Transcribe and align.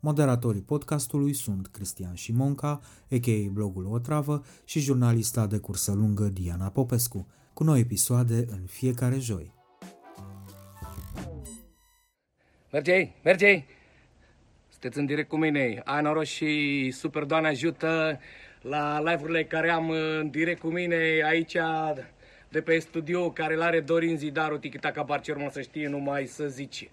Moderatorii 0.00 0.62
podcastului 0.62 1.32
sunt 1.32 1.66
Cristian 1.66 2.14
Șimonca, 2.14 2.80
a.k.a. 3.10 3.50
blogul 3.50 3.86
Otravă 3.86 4.44
și 4.64 4.80
jurnalista 4.80 5.46
de 5.46 5.58
cursă 5.58 5.92
lungă 5.92 6.24
Diana 6.24 6.68
Popescu, 6.68 7.26
cu 7.52 7.64
noi 7.64 7.80
episoade 7.80 8.34
în 8.34 8.60
fiecare 8.66 9.18
joi. 9.18 9.52
Mergei, 12.72 13.14
mergei! 13.24 13.66
Sunteți 14.68 14.98
în 14.98 15.06
direct 15.06 15.28
cu 15.28 15.36
mine. 15.36 15.82
Ai 15.84 16.02
noroc 16.02 16.24
și 16.24 16.90
Super 16.90 17.24
Doamne 17.24 17.48
ajută 17.48 18.18
la 18.60 19.00
live-urile 19.00 19.44
care 19.44 19.70
am 19.70 19.90
în 19.90 20.30
direct 20.30 20.60
cu 20.60 20.68
mine 20.68 20.96
aici 21.24 21.56
de 22.48 22.60
pe 22.60 22.78
studio 22.78 23.30
care 23.30 23.56
l 23.56 23.60
are 23.60 23.80
Dorin 23.80 24.16
Zidaru, 24.16 24.58
Tiki-Taka 24.58 25.02
Barcelona, 25.02 25.50
să 25.50 25.60
știe 25.60 25.88
numai 25.88 26.26
să 26.26 26.46
zici. 26.46 26.88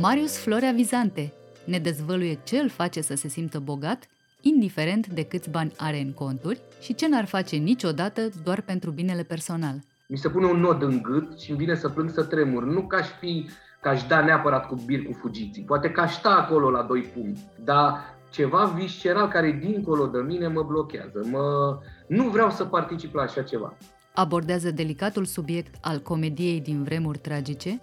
Marius 0.00 0.38
Florea 0.38 0.72
Vizante 0.72 1.32
ne 1.64 1.78
dezvăluie 1.78 2.38
ce 2.44 2.58
îl 2.58 2.68
face 2.68 3.00
să 3.00 3.14
se 3.14 3.28
simtă 3.28 3.58
bogat, 3.58 4.08
indiferent 4.40 5.06
de 5.06 5.22
câți 5.22 5.50
bani 5.50 5.72
are 5.76 6.00
în 6.00 6.12
conturi 6.12 6.60
și 6.80 6.94
ce 6.94 7.08
n-ar 7.08 7.24
face 7.24 7.56
niciodată 7.56 8.20
doar 8.44 8.60
pentru 8.60 8.90
binele 8.90 9.22
personal. 9.22 9.74
Mi 10.08 10.16
se 10.16 10.28
pune 10.28 10.46
un 10.46 10.60
nod 10.60 10.82
în 10.82 11.02
gât 11.02 11.40
și 11.40 11.50
îmi 11.50 11.58
vine 11.58 11.74
să 11.74 11.88
plâng 11.88 12.10
să 12.10 12.22
tremur. 12.22 12.64
Nu 12.64 12.82
ca 12.82 12.96
aș 12.96 13.06
fi, 13.20 13.48
ca 13.80 13.90
aș 13.90 14.02
da 14.02 14.24
neapărat 14.24 14.66
cu 14.66 14.74
bir 14.86 15.02
cu 15.02 15.12
fugiții. 15.12 15.62
Poate 15.62 15.90
că 15.90 16.00
aș 16.00 16.14
sta 16.14 16.30
acolo 16.30 16.70
la 16.70 16.82
doi 16.82 17.00
puncti, 17.00 17.40
dar 17.64 18.00
ceva 18.30 18.64
visceral 18.64 19.28
care 19.28 19.46
e 19.46 19.52
dincolo 19.52 20.06
de 20.06 20.18
mine 20.18 20.46
mă 20.46 20.62
blochează. 20.62 21.20
Mă... 21.30 21.78
Nu 22.06 22.28
vreau 22.28 22.50
să 22.50 22.64
particip 22.64 23.14
la 23.14 23.22
așa 23.22 23.42
ceva. 23.42 23.76
Abordează 24.14 24.70
delicatul 24.70 25.24
subiect 25.24 25.74
al 25.80 25.98
comediei 25.98 26.60
din 26.60 26.82
vremuri 26.82 27.18
tragice, 27.18 27.80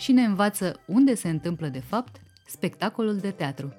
și 0.00 0.12
ne 0.12 0.22
învață 0.22 0.80
unde 0.86 1.14
se 1.14 1.28
întâmplă 1.28 1.66
de 1.66 1.82
fapt 1.88 2.20
spectacolul 2.46 3.16
de 3.16 3.30
teatru. 3.30 3.74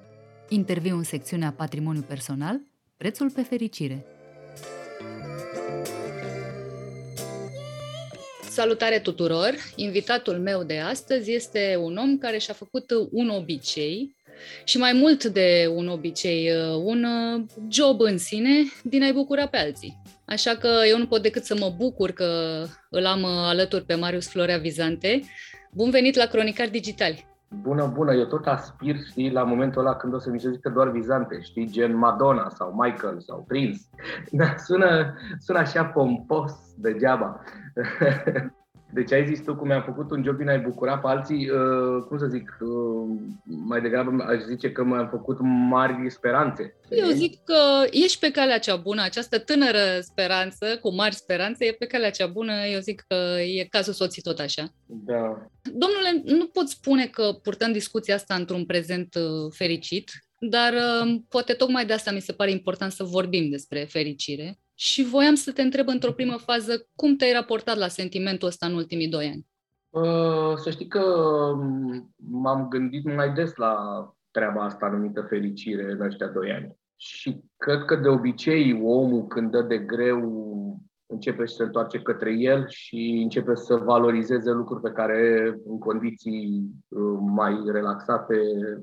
Interviu 0.48 0.96
în 0.96 1.02
secțiunea 1.02 1.54
Patrimoniu 1.56 2.00
Personal, 2.00 2.60
prețul 2.96 3.30
pe 3.30 3.42
fericire. 3.42 4.06
Salutare 8.48 8.98
tuturor! 8.98 9.54
Invitatul 9.76 10.38
meu 10.38 10.62
de 10.62 10.78
astăzi 10.78 11.32
este 11.32 11.76
un 11.80 11.96
om 11.96 12.18
care 12.18 12.38
și-a 12.38 12.54
făcut 12.54 12.90
un 13.10 13.28
obicei 13.28 14.16
și 14.64 14.78
mai 14.78 14.92
mult 14.92 15.24
de 15.24 15.70
un 15.74 15.88
obicei, 15.88 16.50
un 16.84 17.06
job 17.68 18.00
în 18.00 18.18
sine 18.18 18.50
din 18.82 19.02
a-i 19.02 19.12
bucura 19.12 19.46
pe 19.46 19.56
alții. 19.56 20.02
Așa 20.24 20.56
că 20.56 20.80
eu 20.88 20.98
nu 20.98 21.06
pot 21.06 21.22
decât 21.22 21.44
să 21.44 21.56
mă 21.56 21.74
bucur 21.76 22.10
că 22.10 22.62
îl 22.90 23.06
am 23.06 23.24
alături 23.24 23.84
pe 23.84 23.94
Marius 23.94 24.28
Florea 24.28 24.58
Vizante, 24.58 25.20
Bun 25.74 25.90
venit 25.90 26.14
la 26.16 26.26
Cronicar 26.26 26.68
Digitali! 26.68 27.26
Bună, 27.60 27.86
bună, 27.86 28.14
eu 28.14 28.24
tot 28.24 28.46
aspir, 28.46 28.96
știi, 29.10 29.30
la 29.30 29.42
momentul 29.42 29.86
ăla 29.86 29.96
când 29.96 30.14
o 30.14 30.18
să 30.18 30.30
mi 30.30 30.40
se 30.40 30.50
zică 30.50 30.68
doar 30.68 30.90
vizante, 30.90 31.40
știi, 31.40 31.70
gen 31.70 31.96
Madonna 31.96 32.48
sau 32.48 32.72
Michael 32.72 33.20
sau 33.20 33.44
Prince. 33.48 33.80
Dar 34.30 34.58
sună, 34.58 35.14
sună 35.38 35.58
așa 35.58 35.84
pompos 35.84 36.52
degeaba. 36.76 37.40
Deci 38.94 39.12
ai 39.12 39.26
zis 39.26 39.40
tu 39.44 39.56
cum 39.56 39.66
mi-am 39.66 39.82
făcut 39.82 40.10
un 40.10 40.22
job 40.24 40.36
din 40.36 40.48
a-i 40.48 40.58
bucura 40.58 40.98
pe 40.98 41.08
alții, 41.08 41.50
uh, 41.50 42.04
cum 42.08 42.18
să 42.18 42.26
zic, 42.26 42.56
uh, 42.60 43.08
mai 43.44 43.80
degrabă 43.80 44.24
aș 44.28 44.40
zice 44.40 44.72
că 44.72 44.84
mi-am 44.84 45.08
făcut 45.08 45.38
mari 45.68 46.10
speranțe. 46.10 46.74
Eu 46.88 47.08
zic 47.08 47.44
că 47.44 47.86
ești 47.90 48.18
pe 48.18 48.30
calea 48.30 48.58
cea 48.58 48.76
bună, 48.76 49.02
această 49.02 49.38
tânără 49.38 50.00
speranță, 50.00 50.78
cu 50.80 50.94
mari 50.94 51.14
speranțe, 51.14 51.64
e 51.64 51.72
pe 51.72 51.86
calea 51.86 52.10
cea 52.10 52.26
bună, 52.26 52.52
eu 52.72 52.80
zic 52.80 53.04
că 53.08 53.14
e 53.40 53.66
cazul 53.70 53.92
soții 53.92 54.22
tot 54.22 54.38
așa. 54.38 54.72
Da. 54.86 55.48
Domnule, 55.62 56.22
nu 56.24 56.46
pot 56.46 56.68
spune 56.68 57.06
că 57.06 57.38
purtăm 57.42 57.72
discuția 57.72 58.14
asta 58.14 58.34
într-un 58.34 58.66
prezent 58.66 59.14
uh, 59.14 59.52
fericit, 59.54 60.10
dar 60.38 60.72
uh, 60.72 61.20
poate 61.28 61.52
tocmai 61.52 61.86
de 61.86 61.92
asta 61.92 62.10
mi 62.10 62.20
se 62.20 62.32
pare 62.32 62.50
important 62.50 62.92
să 62.92 63.04
vorbim 63.04 63.50
despre 63.50 63.86
fericire 63.90 64.61
și 64.84 65.04
voiam 65.04 65.34
să 65.34 65.52
te 65.52 65.62
întreb 65.62 65.88
într-o 65.88 66.12
primă 66.12 66.36
fază 66.36 66.86
cum 66.94 67.16
te-ai 67.16 67.32
raportat 67.32 67.76
la 67.76 67.88
sentimentul 67.88 68.48
ăsta 68.48 68.66
în 68.66 68.74
ultimii 68.74 69.08
doi 69.08 69.26
ani. 69.26 69.46
Uh, 69.90 70.56
să 70.56 70.70
știi 70.70 70.86
că 70.86 71.02
um, 71.56 72.14
m-am 72.16 72.68
gândit 72.68 73.14
mai 73.14 73.32
des 73.32 73.54
la 73.54 73.76
treaba 74.30 74.64
asta 74.64 74.88
numită 74.88 75.26
fericire 75.28 75.92
în 75.92 76.00
ăștia 76.00 76.26
doi 76.26 76.52
ani. 76.52 76.76
Și 76.96 77.40
cred 77.56 77.84
că 77.84 77.96
de 77.96 78.08
obicei 78.08 78.80
omul 78.82 79.26
când 79.26 79.50
dă 79.50 79.62
de 79.62 79.78
greu 79.78 80.80
începe 81.06 81.46
să 81.46 81.54
se 81.54 81.62
întoarce 81.62 81.98
către 81.98 82.32
el 82.32 82.68
și 82.68 83.20
începe 83.22 83.54
să 83.54 83.74
valorizeze 83.74 84.50
lucruri 84.50 84.82
pe 84.82 84.90
care 84.90 85.52
în 85.66 85.78
condiții 85.78 86.70
uh, 86.88 87.18
mai 87.20 87.62
relaxate 87.66 88.34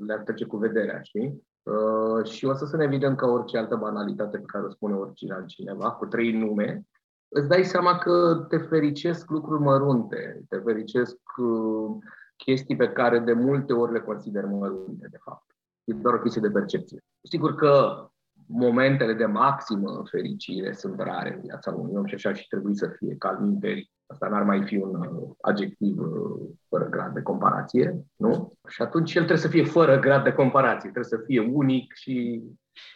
le-ar 0.05 0.19
trece 0.19 0.45
cu 0.45 0.57
vederea, 0.57 1.01
știi? 1.01 1.47
Uh, 1.69 2.25
și 2.25 2.45
o 2.45 2.53
să 2.53 2.65
sunt 2.65 2.81
evident 2.81 3.17
ca 3.17 3.27
orice 3.27 3.57
altă 3.57 3.75
banalitate 3.75 4.37
pe 4.37 4.45
care 4.45 4.65
o 4.65 4.69
spune 4.69 4.95
oricine 4.95 5.33
altcineva, 5.33 5.91
cu 5.91 6.05
trei 6.05 6.31
nume, 6.31 6.87
îți 7.27 7.47
dai 7.47 7.63
seama 7.63 7.97
că 7.97 8.45
te 8.47 8.57
fericesc 8.57 9.29
lucruri 9.29 9.61
mărunte, 9.61 10.43
te 10.49 10.57
fericesc 10.57 11.17
uh, 11.37 11.97
chestii 12.37 12.75
pe 12.75 12.89
care 12.89 13.19
de 13.19 13.33
multe 13.33 13.73
ori 13.73 13.91
le 13.91 13.99
consider 13.99 14.45
mărunte, 14.45 15.07
de 15.11 15.17
fapt. 15.23 15.45
E 15.83 15.93
doar 15.93 16.13
o 16.13 16.19
chestie 16.19 16.41
de 16.41 16.51
percepție. 16.51 17.03
Sigur 17.21 17.55
că 17.55 18.05
momentele 18.47 19.13
de 19.13 19.25
maximă 19.25 20.03
fericire 20.09 20.73
sunt 20.73 20.99
rare 20.99 21.33
în 21.33 21.41
viața 21.41 21.71
unui 21.71 21.95
om 21.95 22.05
și 22.05 22.15
așa 22.15 22.33
și 22.33 22.47
trebuie 22.47 22.73
să 22.75 22.87
fie 22.87 23.15
ca 23.15 23.37
minteri. 23.41 23.91
Asta 24.11 24.27
n-ar 24.27 24.43
mai 24.43 24.63
fi 24.63 24.75
un 24.75 24.95
uh, 24.95 25.29
adjectiv 25.41 25.99
uh, 25.99 26.49
fără 26.69 26.89
grad 26.89 27.13
de 27.13 27.21
comparație, 27.21 28.05
nu? 28.15 28.53
Și 28.67 28.81
atunci 28.81 29.13
el 29.13 29.23
trebuie 29.23 29.45
să 29.45 29.47
fie 29.47 29.63
fără 29.63 29.99
grad 29.99 30.23
de 30.23 30.31
comparație, 30.31 30.89
trebuie 30.89 31.03
să 31.03 31.23
fie 31.25 31.39
unic 31.39 31.93
și 31.93 32.43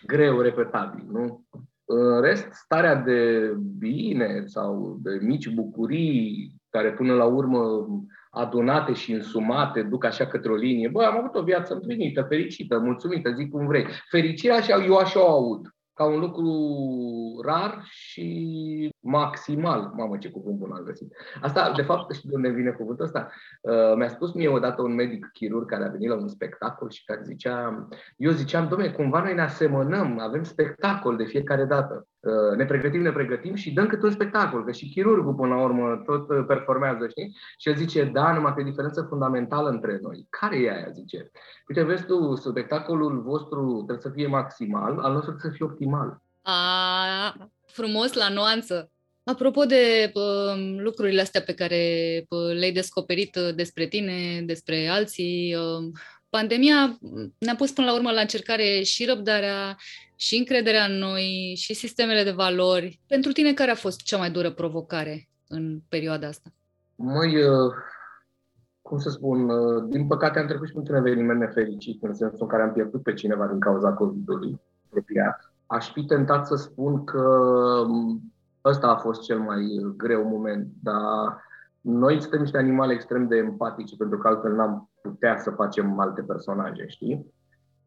greu 0.05 0.39
repetabil, 0.39 1.05
nu? 1.11 1.45
În 1.85 2.21
rest, 2.21 2.47
starea 2.51 2.95
de 2.95 3.53
bine 3.77 4.43
sau 4.45 4.97
de 5.01 5.19
mici 5.21 5.49
bucurii 5.49 6.55
care 6.69 6.93
până 6.93 7.13
la 7.13 7.25
urmă 7.25 7.87
adunate 8.29 8.93
și 8.93 9.13
însumate 9.13 9.83
duc 9.83 10.03
așa 10.05 10.27
către 10.27 10.51
o 10.51 10.55
linie. 10.55 10.87
Bă, 10.87 11.03
am 11.03 11.17
avut 11.17 11.35
o 11.35 11.43
viață 11.43 11.73
împlinită, 11.73 12.21
fericită, 12.21 12.79
mulțumită, 12.79 13.31
zic 13.31 13.51
cum 13.51 13.67
vrei. 13.67 13.85
Fericirea 14.09 14.55
așa, 14.55 14.83
eu 14.83 14.95
așa 14.95 15.25
o 15.25 15.29
aud 15.29 15.67
ca 15.93 16.05
un 16.05 16.19
lucru 16.19 16.51
rar 17.45 17.83
și 17.85 18.89
maximal. 19.03 19.91
Mamă, 19.95 20.17
ce 20.17 20.29
cuvânt 20.29 20.57
bun 20.57 20.71
am 20.71 20.83
găsit. 20.83 21.13
Asta, 21.41 21.71
de 21.75 21.81
fapt, 21.81 22.13
știi 22.13 22.29
de 22.29 22.35
unde 22.35 22.49
vine 22.49 22.69
cuvântul 22.69 23.05
ăsta? 23.05 23.29
Uh, 23.61 23.93
mi-a 23.95 24.09
spus 24.09 24.33
mie 24.33 24.47
odată 24.47 24.81
un 24.81 24.93
medic 24.93 25.29
chirurg 25.33 25.69
care 25.69 25.85
a 25.85 25.89
venit 25.89 26.09
la 26.09 26.15
un 26.15 26.27
spectacol 26.27 26.89
și 26.89 27.05
care 27.05 27.21
zicea, 27.23 27.87
eu 28.17 28.31
ziceam, 28.31 28.67
domne, 28.67 28.89
cumva 28.89 29.19
noi 29.19 29.33
ne 29.33 29.41
asemănăm, 29.41 30.19
avem 30.19 30.43
spectacol 30.43 31.15
de 31.15 31.23
fiecare 31.23 31.65
dată. 31.65 32.07
Uh, 32.19 32.57
ne 32.57 32.65
pregătim, 32.65 33.01
ne 33.01 33.11
pregătim 33.11 33.55
și 33.55 33.73
dăm 33.73 33.87
câte 33.87 34.05
un 34.05 34.11
spectacol, 34.11 34.63
că 34.65 34.71
și 34.71 34.89
chirurgul 34.89 35.33
până 35.33 35.55
la 35.55 35.61
urmă 35.61 36.01
tot 36.05 36.29
uh, 36.29 36.43
performează, 36.47 37.07
știi? 37.07 37.37
Și 37.57 37.69
el 37.69 37.75
zice, 37.75 38.03
da, 38.03 38.33
numai 38.33 38.53
că 38.53 38.61
e 38.61 38.63
diferență 38.63 39.05
fundamentală 39.09 39.69
între 39.69 39.99
noi. 40.01 40.27
Care 40.29 40.57
e 40.57 40.71
aia, 40.71 40.89
zice? 40.91 41.31
Uite, 41.67 41.83
vezi 41.83 42.05
tu, 42.05 42.35
spectacolul 42.35 43.21
vostru 43.21 43.73
trebuie 43.75 43.99
să 43.99 44.09
fie 44.09 44.27
maximal, 44.27 44.99
al 44.99 45.13
nostru 45.13 45.31
trebuie 45.31 45.51
să 45.51 45.57
fie 45.57 45.65
optimal. 45.65 46.21
A, 46.41 47.49
frumos 47.65 48.13
la 48.13 48.29
nuanță. 48.29 48.92
Apropo 49.23 49.63
de 49.65 50.11
uh, 50.13 50.75
lucrurile 50.77 51.21
astea 51.21 51.41
pe 51.41 51.53
care 51.53 51.79
uh, 52.29 52.57
le-ai 52.57 52.71
descoperit 52.71 53.35
uh, 53.35 53.55
despre 53.55 53.85
tine, 53.85 54.41
despre 54.45 54.87
alții, 54.87 55.55
uh, 55.55 55.91
pandemia 56.29 56.97
ne-a 57.37 57.55
pus 57.55 57.71
până 57.71 57.87
la 57.87 57.93
urmă 57.93 58.11
la 58.11 58.21
încercare 58.21 58.81
și 58.81 59.05
răbdarea, 59.05 59.77
și 60.15 60.37
încrederea 60.37 60.85
în 60.85 60.97
noi, 60.97 61.53
și 61.57 61.73
sistemele 61.73 62.23
de 62.23 62.31
valori. 62.31 62.99
Pentru 63.07 63.31
tine, 63.31 63.53
care 63.53 63.71
a 63.71 63.75
fost 63.75 64.01
cea 64.01 64.17
mai 64.17 64.31
dură 64.31 64.51
provocare 64.51 65.29
în 65.47 65.79
perioada 65.89 66.27
asta? 66.27 66.49
Măi, 66.95 67.43
uh, 67.43 67.73
cum 68.81 68.97
să 68.97 69.09
spun, 69.09 69.49
uh, 69.49 69.83
din 69.89 70.07
păcate 70.07 70.39
am 70.39 70.47
trecut 70.47 70.67
și 70.67 70.75
într-un 70.75 70.97
eveniment 70.97 71.39
nefericit, 71.39 72.03
în 72.03 72.13
sensul 72.13 72.37
în 72.41 72.47
care 72.47 72.63
am 72.63 72.73
pierdut 72.73 73.03
pe 73.03 73.13
cineva 73.13 73.47
din 73.47 73.59
cauza 73.59 73.93
COVID-ului 73.93 74.59
apropiat. 74.85 75.53
Aș 75.65 75.91
fi 75.91 76.03
tentat 76.03 76.47
să 76.47 76.55
spun 76.55 77.03
că 77.03 77.21
um, 77.87 78.32
ăsta 78.65 78.87
a 78.87 78.95
fost 78.95 79.21
cel 79.21 79.39
mai 79.39 79.93
greu 79.97 80.27
moment, 80.27 80.67
dar 80.81 81.41
noi 81.81 82.21
suntem 82.21 82.39
niște 82.39 82.57
animale 82.57 82.93
extrem 82.93 83.27
de 83.27 83.35
empatice, 83.35 83.95
pentru 83.95 84.17
că 84.17 84.27
altfel 84.27 84.53
n-am 84.53 84.89
putea 85.01 85.37
să 85.37 85.49
facem 85.49 85.99
alte 85.99 86.21
personaje, 86.21 86.87
știi? 86.87 87.33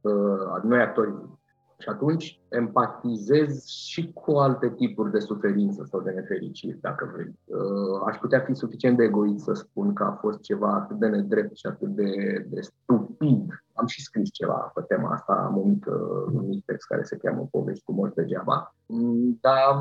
Uh, 0.00 0.62
noi 0.62 0.80
actorii. 0.80 1.38
Și 1.78 1.88
atunci 1.88 2.40
empatizez 2.48 3.66
și 3.66 4.12
cu 4.12 4.30
alte 4.30 4.70
tipuri 4.70 5.10
de 5.10 5.18
suferință 5.18 5.84
sau 5.90 6.00
de 6.00 6.10
nefericiri, 6.10 6.78
dacă 6.80 7.10
vrei. 7.14 7.38
Uh, 7.44 8.02
aș 8.06 8.16
putea 8.16 8.40
fi 8.40 8.54
suficient 8.54 8.96
de 8.96 9.04
egoist 9.04 9.44
să 9.44 9.52
spun 9.52 9.92
că 9.92 10.04
a 10.04 10.18
fost 10.20 10.40
ceva 10.40 10.72
atât 10.72 10.98
de 10.98 11.06
nedrept 11.06 11.56
și 11.56 11.66
atât 11.66 11.88
de, 11.88 12.10
de 12.48 12.60
stupid. 12.60 13.64
Am 13.72 13.86
și 13.86 14.02
scris 14.02 14.30
ceva 14.32 14.70
pe 14.74 14.80
tema 14.80 15.12
asta, 15.12 15.32
am 15.32 15.56
un 15.56 15.68
mic, 15.68 15.86
uh, 15.86 16.32
un 16.32 16.46
mic 16.46 16.64
text 16.64 16.86
care 16.86 17.02
se 17.02 17.16
cheamă 17.16 17.48
Povești 17.50 17.84
cu 17.84 17.92
morți 17.92 18.14
degeaba. 18.14 18.74
Mm, 18.86 19.38
dar, 19.40 19.76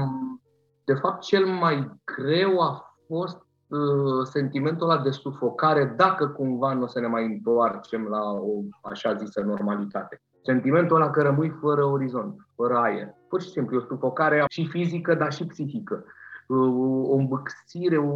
de 0.86 0.94
fapt, 0.94 1.22
cel 1.22 1.46
mai 1.46 1.92
greu 2.04 2.60
a 2.60 2.96
fost 3.08 3.46
uh, 3.68 4.24
sentimentul 4.24 4.90
ăla 4.90 5.02
de 5.02 5.10
sufocare 5.10 5.94
dacă 5.98 6.28
cumva 6.28 6.74
nu 6.74 6.84
o 6.84 6.88
să 6.88 7.00
ne 7.00 7.08
mai 7.08 7.26
întoarcem 7.26 8.04
la 8.04 8.32
o 8.32 8.62
așa 8.82 9.14
zisă 9.14 9.42
normalitate. 9.42 10.22
Sentimentul 10.44 10.96
ăla 10.96 11.10
că 11.10 11.22
rămâi 11.22 11.50
fără 11.50 11.86
orizont, 11.86 12.48
fără 12.56 12.78
aer. 12.78 13.14
Pur 13.30 13.42
și 13.42 13.50
simplu, 13.50 13.78
o 13.78 13.82
sufocare 13.82 14.46
și 14.50 14.68
fizică, 14.68 15.16
dar 15.16 15.34
și 15.34 15.46
psihică. 15.46 16.06
O 17.08 17.16
îmbâxire, 17.16 17.98
o, 17.98 18.12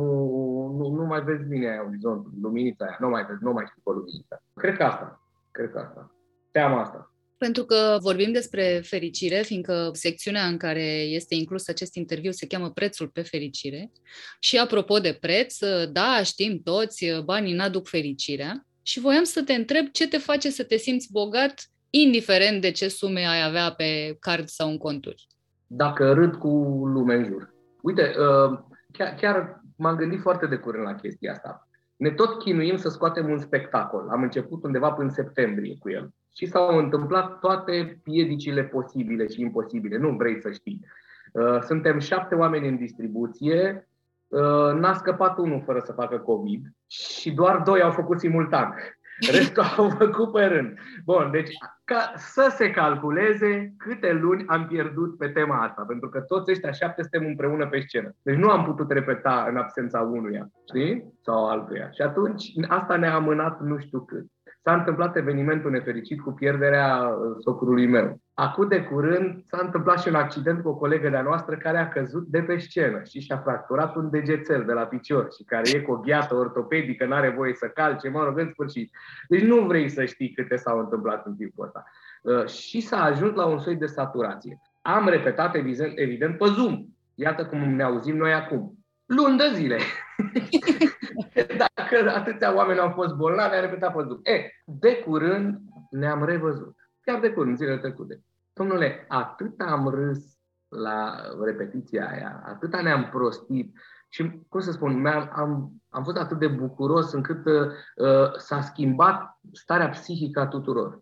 nu, 0.71 0.89
nu 0.89 1.05
mai 1.05 1.21
vezi 1.21 1.43
bine 1.43 1.69
aia 1.69 1.85
orizontul, 1.87 2.31
luminița 2.41 2.85
aia, 2.85 2.97
nu 2.99 3.09
mai 3.09 3.25
vezi, 3.25 3.43
nu 3.43 3.51
mai 3.51 3.65
știi 3.67 3.81
pe 3.83 3.89
luminița. 3.89 4.41
Cred 4.53 4.77
că 4.77 4.83
asta, 4.83 5.21
cred 5.51 5.71
că 5.71 5.79
asta. 5.79 6.11
Teama 6.51 6.79
asta. 6.79 7.11
Pentru 7.39 7.63
că 7.63 7.97
vorbim 8.01 8.31
despre 8.31 8.81
fericire, 8.83 9.41
fiindcă 9.41 9.89
secțiunea 9.93 10.45
în 10.45 10.57
care 10.57 10.85
este 11.01 11.35
inclus 11.35 11.67
acest 11.67 11.95
interviu 11.95 12.31
se 12.31 12.47
cheamă 12.47 12.71
Prețul 12.71 13.07
pe 13.07 13.21
fericire. 13.21 13.91
Și 14.39 14.57
apropo 14.57 14.99
de 14.99 15.17
preț, 15.21 15.57
da, 15.91 16.21
știm 16.23 16.61
toți, 16.63 17.05
banii 17.23 17.53
n-aduc 17.53 17.87
fericirea. 17.87 18.65
Și 18.81 18.99
voiam 18.99 19.23
să 19.23 19.43
te 19.43 19.53
întreb 19.53 19.87
ce 19.91 20.07
te 20.07 20.17
face 20.17 20.49
să 20.49 20.63
te 20.63 20.77
simți 20.77 21.11
bogat 21.11 21.69
indiferent 21.89 22.61
de 22.61 22.71
ce 22.71 22.87
sume 22.87 23.25
ai 23.25 23.43
avea 23.43 23.71
pe 23.71 24.17
card 24.19 24.47
sau 24.47 24.69
în 24.69 24.77
conturi. 24.77 25.27
Dacă 25.67 26.13
râd 26.13 26.35
cu 26.35 26.47
lume 26.93 27.15
în 27.15 27.25
jur. 27.25 27.53
Uite, 27.81 28.01
uh, 28.01 28.59
chiar, 28.91 29.13
chiar 29.13 29.61
m-am 29.75 29.95
gândit 29.95 30.21
foarte 30.21 30.45
de 30.45 30.55
curând 30.55 30.85
la 30.85 30.95
chestia 30.95 31.31
asta. 31.31 31.67
Ne 31.95 32.11
tot 32.11 32.39
chinuim 32.39 32.77
să 32.77 32.89
scoatem 32.89 33.29
un 33.29 33.39
spectacol. 33.39 34.09
Am 34.09 34.21
început 34.21 34.63
undeva 34.63 34.91
până 34.91 35.07
în 35.07 35.13
septembrie 35.13 35.75
cu 35.79 35.89
el. 35.89 36.09
Și 36.35 36.45
s-au 36.45 36.77
întâmplat 36.77 37.39
toate 37.39 37.99
piedicile 38.03 38.63
posibile 38.63 39.27
și 39.27 39.41
imposibile. 39.41 39.97
Nu 39.97 40.09
vrei 40.09 40.41
să 40.41 40.51
știi. 40.51 40.85
Uh, 41.33 41.61
suntem 41.61 41.99
șapte 41.99 42.35
oameni 42.35 42.67
în 42.67 42.77
distribuție, 42.77 43.87
uh, 44.27 44.73
n-a 44.73 44.93
scăpat 44.93 45.37
unul 45.37 45.61
fără 45.65 45.79
să 45.79 45.91
facă 45.91 46.17
COVID 46.17 46.61
și 46.87 47.31
doar 47.31 47.57
doi 47.57 47.81
au 47.81 47.91
făcut 47.91 48.19
simultan. 48.19 48.73
Restul 49.31 49.63
au 49.77 49.89
făcut 49.89 50.31
pe 50.31 50.45
rând. 50.45 50.77
Bun, 51.05 51.29
deci 51.31 51.51
ca 51.83 52.13
să 52.15 52.53
se 52.55 52.71
calculeze 52.71 53.73
câte 53.77 54.13
luni 54.13 54.45
am 54.47 54.67
pierdut 54.67 55.17
pe 55.17 55.27
tema 55.27 55.63
asta, 55.63 55.83
pentru 55.87 56.09
că 56.09 56.19
toți 56.19 56.51
ăștia 56.51 56.71
șapte 56.71 57.01
suntem 57.01 57.25
împreună 57.27 57.67
pe 57.67 57.79
scenă. 57.79 58.15
Deci 58.21 58.35
nu 58.35 58.49
am 58.49 58.63
putut 58.63 58.91
repeta 58.91 59.45
în 59.49 59.57
absența 59.57 60.01
unuia, 60.01 60.49
știi? 60.67 61.13
Sau 61.21 61.49
altuia. 61.49 61.89
Și 61.91 62.01
atunci 62.01 62.43
asta 62.67 62.95
ne-a 62.95 63.15
amânat 63.15 63.61
nu 63.61 63.77
știu 63.77 63.99
cât 63.99 64.25
s-a 64.69 64.75
întâmplat 64.75 65.15
evenimentul 65.15 65.71
nefericit 65.71 66.21
cu 66.21 66.31
pierderea 66.31 67.07
uh, 67.07 67.35
socrului 67.39 67.87
meu. 67.87 68.21
Acum 68.33 68.67
de 68.67 68.81
curând 68.81 69.43
s-a 69.45 69.59
întâmplat 69.61 69.99
și 69.99 70.07
un 70.07 70.15
accident 70.15 70.61
cu 70.61 70.69
o 70.69 70.75
colegă 70.75 71.09
de-a 71.09 71.21
noastră 71.21 71.55
care 71.55 71.77
a 71.77 71.87
căzut 71.87 72.27
de 72.27 72.41
pe 72.41 72.57
scenă 72.57 73.01
și 73.03 73.19
și-a 73.19 73.37
fracturat 73.37 73.95
un 73.95 74.09
degețel 74.09 74.63
de 74.65 74.73
la 74.73 74.81
picior 74.81 75.27
și 75.37 75.43
care 75.43 75.69
e 75.69 75.79
cu 75.79 75.91
o 75.91 75.97
gheată 75.97 76.35
ortopedică, 76.35 77.05
nu 77.05 77.13
are 77.13 77.29
voie 77.29 77.53
să 77.53 77.67
calce, 77.67 78.09
mă 78.09 78.23
rog, 78.23 78.39
în 78.39 78.49
sfârșit. 78.51 78.91
Deci 79.27 79.43
nu 79.43 79.59
vrei 79.59 79.89
să 79.89 80.05
știi 80.05 80.31
câte 80.31 80.55
s-au 80.55 80.79
întâmplat 80.79 81.25
în 81.25 81.35
timpul 81.35 81.65
ăsta. 81.65 81.83
Uh, 82.21 82.45
și 82.45 82.81
s-a 82.81 83.03
ajuns 83.03 83.35
la 83.35 83.45
un 83.45 83.59
soi 83.59 83.75
de 83.75 83.85
saturație. 83.85 84.59
Am 84.81 85.07
repetat, 85.07 85.55
evident, 85.55 85.91
evident 85.95 86.37
pe 86.37 86.45
Zoom. 86.45 86.85
Iată 87.15 87.45
cum 87.45 87.75
ne 87.75 87.83
auzim 87.83 88.17
noi 88.17 88.33
acum. 88.33 88.77
Luni 89.05 89.37
de 89.37 89.51
zile. 89.53 89.77
Dacă 91.89 92.17
atâția 92.17 92.55
oameni 92.55 92.79
au 92.79 92.89
fost 92.89 93.15
bolnavi, 93.15 93.55
a 93.55 93.59
repetat 93.59 93.95
pe 93.95 94.03
Zoom. 94.03 94.19
E, 94.23 94.51
de 94.65 94.95
curând 94.95 95.59
ne-am 95.89 96.25
revăzut. 96.25 96.75
Chiar 97.01 97.19
de 97.19 97.31
curând, 97.31 97.57
zilele 97.57 97.77
trecute. 97.77 98.23
Domnule, 98.53 99.05
atât 99.07 99.61
am 99.61 99.87
râs 99.87 100.37
la 100.67 101.15
repetiția 101.43 102.09
aia, 102.09 102.43
atâta 102.45 102.81
ne-am 102.81 103.09
prostit 103.11 103.77
și, 104.09 104.41
cum 104.49 104.59
să 104.59 104.71
spun, 104.71 105.05
am, 105.05 105.29
am, 105.35 105.71
am 105.89 106.03
fost 106.03 106.17
atât 106.17 106.39
de 106.39 106.47
bucuros 106.47 107.13
încât 107.13 107.45
uh, 107.45 108.35
s-a 108.37 108.61
schimbat 108.61 109.39
starea 109.51 109.89
psihică 109.89 110.39
a 110.39 110.47
tuturor. 110.47 111.01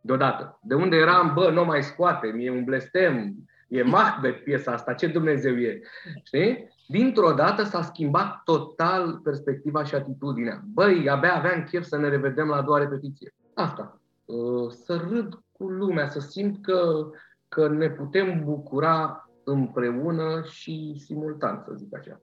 Deodată. 0.00 0.58
De 0.62 0.74
unde 0.74 0.96
eram, 0.96 1.32
bă, 1.34 1.50
nu 1.50 1.64
mai 1.64 1.82
scoate, 1.82 2.34
e 2.38 2.50
un 2.50 2.64
blestem, 2.64 3.34
e 3.72 3.82
Macbeth 3.82 4.42
piesa 4.42 4.72
asta, 4.72 4.92
ce 4.92 5.06
Dumnezeu 5.06 5.56
e. 5.56 5.80
Știi? 6.24 6.70
dintr-o 6.92 7.32
dată 7.32 7.62
s-a 7.62 7.82
schimbat 7.82 8.42
total 8.44 9.20
perspectiva 9.22 9.84
și 9.84 9.94
atitudinea. 9.94 10.60
Băi, 10.64 11.08
abia 11.08 11.34
aveam 11.36 11.62
chef 11.62 11.84
să 11.84 11.96
ne 11.96 12.08
revedem 12.08 12.46
la 12.46 12.56
a 12.56 12.62
doua 12.62 12.78
repetiție. 12.78 13.34
Asta. 13.54 14.00
Uh, 14.24 14.70
să 14.70 15.06
râd 15.08 15.34
cu 15.52 15.64
lumea, 15.64 16.08
să 16.08 16.20
simt 16.20 16.64
că, 16.64 17.10
că 17.48 17.68
ne 17.68 17.90
putem 17.90 18.44
bucura 18.44 19.28
împreună 19.44 20.42
și 20.44 20.94
simultan, 21.04 21.62
să 21.66 21.72
zic 21.74 21.96
așa. 21.96 22.20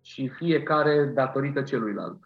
Și 0.00 0.28
fiecare 0.28 1.04
datorită 1.04 1.62
celuilalt. 1.62 2.18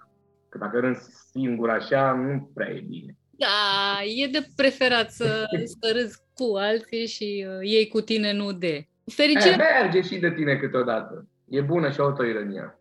Că 0.49 0.59
dacă 0.59 0.79
rând 0.79 0.97
singur 1.31 1.71
așa, 1.71 2.13
nu 2.13 2.51
prea 2.55 2.71
e 2.71 2.81
bine. 2.81 3.17
Da, 3.39 4.01
e 4.17 4.27
de 4.27 4.47
preferat 4.57 5.11
să, 5.11 5.45
să 5.81 5.93
râzi 5.93 6.19
cu 6.35 6.57
alții 6.57 7.07
și 7.07 7.47
uh, 7.49 7.59
ei 7.61 7.89
cu 7.89 8.01
tine, 8.01 8.33
nu 8.33 8.53
de. 8.53 8.87
Fericire... 9.05 9.53
E, 9.53 9.81
merge 9.83 10.01
și 10.01 10.19
de 10.19 10.31
tine 10.31 10.57
câteodată. 10.57 11.27
E 11.49 11.61
bună 11.61 11.91
și 11.91 12.01
autoironia. 12.01 12.79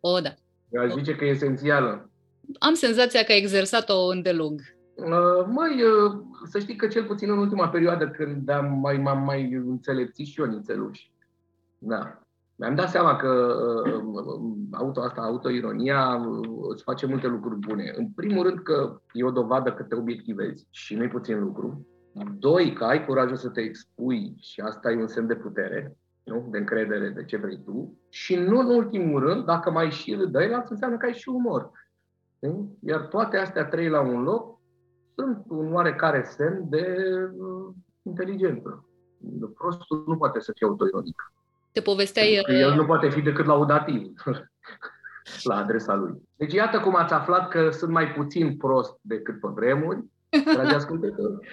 O, 0.00 0.20
da. 0.20 0.34
Eu 0.70 0.82
aș 0.82 0.92
zice 0.92 1.16
că 1.16 1.24
e 1.24 1.28
esențială. 1.28 2.10
Am 2.58 2.74
senzația 2.74 3.22
că 3.22 3.32
ai 3.32 3.38
exersat-o 3.38 4.06
îndelung. 4.06 4.60
Uh, 4.94 5.46
măi, 5.46 5.82
uh, 5.82 6.12
să 6.50 6.58
știi 6.58 6.76
că 6.76 6.86
cel 6.86 7.04
puțin 7.04 7.30
în 7.30 7.38
ultima 7.38 7.68
perioadă 7.68 8.08
când 8.08 8.48
am 8.48 8.78
mai, 8.80 8.96
m-am 8.96 9.24
mai 9.24 9.52
înțelepțit 9.52 10.26
și 10.26 10.40
eu 10.40 10.46
nițeluși. 10.46 11.10
Da. 11.78 12.23
Mi-am 12.56 12.74
dat 12.74 12.88
seama 12.88 13.16
că 13.16 13.54
uh, 13.86 14.02
auto 14.72 15.00
asta, 15.00 15.20
autoironia, 15.20 16.16
uh, 16.16 16.48
îți 16.70 16.82
face 16.82 17.06
multe 17.06 17.26
lucruri 17.26 17.58
bune. 17.58 17.92
În 17.96 18.08
primul 18.10 18.42
rând 18.42 18.58
că 18.58 19.00
e 19.12 19.24
o 19.24 19.30
dovadă 19.30 19.72
că 19.72 19.82
te 19.82 19.94
obiectivezi 19.94 20.66
și 20.70 20.94
nu-i 20.94 21.08
puțin 21.08 21.40
lucru. 21.40 21.86
Doi, 22.38 22.72
că 22.72 22.84
ai 22.84 23.04
curajul 23.04 23.36
să 23.36 23.48
te 23.48 23.60
expui 23.60 24.34
și 24.40 24.60
asta 24.60 24.90
e 24.90 25.00
un 25.00 25.06
semn 25.06 25.26
de 25.26 25.34
putere 25.34 25.96
nu? 26.24 26.46
de 26.50 26.58
încredere 26.58 27.08
de 27.08 27.24
ce 27.24 27.36
vrei 27.36 27.62
tu. 27.64 27.98
Și 28.08 28.36
nu 28.36 28.58
în 28.58 28.66
ultimul 28.66 29.20
rând, 29.20 29.44
dacă 29.44 29.70
mai 29.70 29.90
și 29.90 30.14
râdăi, 30.14 30.54
asta 30.54 30.68
înseamnă 30.70 30.96
că 30.96 31.06
ai 31.06 31.14
și 31.14 31.28
umor. 31.28 31.70
Nu? 32.38 32.76
Iar 32.80 33.00
toate 33.00 33.36
astea 33.36 33.64
trei 33.64 33.88
la 33.88 34.00
un 34.00 34.22
loc 34.22 34.58
sunt 35.14 35.44
un 35.48 35.72
oarecare 35.72 36.22
semn 36.22 36.68
de 36.68 36.96
uh, 37.38 37.74
inteligență. 38.02 38.88
Prostul 39.54 40.04
nu 40.06 40.16
poate 40.16 40.40
să 40.40 40.52
fie 40.54 40.66
autoironic. 40.66 41.32
Te 41.74 41.80
povesteai... 41.80 42.32
El 42.34 42.70
uh, 42.70 42.76
nu 42.76 42.84
poate 42.84 43.10
fi 43.10 43.20
decât 43.20 43.46
laudativ 43.46 44.12
la 45.50 45.56
adresa 45.56 45.94
lui. 45.94 46.12
Deci 46.36 46.52
iată 46.52 46.80
cum 46.80 46.96
ați 46.96 47.12
aflat 47.12 47.48
că 47.48 47.70
sunt 47.70 47.90
mai 47.90 48.12
puțin 48.12 48.56
prost 48.56 48.94
decât 49.00 49.40
pe 49.40 49.48
vremuri, 49.54 50.04
dragi 50.54 50.74
ascultători. 50.74 51.34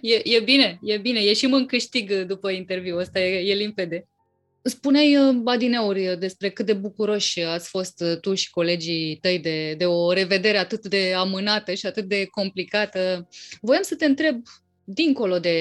E, 0.00 0.36
e 0.36 0.40
bine, 0.40 0.78
e 0.82 0.96
bine. 0.96 1.22
Ieșim 1.22 1.52
în 1.52 1.66
câștig 1.66 2.12
după 2.12 2.50
interviu, 2.50 2.98
ăsta 2.98 3.20
e, 3.20 3.50
e 3.50 3.54
limpede. 3.54 4.08
Spuneai, 4.62 5.16
uh, 5.16 5.34
Badineuri, 5.34 6.16
despre 6.18 6.50
cât 6.50 6.66
de 6.66 6.72
bucuroși 6.72 7.40
ați 7.40 7.68
fost 7.68 8.00
uh, 8.00 8.20
tu 8.20 8.34
și 8.34 8.50
colegii 8.50 9.18
tăi 9.20 9.38
de, 9.38 9.74
de 9.74 9.86
o 9.86 10.12
revedere 10.12 10.58
atât 10.58 10.86
de 10.86 11.12
amânată 11.16 11.74
și 11.74 11.86
atât 11.86 12.04
de 12.04 12.26
complicată. 12.30 13.28
Voiam 13.60 13.82
să 13.82 13.96
te 13.96 14.04
întreb, 14.04 14.42
dincolo 14.90 15.38
de, 15.38 15.58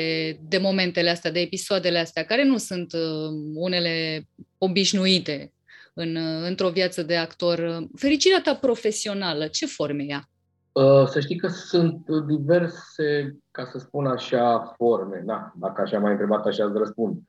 de 0.48 0.58
momentele 0.58 1.10
astea, 1.10 1.32
de 1.32 1.40
episoadele 1.40 2.00
astea, 2.00 2.24
care 2.24 2.44
nu 2.44 2.58
sunt 2.58 2.94
uh, 2.94 3.30
unele 3.54 4.24
obișnuite 4.58 5.54
în, 5.94 6.18
într-o 6.44 6.70
viață 6.70 7.04
de 7.04 7.16
actor, 7.16 7.88
fericirea 7.96 8.42
ta 8.42 8.56
profesională, 8.56 9.48
ce 9.48 9.66
forme 9.66 10.04
ea? 10.04 10.30
Uh, 10.72 11.08
să 11.08 11.20
știi 11.20 11.38
că 11.38 11.48
sunt 11.48 12.06
diverse, 12.28 13.38
ca 13.52 13.66
să 13.66 13.78
spun 13.78 14.06
așa, 14.06 14.74
forme. 14.76 15.24
Da, 15.26 15.52
dacă 15.56 15.82
așa 15.82 16.00
m-ai 16.00 16.12
întrebat, 16.12 16.46
așa 16.46 16.66
îți 16.66 16.78
răspund. 16.78 17.18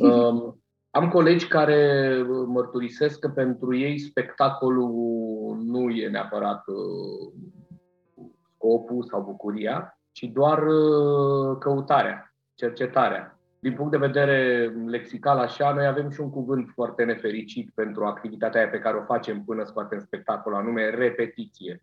Um, 0.00 0.62
am 0.90 1.08
colegi 1.08 1.46
care 1.46 2.22
mărturisesc 2.46 3.18
că 3.18 3.28
pentru 3.28 3.76
ei 3.76 3.98
spectacolul 3.98 4.90
nu 5.64 5.90
e 5.90 6.08
neapărat 6.08 6.62
uh, 6.66 7.32
scopul 8.54 9.04
sau 9.10 9.22
bucuria, 9.22 10.01
ci 10.12 10.22
doar 10.22 10.66
uh, 10.66 11.56
căutarea, 11.58 12.34
cercetarea. 12.54 13.38
Din 13.58 13.74
punct 13.74 13.90
de 13.90 14.06
vedere 14.06 14.68
lexical, 14.86 15.38
așa, 15.38 15.72
noi 15.72 15.86
avem 15.86 16.10
și 16.10 16.20
un 16.20 16.30
cuvânt 16.30 16.70
foarte 16.74 17.04
nefericit 17.04 17.70
pentru 17.74 18.04
activitatea 18.04 18.60
aia 18.60 18.70
pe 18.70 18.78
care 18.78 18.96
o 18.96 19.04
facem 19.04 19.44
până 19.44 19.64
scoatem 19.64 19.98
spectacol, 19.98 20.54
anume 20.54 20.90
repetiție. 20.90 21.80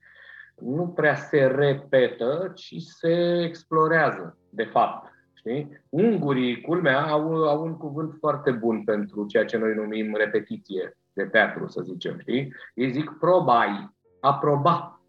Nu 0.55 0.87
prea 0.87 1.15
se 1.15 1.45
repetă, 1.45 2.51
ci 2.55 2.75
se 2.79 3.43
explorează, 3.43 4.37
de 4.49 4.63
fapt. 4.63 5.11
Știi? 5.33 5.81
Ungurii, 5.89 6.61
culmea, 6.61 7.01
au, 7.01 7.47
au 7.47 7.63
un 7.63 7.77
cuvânt 7.77 8.15
foarte 8.19 8.51
bun 8.51 8.83
pentru 8.83 9.25
ceea 9.25 9.45
ce 9.45 9.57
noi 9.57 9.73
numim 9.73 10.15
repetiție 10.15 10.97
de 11.13 11.23
teatru, 11.23 11.67
să 11.67 11.81
zicem. 11.81 12.19
Știi? 12.19 12.53
Ei 12.73 12.91
zic 12.91 13.15
probai, 13.19 13.95
a 14.19 14.33
proba, 14.33 15.01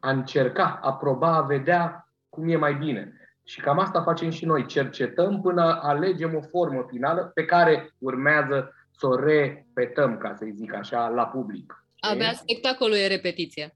a 0.00 0.10
încerca, 0.10 0.78
a 0.82 0.92
proba, 0.92 1.36
a 1.36 1.42
vedea 1.42 2.07
cum 2.38 2.48
e 2.48 2.56
mai 2.56 2.74
bine. 2.74 3.12
Și 3.44 3.60
cam 3.60 3.78
asta 3.78 4.02
facem 4.02 4.30
și 4.30 4.44
noi. 4.44 4.66
Cercetăm 4.66 5.40
până 5.40 5.78
alegem 5.82 6.34
o 6.34 6.40
formă 6.40 6.86
finală 6.90 7.30
pe 7.34 7.44
care 7.44 7.94
urmează 7.98 8.74
să 8.90 9.06
o 9.06 9.14
repetăm, 9.14 10.18
ca 10.18 10.34
să 10.34 10.46
zic 10.54 10.74
așa, 10.74 11.08
la 11.08 11.26
public. 11.26 11.84
Abia 11.98 12.32
spectacolul 12.32 12.96
e 12.96 13.06
repetiție. 13.06 13.74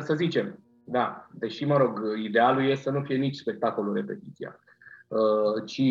Să 0.00 0.14
zicem, 0.14 0.58
da. 0.84 1.26
Deși, 1.32 1.64
mă 1.64 1.76
rog, 1.76 2.00
idealul 2.24 2.70
e 2.70 2.74
să 2.74 2.90
nu 2.90 3.02
fie 3.02 3.16
nici 3.16 3.36
spectacolul 3.36 3.94
repetiția. 3.94 4.60
Uh, 5.08 5.64
ci 5.64 5.82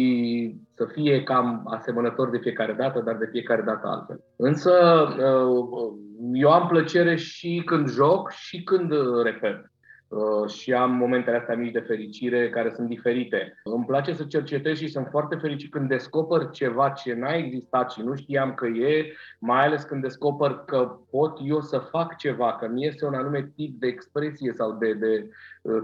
să 0.76 0.86
fie 0.86 1.24
cam 1.24 1.68
asemănător 1.70 2.30
de 2.30 2.38
fiecare 2.38 2.74
dată, 2.74 3.00
dar 3.00 3.16
de 3.16 3.30
fiecare 3.32 3.62
dată 3.62 3.88
altfel. 3.88 4.24
Însă 4.36 4.74
uh, 5.10 5.94
eu 6.34 6.52
am 6.52 6.68
plăcere 6.68 7.16
și 7.16 7.62
când 7.66 7.90
joc 7.90 8.32
și 8.32 8.64
când 8.64 8.92
repet. 9.24 9.72
Uh, 10.08 10.50
și 10.50 10.74
am 10.74 10.92
momentele 10.92 11.38
astea 11.38 11.56
mici 11.56 11.72
de 11.72 11.80
fericire 11.80 12.50
care 12.50 12.72
sunt 12.76 12.88
diferite. 12.88 13.62
Îmi 13.64 13.86
place 13.86 14.14
să 14.14 14.24
cercetez 14.24 14.78
și 14.78 14.88
sunt 14.88 15.08
foarte 15.10 15.36
fericit 15.36 15.72
când 15.72 15.88
descoper 15.88 16.50
ceva 16.50 16.90
ce 16.90 17.14
n-a 17.14 17.34
existat 17.34 17.92
și 17.92 18.02
nu 18.02 18.16
știam 18.16 18.54
că 18.54 18.68
e, 18.68 19.14
mai 19.40 19.66
ales 19.66 19.84
când 19.84 20.02
descoper 20.02 20.52
că 20.66 21.00
pot 21.10 21.40
eu 21.44 21.62
să 21.62 21.78
fac 21.78 22.18
ceva, 22.18 22.56
că 22.56 22.68
mi 22.68 22.86
este 22.86 23.06
un 23.06 23.14
anume 23.14 23.52
tip 23.56 23.80
de 23.80 23.88
expresie 23.88 24.54
sau 24.56 24.72
de, 24.72 24.94
de 24.94 25.24
uh, 25.26 25.30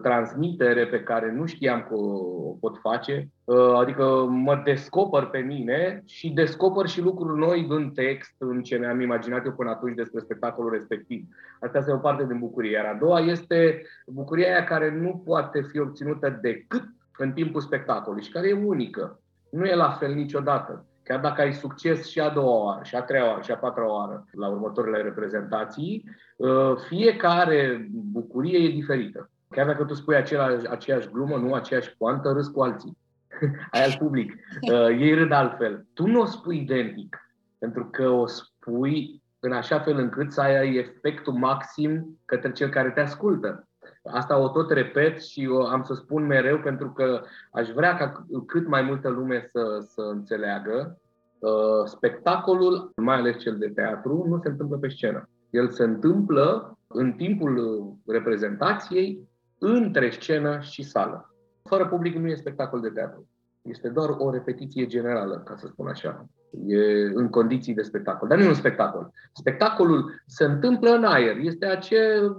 transmitere 0.01 0.87
pe 0.87 1.03
care 1.03 1.31
nu 1.31 1.45
știam 1.45 1.85
că 1.89 1.95
o 1.95 2.57
pot 2.59 2.77
face. 2.77 3.29
Uh, 3.43 3.73
adică 3.75 4.25
mă 4.29 4.61
descoper 4.63 5.23
pe 5.25 5.37
mine 5.37 6.03
și 6.05 6.29
descoper 6.29 6.87
și 6.87 7.01
lucruri 7.01 7.39
noi 7.39 7.65
în 7.69 7.91
text, 7.91 8.35
în 8.37 8.61
ce 8.61 8.77
mi-am 8.77 9.01
imaginat 9.01 9.45
eu 9.45 9.51
până 9.51 9.69
atunci 9.69 9.95
despre 9.95 10.19
spectacolul 10.19 10.71
respectiv. 10.71 11.25
Asta 11.59 11.77
este 11.77 11.91
o 11.91 11.97
parte 11.97 12.25
din 12.25 12.39
bucurie. 12.39 12.71
Iar 12.71 12.85
a 12.85 12.97
doua 12.99 13.19
este 13.19 13.81
bucuria 14.07 14.47
aia 14.47 14.63
care 14.63 14.91
nu 14.91 15.21
poate 15.25 15.61
fi 15.61 15.79
obținută 15.79 16.39
decât 16.41 16.83
în 17.17 17.31
timpul 17.31 17.61
spectacolului 17.61 18.23
și 18.23 18.31
care 18.31 18.47
e 18.47 18.53
unică. 18.53 19.19
Nu 19.51 19.65
e 19.65 19.75
la 19.75 19.89
fel 19.89 20.13
niciodată. 20.13 20.85
Chiar 21.03 21.19
dacă 21.19 21.41
ai 21.41 21.53
succes 21.53 22.07
și 22.07 22.19
a 22.19 22.29
doua 22.29 22.63
oară, 22.63 22.83
și 22.83 22.95
a 22.95 23.01
treia 23.01 23.25
oară, 23.25 23.41
și 23.41 23.51
a 23.51 23.55
patra 23.57 23.91
oară 23.91 24.25
la 24.31 24.47
următoarele 24.47 25.01
reprezentații, 25.01 26.03
uh, 26.35 26.75
fiecare 26.87 27.87
bucurie 27.91 28.57
e 28.57 28.71
diferită. 28.71 29.29
Chiar 29.53 29.65
dacă 29.65 29.83
tu 29.83 29.93
spui 29.93 30.15
același, 30.15 30.67
aceeași 30.69 31.09
glumă, 31.11 31.37
nu 31.37 31.53
aceeași 31.53 31.97
poantă, 31.97 32.31
râs 32.31 32.47
cu 32.47 32.61
alții. 32.61 32.97
ai 33.71 33.83
al 33.83 33.95
public. 33.99 34.33
Uh, 34.71 34.87
ei 34.87 35.13
râd 35.13 35.31
altfel. 35.31 35.85
Tu 35.93 36.07
nu 36.07 36.21
o 36.21 36.25
spui 36.25 36.57
identic, 36.57 37.17
pentru 37.59 37.85
că 37.91 38.09
o 38.09 38.27
spui 38.27 39.21
în 39.39 39.51
așa 39.51 39.79
fel 39.79 39.97
încât 39.97 40.31
să 40.31 40.41
ai 40.41 40.75
efectul 40.75 41.33
maxim 41.33 42.19
către 42.25 42.51
cel 42.51 42.69
care 42.69 42.89
te 42.89 42.99
ascultă. 42.99 43.67
Asta 44.03 44.37
o 44.37 44.47
tot 44.47 44.71
repet 44.71 45.21
și 45.21 45.47
o 45.51 45.65
am 45.65 45.83
să 45.83 45.93
spun 45.93 46.25
mereu 46.25 46.59
pentru 46.59 46.91
că 46.91 47.21
aș 47.51 47.69
vrea 47.69 47.95
ca 47.95 48.25
cât 48.47 48.67
mai 48.67 48.81
multă 48.81 49.09
lume 49.09 49.49
să, 49.51 49.85
să 49.87 50.01
înțeleagă. 50.01 50.99
Uh, 51.39 51.85
spectacolul, 51.85 52.91
mai 52.95 53.15
ales 53.15 53.37
cel 53.37 53.57
de 53.57 53.69
teatru, 53.69 54.25
nu 54.27 54.39
se 54.41 54.49
întâmplă 54.49 54.77
pe 54.77 54.89
scenă. 54.89 55.29
El 55.49 55.69
se 55.69 55.83
întâmplă 55.83 56.77
în 56.87 57.11
timpul 57.11 57.83
reprezentației 58.07 59.29
între 59.63 60.09
scenă 60.09 60.59
și 60.59 60.83
sală. 60.83 61.35
Fără 61.63 61.87
public 61.87 62.15
nu 62.15 62.27
e 62.27 62.35
spectacol 62.35 62.81
de 62.81 62.89
teatru. 62.89 63.29
Este 63.61 63.89
doar 63.89 64.09
o 64.17 64.31
repetiție 64.31 64.87
generală, 64.87 65.41
ca 65.45 65.55
să 65.55 65.67
spun 65.67 65.87
așa. 65.87 66.25
E 66.67 67.05
în 67.13 67.29
condiții 67.29 67.73
de 67.73 67.81
spectacol. 67.81 68.27
Dar 68.27 68.37
nu 68.37 68.43
e 68.43 68.47
un 68.47 68.53
spectacol. 68.53 69.11
Spectacolul 69.33 70.23
se 70.25 70.43
întâmplă 70.43 70.89
în 70.89 71.03
aer. 71.03 71.37
Este 71.37 71.65
acel, 71.65 72.37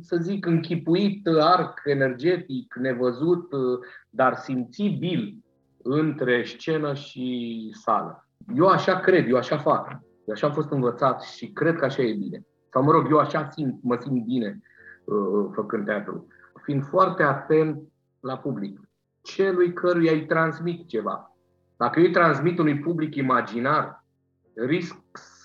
să 0.00 0.16
zic, 0.20 0.46
închipuit 0.46 1.26
arc 1.40 1.80
energetic, 1.84 2.74
nevăzut, 2.74 3.48
dar 4.10 4.34
simțibil 4.34 5.38
între 5.82 6.42
scenă 6.44 6.94
și 6.94 7.70
sală. 7.82 8.28
Eu 8.56 8.66
așa 8.66 9.00
cred, 9.00 9.28
eu 9.28 9.36
așa 9.36 9.58
fac. 9.58 9.88
Eu 10.24 10.34
așa 10.34 10.46
am 10.46 10.52
fost 10.52 10.70
învățat 10.70 11.22
și 11.22 11.52
cred 11.52 11.76
că 11.76 11.84
așa 11.84 12.02
e 12.02 12.14
bine. 12.14 12.46
Sau 12.72 12.82
mă 12.82 12.90
rog, 12.90 13.06
eu 13.10 13.18
așa 13.18 13.48
simt, 13.50 13.82
mă 13.82 13.98
simt 14.00 14.24
bine 14.24 14.60
uh, 15.04 15.50
făcând 15.52 15.84
teatru. 15.84 16.26
Fiind 16.62 16.84
foarte 16.84 17.22
atent 17.22 17.82
la 18.20 18.38
public 18.38 18.90
celui 19.22 19.72
căruia 19.72 20.12
îi 20.12 20.26
transmit 20.26 20.88
ceva. 20.88 21.36
Dacă 21.76 21.98
eu 21.98 22.04
îi 22.04 22.12
transmit 22.12 22.58
unui 22.58 22.78
public 22.78 23.14
imaginar, 23.14 24.04
risc 24.54 24.96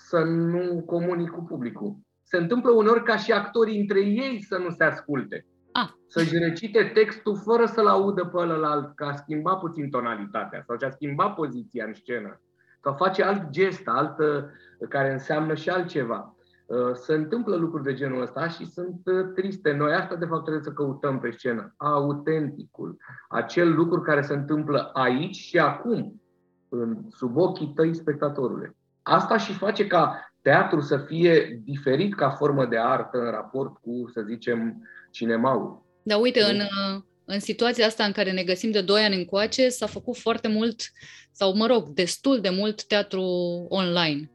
să 0.08 0.18
nu 0.24 0.82
comunic 0.86 1.30
cu 1.30 1.42
publicul. 1.42 1.96
Se 2.22 2.36
întâmplă 2.36 2.70
uneori 2.70 3.02
ca 3.02 3.16
și 3.16 3.32
actorii 3.32 3.80
între 3.80 4.00
ei 4.00 4.42
să 4.42 4.58
nu 4.58 4.70
se 4.70 4.84
asculte. 4.84 5.46
Ah. 5.72 5.88
Să-și 6.06 6.38
recite 6.38 6.90
textul 6.94 7.36
fără 7.44 7.66
să-l 7.66 7.86
audă 7.86 8.24
pe 8.24 8.36
ălălalt, 8.38 8.94
că 8.94 9.04
a 9.04 9.12
schimbat 9.12 9.58
puțin 9.58 9.90
tonalitatea 9.90 10.62
sau 10.66 10.76
ce-a 10.76 10.90
schimbat 10.90 11.34
poziția 11.34 11.84
în 11.84 11.94
scenă. 11.94 12.40
Sau 12.82 12.94
face 12.94 13.22
alt 13.22 13.48
gest, 13.50 13.88
altă, 13.88 14.50
care 14.88 15.12
înseamnă 15.12 15.54
și 15.54 15.68
altceva. 15.70 16.35
Uh, 16.66 16.94
se 16.94 17.14
întâmplă 17.14 17.56
lucruri 17.56 17.84
de 17.84 17.94
genul 17.94 18.22
ăsta 18.22 18.48
și 18.48 18.70
sunt 18.70 19.00
uh, 19.04 19.32
triste. 19.34 19.72
Noi 19.72 19.92
asta, 19.92 20.14
de 20.14 20.26
fapt, 20.26 20.42
trebuie 20.42 20.64
să 20.64 20.72
căutăm 20.72 21.18
pe 21.18 21.30
scenă. 21.30 21.74
Autenticul. 21.76 22.96
Acel 23.28 23.74
lucru 23.74 24.00
care 24.00 24.22
se 24.22 24.34
întâmplă 24.34 24.90
aici 24.92 25.36
și 25.36 25.58
acum, 25.58 26.22
în, 26.68 26.98
sub 27.10 27.36
ochii 27.36 27.72
tăi 27.74 27.94
spectatorule. 27.94 28.76
Asta 29.02 29.36
și 29.38 29.52
face 29.52 29.86
ca 29.86 30.32
teatru 30.42 30.80
să 30.80 30.96
fie 30.96 31.62
diferit 31.64 32.14
ca 32.14 32.30
formă 32.30 32.66
de 32.66 32.78
artă 32.78 33.18
în 33.18 33.30
raport 33.30 33.72
cu, 33.80 34.10
să 34.12 34.22
zicem, 34.28 34.88
cinemaul. 35.10 35.84
Da, 36.02 36.16
uite, 36.16 36.42
în, 36.42 36.56
uh, 36.56 37.02
în 37.24 37.40
situația 37.40 37.86
asta 37.86 38.04
în 38.04 38.12
care 38.12 38.32
ne 38.32 38.42
găsim 38.42 38.70
de 38.70 38.80
2 38.80 39.02
ani 39.02 39.16
încoace, 39.16 39.68
s-a 39.68 39.86
făcut 39.86 40.16
foarte 40.16 40.48
mult, 40.48 40.80
sau 41.32 41.56
mă 41.56 41.66
rog, 41.66 41.88
destul 41.88 42.40
de 42.40 42.50
mult 42.50 42.84
teatru 42.84 43.22
online. 43.68 44.30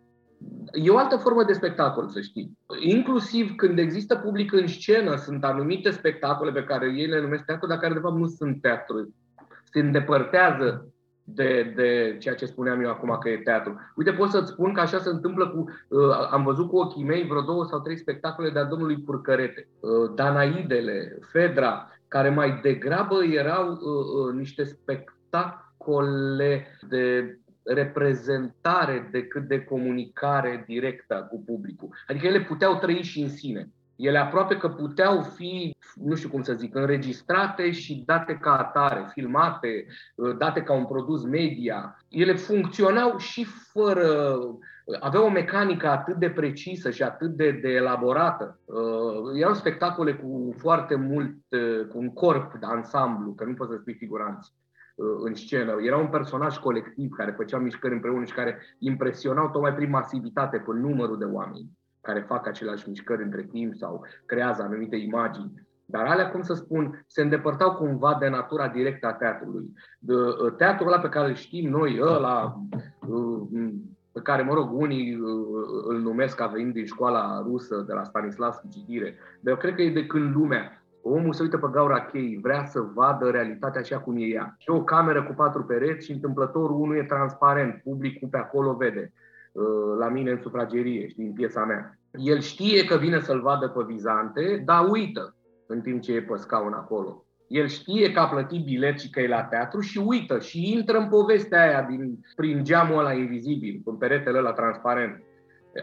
E 0.72 0.90
o 0.90 0.98
altă 0.98 1.16
formă 1.16 1.44
de 1.44 1.54
spectacol, 1.54 2.08
să 2.08 2.22
știi. 2.22 2.58
Inclusiv 2.80 3.56
când 3.56 3.80
există 3.80 4.16
public 4.16 4.54
în 4.54 4.68
scenă, 4.68 5.16
sunt 5.16 5.44
anumite 5.44 5.90
spectacole 5.90 6.52
pe 6.52 6.64
care 6.64 6.94
ei 6.96 7.06
le 7.06 7.22
numesc 7.22 7.44
teatru, 7.44 7.68
dar 7.68 7.78
care 7.78 7.94
de 7.94 8.00
fapt 8.00 8.18
nu 8.18 8.28
sunt 8.28 8.62
teatru. 8.62 9.16
Se 9.64 9.80
îndepărtează 9.80 10.92
de, 11.24 11.74
de 11.76 12.18
ceea 12.20 12.36
ce 12.36 12.46
spuneam 12.46 12.82
eu 12.82 12.90
acum 12.90 13.18
că 13.22 13.30
e 13.30 13.38
teatru. 13.38 13.80
Uite, 13.96 14.12
pot 14.12 14.30
să-ți 14.30 14.52
spun 14.52 14.74
că 14.74 14.80
așa 14.80 14.98
se 14.98 15.10
întâmplă 15.10 15.48
cu... 15.48 15.66
Uh, 15.88 16.30
am 16.32 16.44
văzut 16.44 16.68
cu 16.68 16.78
ochii 16.78 17.04
mei 17.04 17.28
vreo 17.28 17.42
două 17.42 17.66
sau 17.66 17.80
trei 17.80 17.98
spectacole 17.98 18.50
de-a 18.50 18.64
domnului 18.64 18.98
Purcărete. 18.98 19.68
Uh, 19.80 20.12
Danaidele, 20.16 21.18
Fedra, 21.32 21.90
care 22.08 22.30
mai 22.30 22.60
degrabă 22.62 23.24
erau 23.24 23.72
uh, 23.72 23.80
uh, 23.80 24.34
niște 24.34 24.64
spectacole 24.64 26.68
de 26.90 27.38
reprezentare 27.74 29.10
decât 29.12 29.48
de 29.48 29.64
comunicare 29.64 30.64
directă 30.68 31.28
cu 31.30 31.44
publicul. 31.46 31.90
Adică 32.08 32.28
ele 32.28 32.42
puteau 32.42 32.76
trăi 32.76 33.04
și 33.04 33.22
în 33.22 33.30
sine. 33.30 33.70
Ele 33.96 34.18
aproape 34.18 34.58
că 34.58 34.70
puteau 34.70 35.22
fi, 35.22 35.76
nu 35.96 36.16
știu 36.16 36.30
cum 36.30 36.42
să 36.42 36.54
zic, 36.54 36.76
înregistrate 36.76 37.72
și 37.72 38.04
date 38.06 38.38
ca 38.42 38.58
atare, 38.58 39.10
filmate, 39.14 39.86
date 40.38 40.62
ca 40.62 40.74
un 40.74 40.86
produs 40.86 41.24
media. 41.24 42.04
Ele 42.10 42.34
funcționau 42.34 43.18
și 43.18 43.44
fără 43.44 44.38
aveau 45.00 45.26
o 45.26 45.30
mecanică 45.30 45.88
atât 45.88 46.16
de 46.16 46.30
precisă 46.30 46.90
și 46.90 47.04
atât 47.04 47.30
de, 47.30 47.52
de 47.52 47.70
elaborată. 47.70 48.60
Uh, 48.66 49.40
erau 49.40 49.54
spectacole 49.54 50.14
cu 50.14 50.56
foarte 50.58 50.96
mult, 50.96 51.36
uh, 51.50 51.88
cu 51.88 51.98
un 51.98 52.14
corp 52.14 52.54
de 52.54 52.66
ansamblu, 52.66 53.34
că 53.34 53.44
nu 53.44 53.54
poți 53.54 53.72
să 53.72 53.78
spui 53.80 53.94
figuranți. 53.94 54.54
Uh, 54.96 55.06
în 55.24 55.34
scenă. 55.34 55.76
Era 55.82 55.98
un 55.98 56.08
personaj 56.08 56.58
colectiv 56.58 57.12
care 57.12 57.32
făcea 57.32 57.58
mișcări 57.58 57.94
împreună 57.94 58.26
și 58.26 58.34
care 58.34 58.58
impresionau 58.80 59.50
tocmai 59.50 59.74
prin 59.74 59.90
masivitate, 59.90 60.64
prin 60.66 60.80
numărul 60.80 61.18
de 61.18 61.26
oameni 61.26 61.70
care 62.02 62.26
fac 62.28 62.48
aceleași 62.48 62.90
mișcări 62.90 63.24
între 63.24 63.44
timp 63.52 63.76
sau 63.76 64.06
creează 64.26 64.62
anumite 64.62 64.96
imagini. 64.96 65.70
Dar 65.86 66.06
alea, 66.06 66.30
cum 66.30 66.42
să 66.42 66.54
spun, 66.54 67.04
se 67.08 67.22
îndepărtau 67.22 67.76
cumva 67.76 68.18
de 68.20 68.28
natura 68.28 68.68
directă 68.68 69.08
a 69.08 69.14
teatrului. 69.14 69.74
De, 70.00 70.14
uh, 70.14 70.54
teatrul 70.58 70.88
ăla 70.88 71.00
pe 71.00 71.10
care 71.10 71.28
îl 71.28 71.36
știm 71.36 71.70
noi, 71.70 72.00
ăla 72.02 72.56
uh, 73.08 73.70
pe 74.12 74.22
care, 74.22 74.42
mă 74.42 74.54
rog, 74.54 74.72
unii 74.74 75.14
îl 75.84 76.00
numesc 76.00 76.36
ca 76.36 76.48
venind 76.48 76.74
din 76.74 76.86
școala 76.86 77.42
rusă, 77.42 77.84
de 77.88 77.94
la 77.94 78.04
Stanislavski 78.04 78.70
Citire, 78.70 79.16
dar 79.40 79.54
eu 79.54 79.60
cred 79.60 79.76
că 79.76 79.82
e 79.82 79.92
de 79.92 80.06
când 80.06 80.36
lumea 80.36 80.81
Omul 81.02 81.34
se 81.34 81.44
uită 81.44 81.58
pe 81.58 81.68
gaura 81.72 82.06
cheii, 82.06 82.40
vrea 82.42 82.66
să 82.66 82.80
vadă 82.94 83.30
realitatea 83.30 83.82
așa 83.82 84.00
cum 84.00 84.18
e 84.18 84.24
ea. 84.24 84.56
Și 84.58 84.70
o 84.70 84.84
cameră 84.84 85.24
cu 85.24 85.34
patru 85.34 85.64
pereți 85.64 86.06
și 86.06 86.12
întâmplătorul 86.12 86.80
unul 86.80 86.96
e 86.96 87.04
transparent, 87.04 87.82
publicul 87.84 88.28
pe 88.28 88.38
acolo 88.38 88.74
vede. 88.74 89.14
Uh, 89.52 89.64
la 90.00 90.10
mine 90.10 90.32
în 90.32 90.40
sufragerie, 90.42 91.08
știi, 91.08 91.26
în 91.26 91.34
piesa 91.34 91.66
mea. 91.66 92.00
El 92.12 92.40
știe 92.40 92.86
că 92.86 92.98
vine 92.98 93.20
să-l 93.20 93.42
vadă 93.42 93.68
pe 93.68 93.84
Vizante, 93.88 94.62
dar 94.66 94.88
uită 94.90 95.36
în 95.66 95.82
timp 95.82 96.02
ce 96.02 96.14
e 96.14 96.22
pe 96.22 96.36
scaun 96.36 96.74
acolo. 96.74 97.26
El 97.48 97.68
știe 97.68 98.12
că 98.12 98.20
a 98.20 98.28
plătit 98.28 98.64
bilet 98.64 99.00
și 99.00 99.10
că 99.10 99.20
e 99.20 99.28
la 99.28 99.44
teatru 99.44 99.80
și 99.80 99.98
uită 99.98 100.40
și 100.40 100.72
intră 100.72 100.98
în 100.98 101.08
povestea 101.10 101.62
aia 101.62 101.82
din, 101.90 102.20
prin 102.36 102.64
geamul 102.64 103.00
ăla 103.00 103.14
invizibil, 103.14 103.82
în 103.86 103.96
peretele 103.96 104.38
ăla 104.38 104.54
transparent. 104.54 105.24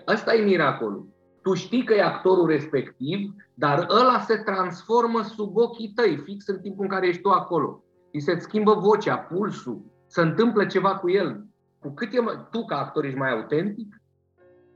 Asta 0.04 0.34
e 0.34 0.44
miracolul. 0.44 1.08
Tu 1.48 1.54
știi 1.54 1.84
că 1.84 1.94
e 1.94 2.02
actorul 2.02 2.46
respectiv, 2.46 3.34
dar 3.54 3.86
ăla 3.90 4.20
se 4.20 4.36
transformă 4.36 5.22
sub 5.22 5.56
ochii 5.56 5.92
tăi, 5.94 6.16
fix 6.16 6.46
în 6.46 6.58
timpul 6.60 6.84
în 6.84 6.90
care 6.90 7.06
ești 7.06 7.22
tu 7.22 7.28
acolo. 7.28 7.82
Și 8.12 8.20
se 8.20 8.38
schimbă 8.38 8.74
vocea, 8.74 9.16
pulsul, 9.16 9.82
se 10.06 10.20
întâmplă 10.20 10.66
ceva 10.66 10.96
cu 10.96 11.10
el. 11.10 11.44
Cu 11.80 11.90
cât 11.90 12.12
e, 12.12 12.18
tu 12.50 12.64
ca 12.64 12.78
actor 12.78 13.04
ești 13.04 13.18
mai 13.18 13.30
autentic, 13.30 14.00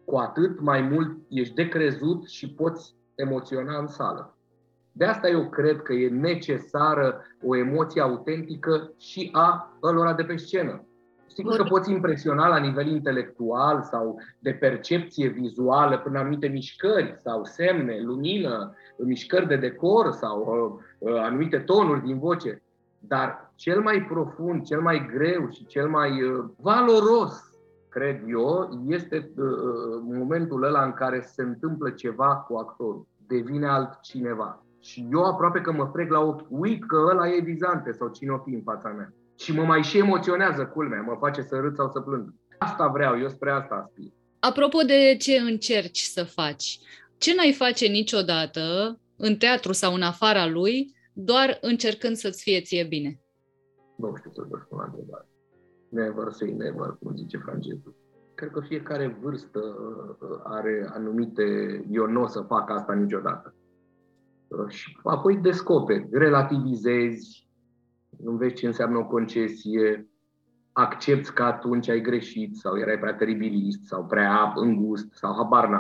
cu 0.05 0.17
atât 0.17 0.61
mai 0.61 0.81
mult 0.81 1.17
ești 1.29 1.55
decrezut 1.55 2.29
și 2.29 2.55
poți 2.55 2.95
emoționa 3.15 3.79
în 3.79 3.87
sală. 3.87 4.37
De 4.93 5.05
asta 5.05 5.29
eu 5.29 5.49
cred 5.49 5.83
că 5.83 5.93
e 5.93 6.09
necesară 6.09 7.23
o 7.43 7.57
emoție 7.57 8.01
autentică 8.01 8.93
și 8.99 9.29
a 9.33 9.77
ălora 9.83 10.15
de 10.15 10.25
pe 10.25 10.37
scenă. 10.37 10.87
Sigur 11.35 11.57
că 11.57 11.63
poți 11.63 11.91
impresiona 11.91 12.49
la 12.49 12.57
nivel 12.57 12.87
intelectual 12.87 13.83
sau 13.83 14.21
de 14.39 14.53
percepție 14.53 15.29
vizuală 15.29 15.99
prin 15.99 16.17
anumite 16.17 16.47
mișcări 16.47 17.15
sau 17.19 17.45
semne, 17.45 18.01
lumină, 18.01 18.75
mișcări 18.97 19.47
de 19.47 19.57
decor 19.57 20.11
sau 20.11 20.39
uh, 20.99 21.11
uh, 21.11 21.21
anumite 21.21 21.59
tonuri 21.59 22.05
din 22.05 22.19
voce. 22.19 22.63
Dar 22.99 23.53
cel 23.55 23.81
mai 23.81 24.03
profund, 24.03 24.65
cel 24.65 24.81
mai 24.81 25.11
greu 25.15 25.49
și 25.51 25.67
cel 25.67 25.89
mai 25.89 26.23
uh, 26.23 26.45
valoros, 26.57 27.41
cred 27.89 28.23
eu, 28.29 28.69
este 28.87 29.33
uh, 29.37 29.45
uh 29.45 30.01
momentul 30.03 30.63
ăla 30.63 30.85
în 30.85 30.93
care 30.93 31.21
se 31.21 31.43
întâmplă 31.43 31.91
ceva 31.91 32.37
cu 32.37 32.57
actorul. 32.57 33.07
Devine 33.27 33.67
altcineva. 33.67 34.65
Și 34.81 35.09
eu 35.13 35.25
aproape 35.25 35.61
că 35.61 35.73
mă 35.73 35.89
frec 35.93 36.11
la 36.11 36.21
ochi, 36.21 36.47
uit 36.49 36.87
că 36.87 36.97
ăla 37.11 37.29
e 37.29 37.41
vizante 37.41 37.93
sau 37.93 38.09
cine 38.09 38.31
o 38.31 38.39
fi 38.39 38.55
în 38.55 38.63
fața 38.63 38.89
mea. 38.89 39.13
Și 39.37 39.53
mă 39.53 39.63
mai 39.63 39.83
și 39.83 39.99
emoționează 39.99 40.67
culmea, 40.67 41.01
mă 41.01 41.17
face 41.21 41.43
să 41.43 41.57
râd 41.57 41.75
sau 41.75 41.91
să 41.91 42.01
plâng. 42.01 42.35
Asta 42.59 42.89
vreau, 42.89 43.19
eu 43.19 43.29
spre 43.29 43.51
asta 43.51 43.75
aspir. 43.75 44.13
Apropo 44.39 44.79
de 44.87 45.17
ce 45.19 45.37
încerci 45.39 46.01
să 46.01 46.25
faci, 46.25 46.79
ce 47.19 47.35
n-ai 47.35 47.53
face 47.53 47.87
niciodată 47.87 48.61
în 49.17 49.37
teatru 49.37 49.73
sau 49.73 49.95
în 49.95 50.03
afara 50.03 50.47
lui, 50.47 50.95
doar 51.13 51.59
încercând 51.61 52.17
să-ți 52.17 52.43
fie 52.43 52.61
ție 52.61 52.85
bine? 52.85 53.21
Nu 53.97 54.15
știu 54.17 54.31
să 54.35 54.43
vă 54.49 54.59
spun 54.65 54.79
la 54.79 54.85
întrebare. 54.85 55.27
Never 55.89 56.33
say 56.33 56.51
never, 56.51 56.97
cum 57.03 57.17
zice 57.17 57.37
francezul. 57.37 57.95
Cred 58.35 58.51
că 58.51 58.61
fiecare 58.61 59.19
vârstă 59.23 59.59
uh, 59.59 60.41
are 60.45 60.91
anumite... 60.95 61.45
Eu 61.91 62.07
nu 62.07 62.23
o 62.23 62.27
să 62.27 62.41
fac 62.41 62.71
asta 62.71 62.93
niciodată. 62.93 63.55
Uh, 64.49 64.69
și 64.69 64.99
apoi 65.03 65.37
descoperi, 65.37 66.09
relativizezi, 66.11 67.49
înveți 68.25 68.55
ce 68.55 68.67
înseamnă 68.67 68.99
o 68.99 69.05
concesie, 69.05 70.07
accepti 70.73 71.31
că 71.31 71.43
atunci 71.43 71.89
ai 71.89 72.01
greșit 72.01 72.57
sau 72.57 72.79
erai 72.79 72.99
prea 72.99 73.15
teribilist 73.15 73.85
sau 73.85 74.05
prea 74.05 74.53
îngust 74.55 75.15
sau 75.15 75.35
habar 75.35 75.69
n 75.69 75.75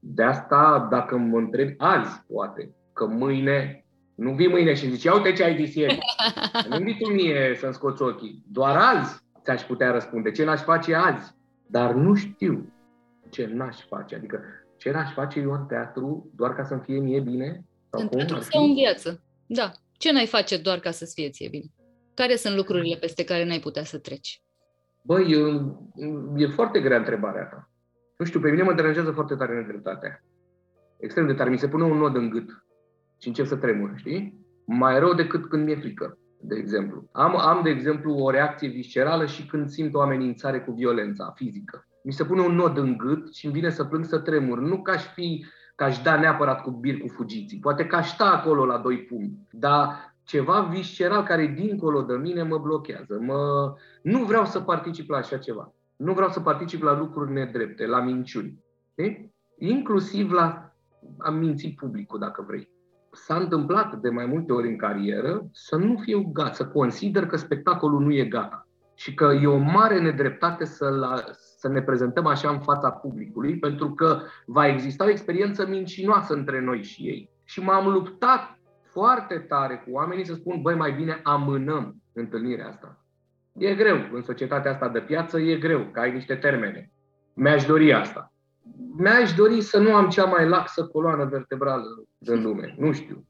De 0.00 0.22
asta, 0.22 0.88
dacă 0.90 1.16
mă 1.16 1.38
întrebi 1.38 1.74
azi, 1.78 2.22
poate, 2.32 2.74
că 2.92 3.06
mâine, 3.06 3.84
nu 4.14 4.32
vii 4.32 4.48
mâine 4.48 4.74
și 4.74 4.90
zici, 4.90 5.04
uite 5.04 5.32
ce 5.32 5.44
ai 5.44 5.64
zis 5.64 5.74
ieri. 5.74 5.98
nu 6.70 6.78
vii 6.78 6.98
tu 6.98 7.12
mie 7.12 7.56
să-mi 7.58 7.74
scoți 7.74 8.02
ochii. 8.02 8.42
Doar 8.46 8.76
azi 8.76 9.24
ți-aș 9.42 9.62
putea 9.62 9.90
răspunde. 9.90 10.30
Ce 10.30 10.44
n-aș 10.44 10.60
face 10.60 10.94
azi? 10.94 11.34
Dar 11.66 11.94
nu 11.94 12.14
știu 12.14 12.72
ce 13.30 13.46
n-aș 13.46 13.76
face. 13.88 14.14
Adică 14.14 14.40
ce 14.76 14.90
n-aș 14.90 15.12
face 15.12 15.40
eu 15.40 15.52
în 15.52 15.66
teatru 15.66 16.30
doar 16.36 16.54
ca 16.54 16.64
să-mi 16.64 16.80
fie 16.84 16.98
mie 16.98 17.20
bine? 17.20 17.64
Sau 17.90 18.00
în 18.00 18.08
teatru 18.08 18.40
sau 18.40 18.64
în 18.64 18.74
viață. 18.74 19.22
Da. 19.46 19.70
Ce 19.98 20.12
n-ai 20.12 20.26
face 20.26 20.56
doar 20.56 20.78
ca 20.78 20.90
să-ți 20.90 21.14
fie 21.14 21.30
ție 21.30 21.48
bine? 21.48 21.64
Care 22.20 22.36
sunt 22.36 22.56
lucrurile 22.56 22.96
peste 23.00 23.24
care 23.24 23.44
n-ai 23.44 23.58
putea 23.58 23.84
să 23.84 23.98
treci? 23.98 24.42
Băi, 25.02 25.32
e, 25.32 26.42
e 26.42 26.46
foarte 26.46 26.80
grea 26.80 26.96
întrebarea 26.96 27.44
ta. 27.44 27.70
Nu 28.16 28.24
știu, 28.24 28.40
pe 28.40 28.50
mine 28.50 28.62
mă 28.62 28.72
deranjează 28.72 29.10
foarte 29.10 29.34
tare 29.34 29.54
nedreptatea. 29.54 30.24
Extrem 30.98 31.26
de 31.26 31.32
tare. 31.32 31.50
Mi 31.50 31.58
se 31.58 31.68
pune 31.68 31.84
un 31.84 31.96
nod 31.96 32.16
în 32.16 32.30
gât 32.30 32.64
și 33.20 33.28
încep 33.28 33.46
să 33.46 33.56
tremur, 33.56 33.92
știi? 33.96 34.46
Mai 34.64 34.98
rău 34.98 35.14
decât 35.14 35.46
când 35.46 35.64
mi-e 35.64 35.76
frică, 35.76 36.18
de 36.40 36.56
exemplu. 36.56 37.08
Am, 37.12 37.36
am, 37.38 37.62
de 37.62 37.70
exemplu, 37.70 38.14
o 38.14 38.30
reacție 38.30 38.68
viscerală 38.68 39.26
și 39.26 39.46
când 39.46 39.68
simt 39.68 39.94
o 39.94 40.00
amenințare 40.00 40.60
cu 40.60 40.72
violența 40.72 41.32
fizică. 41.34 41.86
Mi 42.02 42.12
se 42.12 42.24
pune 42.24 42.40
un 42.40 42.54
nod 42.54 42.78
în 42.78 42.96
gât 42.96 43.34
și 43.34 43.44
îmi 43.44 43.54
vine 43.54 43.70
să 43.70 43.84
plâng, 43.84 44.04
să 44.04 44.18
tremur. 44.18 44.58
Nu 44.58 44.82
ca 44.82 44.92
aș 44.92 45.04
fi, 45.12 45.44
ca 45.74 45.84
aș 45.84 45.98
da 45.98 46.18
neapărat 46.18 46.62
cu 46.62 46.70
bir 46.70 46.98
cu 46.98 47.08
fugiții. 47.08 47.58
Poate 47.58 47.86
că 47.86 47.96
aș 47.96 48.08
sta 48.08 48.24
acolo 48.24 48.64
la 48.64 48.78
doi 48.78 48.98
pumni. 48.98 49.48
Dar 49.50 50.15
ceva 50.26 50.60
visceral 50.60 51.22
care 51.22 51.42
e 51.42 51.46
dincolo 51.46 52.02
de 52.02 52.14
mine 52.14 52.42
mă 52.42 52.58
blochează. 52.58 53.18
Mă... 53.20 53.74
Nu 54.02 54.24
vreau 54.24 54.44
să 54.44 54.60
particip 54.60 55.10
la 55.10 55.16
așa 55.16 55.36
ceva. 55.36 55.72
Nu 55.96 56.12
vreau 56.12 56.30
să 56.30 56.40
particip 56.40 56.82
la 56.82 56.98
lucruri 56.98 57.32
nedrepte, 57.32 57.86
la 57.86 58.00
minciuni. 58.00 58.64
E? 58.94 59.30
Inclusiv 59.58 60.30
la 60.30 60.74
a 61.18 61.30
minți 61.30 61.68
publicul, 61.68 62.18
dacă 62.18 62.44
vrei. 62.46 62.68
S-a 63.12 63.36
întâmplat 63.36 63.94
de 63.94 64.08
mai 64.08 64.26
multe 64.26 64.52
ori 64.52 64.68
în 64.68 64.76
carieră 64.76 65.48
să 65.52 65.76
nu 65.76 65.96
fiu 65.96 66.30
gata, 66.32 66.52
să 66.52 66.66
consider 66.66 67.26
că 67.26 67.36
spectacolul 67.36 68.00
nu 68.00 68.12
e 68.12 68.24
gata. 68.24 68.68
Și 68.94 69.14
că 69.14 69.38
e 69.42 69.46
o 69.46 69.56
mare 69.56 70.00
nedreptate 70.00 70.64
să, 70.64 70.88
la, 70.88 71.22
să 71.58 71.68
ne 71.68 71.82
prezentăm 71.82 72.26
așa 72.26 72.50
în 72.50 72.60
fața 72.60 72.90
publicului, 72.90 73.58
pentru 73.58 73.90
că 73.90 74.20
va 74.46 74.66
exista 74.66 75.04
o 75.04 75.08
experiență 75.08 75.66
mincinoasă 75.66 76.34
între 76.34 76.60
noi 76.60 76.82
și 76.82 77.02
ei. 77.02 77.30
Și 77.44 77.60
m-am 77.60 77.88
luptat 77.88 78.55
foarte 78.98 79.38
tare 79.38 79.82
cu 79.84 79.90
oamenii 79.92 80.26
să 80.26 80.34
spun, 80.34 80.62
băi, 80.62 80.74
mai 80.74 80.92
bine 80.92 81.20
amânăm 81.22 82.02
întâlnirea 82.12 82.68
asta. 82.68 83.04
E 83.52 83.74
greu. 83.74 83.96
În 84.12 84.22
societatea 84.22 84.70
asta 84.70 84.88
de 84.88 85.00
piață 85.00 85.38
e 85.38 85.56
greu, 85.56 85.88
că 85.92 86.00
ai 86.00 86.12
niște 86.12 86.34
termene. 86.34 86.90
Mi-aș 87.34 87.64
dori 87.64 87.92
asta. 87.92 88.32
Mi-aș 88.96 89.32
dori 89.32 89.60
să 89.60 89.78
nu 89.78 89.94
am 89.94 90.08
cea 90.08 90.24
mai 90.24 90.48
laxă 90.48 90.86
coloană 90.86 91.24
vertebrală 91.24 91.84
din 92.18 92.42
lume. 92.42 92.74
Nu 92.78 92.92
știu. 92.92 93.26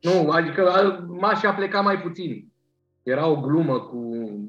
Nu, 0.00 0.30
adică 0.30 0.70
m-aș 1.08 1.40
pleca 1.56 1.80
mai 1.80 2.00
puțin. 2.00 2.52
Era 3.02 3.26
o 3.26 3.40
glumă 3.40 3.80
cu 3.80 3.96
uh, 3.96 4.40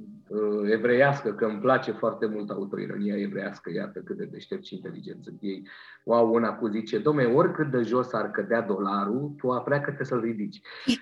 evreiască, 0.69 1.33
că 1.33 1.45
îmi 1.45 1.59
place 1.59 1.91
foarte 1.91 2.25
mult 2.25 2.49
autoironia 2.49 3.17
evreiască, 3.17 3.71
iată 3.71 3.99
cât 3.99 4.17
de 4.17 4.25
deștept 4.25 4.65
și 4.65 4.75
inteligent 4.75 5.23
sunt 5.23 5.37
ei. 5.41 5.67
Wow, 6.03 6.33
una 6.33 6.53
cu 6.53 6.67
zice, 6.67 6.97
domne, 6.97 7.25
oricât 7.25 7.71
de 7.71 7.81
jos 7.81 8.13
ar 8.13 8.31
cădea 8.31 8.61
dolarul, 8.61 9.33
tu 9.37 9.49
apleacă-te 9.49 10.03
să-l 10.03 10.21
ridici. 10.21 10.61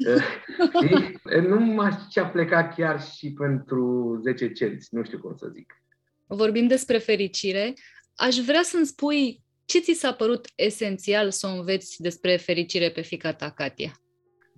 uh, 1.36 1.48
nu 1.48 1.60
m-aș 1.60 1.96
pleca 2.32 2.68
chiar 2.68 3.02
și 3.02 3.34
pentru 3.34 4.20
10 4.24 4.52
cenți, 4.52 4.96
nu 4.96 5.04
știu 5.04 5.20
cum 5.20 5.36
să 5.36 5.48
zic. 5.54 5.74
Vorbim 6.28 6.68
despre 6.68 6.98
fericire. 6.98 7.74
Aș 8.16 8.36
vrea 8.36 8.62
să-mi 8.64 8.86
spui 8.86 9.44
ce 9.66 9.80
ți 9.80 9.94
s-a 9.94 10.14
părut 10.14 10.48
esențial 10.56 11.32
să 11.32 11.48
o 11.48 11.58
înveți 11.58 12.02
despre 12.02 12.36
fericire 12.36 12.90
pe 12.90 13.02
fica 13.02 13.34
ta, 13.34 13.50
Katia? 13.50 14.00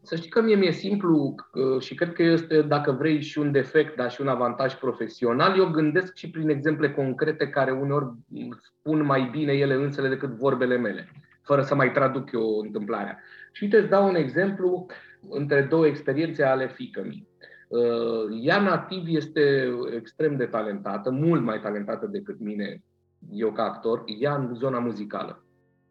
Să 0.07 0.15
știi 0.15 0.29
că 0.29 0.41
mie 0.41 0.55
mi-e 0.55 0.71
simplu 0.71 1.35
și 1.79 1.95
cred 1.95 2.13
că 2.13 2.23
este, 2.23 2.61
dacă 2.61 2.91
vrei, 2.91 3.21
și 3.21 3.39
un 3.39 3.51
defect, 3.51 3.95
dar 3.95 4.11
și 4.11 4.21
un 4.21 4.27
avantaj 4.27 4.73
profesional. 4.73 5.57
Eu 5.57 5.69
gândesc 5.69 6.15
și 6.15 6.29
prin 6.29 6.49
exemple 6.49 6.91
concrete 6.91 7.47
care 7.47 7.71
uneori 7.71 8.13
spun 8.61 9.05
mai 9.05 9.29
bine 9.31 9.53
ele 9.53 9.73
însele 9.73 10.09
decât 10.09 10.29
vorbele 10.29 10.77
mele, 10.77 11.11
fără 11.41 11.61
să 11.61 11.75
mai 11.75 11.91
traduc 11.91 12.31
eu 12.31 12.59
întâmplarea. 12.63 13.19
Și 13.51 13.63
uite, 13.63 13.77
îți 13.77 13.89
dau 13.89 14.07
un 14.07 14.15
exemplu 14.15 14.85
între 15.29 15.61
două 15.61 15.85
experiențe 15.85 16.43
ale 16.43 16.67
fică 16.67 17.03
mi. 17.07 17.27
Uh, 17.67 18.39
ea 18.41 18.61
nativ 18.61 19.03
este 19.07 19.73
extrem 19.95 20.35
de 20.35 20.45
talentată, 20.45 21.11
mult 21.11 21.41
mai 21.41 21.59
talentată 21.59 22.05
decât 22.05 22.39
mine, 22.39 22.83
eu 23.31 23.51
ca 23.51 23.63
actor, 23.63 24.03
ea 24.19 24.35
în 24.35 24.53
zona 24.53 24.79
muzicală. 24.79 25.43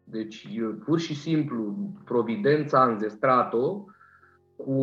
Deci, 0.03 0.47
pur 0.85 0.99
și 0.99 1.15
simplu, 1.15 1.75
providența 2.05 2.81
a 2.81 2.89
înzestrat-o 2.89 3.85
cu 4.57 4.73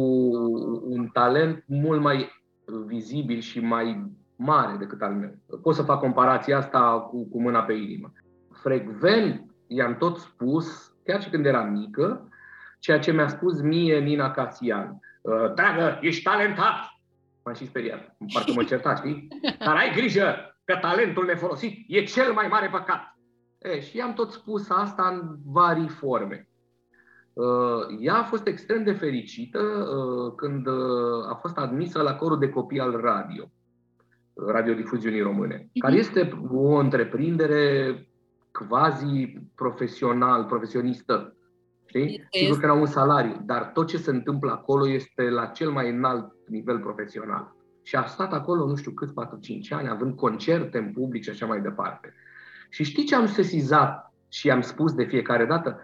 un 0.89 1.09
talent 1.13 1.65
mult 1.67 2.01
mai 2.01 2.31
vizibil 2.87 3.41
și 3.41 3.61
mai 3.61 4.13
mare 4.37 4.77
decât 4.77 5.03
al 5.03 5.15
meu. 5.15 5.59
Pot 5.63 5.75
să 5.75 5.83
fac 5.83 6.01
comparația 6.01 6.57
asta 6.57 7.01
cu, 7.11 7.29
cu 7.29 7.41
mâna 7.41 7.63
pe 7.63 7.73
inimă. 7.73 8.13
Frecvent 8.53 9.55
i-am 9.67 9.97
tot 9.97 10.19
spus, 10.19 10.95
chiar 11.05 11.23
și 11.23 11.31
când 11.31 11.47
eram 11.47 11.73
mică, 11.73 12.29
ceea 12.79 12.99
ce 12.99 13.13
mi-a 13.13 13.29
spus 13.29 13.61
mie 13.61 13.99
Nina 13.99 14.31
Casian. 14.31 15.01
Uh, 15.23 15.55
dragă, 15.55 15.99
ești 16.01 16.23
talentat! 16.23 16.75
M-am 17.45 17.55
și 17.55 17.67
speriat. 17.67 18.17
Parcă 18.33 18.53
mă 18.55 18.65
certa, 18.65 18.95
știi? 18.95 19.29
Dar 19.59 19.77
ai 19.77 19.93
grijă 19.95 20.57
că 20.65 20.77
talentul 20.81 21.25
nefolosit 21.25 21.85
e 21.89 22.03
cel 22.03 22.33
mai 22.33 22.47
mare 22.49 22.69
păcat. 22.69 23.17
E, 23.59 23.81
și 23.81 23.97
i-am 23.97 24.13
tot 24.13 24.31
spus 24.31 24.71
asta 24.71 25.09
în 25.09 25.37
vari 25.45 25.89
forme. 25.89 26.49
Uh, 27.35 27.97
ea 28.01 28.15
a 28.15 28.23
fost 28.23 28.47
extrem 28.47 28.85
de 28.85 28.93
fericită 28.93 29.59
uh, 29.61 30.33
când 30.37 30.67
uh, 30.67 31.29
a 31.29 31.35
fost 31.35 31.57
admisă 31.57 32.03
la 32.03 32.15
corul 32.15 32.39
de 32.39 32.49
copii 32.49 32.81
al 32.81 33.01
radio, 33.01 33.51
radiodifuziunii 34.47 35.21
române, 35.21 35.63
uh-huh. 35.63 35.79
care 35.79 35.97
este 35.97 36.43
o 36.51 36.75
întreprindere 36.75 38.09
quasi 38.53 39.39
profesional, 39.55 40.45
profesionistă. 40.45 41.37
Știi? 41.87 42.27
Sigur 42.31 42.59
că 42.59 42.67
au 42.67 42.81
un 42.81 42.87
salariu, 42.87 43.43
dar 43.47 43.71
tot 43.75 43.87
ce 43.87 43.97
se 43.97 44.11
întâmplă 44.11 44.51
acolo 44.51 44.89
este 44.89 45.23
la 45.31 45.47
cel 45.47 45.71
mai 45.71 45.91
înalt 45.91 46.33
nivel 46.47 46.79
profesional. 46.79 47.55
Și 47.83 47.97
a 47.97 48.05
stat 48.05 48.33
acolo, 48.33 48.67
nu 48.67 48.75
știu 48.75 48.91
cât, 48.91 49.09
4-5 49.09 49.13
ani, 49.71 49.89
având 49.89 50.17
concerte 50.17 50.79
în 50.79 50.93
public 50.93 51.23
și 51.23 51.31
așa 51.31 51.47
mai 51.47 51.61
departe. 51.61 52.15
Și 52.71 52.85
știi 52.85 53.05
ce 53.05 53.15
am 53.15 53.27
sesizat 53.27 54.13
și 54.29 54.51
am 54.51 54.61
spus 54.61 54.95
de 54.95 55.05
fiecare 55.05 55.45
dată? 55.45 55.79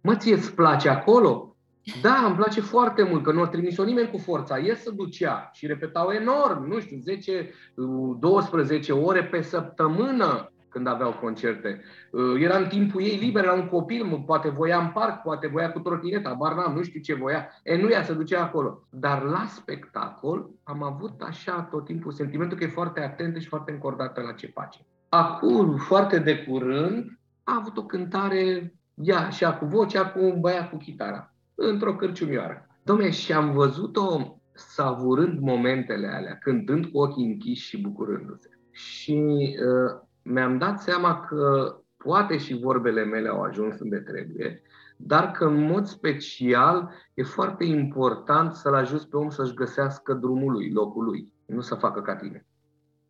Mă, 0.00 0.16
ție 0.16 0.34
îți 0.34 0.54
place 0.54 0.88
acolo? 0.88 1.56
Da, 2.02 2.24
îmi 2.26 2.36
place 2.36 2.60
foarte 2.60 3.02
mult, 3.02 3.22
că 3.22 3.32
nu 3.32 3.42
a 3.42 3.48
trimis-o 3.48 3.84
nimeni 3.84 4.10
cu 4.10 4.18
forța. 4.18 4.58
El 4.58 4.74
se 4.74 4.90
ducea 4.90 5.50
și 5.52 5.66
repetau 5.66 6.10
enorm, 6.10 6.66
nu 6.66 6.80
știu, 6.80 6.98
10-12 8.98 9.04
ore 9.04 9.24
pe 9.24 9.40
săptămână 9.40 10.52
când 10.68 10.86
aveau 10.86 11.12
concerte. 11.12 11.80
Uh, 12.10 12.40
era 12.40 12.56
în 12.56 12.66
timpul 12.66 13.02
ei 13.02 13.16
liber, 13.16 13.44
era 13.44 13.52
un 13.52 13.68
copil, 13.68 14.22
poate 14.26 14.48
voia 14.48 14.78
în 14.78 14.88
parc, 14.88 15.22
poate 15.22 15.46
voia 15.46 15.72
cu 15.72 15.78
trotineta, 15.78 16.34
bar 16.34 16.54
n-am, 16.54 16.74
nu 16.74 16.82
știu 16.82 17.00
ce 17.00 17.14
voia. 17.14 17.48
E, 17.62 17.76
nu 17.76 17.90
ea 17.90 18.02
se 18.02 18.12
ducea 18.12 18.42
acolo. 18.42 18.82
Dar 18.90 19.22
la 19.22 19.44
spectacol 19.46 20.50
am 20.62 20.82
avut 20.82 21.20
așa 21.20 21.62
tot 21.70 21.84
timpul 21.84 22.12
sentimentul 22.12 22.58
că 22.58 22.64
e 22.64 22.68
foarte 22.68 23.00
atentă 23.00 23.38
și 23.38 23.48
foarte 23.48 23.72
încordată 23.72 24.20
la 24.20 24.32
ce 24.32 24.46
face. 24.46 24.86
Acum, 25.08 25.76
foarte 25.76 26.18
de 26.18 26.38
curând, 26.38 27.18
a 27.44 27.56
avut 27.60 27.76
o 27.76 27.82
cântare 27.84 28.74
ea 29.02 29.28
și 29.28 29.44
cu 29.58 29.64
vocea 29.64 30.06
cu 30.06 30.24
un 30.24 30.40
băiat 30.40 30.70
cu 30.70 30.76
chitara, 30.76 31.34
într-o 31.54 31.96
cârciumioară. 31.96 32.66
Dom'le, 32.82 33.10
și 33.10 33.32
am 33.32 33.52
văzut-o 33.52 34.38
savurând 34.54 35.38
momentele 35.40 36.06
alea, 36.06 36.38
cântând 36.38 36.86
cu 36.86 36.98
ochii 36.98 37.26
închiși 37.26 37.68
și 37.68 37.80
bucurându-se. 37.80 38.48
Și 38.70 39.22
uh, 39.60 40.00
mi-am 40.22 40.58
dat 40.58 40.80
seama 40.80 41.20
că 41.20 41.74
poate 41.96 42.36
și 42.36 42.58
vorbele 42.58 43.04
mele 43.04 43.28
au 43.28 43.40
ajuns 43.40 43.80
unde 43.80 43.96
trebuie, 43.96 44.62
dar 44.96 45.30
că 45.30 45.44
în 45.44 45.62
mod 45.62 45.86
special 45.86 46.90
e 47.14 47.22
foarte 47.22 47.64
important 47.64 48.54
să-l 48.54 48.74
ajuți 48.74 49.08
pe 49.08 49.16
om 49.16 49.28
să-și 49.28 49.54
găsească 49.54 50.14
drumul 50.14 50.52
lui, 50.52 50.72
locul 50.72 51.04
lui, 51.04 51.32
nu 51.46 51.60
să 51.60 51.74
facă 51.74 52.00
ca 52.00 52.16
tine. 52.16 52.46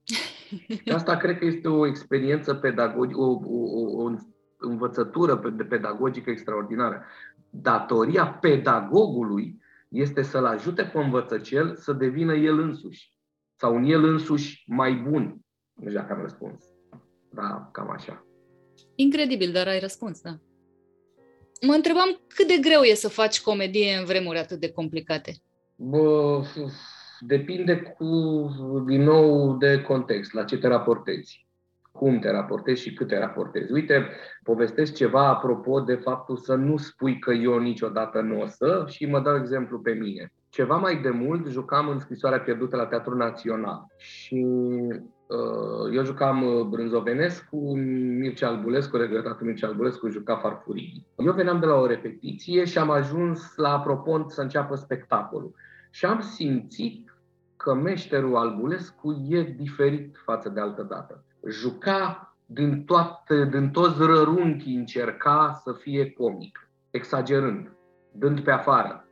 Și 0.84 0.92
asta 0.94 1.16
cred 1.16 1.38
că 1.38 1.44
este 1.44 1.68
o 1.68 1.86
experiență 1.86 2.54
pedagogică, 2.54 3.20
o, 3.20 3.40
o, 3.44 4.02
o 4.02 4.10
învățătură 4.58 5.36
pedagogică 5.68 6.30
extraordinară. 6.30 7.04
Datoria 7.50 8.26
pedagogului 8.26 9.60
este 9.88 10.22
să-l 10.22 10.44
ajute 10.44 10.82
pe 10.82 10.98
învățăcel 10.98 11.76
să 11.76 11.92
devină 11.92 12.34
el 12.34 12.58
însuși 12.58 13.12
sau 13.56 13.74
un 13.74 13.84
el 13.84 14.04
însuși 14.04 14.64
mai 14.66 14.94
bun. 14.94 15.22
Nu 15.74 15.88
știu 15.88 16.00
dacă 16.00 16.12
am 16.12 16.20
răspuns. 16.20 16.64
Da, 17.30 17.68
cam 17.72 17.90
așa. 17.90 18.26
Incredibil, 18.94 19.52
dar 19.52 19.66
ai 19.66 19.78
răspuns, 19.78 20.20
da. 20.20 20.38
Mă 21.66 21.72
întrebam 21.72 22.20
cât 22.28 22.46
de 22.46 22.56
greu 22.60 22.80
e 22.82 22.94
să 22.94 23.08
faci 23.08 23.40
comedie 23.40 23.96
în 23.98 24.04
vremuri 24.04 24.38
atât 24.38 24.60
de 24.60 24.72
complicate. 24.72 25.32
Bă, 25.76 26.42
depinde 27.20 27.76
cu, 27.76 28.04
din 28.86 29.02
nou 29.02 29.56
de 29.56 29.82
context, 29.82 30.32
la 30.32 30.44
ce 30.44 30.58
te 30.58 30.68
raportezi 30.68 31.47
cum 31.98 32.18
te 32.18 32.30
raportezi 32.30 32.82
și 32.82 32.92
cât 32.92 33.06
te 33.06 33.18
raportezi. 33.18 33.72
Uite, 33.72 34.08
povestesc 34.42 34.94
ceva 34.94 35.28
apropo 35.28 35.80
de 35.80 35.94
faptul 35.94 36.36
să 36.36 36.54
nu 36.54 36.76
spui 36.76 37.18
că 37.18 37.32
eu 37.32 37.58
niciodată 37.58 38.20
nu 38.20 38.40
o 38.40 38.46
să 38.46 38.84
și 38.86 39.06
mă 39.06 39.20
dau 39.20 39.36
exemplu 39.36 39.78
pe 39.78 39.92
mine. 39.92 40.32
Ceva 40.48 40.76
mai 40.76 41.00
de 41.00 41.10
mult 41.10 41.46
jucam 41.46 41.88
în 41.88 41.98
scrisoarea 41.98 42.40
pierdută 42.40 42.76
la 42.76 42.86
Teatrul 42.86 43.16
Național 43.16 43.86
și 43.96 44.46
uh, 45.26 45.94
eu 45.94 46.04
jucam 46.04 46.42
uh, 46.42 46.64
Brânzovenescu, 46.64 47.76
Mircea 48.18 48.48
Albulescu, 48.48 48.96
regretatul 48.96 49.46
Mircea 49.46 49.66
Albulescu 49.66 50.08
juca 50.08 50.36
Farfurii. 50.36 51.06
Eu 51.16 51.32
veneam 51.32 51.60
de 51.60 51.66
la 51.66 51.74
o 51.74 51.86
repetiție 51.86 52.64
și 52.64 52.78
am 52.78 52.90
ajuns 52.90 53.56
la 53.56 53.72
apropont 53.72 54.30
să 54.30 54.40
înceapă 54.40 54.74
spectacolul. 54.74 55.54
Și 55.90 56.04
am 56.04 56.20
simțit 56.20 57.14
că 57.56 57.74
meșterul 57.74 58.36
Albulescu 58.36 59.26
e 59.28 59.42
diferit 59.42 60.16
față 60.24 60.48
de 60.48 60.60
altă 60.60 60.82
dată 60.82 61.22
juca 61.50 62.34
din, 62.46 62.84
toate, 62.84 63.48
din 63.52 63.70
toți 63.70 64.02
rărunchii, 64.02 64.76
încerca 64.76 65.60
să 65.62 65.72
fie 65.72 66.10
comic, 66.10 66.70
exagerând, 66.90 67.72
dând 68.12 68.40
pe 68.40 68.50
afară, 68.50 69.04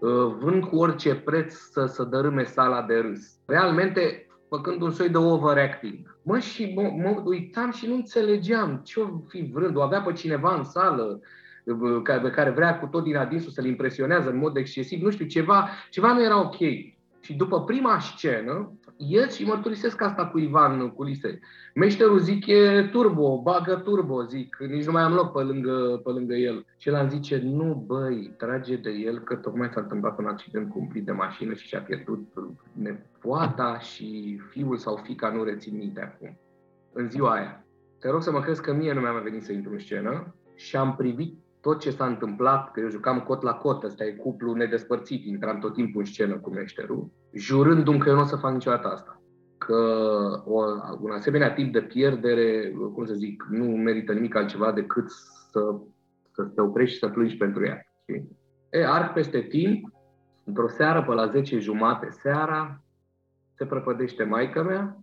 uh, 0.00 0.34
vând 0.40 0.64
cu 0.64 0.76
orice 0.76 1.14
preț 1.14 1.54
să, 1.54 1.86
să 1.86 2.04
dărâme 2.04 2.44
sala 2.44 2.82
de 2.82 2.94
râs. 2.94 3.38
Realmente 3.46 4.26
făcând 4.48 4.82
un 4.82 4.90
soi 4.90 5.08
de 5.08 5.16
overacting. 5.16 6.18
Mă, 6.22 6.38
și 6.38 6.72
mă, 6.74 6.82
mă 6.82 7.22
uitam 7.24 7.72
și 7.72 7.86
nu 7.86 7.94
înțelegeam 7.94 8.80
ce-o 8.84 9.06
fi 9.28 9.50
vrând. 9.52 9.76
O 9.76 9.82
avea 9.82 10.00
pe 10.00 10.12
cineva 10.12 10.54
în 10.54 10.64
sală 10.64 11.20
uh, 11.64 12.02
care, 12.02 12.30
care 12.30 12.50
vrea 12.50 12.78
cu 12.78 12.86
tot 12.86 13.02
din 13.02 13.16
adinsul 13.16 13.50
să-l 13.50 13.64
impresionează 13.64 14.30
în 14.30 14.36
mod 14.36 14.56
excesiv. 14.56 15.02
Nu 15.02 15.10
știu, 15.10 15.26
ceva, 15.26 15.68
ceva 15.90 16.12
nu 16.12 16.24
era 16.24 16.40
ok. 16.40 16.56
Și 17.20 17.34
după 17.36 17.64
prima 17.64 17.98
scenă, 17.98 18.72
el 18.96 19.28
și 19.28 19.44
mărturisesc 19.44 20.00
asta 20.00 20.26
cu 20.26 20.38
Ivan 20.38 20.90
Culise. 20.90 21.38
Meșterul 21.74 22.18
zic 22.18 22.46
e 22.46 22.88
turbo, 22.92 23.42
bagă 23.42 23.74
turbo, 23.74 24.22
zic, 24.22 24.56
nici 24.68 24.84
nu 24.84 24.92
mai 24.92 25.02
am 25.02 25.12
loc 25.12 25.32
pe 25.32 25.42
lângă, 25.42 26.00
pe 26.04 26.10
lângă 26.10 26.34
el. 26.34 26.66
Și 26.76 26.88
el 26.88 26.98
îmi 27.00 27.10
zice, 27.10 27.40
nu 27.44 27.84
băi, 27.86 28.34
trage 28.36 28.76
de 28.76 28.90
el 28.90 29.18
că 29.18 29.34
tocmai 29.34 29.70
s-a 29.72 29.80
întâmplat 29.80 30.18
un 30.18 30.26
accident 30.26 30.70
cumplit 30.70 31.04
de 31.04 31.12
mașină 31.12 31.54
și 31.54 31.66
și-a 31.66 31.80
pierdut 31.80 32.32
nepoata 32.72 33.78
și 33.78 34.40
fiul 34.50 34.76
sau 34.76 35.00
fica, 35.04 35.28
nu 35.28 35.42
rețin 35.42 35.76
minte 35.76 36.00
acum, 36.00 36.38
în 36.92 37.08
ziua 37.08 37.32
aia. 37.32 37.64
Te 37.98 38.10
rog 38.10 38.22
să 38.22 38.30
mă 38.30 38.40
crezi 38.40 38.62
că 38.62 38.72
mie 38.72 38.92
nu 38.92 39.00
mi-a 39.00 39.12
mai 39.12 39.22
venit 39.22 39.42
să 39.42 39.52
intru 39.52 39.72
în 39.72 39.78
scenă 39.78 40.34
și 40.54 40.76
am 40.76 40.96
privit 40.96 41.43
tot 41.64 41.80
ce 41.80 41.90
s-a 41.90 42.06
întâmplat, 42.06 42.70
că 42.70 42.80
eu 42.80 42.88
jucam 42.88 43.20
cot 43.20 43.42
la 43.42 43.52
cot, 43.52 43.82
ăsta 43.82 44.04
e 44.04 44.12
cuplu 44.12 44.52
nedespărțit, 44.52 45.24
intram 45.24 45.58
tot 45.58 45.74
timpul 45.74 46.00
în 46.00 46.06
scenă 46.06 46.38
cu 46.38 46.50
meșterul, 46.50 47.10
jurându-mi 47.32 47.98
că 47.98 48.08
eu 48.08 48.14
nu 48.14 48.20
o 48.20 48.24
să 48.24 48.36
fac 48.36 48.52
niciodată 48.52 48.88
asta. 48.88 49.22
Că 49.58 49.74
o, 50.44 50.62
un 51.00 51.10
asemenea 51.10 51.52
tip 51.52 51.72
de 51.72 51.80
pierdere, 51.82 52.74
cum 52.94 53.04
să 53.04 53.14
zic, 53.14 53.46
nu 53.48 53.64
merită 53.64 54.12
nimic 54.12 54.34
altceva 54.34 54.72
decât 54.72 55.10
să, 55.50 55.80
să 56.32 56.42
te 56.42 56.60
oprești 56.60 56.94
și 56.94 57.00
să 57.00 57.08
plângi 57.08 57.36
pentru 57.36 57.64
ea. 57.64 57.86
Știi? 58.02 58.28
E, 58.70 58.86
arc 58.86 59.12
peste 59.12 59.40
timp, 59.40 59.92
într-o 60.44 60.68
seară, 60.68 61.02
pe 61.02 61.14
la 61.14 61.26
10 61.26 61.58
jumate 61.58 62.08
seara, 62.10 62.82
se 63.54 63.66
prăpădește 63.66 64.24
maica 64.24 64.62
mea, 64.62 64.98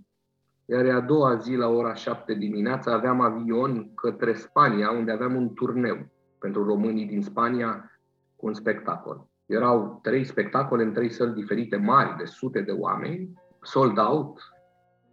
iar 0.65 0.85
a 0.85 0.99
doua 0.99 1.35
zi, 1.35 1.55
la 1.55 1.67
ora 1.67 1.93
7 1.93 2.33
dimineața, 2.33 2.93
aveam 2.93 3.21
avion 3.21 3.93
către 3.93 4.33
Spania, 4.33 4.91
unde 4.91 5.11
aveam 5.11 5.35
un 5.35 5.53
turneu 5.53 6.10
pentru 6.41 6.63
românii 6.63 7.05
din 7.05 7.21
Spania 7.21 7.91
cu 8.35 8.47
un 8.47 8.53
spectacol. 8.53 9.27
Erau 9.45 9.99
trei 10.01 10.23
spectacole 10.23 10.83
în 10.83 10.93
trei 10.93 11.09
săli 11.09 11.33
diferite, 11.33 11.75
mari, 11.75 12.17
de 12.17 12.25
sute 12.25 12.61
de 12.61 12.71
oameni, 12.71 13.33
sold 13.61 13.97
out, 13.97 14.39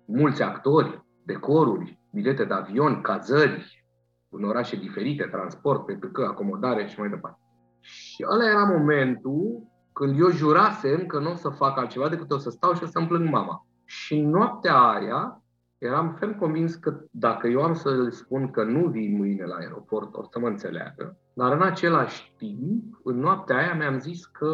mulți 0.05 0.43
actori, 0.43 1.05
decoruri, 1.25 1.99
bilete 2.12 2.45
de 2.45 2.55
avion, 2.55 3.01
cazări, 3.01 3.85
în 4.29 4.45
orașe 4.45 4.77
diferite, 4.77 5.25
transport, 5.25 6.12
că 6.12 6.25
acomodare 6.25 6.87
și 6.87 6.99
mai 6.99 7.09
departe. 7.09 7.41
Și 7.81 8.27
ăla 8.31 8.51
era 8.51 8.64
momentul 8.64 9.62
când 9.93 10.21
eu 10.21 10.31
jurasem 10.31 11.07
că 11.07 11.19
nu 11.19 11.31
o 11.31 11.35
să 11.35 11.49
fac 11.49 11.79
altceva 11.79 12.09
decât 12.09 12.31
o 12.31 12.38
să 12.38 12.51
stau 12.51 12.75
și 12.75 12.83
o 12.83 12.87
să-mi 12.87 13.07
plâng 13.07 13.31
mama. 13.31 13.67
Și 13.85 14.21
noaptea 14.21 14.75
aia 14.75 15.43
eram 15.79 16.17
ferm 16.19 16.38
convins 16.38 16.75
că 16.75 17.01
dacă 17.11 17.47
eu 17.47 17.62
am 17.62 17.75
să 17.75 17.91
le 17.91 18.11
spun 18.11 18.51
că 18.51 18.64
nu 18.64 18.87
vin 18.87 19.17
mâine 19.17 19.45
la 19.45 19.55
aeroport, 19.55 20.14
o 20.14 20.23
să 20.23 20.38
mă 20.38 20.47
înțeleagă. 20.47 21.19
Dar 21.35 21.53
în 21.53 21.62
același 21.62 22.35
timp, 22.37 23.01
în 23.05 23.19
noaptea 23.19 23.57
aia 23.57 23.75
mi-am 23.75 23.99
zis 23.99 24.27
că 24.27 24.51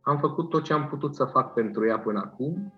am 0.00 0.18
făcut 0.18 0.48
tot 0.48 0.62
ce 0.62 0.72
am 0.72 0.86
putut 0.88 1.14
să 1.14 1.24
fac 1.24 1.52
pentru 1.52 1.86
ea 1.86 1.98
până 1.98 2.18
acum 2.18 2.72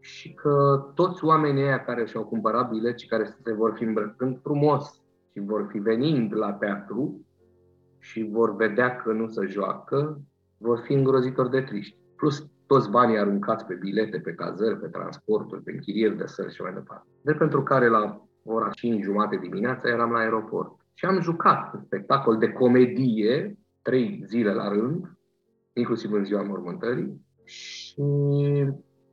și 0.00 0.34
că 0.34 0.84
toți 0.94 1.24
oamenii 1.24 1.62
ăia 1.62 1.84
care 1.84 2.06
și-au 2.06 2.24
cumpărat 2.24 2.68
bilet 2.68 2.98
și 2.98 3.08
care 3.08 3.24
se 3.24 3.52
vor 3.52 3.72
fi 3.76 3.82
îmbrăcând 3.82 4.40
frumos 4.42 5.02
și 5.32 5.40
vor 5.40 5.66
fi 5.70 5.78
venind 5.78 6.36
la 6.36 6.52
teatru 6.52 7.26
și 7.98 8.28
vor 8.32 8.56
vedea 8.56 8.96
că 8.96 9.12
nu 9.12 9.28
se 9.28 9.46
joacă, 9.46 10.20
vor 10.58 10.78
fi 10.78 10.92
îngrozitori 10.92 11.50
de 11.50 11.60
triști. 11.60 11.96
Plus 12.16 12.50
toți 12.68 12.90
banii 12.90 13.18
aruncați 13.18 13.64
pe 13.64 13.74
bilete, 13.74 14.18
pe 14.18 14.32
cazări, 14.32 14.78
pe 14.78 14.86
transporturi, 14.86 15.62
pe 15.62 15.72
închirieri 15.72 16.16
de 16.16 16.26
sări 16.26 16.54
și 16.54 16.62
mai 16.62 16.72
departe. 16.72 17.06
De 17.22 17.32
pentru 17.32 17.62
care 17.62 17.88
la 17.88 18.22
ora 18.44 18.70
5 18.70 19.02
jumate 19.02 19.36
dimineața 19.36 19.88
eram 19.88 20.10
la 20.10 20.18
aeroport. 20.18 20.72
Și 20.94 21.04
am 21.04 21.20
jucat 21.20 21.74
un 21.74 21.80
spectacol 21.80 22.36
de 22.36 22.52
comedie 22.52 23.58
trei 23.82 24.22
zile 24.26 24.52
la 24.52 24.68
rând, 24.68 25.16
inclusiv 25.72 26.12
în 26.12 26.24
ziua 26.24 26.42
mormântării, 26.42 27.20
și 27.44 28.02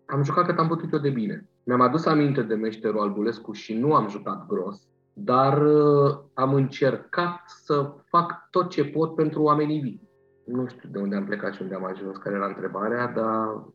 am 0.05 0.23
jucat 0.23 0.45
cât 0.45 0.57
am 0.57 0.67
putut 0.67 0.93
eu 0.93 0.99
de 0.99 1.09
bine. 1.09 1.49
Mi-am 1.63 1.81
adus 1.81 2.05
aminte 2.05 2.41
de 2.41 2.55
meșterul 2.55 2.99
Albulescu 2.99 3.51
și 3.51 3.73
nu 3.73 3.93
am 3.93 4.09
jucat 4.09 4.47
gros, 4.47 4.87
dar 5.13 5.61
uh, 5.65 6.17
am 6.33 6.53
încercat 6.53 7.41
să 7.45 7.93
fac 8.05 8.49
tot 8.49 8.69
ce 8.69 8.85
pot 8.85 9.15
pentru 9.15 9.41
oamenii 9.41 9.79
vii. 9.79 10.04
Nu 10.45 10.67
știu 10.67 10.89
de 10.91 10.97
unde 10.97 11.15
am 11.15 11.25
plecat 11.25 11.53
și 11.53 11.61
unde 11.61 11.75
am 11.75 11.85
ajuns, 11.85 12.17
care 12.17 12.35
era 12.35 12.45
întrebarea, 12.45 13.07
dar 13.07 13.65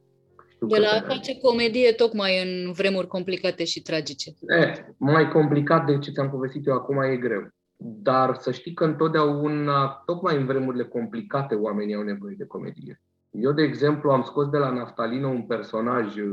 știu 0.60 0.66
de 0.66 0.78
la 0.78 0.88
a 0.88 1.08
face 1.08 1.38
comedie 1.38 1.92
tocmai 1.92 2.32
în 2.42 2.72
vremuri 2.72 3.06
complicate 3.06 3.64
și 3.64 3.82
tragice. 3.82 4.30
E, 4.30 4.94
mai 4.96 5.28
complicat 5.28 5.86
de 5.86 5.98
ce 5.98 6.10
ți-am 6.10 6.30
povestit 6.30 6.66
eu 6.66 6.74
acum 6.74 7.02
e 7.02 7.16
greu. 7.16 7.48
Dar 7.76 8.36
să 8.38 8.50
știi 8.50 8.74
că 8.74 8.84
întotdeauna, 8.84 10.02
tocmai 10.06 10.36
în 10.36 10.46
vremurile 10.46 10.84
complicate, 10.84 11.54
oamenii 11.54 11.94
au 11.94 12.02
nevoie 12.02 12.34
de 12.38 12.46
comedie. 12.46 13.00
Eu, 13.30 13.52
de 13.52 13.62
exemplu, 13.62 14.10
am 14.10 14.22
scos 14.22 14.48
de 14.48 14.58
la 14.58 14.70
Naftalină 14.70 15.26
un 15.26 15.42
personaj, 15.42 16.16
uh, 16.16 16.30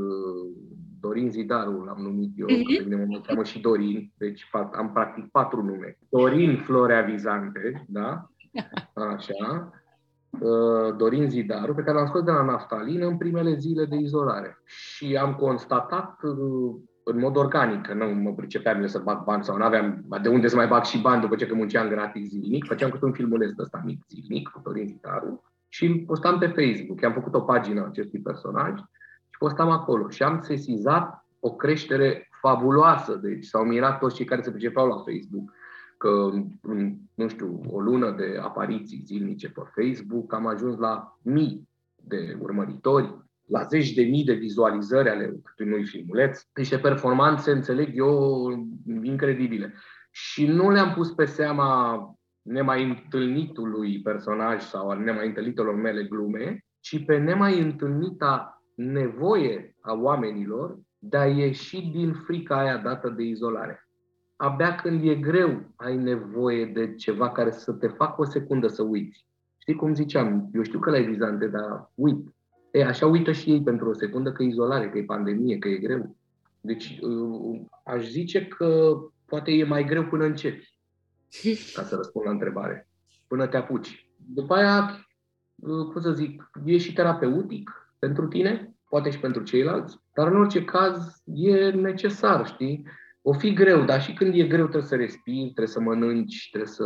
Dorin 0.99 1.31
Zidaru, 1.31 1.83
l-am 1.83 2.01
numit 2.01 2.31
eu, 2.35 2.47
mm-hmm. 2.47 2.89
că 2.89 3.05
mă 3.05 3.21
cheamă 3.27 3.43
și 3.43 3.59
Dorin, 3.59 4.11
deci 4.17 4.49
am 4.71 4.91
practic 4.93 5.31
patru 5.31 5.63
nume. 5.63 5.97
Dorin 6.09 6.57
Florea 6.57 7.01
Vizante, 7.01 7.85
da? 7.87 8.29
Așa. 9.13 9.71
Uh, 10.39 10.95
Dorin 10.97 11.29
Zidaru, 11.29 11.73
pe 11.73 11.81
care 11.81 11.97
l-am 11.97 12.07
scos 12.07 12.23
de 12.23 12.31
la 12.31 12.43
Naftalină 12.43 13.05
în 13.05 13.17
primele 13.17 13.55
zile 13.55 13.85
de 13.85 13.95
izolare. 13.95 14.57
Și 14.65 15.15
am 15.15 15.35
constatat 15.35 16.17
uh, 16.23 16.75
în 17.03 17.19
mod 17.19 17.35
organic, 17.35 17.85
că 17.85 17.93
nu 17.93 18.05
mă 18.05 18.33
pricepeam 18.33 18.87
să 18.87 18.99
bag 18.99 19.23
bani 19.23 19.43
sau 19.43 19.57
nu 19.57 19.63
aveam 19.63 20.05
de 20.21 20.29
unde 20.29 20.47
să 20.47 20.55
mai 20.55 20.67
bag 20.67 20.83
și 20.83 21.01
bani 21.01 21.21
după 21.21 21.35
ce 21.35 21.47
că 21.47 21.55
munceam 21.55 21.87
gratis 21.87 22.29
zilnic. 22.29 22.65
Făceam 22.65 22.89
câte 22.89 23.05
un 23.05 23.11
filmuleț 23.11 23.49
de 23.49 23.61
ăsta 23.61 23.81
mic 23.85 24.03
zilnic 24.09 24.49
cu 24.49 24.61
Dorin 24.63 24.87
Zidaru 24.87 25.43
și 25.67 25.85
îl 25.85 26.03
postam 26.05 26.37
pe 26.37 26.47
Facebook. 26.47 27.03
Am 27.03 27.13
făcut 27.13 27.33
o 27.33 27.41
pagină 27.41 27.85
acestui 27.85 28.19
personaj 28.19 28.79
și 29.29 29.37
postam 29.37 29.69
acolo. 29.69 30.09
Și 30.09 30.23
am 30.23 30.41
sesizat 30.41 31.25
o 31.39 31.55
creștere 31.55 32.29
fabuloasă. 32.41 33.15
Deci 33.15 33.45
s-au 33.45 33.63
mirat 33.63 33.99
toți 33.99 34.15
cei 34.15 34.25
care 34.25 34.41
se 34.41 34.51
pricepeau 34.51 34.87
la 34.87 34.95
Facebook 34.95 35.51
că 35.97 36.29
în, 36.61 36.95
nu 37.13 37.27
știu, 37.27 37.61
o 37.71 37.79
lună 37.79 38.11
de 38.11 38.37
apariții 38.41 39.03
zilnice 39.05 39.49
pe 39.49 39.61
Facebook 39.75 40.33
am 40.33 40.47
ajuns 40.47 40.77
la 40.77 41.17
mii 41.21 41.69
de 41.95 42.37
urmăritori, 42.39 43.25
la 43.47 43.63
zeci 43.63 43.93
de 43.93 44.03
mii 44.03 44.23
de 44.23 44.33
vizualizări 44.33 45.09
ale 45.09 45.39
unui 45.59 45.85
filmuleț, 45.85 46.41
niște 46.53 46.77
performanțe, 46.77 47.51
înțeleg 47.51 47.89
eu, 47.93 48.49
incredibile. 49.01 49.73
Și 50.11 50.47
nu 50.47 50.69
le-am 50.69 50.93
pus 50.93 51.11
pe 51.11 51.25
seama 51.25 51.99
nemai 52.41 52.83
întâlnitului 52.83 54.01
personaj 54.01 54.61
sau 54.61 54.89
al 54.89 54.99
nemai 54.99 55.27
întâlnitelor 55.27 55.75
mele 55.75 56.03
glume, 56.03 56.65
ci 56.79 57.05
pe 57.05 57.17
nemai 57.17 57.59
întâlnita 57.61 58.63
nevoie 58.75 59.75
a 59.81 59.93
oamenilor 59.93 60.79
de 60.97 61.17
a 61.17 61.25
ieși 61.25 61.81
din 61.81 62.13
frica 62.13 62.59
aia 62.59 62.77
dată 62.77 63.09
de 63.09 63.23
izolare. 63.23 63.86
Abia 64.37 64.75
când 64.75 65.03
e 65.03 65.15
greu, 65.15 65.61
ai 65.75 65.97
nevoie 65.97 66.65
de 66.65 66.95
ceva 66.95 67.31
care 67.31 67.51
să 67.51 67.71
te 67.71 67.87
facă 67.87 68.21
o 68.21 68.25
secundă 68.25 68.67
să 68.67 68.83
uiți. 68.83 69.25
Știi 69.57 69.75
cum 69.75 69.93
ziceam? 69.93 70.49
Eu 70.53 70.63
știu 70.63 70.79
că 70.79 70.89
la 70.89 70.99
vizante, 70.99 71.47
dar 71.47 71.91
uit. 71.95 72.35
E, 72.71 72.85
așa 72.85 73.05
uită 73.05 73.31
și 73.31 73.51
ei 73.51 73.63
pentru 73.63 73.89
o 73.89 73.93
secundă 73.93 74.31
că 74.31 74.43
e 74.43 74.45
izolare, 74.45 74.89
că 74.89 74.97
e 74.97 75.03
pandemie, 75.03 75.57
că 75.57 75.67
e 75.67 75.77
greu. 75.77 76.15
Deci 76.61 76.99
uh, 77.01 77.61
aș 77.83 78.05
zice 78.05 78.47
că 78.47 78.97
poate 79.25 79.51
e 79.51 79.63
mai 79.63 79.83
greu 79.83 80.03
până 80.03 80.23
începi 80.23 80.77
ca 81.73 81.83
să 81.83 81.95
răspund 81.95 82.25
la 82.25 82.31
întrebare, 82.31 82.87
până 83.27 83.47
te 83.47 83.57
apuci. 83.57 84.09
După 84.33 84.53
aia, 84.53 85.07
cum 85.91 86.01
să 86.01 86.11
zic, 86.11 86.51
e 86.65 86.77
și 86.77 86.93
terapeutic 86.93 87.91
pentru 87.99 88.27
tine, 88.27 88.75
poate 88.89 89.09
și 89.09 89.19
pentru 89.19 89.43
ceilalți, 89.43 89.99
dar 90.13 90.27
în 90.27 90.37
orice 90.37 90.63
caz 90.63 91.21
e 91.25 91.69
necesar, 91.69 92.47
știi? 92.47 92.85
O 93.29 93.33
fi 93.33 93.53
greu, 93.53 93.83
dar 93.83 94.01
și 94.01 94.13
când 94.13 94.33
e 94.33 94.47
greu 94.47 94.67
trebuie 94.67 94.89
să 94.89 94.95
respiri, 94.95 95.43
trebuie 95.43 95.67
să 95.67 95.79
mănânci, 95.79 96.47
trebuie 96.49 96.71
să, 96.71 96.83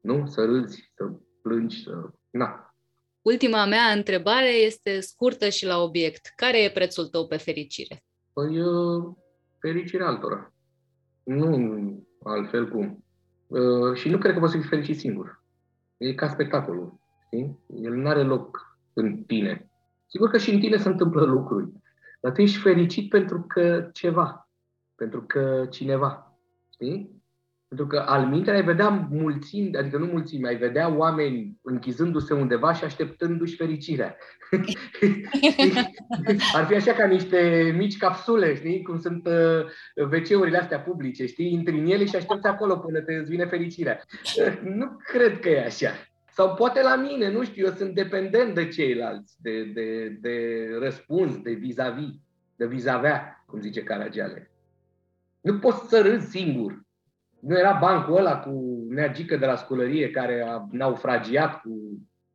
nu, 0.00 0.26
să 0.26 0.44
râzi, 0.44 0.92
să 0.94 1.04
plângi, 1.42 1.82
să... 1.82 2.10
Na. 2.30 2.74
Ultima 3.22 3.64
mea 3.64 3.92
întrebare 3.96 4.48
este 4.48 5.00
scurtă 5.00 5.48
și 5.48 5.66
la 5.66 5.82
obiect. 5.82 6.32
Care 6.36 6.62
e 6.62 6.70
prețul 6.70 7.06
tău 7.06 7.26
pe 7.26 7.36
fericire? 7.36 8.04
Păi, 8.32 8.62
fericirea 9.60 10.06
altora. 10.06 10.52
Nu 11.24 12.06
altfel 12.22 12.68
cum. 12.68 13.04
Uh, 13.46 13.94
și 13.94 14.08
nu 14.08 14.18
cred 14.18 14.34
că 14.34 14.40
poți 14.40 14.52
să 14.52 14.58
fii 14.58 14.68
fericit 14.68 14.98
singur. 14.98 15.42
E 15.96 16.14
ca 16.14 16.28
spectacolul. 16.28 17.00
Știi? 17.24 17.58
El 17.82 17.92
nu 17.92 18.08
are 18.08 18.22
loc 18.22 18.78
în 18.92 19.22
tine. 19.22 19.70
Sigur 20.06 20.30
că 20.30 20.38
și 20.38 20.50
în 20.50 20.60
tine 20.60 20.76
se 20.76 20.88
întâmplă 20.88 21.24
lucruri, 21.24 21.72
dar 22.20 22.32
tu 22.32 22.40
ești 22.40 22.58
fericit 22.58 23.08
pentru 23.08 23.44
că 23.48 23.88
ceva, 23.92 24.43
pentru 25.04 25.24
că 25.26 25.66
cineva. 25.70 26.38
Știi? 26.72 27.22
Pentru 27.68 27.86
că 27.86 27.98
al 27.98 28.26
minte 28.26 28.50
ai 28.50 28.62
vedea 28.62 29.08
mulțimi, 29.10 29.76
adică 29.76 29.98
nu 29.98 30.06
mulțimi, 30.06 30.46
ai 30.46 30.56
vedea 30.56 30.96
oameni 30.96 31.58
închizându-se 31.62 32.34
undeva 32.34 32.72
și 32.72 32.84
așteptându-și 32.84 33.56
fericirea. 33.56 34.16
Ar 36.56 36.66
fi 36.66 36.74
așa 36.74 36.92
ca 36.92 37.06
niște 37.06 37.72
mici 37.76 37.96
capsule, 37.96 38.54
știi? 38.54 38.82
Cum 38.82 39.00
sunt 39.00 39.26
uh, 39.26 39.64
WC-urile 40.12 40.58
astea 40.58 40.80
publice, 40.80 41.26
știi? 41.26 41.52
Intri 41.52 41.78
în 41.78 41.86
ele 41.86 42.04
și 42.04 42.16
aștepți 42.16 42.46
acolo 42.46 42.76
până 42.76 43.00
te 43.00 43.14
îți 43.14 43.30
vine 43.30 43.44
fericirea. 43.44 44.00
Uh, 44.38 44.60
nu 44.78 44.96
cred 45.04 45.40
că 45.40 45.48
e 45.48 45.64
așa. 45.64 45.90
Sau 46.30 46.54
poate 46.54 46.82
la 46.82 46.96
mine, 46.96 47.30
nu 47.30 47.44
știu, 47.44 47.66
eu 47.66 47.72
sunt 47.72 47.94
dependent 47.94 48.54
de 48.54 48.68
ceilalți, 48.68 49.36
de, 49.42 49.64
de, 49.64 50.08
de 50.20 50.66
răspuns, 50.78 51.36
de 51.36 51.52
vis-a-vis, 51.52 52.14
de 52.56 52.66
vis-a-vea, 52.66 53.44
cum 53.46 53.60
zice 53.60 53.82
Caragiale. 53.82 54.53
Nu 55.44 55.58
poți 55.58 55.88
să 55.88 56.00
râzi 56.00 56.30
singur 56.30 56.84
nu 57.46 57.58
era 57.58 57.78
bancul 57.80 58.16
ăla 58.16 58.38
cu 58.38 58.86
neagică 58.88 59.36
de 59.36 59.46
la 59.46 59.56
sculărie 59.56 60.10
care 60.10 60.44
a 60.48 60.66
naufragiat 60.70 61.60
cu, 61.60 61.70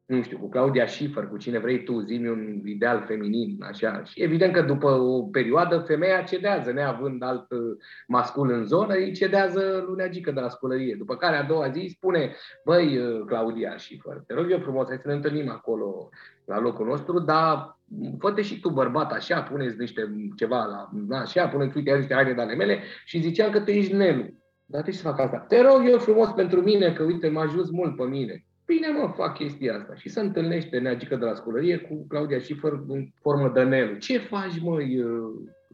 nu 0.06 0.22
știu, 0.22 0.38
cu 0.38 0.50
Claudia 0.50 0.88
Schiffer, 0.88 1.28
cu 1.28 1.38
cine 1.38 1.60
vrei 1.60 1.84
tu, 1.84 2.00
zi 2.00 2.13
un 2.13 2.62
ideal 2.65 3.04
feminin, 3.08 3.63
așa. 3.63 4.04
Și 4.04 4.22
evident 4.22 4.54
că 4.54 4.62
după 4.62 4.91
o 4.91 5.22
perioadă 5.24 5.78
femeia 5.78 6.22
cedează, 6.22 6.72
neavând 6.72 7.24
alt 7.24 7.52
uh, 7.52 7.60
mascul 8.08 8.52
în 8.52 8.65
zonă, 8.65 8.93
îi 8.93 9.13
cedează 9.13 9.84
lui 9.88 9.95
neagică 9.95 10.32
de 10.32 10.39
la 10.39 10.50
sculărie. 10.50 10.95
După 10.98 11.15
care 11.15 11.36
a 11.36 11.43
doua 11.43 11.69
zi 11.69 11.88
spune, 11.95 12.36
băi, 12.65 12.98
uh, 12.98 13.26
Claudia 13.26 13.78
Schiffer, 13.78 14.24
te 14.28 14.34
rog 14.34 14.52
eu 14.52 14.60
frumos, 14.60 14.88
hai 14.88 14.98
să 15.02 15.08
ne 15.08 15.13
întâlnim 15.13 15.50
acolo 15.50 16.10
la 16.49 16.59
locul 16.59 16.85
nostru, 16.85 17.19
dar 17.19 17.77
fă 18.19 18.41
și 18.41 18.59
tu 18.59 18.69
bărbat 18.69 19.12
așa, 19.12 19.41
puneți 19.41 19.77
niște 19.77 20.31
ceva 20.35 20.65
la, 20.65 21.17
așa, 21.17 21.47
puneți, 21.47 21.77
uite, 21.77 21.95
niște 21.97 22.13
haine 22.13 22.33
de 22.33 22.41
ale 22.41 22.55
mele 22.55 22.79
și 23.05 23.21
ziceam 23.21 23.51
că 23.51 23.59
tu 23.59 23.71
ești 23.71 23.93
Nelu. 23.93 24.25
Dar 24.65 24.83
ce 24.83 24.91
să 24.91 25.01
fac 25.01 25.19
asta? 25.19 25.38
Te 25.38 25.62
rog 25.62 25.88
eu 25.88 25.97
frumos 25.97 26.29
pentru 26.29 26.62
mine, 26.62 26.93
că 26.93 27.03
uite, 27.03 27.29
m-a 27.29 27.41
ajuns 27.41 27.69
mult 27.69 27.95
pe 27.95 28.03
mine. 28.03 28.45
Bine, 28.65 28.88
mă, 28.88 29.13
fac 29.15 29.33
chestia 29.33 29.75
asta. 29.75 29.95
Și 29.95 30.09
se 30.09 30.19
întâlnește 30.19 30.77
neagică 30.77 31.15
de 31.15 31.25
la 31.25 31.35
scolărie 31.35 31.77
cu 31.77 32.05
Claudia 32.07 32.39
Schiffer 32.39 32.71
în 32.88 33.07
formă 33.21 33.51
de 33.53 33.63
Nelu. 33.63 33.97
Ce 33.97 34.17
faci, 34.17 34.59
măi, 34.62 35.03
uh, 35.03 35.29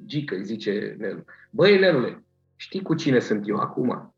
Gică, 0.05 0.35
zice 0.41 0.95
Nelu. 0.99 1.23
Băi, 1.51 1.79
Nelule, 1.79 2.23
știi 2.55 2.81
cu 2.81 2.95
cine 2.95 3.19
sunt 3.19 3.47
eu 3.47 3.55
acum? 3.55 4.15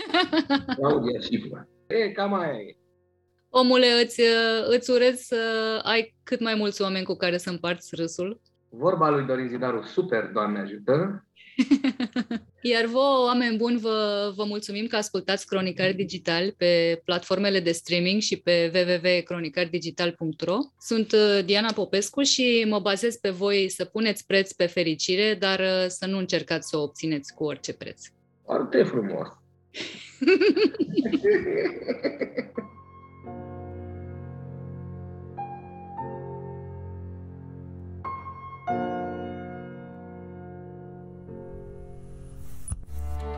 Claudia 0.76 1.20
Schiffer. 1.20 1.66
E, 1.86 2.10
cam 2.10 2.34
aia 2.34 2.52
e. 2.52 2.76
Omule, 3.58 3.86
îți, 4.02 4.20
uh, 4.20 4.66
îți 4.68 4.90
urez 4.90 5.20
să 5.20 5.36
ai 5.82 6.14
cât 6.22 6.40
mai 6.40 6.54
mulți 6.54 6.82
oameni 6.82 7.04
cu 7.04 7.14
care 7.14 7.38
să 7.38 7.50
împarți 7.50 7.94
râsul. 7.94 8.40
Vorba 8.68 9.10
lui 9.10 9.26
Dorin 9.26 9.48
Zidaru, 9.48 9.82
super, 9.82 10.30
Doamne 10.32 10.58
ajută. 10.58 11.26
Iar 12.72 12.84
vouă, 12.84 13.24
oameni 13.24 13.56
buni, 13.56 13.78
vă, 13.78 14.32
vă 14.36 14.44
mulțumim 14.44 14.86
că 14.86 14.96
ascultați 14.96 15.46
Cronicari 15.46 15.94
Digital 15.94 16.54
pe 16.56 17.00
platformele 17.04 17.60
de 17.60 17.72
streaming 17.72 18.20
și 18.20 18.36
pe 18.36 18.70
www.cronicardigital.ro. 18.74 20.56
Sunt 20.80 21.12
uh, 21.12 21.44
Diana 21.44 21.72
Popescu 21.72 22.22
și 22.22 22.66
mă 22.68 22.78
bazez 22.78 23.16
pe 23.16 23.30
voi 23.30 23.68
să 23.68 23.84
puneți 23.84 24.26
preț 24.26 24.52
pe 24.52 24.66
fericire, 24.66 25.36
dar 25.38 25.58
uh, 25.58 25.84
să 25.88 26.06
nu 26.06 26.18
încercați 26.18 26.68
să 26.68 26.76
o 26.76 26.82
obțineți 26.82 27.34
cu 27.34 27.44
orice 27.44 27.72
preț. 27.72 28.02
Foarte 28.44 28.82
frumos! 28.82 29.28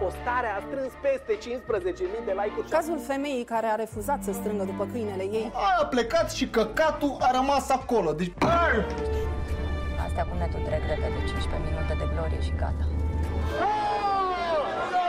postarea 0.08 0.52
a 0.58 0.60
strâns 0.68 0.92
peste 1.06 1.32
15.000 1.44 2.28
de 2.28 2.34
like-uri. 2.40 2.68
Cazul 2.76 2.98
femeii 3.12 3.44
care 3.54 3.66
a 3.74 3.76
refuzat 3.84 4.20
să 4.26 4.32
strângă 4.40 4.64
după 4.72 4.84
câinele 4.92 5.26
ei. 5.40 5.46
A 5.80 5.84
plecat 5.94 6.28
și 6.38 6.44
căcatul 6.56 7.12
a 7.28 7.30
rămas 7.38 7.66
acolo. 7.78 8.10
Deci... 8.20 8.32
Astea 10.06 10.24
cu 10.28 10.34
netul 10.42 10.62
trec 10.68 10.82
repede, 10.92 11.18
15 11.26 11.68
minute 11.68 11.94
de 12.00 12.06
glorie 12.12 12.40
și 12.48 12.54
gata. 12.62 12.84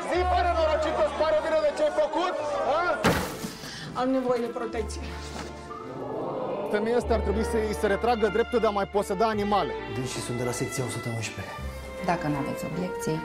Zi 0.10 0.20
fără 0.34 0.50
norocită, 0.60 1.02
îți 1.08 1.18
pare 1.22 1.38
bine 1.46 1.60
de 1.66 1.72
ce 1.78 1.84
ai 1.88 1.94
făcut? 2.04 2.34
A? 2.80 2.82
Am 4.02 4.08
nevoie 4.18 4.40
de 4.46 4.52
protecție. 4.60 5.02
femeia 6.72 6.98
asta 7.02 7.14
ar 7.18 7.22
trebui 7.28 7.46
să 7.54 7.58
îi 7.68 7.76
se 7.82 7.88
retragă 7.94 8.26
dreptul 8.36 8.60
de 8.64 8.68
a 8.72 8.74
mai 8.80 8.88
poseda 8.96 9.26
animale. 9.36 9.74
Deci 9.98 10.14
sunt 10.26 10.38
de 10.42 10.46
la 10.50 10.54
secția 10.62 10.84
111. 10.84 11.54
Dacă 12.06 12.26
nu 12.32 12.38
aveți 12.44 12.64
obiecții. 12.70 13.18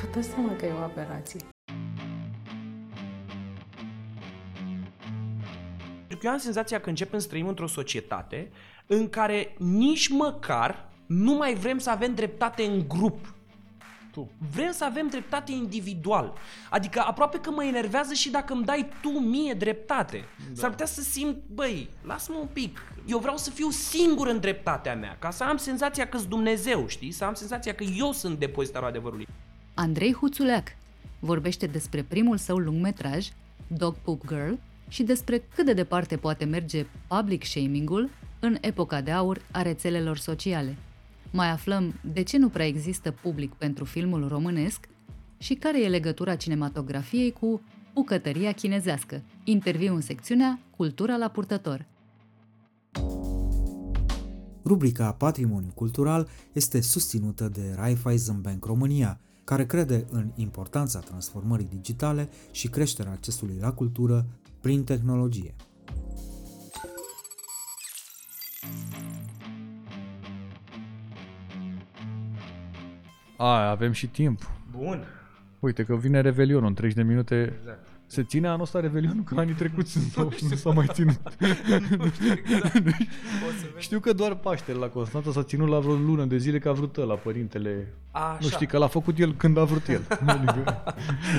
Vă 0.00 0.06
dați 0.14 0.28
seama 0.28 0.56
că 0.56 0.66
e 0.66 0.72
o 0.72 0.82
aberație. 0.82 1.40
Eu 6.22 6.30
am 6.30 6.38
senzația 6.38 6.80
că 6.80 6.88
începem 6.88 7.18
să 7.18 7.28
trăim 7.28 7.48
într-o 7.48 7.66
societate 7.66 8.50
în 8.86 9.08
care 9.08 9.54
nici 9.58 10.08
măcar 10.08 10.88
nu 11.06 11.34
mai 11.34 11.54
vrem 11.54 11.78
să 11.78 11.90
avem 11.90 12.14
dreptate 12.14 12.62
în 12.62 12.88
grup. 12.88 13.34
Tu. 14.12 14.30
Vrem 14.52 14.72
să 14.72 14.84
avem 14.84 15.08
dreptate 15.08 15.52
individual. 15.52 16.32
Adică 16.70 17.02
aproape 17.06 17.38
că 17.40 17.50
mă 17.50 17.64
enervează 17.64 18.14
și 18.14 18.30
dacă 18.30 18.52
îmi 18.52 18.64
dai 18.64 18.88
tu 19.02 19.08
mie 19.08 19.52
dreptate. 19.54 20.24
Da. 20.48 20.60
S-ar 20.60 20.70
putea 20.70 20.86
să 20.86 21.00
simt, 21.00 21.36
băi, 21.46 21.90
lasă-mă 22.06 22.38
un 22.38 22.48
pic. 22.52 22.82
Eu 23.06 23.18
vreau 23.18 23.36
să 23.36 23.50
fiu 23.50 23.70
singur 23.70 24.26
în 24.26 24.40
dreptatea 24.40 24.94
mea, 24.94 25.16
ca 25.18 25.30
să 25.30 25.44
am 25.44 25.56
senzația 25.56 26.08
că-s 26.08 26.26
Dumnezeu, 26.26 26.86
știi? 26.86 27.10
Să 27.10 27.24
am 27.24 27.34
senzația 27.34 27.74
că 27.74 27.84
eu 27.84 28.12
sunt 28.12 28.38
depozitarul 28.38 28.88
adevărului. 28.88 29.28
Andrei 29.80 30.12
Huțuleac 30.14 30.68
vorbește 31.18 31.66
despre 31.66 32.02
primul 32.02 32.36
său 32.36 32.56
lungmetraj, 32.56 33.28
Dog 33.66 33.94
Poop 33.94 34.26
Girl, 34.26 34.52
și 34.88 35.02
despre 35.02 35.38
cât 35.54 35.64
de 35.64 35.72
departe 35.72 36.16
poate 36.16 36.44
merge 36.44 36.86
public 37.06 37.44
shaming-ul 37.44 38.10
în 38.40 38.56
epoca 38.60 39.00
de 39.00 39.10
aur 39.10 39.40
a 39.52 39.62
rețelelor 39.62 40.16
sociale. 40.16 40.76
Mai 41.30 41.50
aflăm 41.50 41.94
de 42.12 42.22
ce 42.22 42.38
nu 42.38 42.48
prea 42.48 42.66
există 42.66 43.10
public 43.10 43.52
pentru 43.52 43.84
filmul 43.84 44.28
românesc 44.28 44.88
și 45.38 45.54
care 45.54 45.82
e 45.82 45.88
legătura 45.88 46.36
cinematografiei 46.36 47.32
cu 47.32 47.60
bucătăria 47.94 48.52
chinezească. 48.52 49.22
Interviu 49.44 49.94
în 49.94 50.00
secțiunea 50.00 50.58
Cultura 50.76 51.16
la 51.16 51.28
purtător. 51.28 51.86
Rubrica 54.64 55.12
Patrimoniu 55.12 55.70
Cultural 55.74 56.28
este 56.52 56.80
susținută 56.80 57.48
de 57.48 57.72
Raiffeisen 57.76 58.40
Bank 58.40 58.64
România, 58.64 59.20
care 59.44 59.66
crede 59.66 60.04
în 60.10 60.30
importanța 60.34 60.98
transformării 60.98 61.68
digitale 61.70 62.28
și 62.50 62.68
creșterea 62.68 63.12
accesului 63.12 63.56
la 63.60 63.72
cultură 63.72 64.26
prin 64.60 64.84
tehnologie. 64.84 65.54
A, 73.36 73.70
avem 73.70 73.92
și 73.92 74.06
timp. 74.06 74.50
Bun. 74.70 75.04
Uite 75.58 75.84
că 75.84 75.96
vine 75.96 76.20
Revelionul 76.20 76.68
în 76.68 76.74
30 76.74 76.96
de 76.96 77.02
minute. 77.02 77.56
Exact. 77.58 77.89
Se 78.10 78.22
ține 78.22 78.48
anul 78.48 78.60
ăsta 78.60 78.80
Revelionul, 78.80 79.22
că 79.24 79.34
anii 79.38 79.54
trecuți 79.54 79.98
nu, 80.16 80.32
nu 80.50 80.56
s-a 80.56 80.70
mai 80.70 80.86
ținut. 80.92 81.20
Deci, 82.82 83.08
știu 83.78 84.00
că 84.00 84.12
doar 84.12 84.34
Paștele 84.34 84.78
la 84.78 84.86
Constanța 84.86 85.32
s-a 85.32 85.42
ținut 85.42 85.68
la 85.68 85.78
vreo 85.78 85.94
lună 85.94 86.24
de 86.24 86.36
zile 86.36 86.58
că 86.58 86.68
a 86.68 86.72
vrut 86.72 86.96
la 86.96 87.14
părintele. 87.14 87.92
Așa. 88.10 88.38
Nu 88.40 88.48
știi, 88.48 88.66
că 88.66 88.78
l-a 88.78 88.86
făcut 88.86 89.18
el 89.18 89.34
când 89.34 89.58
a 89.58 89.64
vrut 89.64 89.88
el. 89.88 90.02
Adică, 90.26 90.84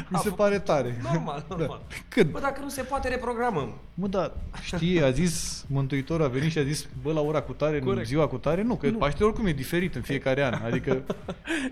mi 0.08 0.18
se 0.18 0.30
pare 0.30 0.60
tare. 0.60 1.00
Normal, 1.04 1.46
normal. 1.50 1.82
Da. 1.90 1.96
Când? 2.08 2.32
Bă, 2.32 2.40
dacă 2.40 2.62
nu 2.62 2.70
se 2.70 2.82
poate, 2.82 3.08
reprogramăm. 3.10 3.74
Mă, 3.94 4.08
da, 4.08 4.34
știi, 4.62 5.04
a 5.04 5.12
zis 5.12 5.66
Mântuitorul, 5.68 6.26
a 6.26 6.28
venit 6.28 6.52
și 6.52 6.58
a 6.58 6.64
zis, 6.64 6.88
bă, 7.02 7.12
la 7.12 7.22
ora 7.22 7.42
cu 7.42 7.54
tare, 7.54 7.78
în 7.78 7.84
Corect. 7.84 8.08
ziua 8.08 8.28
cu 8.28 8.38
tare, 8.38 8.62
nu, 8.62 8.76
că 8.76 8.90
Nu. 8.90 8.98
Paștele 8.98 9.26
oricum 9.26 9.46
e 9.46 9.52
diferit 9.52 9.96
în 9.96 10.02
fiecare 10.02 10.44
an. 10.44 10.54
Adică, 10.54 11.04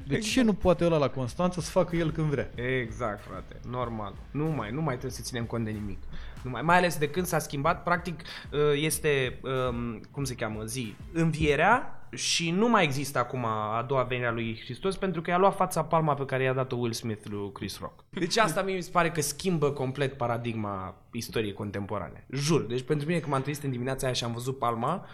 de 0.08 0.18
ce 0.18 0.42
nu 0.42 0.54
poate 0.54 0.86
ăla 0.86 0.98
la 0.98 1.10
Constanța 1.10 1.62
să 1.62 1.70
facă 1.72 1.96
el 1.96 2.12
când 2.12 2.28
vrea? 2.28 2.50
Exact, 2.82 3.24
frate. 3.30 3.56
Normal. 3.70 4.14
Nu 4.32 4.46
mai, 4.46 4.72
nu 4.72 4.82
mai 4.82 4.89
trebuie 4.98 5.18
să 5.18 5.24
ținem 5.24 5.46
cont 5.46 5.66
de 5.66 5.72
nimic. 5.72 5.98
Nu 6.42 6.50
mai, 6.50 6.62
mai 6.62 6.78
ales 6.78 6.98
de 6.98 7.10
când 7.10 7.26
s-a 7.26 7.40
schimbat, 7.40 7.84
practic 7.84 8.22
uh, 8.52 8.60
este, 8.76 9.40
um, 9.70 10.02
cum 10.12 10.24
se 10.24 10.36
cheamă, 10.36 10.64
zi, 10.64 10.96
învierea 11.14 11.99
și 12.14 12.52
nu 12.52 12.70
mai 12.70 12.84
există 12.84 13.20
acum 13.20 13.46
a 13.46 13.86
doua 13.88 14.04
venire 14.04 14.28
a 14.28 14.32
lui 14.32 14.60
Hristos 14.64 14.98
pentru 14.98 15.22
că 15.22 15.30
i-a 15.30 15.38
luat 15.38 15.56
fața 15.56 15.84
palma 15.84 16.14
pe 16.14 16.26
care 16.26 16.44
i-a 16.44 16.54
dat-o 16.54 16.76
Will 16.76 16.94
Smith 16.94 17.26
lui 17.30 17.52
Chris 17.52 17.80
Rock. 17.80 18.04
Deci 18.10 18.38
asta 18.38 18.62
mie 18.62 18.76
mi 18.76 18.82
se 18.82 18.92
pare 18.92 19.12
că 19.12 19.22
schimbă 19.22 19.72
complet 19.72 20.14
paradigma 20.14 20.96
istoriei 21.12 21.54
contemporane. 21.54 22.26
Jur. 22.32 22.62
Deci 22.62 22.82
pentru 22.82 23.08
mine 23.08 23.20
când 23.20 23.32
m-am 23.32 23.42
trezit 23.42 23.64
în 23.64 23.72
dimineața 23.72 24.06
aia 24.06 24.16
și 24.16 24.24
am 24.24 24.34
văzut 24.34 24.58
palma, 24.58 25.06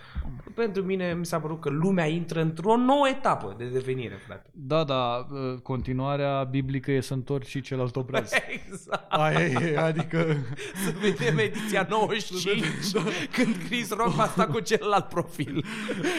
pentru 0.56 0.84
mine 0.84 1.14
mi 1.14 1.26
s-a 1.26 1.40
părut 1.40 1.62
că 1.62 1.70
lumea 1.70 2.06
intră 2.06 2.42
într-o 2.42 2.78
nouă 2.78 3.08
etapă 3.08 3.56
de 3.58 3.66
devenire, 3.66 4.16
frate. 4.26 4.50
Da, 4.52 4.84
da, 4.84 5.28
uh, 5.32 5.60
continuarea 5.64 6.44
biblică 6.44 6.92
e 6.92 7.02
să 7.02 7.14
întorci 7.14 7.48
și 7.48 7.62
celălalt 7.62 7.96
obraz. 7.96 8.32
Exact. 8.68 9.12
Aia 9.12 9.40
e, 9.40 9.78
adică... 9.78 10.26
Să 10.86 10.94
vedem 11.02 11.38
ediția 11.38 11.88
95 11.90 12.66
când 13.32 13.56
Chris 13.68 13.90
Rock 13.90 14.10
va 14.10 14.26
sta 14.26 14.48
cu 14.48 14.60
celălalt 14.60 15.08
profil. 15.08 15.66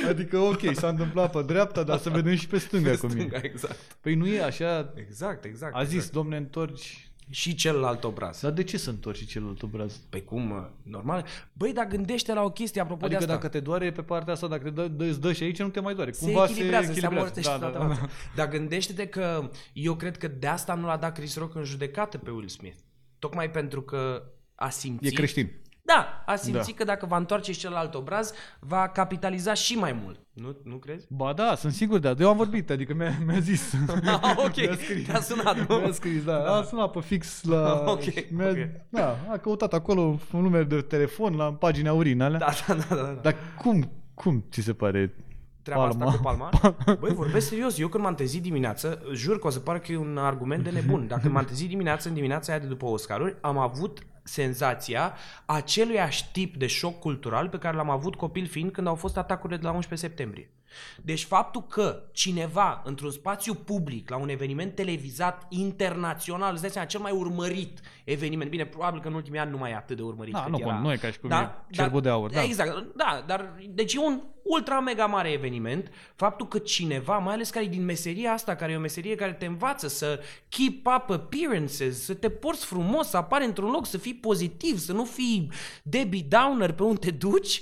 Adică, 0.09 0.39
ok, 0.39 0.66
s-a 0.75 0.89
întâmplat 0.89 1.31
pe 1.33 1.43
dreapta, 1.43 1.83
dar 1.83 1.99
să 1.99 2.11
vedem 2.11 2.35
și 2.35 2.47
pe 2.47 2.59
stânga 2.59 2.91
Pe 2.91 2.97
cu 2.97 3.07
mine. 3.07 3.21
stânga, 3.21 3.41
exact. 3.43 3.97
Păi 4.01 4.15
nu 4.15 4.27
e 4.27 4.43
așa... 4.43 4.93
Exact, 4.95 5.45
exact. 5.45 5.75
A 5.75 5.85
zis, 5.85 5.95
exact. 5.95 6.13
domne, 6.13 6.37
întorci... 6.37 7.11
Și 7.31 7.55
celălalt 7.55 8.05
obraz. 8.05 8.41
Dar 8.41 8.51
de 8.51 8.63
ce 8.63 8.77
să 8.77 8.91
întorci 8.91 9.17
și 9.19 9.27
celălalt 9.27 9.63
obraz? 9.63 10.01
Păi 10.11 10.25
cum, 10.25 10.43
mă? 10.43 10.71
normal? 10.83 11.27
Băi, 11.53 11.73
dar 11.73 11.87
gândește 11.87 12.33
la 12.33 12.43
o 12.43 12.51
chestie 12.51 12.81
apropo 12.81 13.05
Adică 13.05 13.19
de 13.19 13.25
asta. 13.25 13.37
dacă 13.37 13.49
te 13.49 13.61
doare 13.61 13.93
pe 13.93 14.03
partea 14.03 14.33
asta, 14.33 14.47
dacă 14.47 14.63
te 14.63 14.71
dă, 14.71 14.89
dă, 14.89 15.05
îți 15.05 15.21
dă 15.21 15.33
și 15.33 15.43
aici, 15.43 15.59
nu 15.59 15.69
te 15.69 15.81
mai 15.81 15.95
doare. 15.95 16.13
se 16.13 16.25
Cumva 16.25 16.45
echilibrează, 16.45 16.85
se, 16.85 16.91
echilibrează. 16.91 17.25
amortește 17.25 17.51
Da, 17.51 17.59
toată 17.59 17.79
da, 17.79 17.87
da. 17.87 17.95
faza. 17.95 18.09
Dar 18.35 18.49
gândește-te 18.49 19.07
că 19.07 19.51
eu 19.73 19.95
cred 19.97 20.17
că 20.17 20.29
de 20.29 20.47
asta 20.47 20.75
nu 20.75 20.87
l-a 20.87 20.97
dat 20.97 21.15
Chris 21.17 21.37
Rock 21.37 21.55
în 21.55 21.65
judecată 21.65 22.19
pe 22.19 22.31
Will 22.31 22.49
Smith. 22.49 22.77
Tocmai 23.19 23.51
pentru 23.51 23.83
că 23.83 24.23
a 24.55 24.69
simțit... 24.69 25.13
E 25.13 25.15
creștin. 25.15 25.53
Da, 25.87 26.23
a 26.27 26.37
simțit 26.37 26.77
Da. 26.77 26.79
că 26.79 26.85
dacă 26.85 27.07
va 27.07 27.17
întoarce 27.17 27.53
și 27.53 27.59
celălalt 27.59 27.95
obraz, 27.95 28.33
va 28.61 28.89
capitaliza 28.89 29.55
și 29.55 29.75
mai 29.79 30.01
mult. 30.03 30.21
Nu, 30.33 30.57
nu 30.65 30.77
crezi? 30.77 31.07
Ba 31.11 31.33
da, 31.33 31.55
sunt 31.55 31.73
sigur 31.73 31.99
de 31.99 32.15
Eu 32.19 32.29
am 32.29 32.37
vorbit, 32.37 32.71
adică 32.71 32.95
mi-a, 32.95 33.19
mi-a 33.27 33.39
zis. 33.39 33.73
Ah, 34.23 34.35
ok, 34.37 34.57
Mi-a 34.57 34.75
scris. 34.75 35.07
te-a 35.07 35.21
sunat, 35.21 35.69
nu? 35.69 35.77
Mi-a 35.77 35.93
scris, 35.93 36.25
da. 36.25 36.57
A 36.57 36.63
sunat 36.63 36.91
pe 36.91 37.01
fix 37.01 37.43
la... 37.45 37.83
Ok, 37.93 38.31
mi-a, 38.31 38.49
ok. 38.49 38.57
Da, 38.89 39.19
a 39.31 39.37
căutat 39.37 39.73
acolo 39.75 40.19
un 40.33 40.43
număr 40.43 40.63
de 40.63 40.81
telefon 40.81 41.37
la 41.37 41.53
pagina 41.53 41.91
Aurin 41.91 42.21
alea. 42.21 42.39
Da, 42.39 42.53
da, 42.67 42.75
da, 42.75 42.95
da. 42.95 43.03
da. 43.03 43.19
Dar 43.23 43.35
cum, 43.63 43.91
cum 44.15 44.45
ți 44.51 44.61
se 44.61 44.73
pare 44.73 45.15
treaba 45.63 45.87
palma? 45.89 46.05
asta 46.05 46.17
cu 46.17 46.23
palma. 46.23 46.51
Băi, 47.01 47.13
vorbesc 47.13 47.49
serios. 47.49 47.79
Eu 47.79 47.89
când 47.89 48.05
m-am 48.05 48.15
trezit 48.15 48.43
dimineață, 48.43 49.03
jur 49.13 49.39
că 49.39 49.47
o 49.47 49.51
să 49.51 49.59
pară 49.59 49.79
că 49.79 49.93
e 49.93 49.97
un 49.97 50.19
argument 50.19 50.65
de 50.65 50.71
nebun. 50.71 51.07
Dacă 51.07 51.29
m-am 51.29 51.45
trezit 51.45 51.69
dimineață, 51.69 52.09
în 52.09 52.15
dimineața 52.15 52.53
aia 52.53 52.61
de 52.61 52.67
după 52.67 52.87
Oscaruri, 52.87 53.37
am 53.41 53.59
avut 53.59 53.99
senzația 54.27 55.15
aceluiași 55.45 56.31
tip 56.33 56.57
de 56.57 56.67
șoc 56.67 56.99
cultural 56.99 57.49
pe 57.49 57.59
care 57.59 57.77
l-am 57.77 57.91
avut 57.91 58.15
copil 58.15 58.47
fiind 58.47 58.71
când 58.71 58.87
au 58.87 58.95
fost 58.95 59.17
atacurile 59.17 59.59
de 59.59 59.67
la 59.67 59.73
11 59.73 60.09
septembrie. 60.09 60.51
Deci 61.03 61.25
faptul 61.25 61.63
că 61.63 62.03
cineva 62.13 62.83
într-un 62.85 63.11
spațiu 63.11 63.55
public, 63.55 64.11
la 64.11 64.17
un 64.17 64.29
eveniment 64.29 64.75
televizat 64.75 65.47
internațional, 65.49 66.53
îți 66.53 66.61
dai 66.61 66.71
seama, 66.71 66.87
cel 66.87 67.01
mai 67.01 67.13
urmărit 67.13 67.81
eveniment, 68.05 68.51
bine, 68.51 68.67
probabil 68.67 69.01
că 69.01 69.09
în 69.09 69.15
ultimii 69.15 69.39
ani 69.39 69.51
nu 69.51 69.59
mai 69.59 69.71
e 69.71 69.75
atât 69.75 69.97
de 69.97 70.03
urmărit 70.03 70.33
Da, 70.33 70.41
cât 70.41 70.51
nu, 70.51 70.59
era. 70.59 70.79
nu 70.79 70.93
e 70.93 70.97
ca 70.97 71.11
și 71.11 71.19
cum 71.19 71.31
e 71.31 71.51
cerbul 71.71 72.01
de 72.01 72.09
aur, 72.09 72.31
da. 72.31 72.43
Exact, 72.43 72.97
da, 72.97 73.25
dar 73.27 73.55
deci 73.69 73.95
e 73.95 73.99
un 73.99 74.23
ultra 74.43 74.81
mega 74.81 75.07
mare 75.07 75.31
eveniment, 75.31 75.91
faptul 76.15 76.49
că 76.49 76.59
cineva, 76.59 77.19
mai 77.19 77.35
ales 77.35 77.51
care 77.51 77.65
e 77.65 77.69
din 77.69 77.85
meseria 77.85 78.33
asta, 78.33 78.55
care 78.55 78.73
e 78.73 78.77
o 78.77 78.81
meserie 78.81 79.15
care 79.15 79.33
te 79.33 79.47
învață 79.47 79.89
să 79.89 80.21
keep 80.49 80.87
up 80.87 81.11
appearances, 81.11 82.05
să 82.05 82.15
te 82.15 82.31
porți 82.31 82.65
frumos, 82.65 83.09
să 83.09 83.17
apari 83.17 83.45
într-un 83.45 83.71
loc, 83.71 83.87
să 83.87 83.99
fii 83.99 84.15
pozitiv, 84.15 84.79
să 84.79 84.93
nu 84.93 85.05
fii 85.05 85.51
Debbie 85.83 86.27
Downer 86.29 86.73
pe 86.73 86.83
unde 86.83 86.99
te 86.99 87.11
duci, 87.11 87.61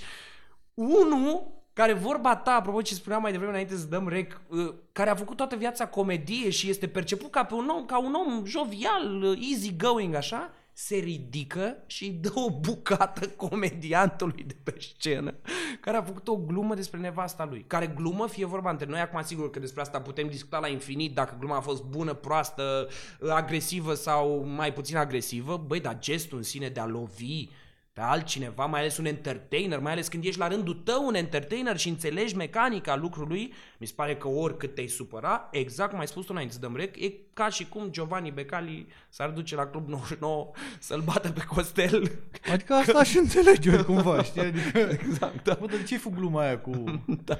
unul 0.73 1.53
care 1.75 1.93
vorba 1.93 2.35
ta, 2.35 2.51
apropo 2.51 2.81
ce 2.81 2.93
spuneam 2.93 3.21
mai 3.21 3.31
devreme 3.31 3.51
înainte 3.51 3.75
să 3.75 3.85
dăm 3.85 4.07
rec, 4.07 4.41
uh, 4.47 4.73
care 4.91 5.09
a 5.09 5.15
făcut 5.15 5.37
toată 5.37 5.55
viața 5.55 5.87
comedie 5.87 6.49
și 6.49 6.69
este 6.69 6.87
perceput 6.87 7.31
ca, 7.31 7.43
pe 7.43 7.53
un 7.53 7.67
om, 7.67 7.85
ca 7.85 7.99
un 7.99 8.13
om 8.13 8.45
jovial, 8.45 9.21
uh, 9.23 9.37
easy 9.51 9.75
going, 9.75 10.15
așa, 10.15 10.53
se 10.73 10.95
ridică 10.95 11.77
și 11.85 12.03
îi 12.03 12.11
dă 12.11 12.31
o 12.33 12.59
bucată 12.59 13.27
comediantului 13.27 14.43
de 14.47 14.55
pe 14.63 14.75
scenă 14.79 15.33
care 15.81 15.97
a 15.97 16.03
făcut 16.03 16.27
o 16.27 16.35
glumă 16.35 16.75
despre 16.75 16.99
nevasta 16.99 17.45
lui. 17.45 17.63
Care 17.67 17.87
glumă, 17.87 18.27
fie 18.27 18.45
vorba 18.45 18.69
între 18.69 18.85
noi, 18.85 18.99
acum 18.99 19.21
sigur 19.21 19.49
că 19.49 19.59
despre 19.59 19.81
asta 19.81 20.01
putem 20.01 20.27
discuta 20.27 20.59
la 20.59 20.67
infinit, 20.67 21.13
dacă 21.13 21.35
gluma 21.39 21.55
a 21.55 21.61
fost 21.61 21.83
bună, 21.83 22.13
proastă, 22.13 22.87
agresivă 23.29 23.93
sau 23.93 24.45
mai 24.55 24.73
puțin 24.73 24.97
agresivă, 24.97 25.63
băi, 25.67 25.79
dar 25.79 25.99
gestul 25.99 26.37
în 26.37 26.43
sine 26.43 26.67
de 26.67 26.79
a 26.79 26.85
lovi 26.85 27.47
pe 27.95 28.01
altcineva, 28.01 28.65
mai 28.65 28.79
ales 28.79 28.97
un 28.97 29.05
entertainer, 29.05 29.79
mai 29.79 29.91
ales 29.91 30.07
când 30.07 30.25
ești 30.25 30.39
la 30.39 30.47
rândul 30.47 30.73
tău 30.73 31.05
un 31.05 31.15
entertainer 31.15 31.77
și 31.77 31.89
înțelegi 31.89 32.35
mecanica 32.35 32.95
lucrului, 32.95 33.53
mi 33.77 33.87
se 33.87 33.93
pare 33.95 34.15
că 34.15 34.27
oricât 34.27 34.73
te-ai 34.73 34.87
supăra, 34.87 35.47
exact 35.51 35.89
cum 35.89 35.99
ai 35.99 36.07
spus 36.07 36.25
tu 36.25 36.31
înainte 36.31 36.53
să 36.53 36.59
dăm 36.59 36.75
rec, 36.75 36.95
e 37.01 37.13
ca 37.33 37.49
și 37.49 37.67
cum 37.67 37.87
Giovanni 37.89 38.31
Becali 38.31 38.87
s-ar 39.09 39.29
duce 39.29 39.55
la 39.55 39.65
Club 39.65 39.87
99 39.87 40.51
să-l 40.79 41.01
bată 41.01 41.31
pe 41.31 41.43
Costel. 41.47 42.11
Adică 42.51 42.73
asta 42.73 43.03
și 43.03 43.17
înțelege 43.17 43.71
eu 43.71 43.83
cumva, 43.83 44.23
știi? 44.23 44.41
Adică, 44.41 44.77
exact, 44.77 45.43
da. 45.43 45.57
Bă, 45.59 45.65
dar 45.65 45.77
de 45.77 45.83
ce 45.83 46.01
ai 46.05 46.13
gluma 46.15 46.41
aia 46.41 46.59
cu... 46.59 46.83
da. 47.25 47.37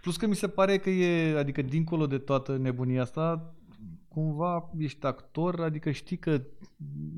Plus 0.00 0.16
că 0.16 0.26
mi 0.26 0.36
se 0.36 0.48
pare 0.48 0.78
că 0.78 0.90
e, 0.90 1.38
adică 1.38 1.62
dincolo 1.62 2.06
de 2.06 2.18
toată 2.18 2.56
nebunia 2.56 3.02
asta, 3.02 3.54
cumva 4.08 4.70
ești 4.78 5.06
actor, 5.06 5.60
adică 5.60 5.90
știi 5.90 6.16
că 6.16 6.40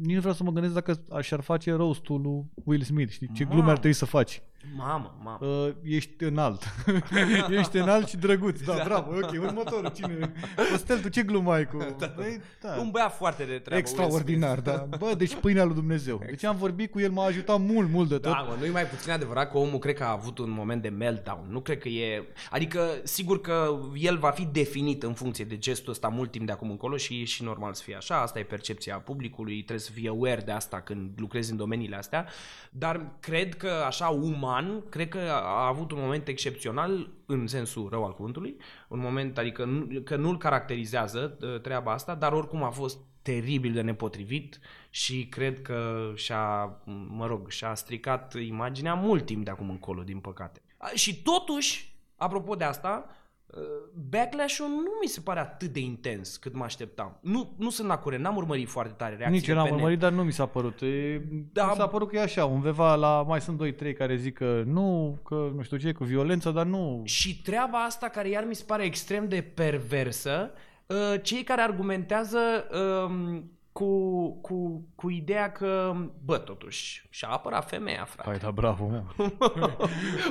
nici 0.02 0.14
nu 0.14 0.18
vreau 0.18 0.34
să 0.34 0.42
mă 0.42 0.50
gândesc 0.52 0.74
dacă 0.74 1.02
aș 1.10 1.30
ar 1.30 1.40
face 1.40 1.72
roastul 1.72 2.20
lui 2.20 2.44
Will 2.64 2.82
Smith, 2.82 3.12
știi? 3.12 3.30
Ce 3.32 3.42
Mamă. 3.42 3.54
glume 3.54 3.70
ar 3.70 3.78
trebui 3.78 3.96
să 3.96 4.04
faci. 4.04 4.42
Mamă, 4.74 5.14
mamă. 5.22 5.46
Uh, 5.46 5.74
ești 5.82 6.24
înalt. 6.24 6.62
ești 7.58 7.76
înalt 7.76 8.08
și 8.08 8.16
drăguț. 8.16 8.60
Da, 8.60 8.74
da, 8.74 8.82
bravo, 8.84 9.10
ok. 9.10 9.30
Următorul, 9.42 9.92
cine? 9.94 10.32
Costel, 10.70 11.00
tu 11.00 11.08
ce 11.08 11.22
glumă 11.22 11.52
ai 11.52 11.66
cu... 11.66 11.76
Da, 11.98 12.12
Băi, 12.16 12.40
da. 12.60 12.74
Un 12.80 12.90
băiat 12.90 13.16
foarte 13.16 13.44
de 13.44 13.58
treabă. 13.58 13.80
Extraordinar, 13.80 14.60
da. 14.60 14.88
Bă, 14.98 15.14
deci 15.16 15.34
pâinea 15.34 15.64
lui 15.64 15.74
Dumnezeu. 15.74 16.14
Exact. 16.14 16.30
Deci 16.30 16.44
am 16.44 16.56
vorbit 16.56 16.90
cu 16.90 17.00
el, 17.00 17.10
m-a 17.10 17.24
ajutat 17.24 17.60
mult, 17.60 17.90
mult 17.90 18.08
de 18.08 18.14
tot. 18.14 18.32
Da, 18.32 18.46
mă, 18.48 18.56
nu-i 18.58 18.70
mai 18.70 18.84
puțin 18.84 19.10
adevărat 19.12 19.50
că 19.50 19.58
omul 19.58 19.78
cred 19.78 19.94
că 19.94 20.04
a 20.04 20.10
avut 20.10 20.38
un 20.38 20.50
moment 20.50 20.82
de 20.82 20.88
meltdown. 20.88 21.46
Nu 21.50 21.60
cred 21.60 21.78
că 21.78 21.88
e... 21.88 22.24
Adică, 22.50 22.80
sigur 23.02 23.40
că 23.40 23.80
el 23.94 24.18
va 24.18 24.30
fi 24.30 24.44
definit 24.44 25.02
în 25.02 25.14
funcție 25.14 25.44
de 25.44 25.58
gestul 25.58 25.92
ăsta 25.92 26.08
mult 26.08 26.30
timp 26.30 26.46
de 26.46 26.52
acum 26.52 26.70
încolo 26.70 26.96
și 26.96 27.20
e 27.20 27.24
și 27.24 27.42
normal 27.42 27.74
să 27.74 27.82
fie 27.82 27.96
așa. 27.96 28.20
Asta 28.20 28.38
e 28.38 28.42
percepția 28.42 28.96
publicului, 28.96 29.54
trebuie 29.54 29.78
să 29.78 29.90
fie 29.92 30.08
aware 30.08 30.40
de 30.44 30.52
asta 30.52 30.80
când 30.80 31.10
lucrezi 31.16 31.50
în 31.50 31.56
domeniile 31.56 31.96
astea. 31.96 32.26
Dar 32.70 33.06
cred 33.20 33.54
că 33.54 33.70
așa 33.86 34.06
uman, 34.06 34.55
cred 34.88 35.08
că 35.08 35.18
a 35.30 35.66
avut 35.66 35.90
un 35.90 35.98
moment 36.00 36.28
excepțional 36.28 37.10
în 37.26 37.46
sensul 37.46 37.88
rău 37.88 38.04
al 38.04 38.14
cuvântului, 38.14 38.56
un 38.88 38.98
moment, 38.98 39.38
adică 39.38 39.64
nu, 39.64 40.00
că 40.00 40.16
nu-l 40.16 40.38
caracterizează 40.38 41.38
ă, 41.42 41.58
treaba 41.58 41.92
asta, 41.92 42.14
dar 42.14 42.32
oricum 42.32 42.62
a 42.62 42.70
fost 42.70 42.98
teribil 43.22 43.72
de 43.72 43.80
nepotrivit 43.80 44.60
și 44.90 45.26
cred 45.26 45.62
că 45.62 46.10
și-a, 46.14 46.78
mă 47.08 47.26
rog, 47.26 47.50
și-a 47.50 47.74
stricat 47.74 48.34
imaginea 48.34 48.94
mult 48.94 49.26
timp 49.26 49.44
de 49.44 49.50
acum 49.50 49.70
încolo, 49.70 50.02
din 50.02 50.18
păcate. 50.18 50.62
Și 50.94 51.22
totuși, 51.22 51.96
apropo 52.16 52.54
de 52.54 52.64
asta, 52.64 53.06
Uh, 53.08 53.24
backlash-ul 54.10 54.68
nu 54.68 54.90
mi 55.02 55.08
se 55.08 55.20
pare 55.20 55.40
atât 55.40 55.68
de 55.68 55.80
intens 55.80 56.36
cât 56.36 56.54
mă 56.54 56.64
așteptam. 56.64 57.18
Nu, 57.20 57.54
nu 57.58 57.70
sunt 57.70 57.88
la 57.88 57.98
curent, 57.98 58.22
n-am 58.22 58.36
urmărit 58.36 58.68
foarte 58.68 58.92
tare 58.96 59.16
reacțiile 59.16 59.38
Nici 59.38 59.48
eu 59.48 59.54
n-am 59.54 59.74
urmărit, 59.74 59.98
dar 59.98 60.12
nu 60.12 60.24
mi 60.24 60.32
s-a 60.32 60.46
părut. 60.46 60.80
E, 60.80 61.20
da, 61.52 61.66
mi 61.66 61.74
s-a 61.76 61.86
părut 61.86 62.08
că 62.08 62.16
e 62.16 62.20
așa, 62.20 62.44
undeva 62.44 62.94
la, 62.94 63.22
mai 63.22 63.40
sunt 63.40 63.74
2-3 63.90 63.96
care 63.96 64.16
zic 64.16 64.34
că 64.34 64.62
nu, 64.66 65.18
că 65.24 65.50
nu 65.54 65.62
știu 65.62 65.76
ce, 65.76 65.92
cu 65.92 66.04
violență, 66.04 66.50
dar 66.50 66.66
nu... 66.66 67.02
Și 67.04 67.42
treaba 67.42 67.84
asta 67.84 68.08
care 68.08 68.28
iar 68.28 68.44
mi 68.44 68.54
se 68.54 68.64
pare 68.66 68.84
extrem 68.84 69.28
de 69.28 69.42
perversă, 69.54 70.50
uh, 70.86 70.96
cei 71.22 71.42
care 71.42 71.60
argumentează 71.60 72.38
um, 73.08 73.50
cu, 73.76 74.30
cu, 74.40 74.84
cu 74.94 75.10
ideea 75.10 75.52
că, 75.52 75.94
bă, 76.24 76.38
totuși, 76.38 77.06
și-a 77.10 77.28
apărat 77.28 77.68
femeia, 77.68 78.06
frate. 78.08 78.28
Hai, 78.28 78.38
da, 78.38 78.50
bravo, 78.50 78.86
mă. 78.86 79.02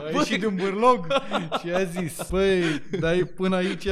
a 0.05 0.09
ieșit 0.13 0.39
din 0.39 0.55
bârlog 0.55 1.07
și 1.61 1.71
a 1.73 1.83
zis, 1.83 2.29
băi, 2.29 2.61
dai 2.99 3.23
până 3.35 3.55
aici, 3.55 3.87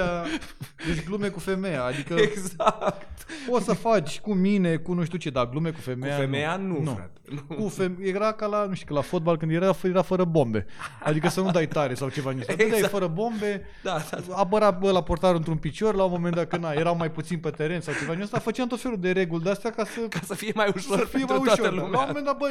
deci 0.87 1.05
glume 1.05 1.27
cu 1.27 1.39
femeia, 1.39 1.83
adică 1.83 2.13
exact. 2.13 3.25
poți 3.49 3.65
să 3.65 3.73
faci 3.73 4.19
cu 4.19 4.33
mine, 4.33 4.75
cu 4.75 4.93
nu 4.93 5.03
știu 5.03 5.17
ce, 5.17 5.29
dar 5.29 5.49
glume 5.49 5.71
cu 5.71 5.79
femeia, 5.79 6.15
cu 6.15 6.21
femeia 6.21 6.55
nu, 6.55 6.67
nu, 6.67 6.81
nu. 6.81 6.91
frate. 6.91 7.13
Nu. 7.47 7.55
Cu 7.55 7.67
feme- 7.67 8.07
era 8.07 8.31
ca 8.31 8.45
la, 8.45 8.65
nu 8.65 8.73
știu, 8.73 8.87
că 8.87 8.93
la 8.93 9.01
fotbal 9.01 9.37
când 9.37 9.51
era, 9.51 9.75
era 9.83 10.01
fără 10.01 10.23
bombe. 10.23 10.65
Adică 11.03 11.29
să 11.29 11.41
nu 11.41 11.51
dai 11.51 11.67
tare 11.67 11.93
sau 11.93 12.09
ceva. 12.09 12.31
Exact. 12.31 12.69
Dai 12.69 12.81
fără 12.81 13.07
bombe, 13.07 13.65
da, 13.83 13.97
da, 14.11 14.17
da. 14.27 14.35
apăra 14.35 14.71
bă, 14.71 14.91
la 14.91 15.03
portar 15.03 15.35
într-un 15.35 15.57
picior, 15.57 15.95
la 15.95 16.03
un 16.03 16.11
moment 16.11 16.35
dat 16.35 16.47
când 16.47 16.65
erau 16.75 16.95
mai 16.95 17.11
puțin 17.11 17.39
pe 17.39 17.49
teren 17.49 17.81
sau 17.81 17.93
ceva. 17.93 18.21
Ăsta 18.21 18.39
făceam 18.39 18.67
tot 18.67 18.81
felul 18.81 18.99
de 18.99 19.11
reguli 19.11 19.42
de 19.43 19.49
astea 19.49 19.71
ca 19.71 19.85
să, 19.85 19.99
ca 19.99 20.19
să 20.23 20.35
fie 20.35 20.51
mai 20.55 20.71
ușor 20.75 20.97
să 20.97 21.05
fie 21.05 21.25
mai 21.27 21.37
ușor. 21.37 21.73
Lumea. 21.73 21.89
La 21.89 21.99
un 21.99 22.05
moment 22.07 22.25
dat, 22.25 22.37
bă, 22.37 22.49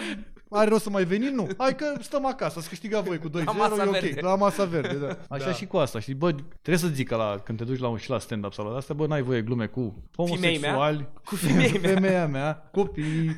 are 0.50 0.68
rost 0.68 0.82
să 0.82 0.90
mai 0.90 1.04
venim? 1.04 1.34
Nu. 1.34 1.48
Hai 1.58 1.76
că 1.76 1.94
stăm 2.00 2.26
acasă, 2.26 2.60
să 2.60 2.68
câștiga 2.68 3.00
voi 3.00 3.18
cu 3.18 3.28
2-0, 3.28 3.32
e 3.32 3.42
ok. 3.46 3.90
Verde. 3.90 4.20
La 4.20 4.36
masa 4.36 4.64
verde, 4.64 4.94
da. 4.94 5.18
Așa 5.28 5.46
da. 5.46 5.52
și 5.52 5.66
cu 5.66 5.76
asta. 5.76 6.00
Și 6.00 6.14
bă, 6.14 6.32
trebuie 6.62 6.90
să 6.90 6.94
zic 6.94 7.08
că 7.08 7.16
la, 7.16 7.40
când 7.44 7.58
te 7.58 7.64
duci 7.64 7.78
la 7.78 7.88
un 7.88 7.96
și 7.96 8.10
la 8.10 8.18
stand-up 8.18 8.52
sau 8.52 8.70
la 8.70 8.76
asta, 8.76 8.94
bă, 8.94 9.06
n-ai 9.06 9.22
voie 9.22 9.42
glume 9.42 9.66
cu 9.66 9.94
homosexuali, 10.16 11.08
cu 11.24 11.34
femeia 11.34 12.26
mea, 12.26 12.68
copii, 12.72 13.36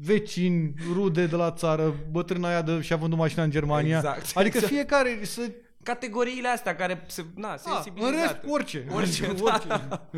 vecini, 0.00 0.74
rude 0.92 1.26
de 1.26 1.36
la 1.36 1.50
țară, 1.50 1.94
bătrâna 2.10 2.48
aia 2.48 2.62
de, 2.62 2.80
și-a 2.80 2.96
vândut 2.96 3.18
mașina 3.18 3.42
în 3.42 3.50
Germania. 3.50 3.96
Exact. 3.96 4.30
Adică 4.34 4.56
exact. 4.56 4.72
fiecare 4.72 5.18
să 5.22 5.42
categoriile 5.82 6.48
astea 6.48 6.76
care 6.76 7.04
se, 7.06 7.24
na, 7.34 7.48
A, 7.64 7.84
În 7.98 8.10
rest, 8.10 8.36
orice. 8.48 8.86
Orice, 8.94 9.26
orice. 9.42 9.68
Da. 9.68 10.08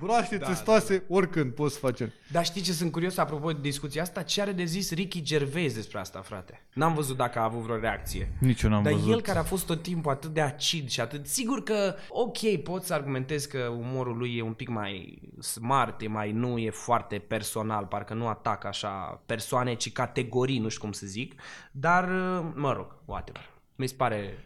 Braște, 0.00 0.36
da, 0.36 0.46
testoase, 0.46 0.96
da. 0.98 1.04
oricând 1.14 1.52
poți 1.52 1.78
face. 1.78 2.12
Dar 2.30 2.44
știi 2.44 2.62
ce 2.62 2.72
sunt 2.72 2.92
curios 2.92 3.16
apropo 3.16 3.52
de 3.52 3.60
discuția 3.60 4.02
asta? 4.02 4.22
Ce 4.22 4.40
are 4.40 4.52
de 4.52 4.64
zis 4.64 4.92
Ricky 4.94 5.22
Gervais 5.22 5.74
despre 5.74 5.98
asta, 5.98 6.20
frate? 6.20 6.66
N-am 6.72 6.94
văzut 6.94 7.16
dacă 7.16 7.38
a 7.38 7.44
avut 7.44 7.60
vreo 7.60 7.78
reacție. 7.78 8.32
Nici 8.40 8.62
eu 8.62 8.70
n-am 8.70 8.82
Dar 8.82 8.92
văzut. 8.92 9.12
el 9.12 9.20
care 9.20 9.38
a 9.38 9.42
fost 9.42 9.66
tot 9.66 9.82
timpul 9.82 10.12
atât 10.12 10.30
de 10.30 10.40
acid 10.40 10.88
și 10.88 11.00
atât... 11.00 11.26
Sigur 11.26 11.62
că, 11.62 11.94
ok, 12.08 12.56
pot 12.62 12.82
să 12.82 12.94
argumentez 12.94 13.44
că 13.44 13.58
umorul 13.58 14.16
lui 14.16 14.36
e 14.36 14.42
un 14.42 14.52
pic 14.52 14.68
mai 14.68 15.22
smart, 15.40 16.00
e 16.00 16.08
mai 16.08 16.32
nu, 16.32 16.58
e 16.58 16.70
foarte 16.70 17.18
personal, 17.18 17.86
parcă 17.86 18.14
nu 18.14 18.28
atacă 18.28 18.66
așa 18.66 19.22
persoane, 19.26 19.74
ci 19.74 19.92
categorii, 19.92 20.58
nu 20.58 20.68
știu 20.68 20.82
cum 20.82 20.92
să 20.92 21.06
zic. 21.06 21.40
Dar, 21.70 22.08
mă 22.54 22.72
rog, 22.72 22.96
whatever. 23.04 23.52
Mi 23.76 23.86
se 23.86 23.94
pare 23.96 24.44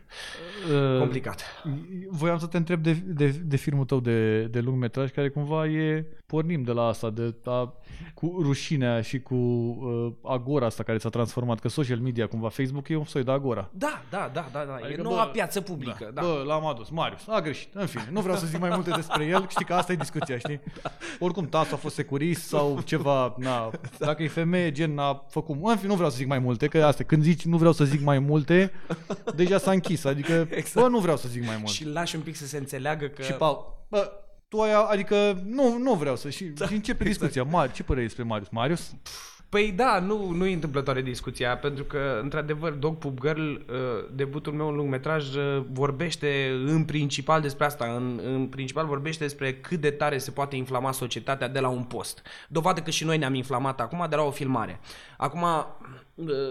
uh, 0.73 0.99
complicat. 0.99 1.45
Voiam 2.11 2.39
să 2.39 2.47
te 2.47 2.57
întreb 2.57 2.83
de, 2.83 2.93
de, 2.93 3.29
de 3.29 3.57
filmul 3.57 3.85
tău 3.85 4.01
de, 4.01 4.43
de 4.43 4.61
lung 4.61 4.79
metraj, 4.79 5.11
care 5.11 5.29
cumva 5.29 5.67
e, 5.67 6.07
pornim 6.27 6.63
de 6.63 6.73
la 6.73 6.87
asta, 6.87 7.11
de 7.11 7.35
a, 7.45 7.75
cu 8.15 8.39
rușinea 8.43 9.01
și 9.01 9.21
cu 9.21 9.35
uh, 9.35 10.13
agora 10.23 10.67
asta 10.67 10.83
care 10.83 10.99
s-a 10.99 11.09
transformat, 11.09 11.61
că 11.61 11.69
social 11.69 11.99
media, 11.99 12.27
cumva, 12.27 12.49
Facebook 12.49 12.89
e 12.89 12.97
un 12.97 13.05
soi 13.05 13.25
de 13.25 13.31
agora. 13.31 13.71
Da, 13.73 14.03
da, 14.11 14.31
da, 14.33 14.49
da, 14.53 14.65
da. 14.65 14.75
Adică, 14.75 15.01
e 15.01 15.03
noua 15.03 15.25
bă, 15.25 15.31
piață 15.31 15.61
publică. 15.61 16.11
Da, 16.15 16.21
da. 16.21 16.27
Bă, 16.27 16.43
l-am 16.47 16.67
adus, 16.67 16.89
Marius, 16.89 17.29
a 17.29 17.41
greșit, 17.41 17.75
în 17.75 17.87
fine, 17.87 18.09
nu 18.11 18.21
vreau 18.21 18.37
să 18.37 18.47
zic 18.47 18.61
mai 18.61 18.71
multe 18.71 18.91
despre 18.91 19.25
el, 19.25 19.47
știi 19.49 19.65
că 19.65 19.75
asta 19.75 19.93
e 19.93 19.97
discuția, 19.97 20.39
știi? 20.39 20.61
Da. 20.83 20.91
Oricum, 21.19 21.49
tasul 21.49 21.75
a 21.75 21.77
fost 21.77 21.95
securist 21.95 22.47
sau 22.47 22.81
ceva, 22.85 23.35
na, 23.39 23.71
da. 23.99 24.07
dacă 24.07 24.23
e 24.23 24.29
femeie, 24.29 24.73
gen, 24.73 24.99
a 24.99 25.25
făcut, 25.29 25.57
în 25.63 25.77
fine, 25.77 25.89
nu 25.89 25.95
vreau 25.95 26.11
să 26.11 26.17
zic 26.17 26.27
mai 26.27 26.39
multe, 26.39 26.67
că 26.67 26.85
asta, 26.85 27.05
când 27.05 27.23
zici 27.23 27.45
nu 27.45 27.57
vreau 27.57 27.73
să 27.73 27.85
zic 27.85 28.05
mai 28.05 28.19
multe, 28.19 28.73
deja 29.35 29.59
s-a 29.59 29.71
închis. 29.71 30.05
Adică, 30.05 30.47
exact. 30.51 30.87
bă, 30.87 30.89
nu 30.89 30.99
vreau 30.99 31.17
să 31.17 31.29
zic 31.29 31.47
mai 31.47 31.57
mult. 31.57 31.73
Și 31.73 31.87
lași 31.87 32.17
un 32.17 32.23
pic 32.23 32.37
să 32.37 32.47
se 32.47 32.57
înțeleagă 32.57 33.07
că... 33.07 33.23
Și 33.23 33.33
Paul, 33.33 33.85
bă, 33.89 34.13
tu 34.49 34.61
ai, 34.61 34.71
adică, 34.89 35.43
nu, 35.45 35.79
nu 35.79 35.95
vreau 35.95 36.17
să... 36.17 36.31
Și, 36.31 36.45
da, 36.45 36.67
și 36.67 36.75
începe 36.75 37.03
exact. 37.05 37.19
discuția. 37.19 37.43
Mar, 37.53 37.73
ce 37.73 37.83
părere 37.83 38.07
despre 38.07 38.23
Marius? 38.23 38.49
Marius? 38.51 38.95
Păi 39.49 39.73
da, 39.73 39.99
nu, 39.99 40.31
nu 40.31 40.47
e 40.47 40.53
întâmplătoare 40.53 41.03
discuția, 41.03 41.57
pentru 41.57 41.85
că, 41.85 42.19
într-adevăr, 42.23 42.73
Dog 42.73 42.99
Poop 42.99 43.21
Girl, 43.21 43.41
uh, 43.41 43.59
debutul 44.13 44.53
meu 44.53 44.69
în 44.69 44.75
lungmetraj, 44.75 45.35
uh, 45.35 45.65
vorbește 45.73 46.61
în 46.67 46.85
principal 46.85 47.41
despre 47.41 47.65
asta. 47.65 47.85
În, 47.85 48.21
în 48.25 48.47
principal 48.47 48.87
vorbește 48.87 49.25
despre 49.25 49.55
cât 49.55 49.81
de 49.81 49.91
tare 49.91 50.19
se 50.19 50.31
poate 50.31 50.57
inflama 50.57 50.93
societatea 50.93 51.49
de 51.49 51.61
la 51.61 51.69
un 51.69 51.83
post. 51.83 52.23
Dovadă 52.49 52.81
că 52.81 52.91
și 52.91 53.05
noi 53.05 53.19
ne-am 53.19 53.35
inflamat 53.35 53.81
acum 53.81 54.07
de 54.09 54.17
la 54.17 54.23
o 54.23 54.31
filmare. 54.31 54.81
Acum, 55.17 55.45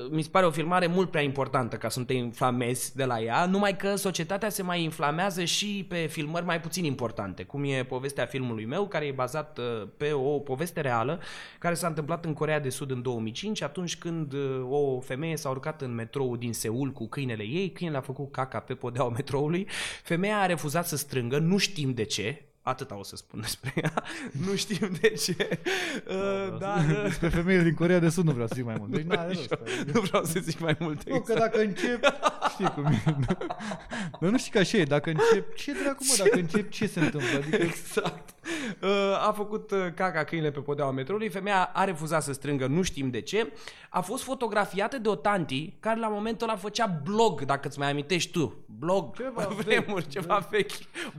mi 0.09 0.21
se 0.21 0.29
pare 0.29 0.45
o 0.45 0.51
filmare 0.51 0.87
mult 0.87 1.11
prea 1.11 1.21
importantă 1.21 1.75
ca 1.75 1.89
să 1.89 1.99
nu 1.99 2.05
te 2.05 2.13
inflamezi 2.13 2.95
de 2.95 3.05
la 3.05 3.21
ea, 3.21 3.45
numai 3.45 3.75
că 3.75 3.95
societatea 3.95 4.49
se 4.49 4.63
mai 4.63 4.83
inflamează 4.83 5.43
și 5.43 5.85
pe 5.89 6.05
filmări 6.05 6.45
mai 6.45 6.61
puțin 6.61 6.83
importante, 6.83 7.43
cum 7.43 7.63
e 7.63 7.83
povestea 7.83 8.25
filmului 8.25 8.65
meu, 8.65 8.87
care 8.87 9.05
e 9.05 9.11
bazat 9.11 9.57
uh, 9.57 9.87
pe 9.97 10.11
o 10.11 10.39
poveste 10.39 10.81
reală, 10.81 11.19
care 11.59 11.73
s-a 11.73 11.87
întâmplat 11.87 12.25
în 12.25 12.33
Corea 12.33 12.59
de 12.59 12.69
Sud 12.69 12.91
în 12.91 13.01
2005, 13.01 13.61
atunci 13.61 13.97
când 13.97 14.33
uh, 14.33 14.67
o 14.69 14.99
femeie 14.99 15.37
s-a 15.37 15.49
urcat 15.49 15.81
în 15.81 15.95
metrou 15.95 16.35
din 16.35 16.53
Seul 16.53 16.91
cu 16.91 17.07
câinele 17.07 17.43
ei, 17.43 17.71
câinele 17.71 17.97
a 17.97 18.01
făcut 18.01 18.31
caca 18.31 18.59
pe 18.59 18.73
podeaua 18.73 19.09
metroului, 19.09 19.67
femeia 20.03 20.39
a 20.39 20.45
refuzat 20.45 20.87
să 20.87 20.95
strângă, 20.95 21.37
nu 21.37 21.57
știm 21.57 21.93
de 21.93 22.03
ce, 22.03 22.41
Atâta 22.67 22.97
o 22.97 23.03
să 23.03 23.15
spun 23.15 23.41
despre 23.41 23.73
ea. 23.75 23.93
Nu 24.45 24.55
știm 24.55 24.97
de 25.01 25.09
ce. 25.09 25.59
Uh, 26.07 26.57
da, 26.59 26.75
da. 26.91 27.01
Despre 27.03 27.29
femeile 27.29 27.63
din 27.63 27.73
Corea 27.73 27.99
de 27.99 28.09
Sud 28.09 28.25
nu 28.25 28.31
vreau 28.31 28.47
să 28.47 28.53
zic 28.55 28.65
mai 28.65 28.75
mult. 28.79 28.91
Deci, 28.91 29.03
nu, 29.03 29.15
rost, 29.27 29.55
nu 29.93 30.01
vreau 30.01 30.23
să 30.23 30.39
zic 30.39 30.59
mai 30.59 30.75
mult. 30.79 31.03
Nu, 31.09 31.15
exact. 31.15 31.39
că 31.39 31.45
dacă 31.45 31.59
încep, 31.59 32.13
știi 32.49 32.69
cum 32.69 32.85
e. 32.85 33.03
Dar 34.19 34.29
nu 34.29 34.37
știi 34.37 34.51
că 34.51 34.57
așa 34.57 34.77
e. 34.77 34.83
Dacă 34.83 35.09
încep, 35.09 35.55
ce 35.55 35.71
dracu 35.83 36.03
mă, 36.07 36.23
dacă 36.23 36.39
încep, 36.39 36.69
ce 36.69 36.87
se 36.87 36.99
întâmplă? 36.99 37.37
Adică... 37.37 37.55
Exact. 37.55 38.29
Uh, 38.81 39.27
a 39.27 39.31
făcut 39.31 39.71
uh, 39.71 39.87
caca 39.95 40.23
câine 40.23 40.49
pe 40.49 40.59
podeaua 40.59 40.91
metroului. 40.91 41.29
Femeia 41.29 41.69
a 41.73 41.83
refuzat 41.83 42.23
să 42.23 42.33
strângă, 42.33 42.67
nu 42.67 42.81
știm 42.81 43.09
de 43.09 43.21
ce. 43.21 43.51
A 43.89 44.01
fost 44.01 44.23
fotografiată 44.23 44.97
de 44.97 45.09
o 45.09 45.15
tanti 45.15 45.73
care 45.79 45.99
la 45.99 46.07
momentul 46.07 46.49
ăla 46.49 46.57
făcea 46.57 46.99
blog, 47.03 47.45
dacă 47.45 47.67
îți 47.67 47.79
mai 47.79 47.89
amintești 47.89 48.31
tu. 48.31 48.65
Blog, 48.79 49.15
ceva 49.15 49.47
vremuri, 49.57 50.03
vechi, 50.03 50.09
ceva 50.09 50.47
vechi. 50.49 50.71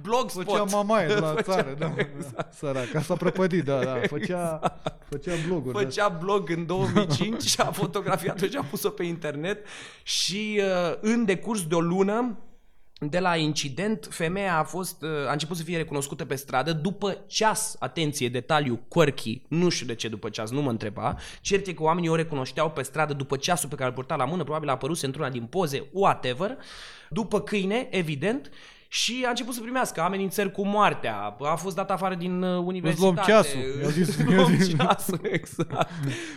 Blog 0.03 0.31
spot. 0.31 0.45
Făcea 0.45 0.63
mamaie 0.63 1.07
de 1.07 1.15
la 1.15 1.35
făcea, 1.43 1.63
țară, 1.63 1.75
da. 1.79 1.95
Exact. 1.97 2.53
Săraca, 2.53 3.01
s-a 3.01 3.15
prăpădit, 3.15 3.65
da, 3.65 3.85
da. 3.85 3.95
Făcea, 4.07 4.61
exact. 4.63 5.05
făcea 5.09 5.33
bloguri. 5.47 5.75
Da. 5.75 5.81
Făcea 5.81 6.09
da. 6.09 6.19
blog 6.25 6.51
în 6.51 6.67
2005 6.67 7.43
și 7.43 7.61
a 7.61 7.73
fotografiat-o 7.83 8.47
și 8.47 8.57
a 8.57 8.63
pus-o 8.63 8.91
pe 8.91 9.05
internet 9.05 9.67
și 10.03 10.61
uh, 10.63 10.97
în 11.01 11.25
decurs 11.25 11.67
de 11.67 11.75
o 11.75 11.81
lună 11.81 12.39
de 13.01 13.19
la 13.19 13.37
incident, 13.37 14.09
femeia 14.11 14.59
a 14.59 14.65
fost, 14.65 15.03
uh, 15.03 15.29
a 15.29 15.33
început 15.33 15.57
să 15.57 15.63
fie 15.63 15.77
recunoscută 15.77 16.25
pe 16.25 16.35
stradă 16.35 16.73
după 16.73 17.25
ceas, 17.27 17.77
atenție, 17.79 18.29
detaliu, 18.29 18.81
quirky, 18.89 19.43
nu 19.49 19.69
știu 19.69 19.87
de 19.87 19.95
ce 19.95 20.09
după 20.09 20.29
ceas, 20.29 20.51
nu 20.51 20.63
mă 20.63 20.71
întreba, 20.71 21.17
cert 21.41 21.67
e 21.67 21.73
că 21.73 21.83
oamenii 21.83 22.09
o 22.09 22.15
recunoșteau 22.15 22.71
pe 22.71 22.83
stradă 22.83 23.13
după 23.13 23.37
ceasul 23.37 23.69
pe 23.69 23.75
care 23.75 23.89
îl 23.89 23.95
purta 23.95 24.17
la 24.17 24.25
mână, 24.25 24.43
probabil 24.43 24.69
a 24.69 24.73
apărut 24.73 25.03
într-una 25.03 25.31
din 25.31 25.45
poze, 25.45 25.89
whatever, 25.93 26.57
după 27.11 27.41
câine, 27.41 27.89
evident, 27.91 28.51
și 28.91 29.23
a 29.27 29.29
început 29.29 29.55
să 29.55 29.61
primească 29.61 30.01
amenințări 30.01 30.51
cu 30.53 30.67
moartea, 30.67 31.37
a 31.41 31.55
fost 31.55 31.77
dat 31.77 31.91
afară 31.91 32.15
din 32.15 32.43
uh, 32.43 32.63
universitate. 32.65 33.01
luăm 33.13 33.27
ceasul. 33.27 33.61
I-a 33.83 33.89
zis- 33.89 34.09
Îți 34.09 34.31
i-a 34.31 34.37
luăm 34.37 34.57
zis. 34.57 34.77
ceasul, 34.77 35.21
exact. 35.23 35.91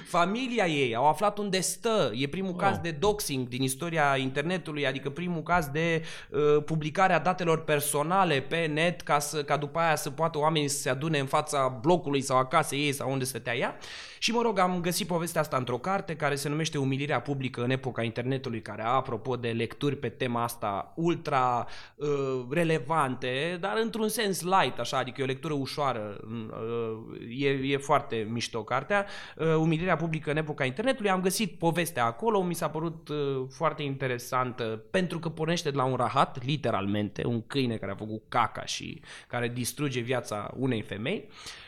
Familia 0.07 0.65
ei, 0.67 0.95
au 0.95 1.07
aflat 1.07 1.37
unde 1.37 1.59
stă, 1.59 2.11
e 2.13 2.27
primul 2.27 2.55
caz 2.55 2.77
de 2.77 2.91
doxing 2.91 3.47
din 3.47 3.61
istoria 3.61 4.15
internetului, 4.17 4.87
adică 4.87 5.09
primul 5.09 5.41
caz 5.41 5.65
de 5.65 6.03
uh, 6.29 6.63
publicare 6.65 7.13
a 7.13 7.19
datelor 7.19 7.63
personale 7.63 8.39
pe 8.39 8.65
net 8.65 9.01
ca, 9.01 9.19
să, 9.19 9.43
ca 9.43 9.57
după 9.57 9.79
aia 9.79 9.95
să 9.95 10.09
poată 10.09 10.37
oamenii 10.37 10.67
să 10.67 10.77
se 10.81 10.89
adune 10.89 11.19
în 11.19 11.25
fața 11.25 11.77
blocului 11.81 12.21
sau 12.21 12.37
a 12.37 12.45
casei 12.45 12.79
ei 12.79 12.91
sau 12.91 13.11
unde 13.11 13.23
stătea 13.25 13.55
ea. 13.55 13.77
Și 14.17 14.31
mă 14.31 14.41
rog, 14.41 14.59
am 14.59 14.81
găsit 14.81 15.07
povestea 15.07 15.41
asta 15.41 15.57
într-o 15.57 15.77
carte 15.77 16.15
care 16.15 16.35
se 16.35 16.49
numește 16.49 16.77
Umilirea 16.77 17.21
publică 17.21 17.63
în 17.63 17.69
epoca 17.69 18.03
internetului, 18.03 18.61
care 18.61 18.81
apropo 18.83 19.35
de 19.35 19.47
lecturi 19.49 19.95
pe 19.95 20.09
tema 20.09 20.43
asta 20.43 20.93
ultra 20.95 21.67
uh, 21.95 22.40
relevante, 22.49 23.57
dar 23.59 23.77
într-un 23.81 24.07
sens 24.07 24.41
light, 24.41 24.79
așa, 24.79 24.97
adică 24.97 25.21
e 25.21 25.23
o 25.23 25.27
lectură 25.27 25.53
ușoară, 25.53 26.19
uh, 26.27 27.43
e, 27.43 27.49
e 27.49 27.77
foarte 27.77 28.27
mișto 28.29 28.63
cartea. 28.63 29.05
Uh, 29.37 29.55
Umilirea 29.55 29.95
publică 29.95 30.31
în 30.31 30.37
epoca 30.37 30.65
internetului, 30.65 31.09
am 31.09 31.21
găsit 31.21 31.57
povestea 31.57 32.05
acolo, 32.05 32.41
mi 32.41 32.53
s-a 32.53 32.69
părut 32.69 33.09
uh, 33.09 33.45
foarte 33.49 33.83
interesantă 33.83 34.83
pentru 34.91 35.19
că 35.19 35.29
pornește 35.29 35.69
de 35.69 35.77
la 35.77 35.83
un 35.83 35.95
rahat, 35.95 36.45
literalmente, 36.45 37.25
un 37.25 37.47
câine 37.47 37.75
care 37.75 37.91
a 37.91 37.95
făcut 37.95 38.21
caca 38.29 38.65
și 38.65 39.01
care 39.27 39.47
distruge 39.47 39.99
viața 39.99 40.51
unei 40.57 40.81
femei. 40.81 41.27
Uh, 41.27 41.60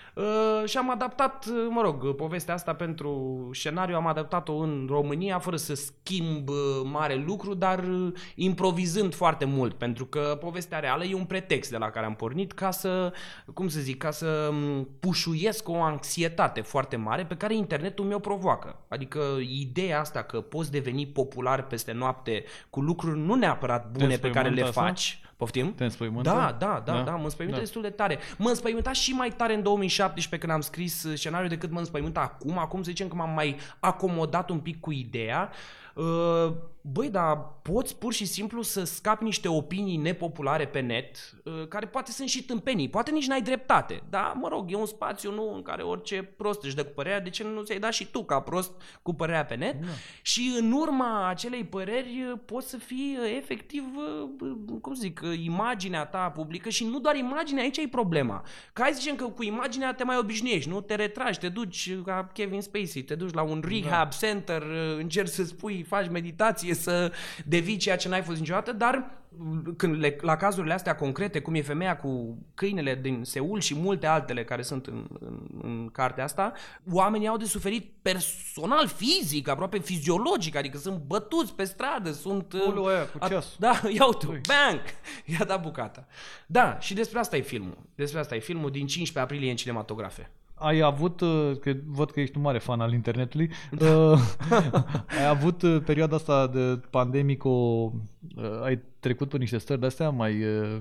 și 0.65 0.77
am 0.77 0.89
adaptat, 0.89 1.45
uh, 1.45 1.67
mă 1.69 1.81
rog, 1.81 2.15
povestea 2.15 2.53
asta 2.53 2.73
pentru 2.73 3.49
scenariu, 3.53 3.95
am 3.95 4.07
adaptat-o 4.07 4.53
în 4.53 4.85
România 4.89 5.39
fără 5.39 5.55
să 5.55 5.73
schimb 5.73 6.49
uh, 6.49 6.55
mare 6.83 7.15
lucru, 7.15 7.53
dar 7.53 7.83
uh, 7.83 8.13
improvizând 8.35 9.15
foarte 9.15 9.45
mult, 9.45 9.73
pentru 9.73 10.05
că 10.05 10.37
povestea 10.39 10.79
reală 10.79 11.03
e 11.03 11.15
un 11.15 11.25
pretext 11.25 11.69
de 11.69 11.77
la 11.77 11.89
care 11.89 12.05
am 12.05 12.15
pornit 12.15 12.51
ca 12.51 12.71
să, 12.71 13.13
cum 13.53 13.67
să 13.67 13.79
zic, 13.79 13.97
ca 13.97 14.11
să 14.11 14.49
um, 14.51 14.89
pușuiesc 14.99 15.69
o 15.69 15.81
anxietate 15.81 16.61
foarte 16.61 16.95
mare 16.95 17.25
pe 17.25 17.35
care 17.35 17.55
internetul 17.55 18.05
mi-o 18.05 18.19
provoacă. 18.19 18.79
Adică 18.87 19.19
ideea 19.49 19.99
asta 19.99 20.23
că 20.23 20.41
poți 20.41 20.71
deveni 20.71 21.07
popular 21.07 21.67
peste 21.67 21.91
noapte 21.91 22.43
cu 22.69 22.81
lucruri 22.81 23.19
nu 23.19 23.35
neapărat 23.35 23.91
bune 23.91 24.15
pe 24.15 24.29
care 24.29 24.49
le 24.49 24.61
înspăimântă 24.61 24.79
asta? 24.79 24.81
faci. 24.81 25.22
Poftim? 25.43 25.73
Te 25.75 25.83
înspăimântă? 25.83 26.29
Da, 26.29 26.55
da, 26.59 26.81
da, 26.85 26.93
Da? 26.93 27.01
da, 27.01 27.11
mă 27.11 27.23
înspăimântă 27.23 27.59
Da. 27.59 27.65
destul 27.65 27.81
de 27.81 27.89
tare. 27.89 28.19
Mă 28.37 28.49
înspăimânta 28.49 28.91
și 28.91 29.11
mai 29.11 29.29
tare 29.29 29.53
în 29.53 29.63
2017 29.63 30.37
când 30.47 30.51
am 30.51 30.61
scris 30.61 31.03
uh, 31.03 31.17
scenariul 31.17 31.49
decât 31.49 31.71
mă 31.71 31.79
înspăimântă 31.79 32.19
acum. 32.19 32.57
Acum 32.57 32.83
să 32.83 32.89
zicem 32.89 33.07
că 33.07 33.15
m-am 33.15 33.33
mai 33.33 33.57
acomodat 33.79 34.49
un 34.49 34.59
pic 34.59 34.79
cu 34.79 34.91
ideea. 34.91 35.49
Uh, 35.93 36.51
Băi, 36.85 37.09
dar 37.09 37.37
poți 37.61 37.97
pur 37.97 38.13
și 38.13 38.25
simplu 38.25 38.61
să 38.61 38.83
scapi 38.83 39.23
niște 39.23 39.47
opinii 39.47 39.97
nepopulare 39.97 40.67
pe 40.67 40.79
net, 40.79 41.33
uh, 41.43 41.67
care 41.67 41.85
poate 41.85 42.11
sunt 42.11 42.29
și 42.29 42.43
tâmpenii, 42.43 42.89
poate 42.89 43.11
nici 43.11 43.27
n-ai 43.27 43.41
dreptate. 43.41 44.03
Dar, 44.09 44.33
mă 44.41 44.47
rog, 44.47 44.71
e 44.71 44.75
un 44.75 44.85
spațiu 44.85 45.31
nu 45.31 45.53
în 45.53 45.61
care 45.61 45.81
orice 45.81 46.23
prost 46.23 46.63
își 46.63 46.75
dă 46.75 46.83
cu 46.83 46.91
părerea, 46.95 47.19
de 47.19 47.29
ce 47.29 47.43
nu 47.43 47.61
ți-ai 47.61 47.79
dat 47.79 47.93
și 47.93 48.05
tu 48.05 48.23
ca 48.23 48.39
prost 48.39 48.71
cu 49.01 49.13
părerea 49.13 49.45
pe 49.45 49.55
net? 49.55 49.75
Și 50.21 50.55
în 50.59 50.71
urma 50.71 51.27
acelei 51.27 51.63
păreri 51.63 52.25
uh, 52.31 52.39
poți 52.45 52.69
să 52.69 52.77
fii 52.77 53.17
uh, 53.19 53.33
efectiv, 53.37 53.83
uh, 53.95 54.51
cum 54.81 54.93
zic, 54.93 55.21
uh, 55.23 55.39
imaginea 55.43 56.05
ta 56.05 56.29
publică 56.29 56.69
și 56.69 56.85
nu 56.85 56.99
doar 56.99 57.15
imaginea, 57.15 57.63
aici 57.63 57.77
e 57.77 57.87
problema. 57.87 58.43
Că 58.73 58.81
hai 58.81 58.91
să 58.91 58.99
zicem 58.99 59.15
că 59.15 59.25
cu 59.25 59.43
imaginea 59.43 59.93
te 59.93 60.03
mai 60.03 60.17
obișnuiești, 60.17 60.69
nu? 60.69 60.81
Te 60.81 60.95
retragi, 60.95 61.39
te 61.39 61.49
duci 61.49 61.89
uh, 61.95 62.01
ca 62.05 62.29
Kevin 62.33 62.61
Spacey, 62.61 63.01
te 63.01 63.15
duci 63.15 63.33
la 63.33 63.41
un 63.41 63.63
rehab 63.67 64.11
center, 64.11 64.61
uh, 64.61 64.97
încerci 64.97 65.31
să 65.31 65.43
spui, 65.43 65.83
faci 65.83 66.09
meditație, 66.09 66.72
să 66.73 67.11
devii 67.45 67.77
ceea 67.77 67.95
ce 67.97 68.09
n-ai 68.09 68.21
fost 68.21 68.39
niciodată, 68.39 68.71
dar 68.71 68.95
uh, 69.39 69.73
când 69.77 69.99
le, 69.99 70.17
la 70.21 70.35
cazurile 70.35 70.73
astea 70.73 70.95
concrete, 70.95 71.39
cum 71.41 71.53
e 71.55 71.61
femeia 71.61 71.97
cu 71.97 72.37
câinele 72.55 72.95
din 72.95 73.23
Seul 73.23 73.59
și 73.59 73.75
multe 73.75 74.05
altele 74.07 74.43
care 74.43 74.61
sunt 74.61 74.85
în, 74.85 75.07
în, 75.19 75.39
în 75.61 75.89
cartea 75.91 76.23
asta, 76.23 76.53
oamenii 76.91 77.27
au 77.27 77.37
de 77.37 77.45
suferit 77.45 77.91
personal, 78.01 78.87
fizic, 78.87 79.47
aproape 79.47 79.79
fiziologic, 79.79 80.55
adică 80.55 80.77
sunt 80.77 80.97
bătuți 80.97 81.53
pe 81.55 81.63
stradă, 81.63 82.11
sunt... 82.11 82.53
uh, 82.53 82.65
Ulu, 82.67 82.83
aia 82.83 83.05
cu 83.05 83.17
a- 83.19 83.27
ceasul. 83.27 83.55
Da, 83.59 83.81
ia 83.97 84.05
uite, 84.05 84.25
bang! 84.27 84.81
I-a 85.25 85.45
dat 85.45 85.61
bucata. 85.61 86.07
Da, 86.45 86.77
și 86.79 86.93
despre 86.93 87.19
asta 87.19 87.37
e 87.37 87.41
filmul. 87.41 87.77
Despre 87.95 88.19
asta 88.19 88.35
e 88.35 88.39
filmul 88.39 88.71
din 88.71 88.87
15 88.87 89.19
aprilie 89.19 89.49
în 89.49 89.55
cinematografe. 89.57 90.31
Ai 90.53 90.81
avut, 90.81 91.21
uh, 91.21 91.51
că 91.59 91.73
văd 91.85 92.11
că 92.11 92.19
ești 92.19 92.37
un 92.37 92.43
mare 92.43 92.57
fan 92.57 92.79
al 92.79 92.93
internetului, 92.93 93.49
uh, 93.79 94.19
ai 95.19 95.27
avut 95.29 95.61
uh, 95.61 95.81
perioada 95.85 96.15
asta 96.15 96.47
de 96.47 96.79
pandemic, 96.89 97.43
o, 97.43 97.49
uh, 97.49 98.61
ai 98.63 98.81
trecut 98.99 99.29
pe 99.29 99.37
niște 99.37 99.57
stări 99.57 99.79
de-astea 99.79 100.09
mai... 100.09 100.43
uh, 100.43 100.77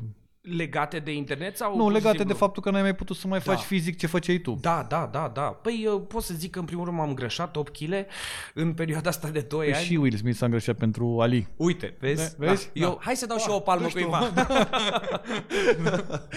Legate 0.50 0.98
de 0.98 1.12
internet 1.14 1.56
sau... 1.56 1.76
Nu, 1.76 1.82
pur 1.82 1.86
și 1.86 1.92
legate 1.96 2.16
simplu? 2.16 2.32
de 2.34 2.38
faptul 2.38 2.62
că 2.62 2.70
n-ai 2.70 2.82
mai 2.82 2.94
putut 2.94 3.16
să 3.16 3.26
mai 3.28 3.40
faci 3.40 3.56
Da. 3.56 3.62
fizic 3.62 3.98
ce 3.98 4.06
făceai 4.06 4.36
tu. 4.38 4.58
Da, 4.60 4.86
da, 4.88 5.08
da, 5.12 5.30
da. 5.34 5.42
Păi 5.42 5.80
eu 5.84 6.00
pot 6.00 6.22
să 6.22 6.34
zic 6.34 6.50
că 6.50 6.58
în 6.58 6.64
primul 6.64 6.84
rând 6.84 6.96
m-am 6.96 7.08
îngrășat 7.08 7.56
8 7.56 7.76
kg 7.76 7.94
în 8.54 8.72
perioada 8.74 9.08
asta 9.08 9.28
de 9.28 9.40
2 9.40 9.64
Păi 9.64 9.74
ani. 9.74 9.84
și 9.84 9.96
Will 9.96 10.16
Smith 10.16 10.36
s-a 10.36 10.44
îngrășat 10.44 10.76
pentru 10.76 11.20
Ali. 11.20 11.48
Uite, 11.56 11.96
vezi? 12.00 12.36
Da, 12.38 12.46
vezi? 12.46 12.70
Da. 12.74 12.80
Eu, 12.84 12.90
Da. 12.90 12.98
hai 13.00 13.16
să 13.16 13.26
dau 13.26 13.36
și 13.36 13.42
Ah, 13.46 13.50
eu 13.50 13.56
o 13.56 13.60
palmă 13.60 13.82
dă-și 13.82 13.94
tu. 13.94 14.00
cuiva. 14.00 14.32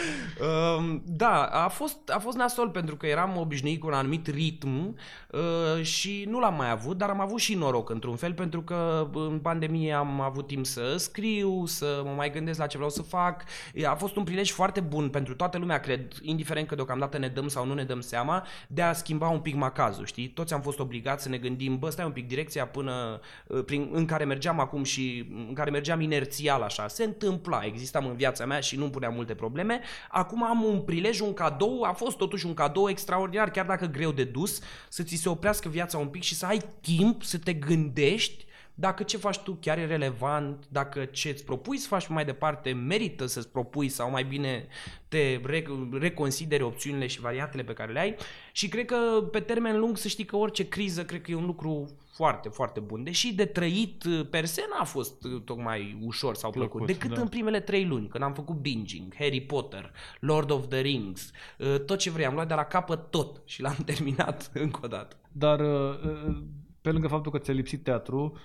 Um, 0.77 1.01
da, 1.05 1.43
a 1.43 1.67
fost, 1.67 1.97
a 2.09 2.19
fost 2.19 2.37
nasol 2.37 2.69
pentru 2.69 2.95
că 2.95 3.05
eram 3.07 3.37
obișnuit 3.37 3.79
cu 3.79 3.87
un 3.87 3.93
anumit 3.93 4.27
ritm 4.27 4.95
uh, 5.31 5.83
și 5.83 6.25
nu 6.29 6.39
l-am 6.39 6.55
mai 6.55 6.69
avut, 6.71 6.97
dar 6.97 7.09
am 7.09 7.19
avut 7.19 7.39
și 7.39 7.53
noroc 7.55 7.89
într-un 7.89 8.15
fel 8.15 8.33
pentru 8.33 8.61
că 8.61 9.07
în 9.13 9.39
pandemie 9.39 9.93
am 9.93 10.21
avut 10.21 10.47
timp 10.47 10.65
să 10.65 10.95
scriu, 10.97 11.65
să 11.65 12.01
mă 12.03 12.11
mai 12.15 12.31
gândesc 12.31 12.59
la 12.59 12.67
ce 12.67 12.77
vreau 12.77 12.91
să 12.91 13.01
fac. 13.01 13.43
A 13.87 13.94
fost 13.95 14.15
un 14.15 14.23
prilej 14.23 14.51
foarte 14.51 14.79
bun 14.79 15.09
pentru 15.09 15.35
toată 15.35 15.57
lumea, 15.57 15.79
cred, 15.79 16.01
indiferent 16.21 16.67
că 16.67 16.75
deocamdată 16.75 17.17
ne 17.17 17.27
dăm 17.27 17.47
sau 17.47 17.65
nu 17.65 17.73
ne 17.73 17.83
dăm 17.83 18.01
seama, 18.01 18.45
de 18.67 18.81
a 18.81 18.93
schimba 18.93 19.27
un 19.27 19.39
pic 19.39 19.55
macazul, 19.55 20.05
știi? 20.05 20.27
Toți 20.27 20.53
am 20.53 20.61
fost 20.61 20.79
obligați 20.79 21.23
să 21.23 21.29
ne 21.29 21.37
gândim, 21.37 21.79
bă, 21.79 21.89
stai 21.89 22.05
un 22.05 22.11
pic, 22.11 22.27
direcția 22.27 22.67
până 22.67 23.19
uh, 23.47 23.63
prin, 23.65 23.89
în 23.91 24.05
care 24.05 24.23
mergeam 24.23 24.59
acum 24.59 24.83
și 24.83 25.29
în 25.47 25.53
care 25.53 25.69
mergeam 25.69 26.01
inerțial 26.01 26.61
așa, 26.61 26.87
se 26.87 27.03
întâmpla, 27.03 27.61
existam 27.65 28.05
în 28.05 28.15
viața 28.15 28.45
mea 28.45 28.59
și 28.59 28.77
nu 28.77 28.89
puneam 28.89 29.13
multe 29.13 29.35
probleme. 29.35 29.79
Acum 30.09 30.43
am 30.43 30.63
un 30.63 30.81
prilej, 30.81 31.19
un 31.19 31.33
cadou, 31.33 31.81
a 31.83 31.91
fost 31.91 32.17
totuși 32.17 32.45
un 32.45 32.53
cadou 32.53 32.89
extraordinar, 32.89 33.49
chiar 33.51 33.65
dacă 33.65 33.85
greu 33.85 34.11
de 34.11 34.23
dus, 34.23 34.61
să 34.89 35.03
ți 35.03 35.15
se 35.15 35.29
oprească 35.29 35.69
viața 35.69 35.97
un 35.97 36.07
pic 36.07 36.23
și 36.23 36.35
să 36.35 36.45
ai 36.45 36.61
timp 36.81 37.23
să 37.23 37.37
te 37.37 37.53
gândești 37.53 38.45
dacă 38.75 39.03
ce 39.03 39.17
faci 39.17 39.37
tu 39.37 39.57
chiar 39.61 39.77
e 39.77 39.85
relevant, 39.85 40.65
dacă 40.69 41.05
ce 41.05 41.29
îți 41.29 41.45
propui 41.45 41.77
să 41.77 41.87
faci 41.87 42.07
mai 42.07 42.25
departe 42.25 42.71
merită 42.71 43.25
să-ți 43.25 43.49
propui 43.49 43.89
sau 43.89 44.09
mai 44.09 44.23
bine 44.23 44.67
te 45.07 45.39
re- 45.43 45.65
reconsideri 45.91 46.63
opțiunile 46.63 47.07
și 47.07 47.21
variantele 47.21 47.63
pe 47.63 47.73
care 47.73 47.91
le 47.91 47.99
ai 47.99 48.15
și 48.51 48.67
cred 48.67 48.85
că 48.85 49.21
pe 49.31 49.39
termen 49.39 49.79
lung 49.79 49.97
să 49.97 50.07
știi 50.07 50.25
că 50.25 50.35
orice 50.35 50.67
criză 50.67 51.05
cred 51.05 51.21
că 51.21 51.31
e 51.31 51.35
un 51.35 51.45
lucru 51.45 51.89
foarte, 52.13 52.49
foarte 52.49 52.79
bun. 52.79 53.03
Deși 53.03 53.33
de 53.33 53.45
trăit 53.45 54.03
per 54.29 54.45
se 54.45 54.61
n-a 54.69 54.83
fost 54.83 55.23
uh, 55.23 55.41
tocmai 55.45 55.97
ușor 56.01 56.35
sau 56.35 56.51
plăcut, 56.51 56.71
Plăcut, 56.71 56.87
decât 56.87 57.15
da. 57.15 57.21
în 57.21 57.27
primele 57.27 57.59
trei 57.59 57.85
luni, 57.85 58.07
când 58.07 58.23
am 58.23 58.33
făcut 58.33 58.55
binging, 58.55 59.15
Harry 59.15 59.41
Potter, 59.41 59.91
Lord 60.19 60.51
of 60.51 60.67
the 60.67 60.79
Rings, 60.79 61.31
uh, 61.57 61.79
tot 61.79 61.97
ce 61.97 62.09
vrei, 62.09 62.25
am 62.25 62.33
luat 62.33 62.47
de 62.47 62.53
la 62.53 62.63
capăt 62.63 63.11
tot 63.11 63.41
și 63.45 63.61
l-am 63.61 63.77
terminat 63.85 64.51
încă 64.53 64.79
o 64.83 64.87
dată. 64.87 65.15
Dar 65.31 65.59
uh, 65.59 65.99
uh, 66.27 66.37
pe 66.81 66.91
lângă 66.91 67.07
faptul 67.07 67.31
că 67.31 67.37
ți-a 67.37 67.53
lipsit 67.53 67.83
teatru, 67.83 68.31
uh, 68.33 68.39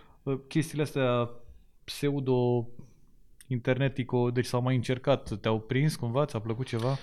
chestiile 0.49 0.83
astea 0.83 1.31
pseudo 1.85 2.67
internetico, 3.47 4.31
deci 4.31 4.47
s-au 4.47 4.63
mai 4.63 4.75
încercat, 4.75 5.41
te-au 5.41 5.61
prins 5.61 5.97
cumva, 5.97 6.25
ți-a 6.25 6.41
plăcut 6.41 6.67
ceva? 6.67 6.99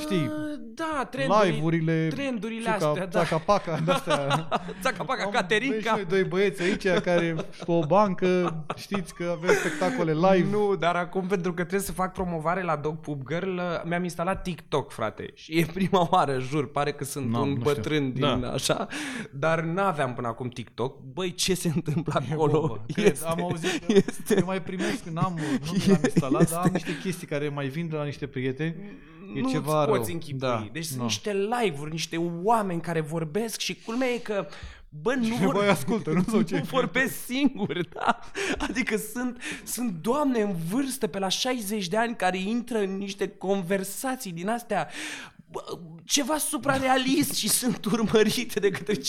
Știi, 0.00 0.30
da, 0.74 1.08
trenduri, 1.10 1.46
live-urile, 1.50 2.08
trendurile 2.08 2.70
țuca, 2.72 2.86
astea, 2.88 3.06
da. 3.06 3.18
țaca-paca, 3.24 3.78
de-astea. 3.84 4.48
Țaca-paca, 4.82 5.22
Am- 5.24 5.30
Caterinca. 5.30 5.76
vezi 5.76 5.88
noi 5.94 6.04
doi 6.04 6.24
băieți 6.24 6.62
aici 6.62 6.88
care 7.02 7.34
pe 7.64 7.70
o 7.70 7.86
bancă, 7.86 8.64
știți 8.76 9.14
că 9.14 9.36
avem 9.40 9.54
spectacole 9.54 10.12
live. 10.12 10.48
Nu, 10.50 10.76
dar 10.76 10.96
acum 10.96 11.26
pentru 11.26 11.50
că 11.52 11.60
trebuie 11.60 11.80
să 11.86 11.92
fac 11.92 12.12
promovare 12.12 12.62
la 12.62 12.76
Dog 12.76 12.96
Poop 13.00 13.28
Girl, 13.28 13.60
mi-am 13.84 14.02
instalat 14.02 14.42
TikTok, 14.42 14.90
frate. 14.90 15.30
Și 15.34 15.58
e 15.58 15.66
prima 15.74 16.08
oară, 16.10 16.38
jur, 16.38 16.70
pare 16.70 16.92
că 16.92 17.04
sunt 17.04 17.30
N-am, 17.30 17.42
un 17.42 17.48
nu 17.48 17.54
știu. 17.60 17.72
bătrân 17.72 18.12
din 18.12 18.40
Da. 18.40 18.50
așa, 18.52 18.86
dar 19.32 19.60
n-aveam 19.60 20.14
până 20.14 20.28
acum 20.28 20.48
TikTok. 20.48 21.00
Băi, 21.12 21.32
ce 21.34 21.54
se 21.54 21.70
întâmplă 21.74 22.22
E 22.28 22.32
acolo? 22.32 22.60
bobă. 22.60 22.84
Cred, 22.94 23.18
am 23.26 23.42
auzit 23.42 23.84
că 23.86 23.92
este- 23.92 24.34
eu 24.38 24.44
mai 24.46 24.62
primesc, 24.62 25.04
n-am, 25.04 25.38
nu 25.64 25.72
mi 25.72 25.84
l-am 25.86 26.00
instalat, 26.04 26.50
dar 26.50 26.60
am 26.64 26.70
niște 26.72 26.98
chestii 27.02 27.26
care 27.26 27.48
mai 27.48 27.66
vin 27.66 27.88
de 27.88 27.96
la 27.96 28.04
niște 28.04 28.26
prieteni. 28.26 28.74
E 29.34 29.40
nu 29.40 29.48
ceva 29.48 29.84
poți 29.84 30.04
rău. 30.04 30.14
închipui. 30.14 30.38
Da, 30.38 30.68
deci 30.72 30.84
sunt 30.84 30.98
nu. 30.98 31.04
niște 31.04 31.32
live-uri, 31.32 31.90
niște 31.90 32.16
oameni 32.42 32.80
care 32.80 33.00
vorbesc 33.00 33.60
și 33.60 33.82
culmea 33.84 34.08
e 34.08 34.18
că 34.18 34.46
Bă, 35.02 35.14
nu, 35.18 35.24
Cineva 35.24 35.62
îi 35.62 35.68
ascultă, 35.68 36.10
nu? 36.10 36.22
Sau 36.28 36.42
ce? 36.42 36.56
nu 36.58 36.62
vorbesc 36.70 37.24
singur, 37.24 37.86
da? 37.94 38.20
Adică 38.58 38.96
sunt, 38.96 39.42
sunt 39.64 39.90
doamne 39.90 40.40
în 40.40 40.56
vârstă 40.68 41.06
pe 41.06 41.18
la 41.18 41.28
60 41.28 41.88
de 41.88 41.96
ani 41.96 42.16
care 42.16 42.38
intră 42.38 42.78
în 42.78 42.96
niște 42.96 43.28
conversații 43.28 44.32
din 44.32 44.48
astea 44.48 44.88
bă, 45.50 45.78
ceva 46.04 46.38
suprarealist 46.38 47.34
și 47.34 47.48
sunt 47.48 47.84
urmărite 47.84 48.60
de 48.60 48.70
către 48.70 48.94
15-20 48.94 49.00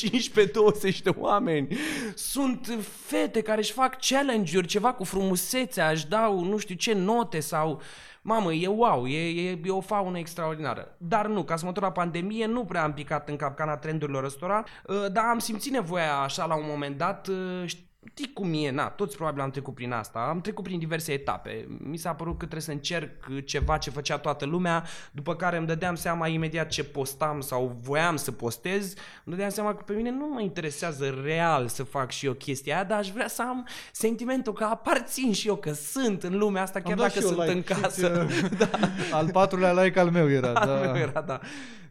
de 1.04 1.10
oameni. 1.18 1.78
Sunt 2.16 2.78
fete 3.06 3.42
care 3.42 3.60
își 3.60 3.72
fac 3.72 3.98
challenge-uri, 4.08 4.68
ceva 4.68 4.94
cu 4.94 5.04
frumusețea, 5.04 5.90
își 5.90 6.08
dau 6.08 6.44
nu 6.44 6.58
știu 6.58 6.76
ce 6.76 6.94
note 6.94 7.40
sau... 7.40 7.82
Mamă, 8.28 8.54
e 8.54 8.68
wow, 8.68 9.08
e, 9.08 9.50
e, 9.50 9.60
e 9.64 9.70
o 9.70 9.82
faună 9.82 10.18
extraordinară. 10.18 10.96
Dar 10.98 11.28
nu, 11.28 11.44
ca 11.44 11.56
să 11.56 11.66
mă 11.66 11.72
la 11.76 11.92
pandemie, 11.92 12.46
nu 12.46 12.66
prea 12.66 12.84
am 12.84 12.94
picat 12.94 13.30
în 13.30 13.36
capcana 13.36 13.78
trendurilor 13.78 14.24
ăstora, 14.24 14.64
uh, 14.88 15.12
dar 15.12 15.24
am 15.26 15.40
simțit 15.40 15.72
nevoia 15.72 16.18
așa 16.18 16.46
la 16.46 16.56
un 16.56 16.66
moment 16.68 16.98
dat, 16.98 17.28
uh, 17.28 17.64
știi 18.10 18.34
cum 18.34 18.54
e, 18.54 18.72
na, 18.72 18.88
toți 18.88 19.16
probabil 19.16 19.42
am 19.42 19.50
trecut 19.50 19.74
prin 19.74 19.92
asta, 19.92 20.20
am 20.20 20.42
trecut 20.42 20.64
prin 20.64 20.80
diverse 20.80 21.12
etape. 21.12 21.68
Mi 21.80 21.98
s-a 21.98 22.14
părut 22.14 22.34
că 22.34 22.38
trebuie 22.38 22.62
să 22.62 22.72
încerc 22.72 23.46
ceva 23.46 23.78
ce 23.78 23.90
făcea 23.90 24.18
toată 24.18 24.46
lumea, 24.46 24.84
după 25.12 25.36
care 25.36 25.58
îmi 25.58 25.68
dădeam 25.68 25.96
seama 25.96 26.28
imediat 26.28 26.68
ce 26.68 26.84
postam 26.84 27.42
sau 27.42 27.78
voiam 27.82 28.16
să 28.16 28.32
postez, 28.32 28.94
îmi 29.24 29.36
dădeam 29.36 29.50
seama 29.50 29.76
că 29.76 29.84
pe 29.84 29.94
mine 29.94 30.12
nu 30.12 30.30
mă 30.34 30.42
interesează 30.42 31.20
real 31.24 31.68
să 31.68 31.84
fac 31.84 32.12
și 32.12 32.26
eu 32.26 32.34
chestia 32.34 32.76
aia, 32.76 32.84
dar 32.84 32.98
aș 32.98 33.10
vrea 33.10 33.28
să 33.28 33.42
am 33.42 33.68
sentimentul 33.92 34.54
că 34.54 34.64
aparțin 34.64 35.34
și 35.34 35.48
eu, 35.48 35.56
că 35.56 35.74
sunt 35.74 36.24
în 36.24 36.38
lumea 36.38 36.62
asta, 36.62 36.82
chiar 36.82 36.98
dacă 36.98 37.20
sunt 37.20 37.38
like. 37.38 37.52
în 37.52 37.64
casă. 37.64 38.28
da. 38.58 38.70
Al 39.12 39.30
patrulea 39.32 39.84
like 39.84 40.00
al 40.00 40.10
meu 40.10 40.30
era. 40.30 40.54
Al 40.54 40.68
da. 40.68 40.92
meu 40.92 40.96
era, 40.96 41.22
da. 41.22 41.40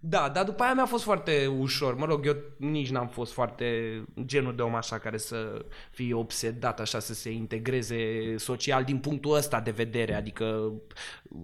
Da, 0.06 0.28
dar 0.28 0.44
după 0.44 0.62
aia 0.62 0.74
mi-a 0.74 0.86
fost 0.86 1.04
foarte 1.04 1.46
ușor. 1.46 1.94
Mă 1.94 2.04
rog, 2.04 2.26
eu 2.26 2.36
nici 2.56 2.90
n-am 2.90 3.08
fost 3.08 3.32
foarte 3.32 4.00
genul 4.24 4.56
de 4.56 4.62
om 4.62 4.74
așa 4.74 4.98
care 4.98 5.16
să 5.16 5.64
fie 5.90 6.14
obsedat 6.14 6.80
așa 6.80 6.98
să 6.98 7.14
se 7.14 7.30
integreze 7.30 8.34
social 8.36 8.84
din 8.84 8.98
punctul 8.98 9.34
ăsta 9.34 9.60
de 9.60 9.70
vedere, 9.70 10.14
adică 10.14 10.72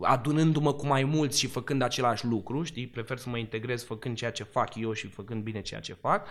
adunându-mă 0.01 0.73
cu 0.73 0.87
mai 0.87 1.05
mulți 1.05 1.39
și 1.39 1.47
făcând 1.47 1.83
același 1.83 2.27
lucru, 2.27 2.63
știi? 2.63 2.87
Prefer 2.87 3.19
să 3.19 3.29
mă 3.29 3.39
integrez 3.39 3.85
făcând 3.85 4.17
ceea 4.17 4.31
ce 4.31 4.43
fac 4.43 4.75
eu 4.75 4.93
și 4.93 5.07
făcând 5.07 5.43
bine 5.43 5.61
ceea 5.61 5.81
ce 5.81 5.93
fac. 5.93 6.27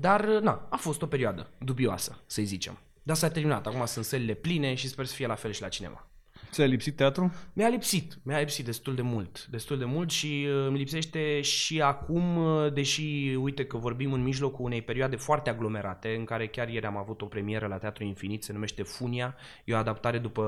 Dar, 0.00 0.24
na, 0.24 0.66
a 0.70 0.76
fost 0.76 1.02
o 1.02 1.06
perioadă 1.06 1.50
dubioasă, 1.58 2.18
să 2.26 2.42
zicem. 2.42 2.78
Dar 3.02 3.16
s-a 3.16 3.30
terminat, 3.30 3.66
acum 3.66 3.86
sunt 3.86 4.04
sălile 4.04 4.34
pline 4.34 4.74
și 4.74 4.88
sper 4.88 5.04
să 5.04 5.14
fie 5.14 5.26
la 5.26 5.34
fel 5.34 5.52
și 5.52 5.62
la 5.62 5.68
cinema. 5.68 6.07
Ți-a 6.50 6.64
lipsit 6.64 6.96
teatru? 6.96 7.32
Mi-a 7.52 7.68
lipsit, 7.68 8.18
mi-a 8.22 8.38
lipsit 8.38 8.64
destul 8.64 8.94
de 8.94 9.02
mult, 9.02 9.46
destul 9.46 9.78
de 9.78 9.84
mult 9.84 10.10
și 10.10 10.46
uh, 10.48 10.70
mi 10.70 10.78
lipsește 10.78 11.40
și 11.40 11.80
acum, 11.80 12.36
uh, 12.36 12.72
deși 12.72 13.34
uite 13.40 13.66
că 13.66 13.76
vorbim 13.76 14.12
în 14.12 14.22
mijlocul 14.22 14.64
unei 14.64 14.82
perioade 14.82 15.16
foarte 15.16 15.50
aglomerate, 15.50 16.14
în 16.18 16.24
care 16.24 16.46
chiar 16.46 16.68
ieri 16.68 16.86
am 16.86 16.96
avut 16.96 17.22
o 17.22 17.26
premieră 17.26 17.66
la 17.66 17.78
Teatru 17.78 18.04
Infinit, 18.04 18.44
se 18.44 18.52
numește 18.52 18.82
Funia, 18.82 19.36
e 19.64 19.74
o 19.74 19.76
adaptare 19.76 20.18
după 20.18 20.42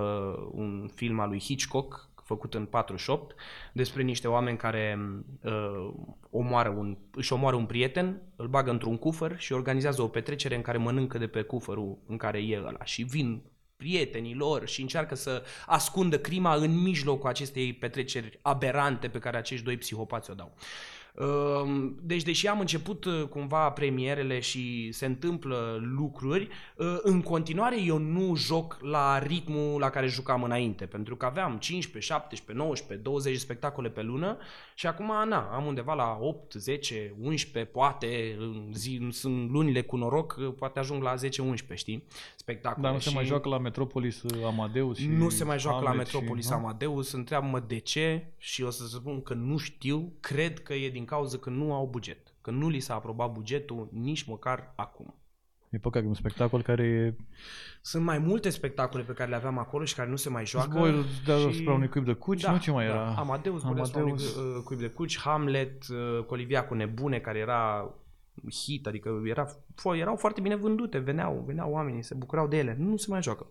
un 0.52 0.90
film 0.94 1.20
al 1.20 1.28
lui 1.28 1.40
Hitchcock, 1.40 2.10
făcut 2.34 2.54
în 2.54 2.66
48, 2.66 3.34
despre 3.72 4.02
niște 4.02 4.28
oameni 4.28 4.56
care 4.56 4.98
uh, 5.42 5.92
omoară 6.30 6.68
un, 6.68 6.96
își 7.10 7.32
omoară 7.32 7.56
un 7.56 7.66
prieten, 7.66 8.22
îl 8.36 8.46
bagă 8.46 8.70
într-un 8.70 8.96
cufăr 8.96 9.38
și 9.38 9.52
organizează 9.52 10.02
o 10.02 10.08
petrecere 10.08 10.54
în 10.54 10.62
care 10.62 10.78
mănâncă 10.78 11.18
de 11.18 11.26
pe 11.26 11.42
cufărul 11.42 11.98
în 12.06 12.16
care 12.16 12.38
e 12.38 12.62
ăla 12.66 12.84
și 12.84 13.02
vin 13.02 13.42
prietenii 13.80 14.34
lor 14.34 14.68
și 14.68 14.80
încearcă 14.80 15.14
să 15.14 15.42
ascundă 15.66 16.18
crima 16.18 16.54
în 16.54 16.82
mijlocul 16.82 17.28
acestei 17.28 17.72
petreceri 17.72 18.38
aberante 18.42 19.08
pe 19.08 19.18
care 19.18 19.36
acești 19.36 19.64
doi 19.64 19.76
psihopați 19.76 20.30
o 20.30 20.34
dau. 20.34 20.52
Ehm, 21.20 21.98
deci, 22.02 22.22
deși 22.22 22.46
am 22.46 22.60
început 22.60 23.04
uh, 23.04 23.22
cumva 23.28 23.70
premierele 23.70 24.40
și 24.40 24.92
se 24.92 25.06
întâmplă 25.06 25.78
lucruri, 25.96 26.48
uh, 26.76 26.96
în 27.02 27.20
continuare 27.20 27.82
eu 27.82 27.98
nu 27.98 28.34
joc 28.36 28.78
la 28.80 29.18
ritmul 29.18 29.80
la 29.80 29.90
care 29.90 30.06
jucam 30.06 30.42
înainte, 30.42 30.86
pentru 30.86 31.16
că 31.16 31.26
aveam 31.26 31.56
15, 31.58 32.12
17, 32.12 32.64
19, 32.64 33.08
20 33.08 33.36
spectacole 33.36 33.88
pe 33.88 34.02
lună 34.02 34.36
și 34.74 34.86
acum, 34.86 35.12
na, 35.28 35.50
am 35.52 35.66
undeva 35.66 35.94
la 35.94 36.18
8, 36.20 36.52
10, 36.52 37.14
11, 37.20 37.72
poate, 37.72 38.36
în, 38.38 38.70
zi, 38.72 39.08
sunt 39.10 39.50
lunile 39.50 39.82
cu 39.82 39.96
noroc, 39.96 40.36
uh, 40.38 40.52
poate 40.58 40.78
ajung 40.78 41.02
la 41.02 41.14
10-11, 41.14 41.74
știi, 41.74 42.04
spectacole. 42.36 42.82
Dar 42.82 42.92
nu 42.92 42.98
și... 42.98 43.08
se 43.08 43.14
mai 43.14 43.24
joacă 43.24 43.48
la 43.48 43.58
Metropolis 43.58 44.22
Amadeus 44.46 44.98
și 44.98 45.06
Nu 45.06 45.28
se 45.28 45.44
mai 45.44 45.58
joacă 45.58 45.84
Hamlet 45.84 45.96
la 45.96 46.02
Metropolis 46.02 46.46
și, 46.46 46.52
Amadeus, 46.52 47.12
întreabă-mă 47.12 47.60
de 47.66 47.78
ce 47.78 48.32
și 48.38 48.62
o 48.62 48.70
să 48.70 48.86
spun 48.86 49.22
că 49.22 49.34
nu 49.34 49.56
știu, 49.56 50.12
cred 50.20 50.60
că 50.62 50.74
e 50.74 50.88
din 50.88 51.04
cauza 51.10 51.38
că 51.38 51.50
nu 51.50 51.74
au 51.74 51.86
buget, 51.86 52.34
că 52.40 52.50
nu 52.50 52.68
li 52.68 52.80
s-a 52.80 52.94
aprobat 52.94 53.32
bugetul 53.32 53.88
nici 53.92 54.24
măcar 54.24 54.72
acum. 54.76 55.14
E 55.70 55.78
păcat, 55.78 56.02
e 56.02 56.06
un 56.06 56.14
spectacol 56.14 56.62
care 56.62 56.82
e... 56.82 57.14
Sunt 57.80 58.04
mai 58.04 58.18
multe 58.18 58.50
spectacole 58.50 59.02
pe 59.02 59.12
care 59.12 59.30
le 59.30 59.36
aveam 59.36 59.58
acolo 59.58 59.84
și 59.84 59.94
care 59.94 60.08
nu 60.08 60.16
se 60.16 60.28
mai 60.28 60.46
joacă. 60.46 60.70
Zboiul 60.70 61.04
de 61.24 61.38
și... 61.38 61.46
asupra 61.46 61.72
unui 61.72 61.88
cuib 61.88 62.04
de 62.04 62.12
cuci, 62.12 62.40
da, 62.40 62.52
nu 62.52 62.58
ce 62.58 62.70
mai 62.70 62.86
da. 62.86 62.92
era? 62.92 63.14
Amadeus, 63.14 63.64
Amadeus. 63.64 63.94
Amadeus. 63.94 64.36
Unui 64.36 64.56
uh, 64.56 64.62
cuib 64.64 64.80
de 64.80 64.88
cuci, 64.88 65.18
Hamlet, 65.18 65.88
uh, 65.88 66.24
Colivia 66.24 66.66
cu 66.66 66.74
nebune, 66.74 67.18
care 67.18 67.38
era 67.38 67.94
hit, 68.50 68.86
adică 68.86 69.22
era, 69.24 69.46
erau 69.92 70.16
foarte 70.16 70.40
bine 70.40 70.56
vândute, 70.56 70.98
veneau, 70.98 71.44
veneau 71.46 71.72
oamenii, 71.72 72.02
se 72.02 72.14
bucurau 72.14 72.48
de 72.48 72.58
ele. 72.58 72.76
Nu 72.78 72.96
se 72.96 73.06
mai 73.10 73.22
joacă. 73.22 73.46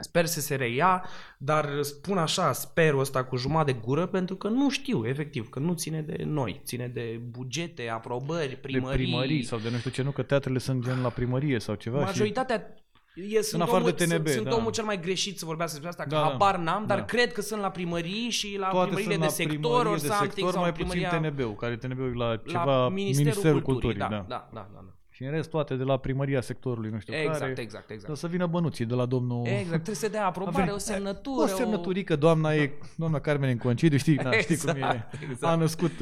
Sper 0.00 0.26
să 0.26 0.40
se 0.40 0.54
reia, 0.54 1.04
dar 1.38 1.82
spun 1.82 2.18
așa, 2.18 2.52
sperul 2.52 3.00
ăsta 3.00 3.24
cu 3.24 3.36
jumătate 3.36 3.72
de 3.72 3.78
gură, 3.84 4.06
pentru 4.06 4.36
că 4.36 4.48
nu 4.48 4.70
știu, 4.70 5.06
efectiv, 5.06 5.48
că 5.48 5.58
nu 5.58 5.72
ține 5.74 6.00
de 6.00 6.22
noi, 6.24 6.60
ține 6.64 6.86
de 6.86 7.20
bugete, 7.30 7.88
aprobări, 7.88 8.56
primării. 8.56 8.96
De 8.96 9.02
primării 9.02 9.42
sau 9.42 9.58
de 9.58 9.70
nu 9.70 9.76
știu 9.76 9.90
ce, 9.90 10.02
nu, 10.02 10.10
că 10.10 10.22
teatrele 10.22 10.58
sunt 10.58 10.84
gen 10.84 11.00
la 11.02 11.08
primărie 11.08 11.58
sau 11.58 11.74
ceva. 11.74 12.00
Majoritatea 12.00 12.74
și... 12.76 13.34
E, 13.34 13.42
sunt 13.42 13.60
în 13.60 13.66
afară 13.66 13.82
omul, 13.82 13.94
de 13.96 14.04
TNB, 14.04 14.26
sunt, 14.26 14.44
da. 14.44 14.50
sunt 14.50 14.60
omul 14.60 14.72
cel 14.72 14.84
mai 14.84 15.00
greșit 15.00 15.38
să 15.38 15.44
vorbească 15.44 15.78
despre 15.80 15.88
asta, 15.88 16.16
că 16.16 16.22
da, 16.22 16.30
habar 16.30 16.56
n-am, 16.56 16.86
dar 16.86 16.98
da. 16.98 17.04
cred 17.04 17.32
că 17.32 17.40
sunt 17.40 17.60
la 17.60 17.70
primării 17.70 18.30
și 18.30 18.56
la 18.58 18.68
Toate 18.68 18.94
primările 18.94 19.12
sunt 19.12 19.20
de 19.20 19.24
la 19.24 19.30
sector 19.32 19.58
primărie 19.58 19.90
or 19.90 19.98
de 19.98 20.06
something 20.06 20.32
sector, 20.32 20.52
sau 20.52 20.60
mai 20.60 20.72
primăria... 20.72 21.08
puțin 21.08 21.30
TNB-ul, 21.30 21.54
care 21.54 21.76
TNB-ul 21.76 22.16
la 22.16 22.36
ceva 22.46 22.64
la 22.64 22.88
Ministerul, 22.88 23.24
Ministerul 23.24 23.62
Culturii, 23.62 23.98
da, 23.98 24.08
da. 24.08 24.24
da, 24.28 24.48
da, 24.52 24.68
da, 24.72 24.80
da. 24.84 24.94
Și 25.20 25.26
în 25.26 25.32
rest 25.32 25.50
toate 25.50 25.74
de 25.74 25.82
la 25.82 25.96
primăria 25.96 26.40
sectorului, 26.40 26.90
nu 26.90 26.98
știu 27.00 27.14
exact, 27.14 27.38
care. 27.38 27.54
Exact, 27.58 27.90
exact, 27.90 28.10
O 28.12 28.14
să 28.14 28.26
vină 28.26 28.46
bănuții 28.46 28.84
de 28.84 28.94
la 28.94 29.06
domnul... 29.06 29.46
Exact, 29.46 29.68
trebuie 29.70 29.94
să 29.94 30.08
dea 30.08 30.26
aprobare, 30.26 30.70
o 30.70 30.78
semnătură. 30.78 31.42
O 31.42 31.46
semnăturică, 31.46 32.16
doamna 32.16 32.54
e, 32.54 32.70
doamna 32.96 33.18
Carmen 33.20 33.50
în 33.50 33.56
concediu, 33.56 33.98
știi, 33.98 34.14
da, 34.16 34.30
știi 34.32 34.54
exact, 34.54 34.78
cum 34.80 34.88
e. 34.88 35.08
Exact. 35.30 35.52
A 35.52 35.56
născut, 35.56 35.92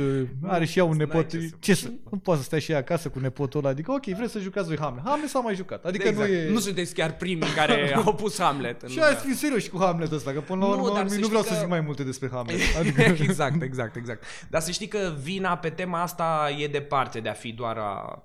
are 0.42 0.64
și 0.64 0.78
ea 0.78 0.84
un 0.84 0.96
nepot. 0.96 1.28
ce 1.28 1.38
să- 1.40 1.54
Ce 1.58 1.74
să, 1.74 1.88
nu 2.10 2.18
poate 2.18 2.40
să 2.40 2.46
stai 2.46 2.60
și 2.60 2.72
ea 2.72 2.78
acasă 2.78 3.08
cu 3.08 3.18
nepotul 3.18 3.60
ăla. 3.60 3.68
Adică, 3.68 3.92
ok, 3.92 4.04
vreți 4.04 4.32
să 4.32 4.38
jucați 4.38 4.66
voi 4.66 4.78
Hamlet. 4.78 5.04
Hamlet 5.04 5.28
s-a 5.28 5.38
mai 5.40 5.54
jucat. 5.54 5.84
Adică 5.84 6.08
exact. 6.08 6.28
nu 6.28 6.34
e... 6.34 6.50
Nu 6.50 6.58
sunteți 6.58 6.94
chiar 6.94 7.16
primii 7.16 7.48
care 7.56 7.94
au 8.04 8.14
pus 8.14 8.38
Hamlet. 8.38 8.82
În 8.82 8.88
Și 8.88 9.00
hai 9.00 9.12
să 9.12 9.24
fim 9.24 9.34
serioși 9.34 9.70
cu 9.70 9.78
Hamlet 9.78 10.12
ăsta, 10.12 10.30
că 10.32 10.40
până 10.40 10.60
la 10.60 10.66
Nu, 10.66 10.72
urmă 10.72 10.94
dar 10.94 11.02
nu, 11.02 11.08
să 11.08 11.14
nu 11.14 11.20
știi 11.20 11.28
vreau 11.28 11.42
că- 11.42 11.48
să 11.52 11.58
zic 11.58 11.68
mai 11.68 11.80
multe 11.80 12.02
despre 12.04 12.28
Hamlet. 12.32 12.56
Adică, 12.80 13.00
exact, 13.02 13.62
exact, 13.62 13.96
exact. 13.96 14.24
Dar 14.50 14.60
să 14.60 14.70
știi 14.70 14.88
că 14.88 15.14
vina 15.22 15.56
pe 15.56 15.68
tema 15.68 16.02
asta 16.02 16.50
e 16.58 16.66
departe 16.66 17.20
de 17.20 17.28
a 17.28 17.32
fi 17.32 17.52
doar 17.52 17.76
a 17.76 18.22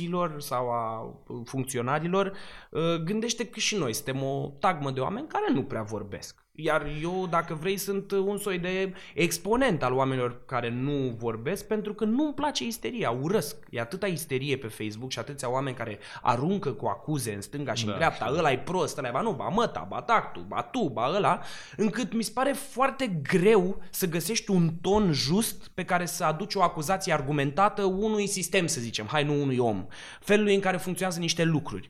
instituțiilor 0.00 0.40
sau 0.40 0.70
a 0.70 1.14
funcționarilor. 1.44 2.32
Uh, 2.70 2.94
Gândește 3.04 3.46
că 3.46 3.58
și 3.58 3.76
noi 3.76 3.92
suntem 3.92 4.22
o 4.22 4.52
tagmă 4.58 4.90
de 4.90 5.00
oameni 5.00 5.28
care 5.28 5.52
nu 5.52 5.62
prea 5.62 5.82
vorbesc. 5.82 6.44
Iar 6.52 6.86
eu, 7.02 7.26
dacă 7.30 7.54
vrei, 7.54 7.76
sunt 7.76 8.10
un 8.10 8.38
soi 8.38 8.58
de 8.58 8.92
exponent 9.14 9.82
al 9.82 9.92
oamenilor 9.92 10.44
care 10.46 10.70
nu 10.70 11.14
vorbesc 11.18 11.66
pentru 11.66 11.94
că 11.94 12.04
nu-mi 12.04 12.34
place 12.34 12.64
isteria, 12.64 13.10
urăsc. 13.10 13.56
E 13.70 13.80
atâta 13.80 14.06
isterie 14.06 14.56
pe 14.56 14.66
Facebook 14.66 15.10
și 15.10 15.18
atâția 15.18 15.50
oameni 15.50 15.76
care 15.76 15.98
aruncă 16.22 16.72
cu 16.72 16.86
acuze 16.86 17.34
în 17.34 17.40
stânga 17.40 17.74
și 17.74 17.84
Da, 17.84 17.90
în 17.90 17.96
dreapta, 17.96 18.34
ăla 18.36 18.52
e 18.52 18.58
prost, 18.58 18.98
ăla 18.98 19.08
e 19.08 19.10
ba 19.10 19.20
nu, 19.20 19.32
ba 19.32 19.48
măta, 19.48 19.86
ba 19.88 20.02
tactu, 20.02 20.40
ba 20.40 20.62
tu, 20.62 20.88
ba 20.88 21.12
ăla, 21.14 21.40
încât 21.76 22.12
mi 22.12 22.22
se 22.22 22.30
pare 22.34 22.52
foarte 22.52 23.20
greu 23.22 23.82
să 23.90 24.08
găsești 24.08 24.50
un 24.50 24.70
ton 24.80 25.12
just 25.12 25.68
pe 25.74 25.84
care 25.84 26.06
să 26.06 26.24
aduci 26.24 26.54
o 26.54 26.62
acuzație 26.62 27.12
argumentată 27.12 27.82
unui 27.82 28.26
sistem, 28.26 28.66
să 28.66 28.80
zicem, 28.80 29.06
hai 29.06 29.24
nu 29.24 29.42
unui 29.42 29.58
om, 29.58 29.86
felului 30.20 30.54
în 30.54 30.60
care 30.60 30.76
funcționează 30.76 31.20
niște 31.20 31.44
lucruri. 31.44 31.88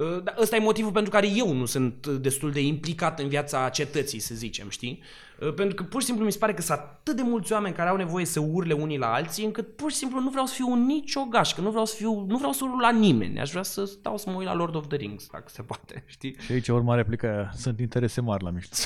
Uh, 0.00 0.22
dar 0.22 0.34
Ăsta 0.40 0.56
e 0.56 0.60
motivul 0.60 0.92
pentru 0.92 1.10
care 1.10 1.28
eu 1.36 1.52
nu 1.52 1.64
sunt 1.64 2.06
destul 2.06 2.50
de 2.50 2.60
implicat 2.60 3.20
în 3.20 3.28
viața 3.28 3.68
cetății, 3.68 4.18
să 4.18 4.34
zicem, 4.34 4.68
știi? 4.68 5.02
Uh, 5.40 5.54
Pentru 5.54 5.74
că 5.74 5.82
pur 5.82 6.00
și 6.00 6.06
simplu 6.06 6.24
mi 6.24 6.32
se 6.32 6.38
pare 6.38 6.54
că 6.54 6.62
sunt 6.62 6.78
atât 6.78 7.16
de 7.16 7.22
mulți 7.22 7.52
oameni 7.52 7.74
care 7.74 7.88
au 7.88 7.96
nevoie 7.96 8.24
să 8.24 8.40
urle 8.40 8.72
unii 8.72 8.98
la 8.98 9.12
alții, 9.12 9.44
încât 9.44 9.76
pur 9.76 9.90
și 9.90 9.96
simplu 9.96 10.20
nu 10.20 10.30
vreau 10.30 10.46
să 10.46 10.54
fiu 10.54 10.74
nicio 10.74 11.24
gașcă, 11.24 11.60
nu 11.60 11.70
vreau 11.70 11.84
să 11.84 11.94
fiu, 11.96 12.24
nu 12.28 12.36
vreau 12.36 12.52
să 12.52 12.64
urlu 12.64 12.78
la 12.78 12.90
nimeni. 12.90 13.40
Aș 13.40 13.50
vrea 13.50 13.62
să 13.62 13.84
stau 13.84 14.16
să 14.16 14.30
mă 14.30 14.36
uit 14.36 14.46
la 14.46 14.54
Lord 14.54 14.74
of 14.74 14.86
the 14.86 14.96
Rings, 14.96 15.28
dacă 15.32 15.48
se 15.48 15.62
poate, 15.62 16.04
știi? 16.06 16.36
și 16.38 16.52
aici 16.52 16.68
urma 16.68 16.94
replica 16.94 17.28
aia. 17.28 17.50
Sunt 17.54 17.80
interese 17.80 18.20
mari 18.20 18.44
la 18.44 18.50
mișto. 18.50 18.76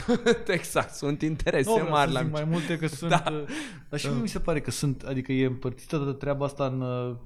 exact, 0.47 0.95
sunt 0.95 1.23
interese 1.23 1.69
Nu 1.69 1.75
vreau 1.75 1.91
mari 1.91 2.11
să 2.11 2.19
la 2.19 2.23
zic 2.23 2.33
mai 2.33 2.45
multe 2.45 2.79
că 2.79 2.87
sunt... 2.97 3.11
Da. 3.11 3.25
uh, 3.31 3.43
Dar 3.89 3.99
și 3.99 4.07
mie 4.07 4.21
mi 4.21 4.29
se 4.29 4.39
pare 4.39 4.61
că 4.61 4.71
sunt, 4.71 5.03
adică 5.03 5.33
e 5.33 5.47
împărțită 5.47 5.97
toată 5.97 6.13
treaba 6.13 6.45
asta 6.45 6.67
în, 6.67 6.81
uh, 6.81 7.17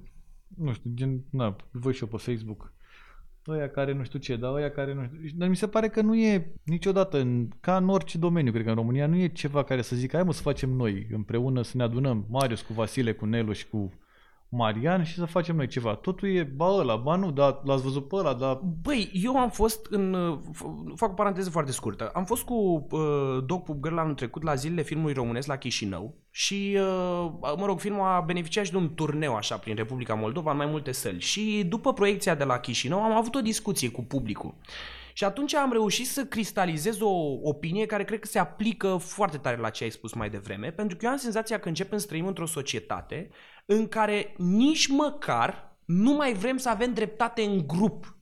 nu 0.56 0.72
știu, 0.72 0.90
gen, 0.94 1.24
na, 1.30 1.56
văd 1.70 1.94
și 1.94 2.02
eu 2.02 2.08
pe 2.08 2.16
Facebook. 2.16 2.72
Ăia 3.48 3.68
care 3.68 3.92
nu 3.92 4.04
știu 4.04 4.18
ce, 4.18 4.36
dar 4.36 4.54
ăia 4.54 4.70
care 4.70 4.94
nu 4.94 5.02
știu. 5.04 5.38
Dar 5.38 5.48
mi 5.48 5.56
se 5.56 5.68
pare 5.68 5.88
că 5.88 6.00
nu 6.00 6.14
e 6.14 6.52
niciodată, 6.64 7.20
în, 7.20 7.48
ca 7.60 7.76
în 7.76 7.88
orice 7.88 8.18
domeniu, 8.18 8.52
cred 8.52 8.64
că 8.64 8.70
în 8.70 8.76
România, 8.76 9.06
nu 9.06 9.16
e 9.16 9.28
ceva 9.28 9.64
care 9.64 9.82
să 9.82 9.96
zică, 9.96 10.16
hai 10.16 10.24
mă 10.24 10.32
să 10.32 10.42
facem 10.42 10.70
noi 10.70 11.06
împreună, 11.12 11.62
să 11.62 11.76
ne 11.76 11.82
adunăm, 11.82 12.26
Marius 12.30 12.62
cu 12.62 12.72
Vasile, 12.72 13.12
cu 13.12 13.26
Nelu 13.26 13.52
și 13.52 13.68
cu 13.68 13.92
Marian 14.50 15.04
și 15.04 15.14
să 15.14 15.24
facem 15.24 15.56
noi 15.56 15.66
ceva. 15.66 15.94
Totul 15.94 16.28
e, 16.28 16.42
ba 16.42 16.66
ăla, 16.66 16.96
ba 16.96 17.16
nu, 17.16 17.30
dar 17.30 17.60
l-ați 17.64 17.82
văzut 17.82 18.08
pe 18.08 18.16
ăla, 18.16 18.34
dar 18.34 18.60
Băi, 18.82 19.10
eu 19.12 19.36
am 19.36 19.50
fost 19.50 19.86
în... 19.90 20.14
uh, 20.14 20.38
f- 20.38 20.94
Fac 20.96 21.10
o 21.10 21.14
paranteză 21.14 21.50
foarte 21.50 21.72
scurtă. 21.72 22.10
Am 22.14 22.24
fost 22.24 22.44
cu 22.44 22.86
uh, 22.90 23.44
Dog 23.46 23.62
Pup 23.62 23.82
Girl 23.82 23.96
anul 23.98 24.14
trecut 24.14 24.42
la 24.42 24.54
zilele 24.54 24.82
filmului 24.82 25.12
românesc 25.12 25.46
la 25.46 25.56
Chișinău 25.56 26.14
și, 26.30 26.76
uh, 26.80 27.30
mă 27.56 27.66
rog, 27.66 27.80
filmul 27.80 28.06
a 28.06 28.20
beneficiat 28.20 28.64
și 28.64 28.70
de 28.70 28.76
un 28.76 28.94
turneu 28.94 29.34
așa 29.34 29.56
prin 29.56 29.74
Republica 29.74 30.14
Moldova 30.14 30.50
în 30.50 30.56
mai 30.56 30.66
multe 30.66 30.92
săli. 30.92 31.20
Și 31.20 31.64
după 31.68 31.92
proiecția 31.92 32.34
de 32.34 32.44
la 32.44 32.58
Chișinău 32.58 33.02
am 33.02 33.16
avut 33.16 33.34
o 33.34 33.40
discuție 33.40 33.90
cu 33.90 34.02
publicul. 34.02 34.54
Și 35.18 35.24
atunci 35.24 35.54
am 35.54 35.72
reușit 35.72 36.06
să 36.06 36.24
cristalizez 36.24 37.00
o 37.00 37.38
opinie 37.42 37.86
care 37.86 38.04
cred 38.04 38.18
că 38.18 38.26
se 38.26 38.38
aplică 38.38 38.96
foarte 38.96 39.38
tare 39.38 39.56
la 39.56 39.70
ce 39.70 39.84
ai 39.84 39.90
spus 39.90 40.12
mai 40.12 40.30
devreme, 40.30 40.72
pentru 40.72 40.96
că 40.96 41.04
eu 41.04 41.10
am 41.10 41.16
senzația 41.16 41.58
că 41.58 41.68
începem 41.68 41.98
să 41.98 42.06
trăim 42.06 42.26
într-o 42.26 42.46
societate 42.46 43.30
în 43.66 43.88
care 43.88 44.34
nici 44.36 44.86
măcar 44.86 45.78
nu 45.84 46.12
mai 46.12 46.34
vrem 46.34 46.56
să 46.56 46.68
avem 46.68 46.92
dreptate 46.92 47.42
în 47.42 47.66
grup. 47.66 48.18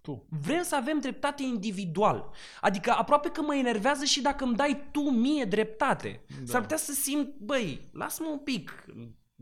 Tu. 0.00 0.26
Vrem 0.28 0.62
să 0.62 0.76
avem 0.76 0.98
dreptate 1.00 1.42
individual. 1.42 2.30
Adică 2.60 2.90
aproape 2.90 3.28
că 3.28 3.42
mă 3.42 3.54
enervează 3.54 4.04
și 4.04 4.22
dacă 4.22 4.44
îmi 4.44 4.56
dai 4.56 4.88
tu 4.90 5.00
mie 5.00 5.44
dreptate. 5.44 6.24
Da. 6.28 6.34
S-ar 6.44 6.60
putea 6.60 6.76
să 6.76 6.92
simt, 6.92 7.34
băi, 7.38 7.90
lasă-mă 7.92 8.28
un 8.28 8.38
pic, 8.38 8.84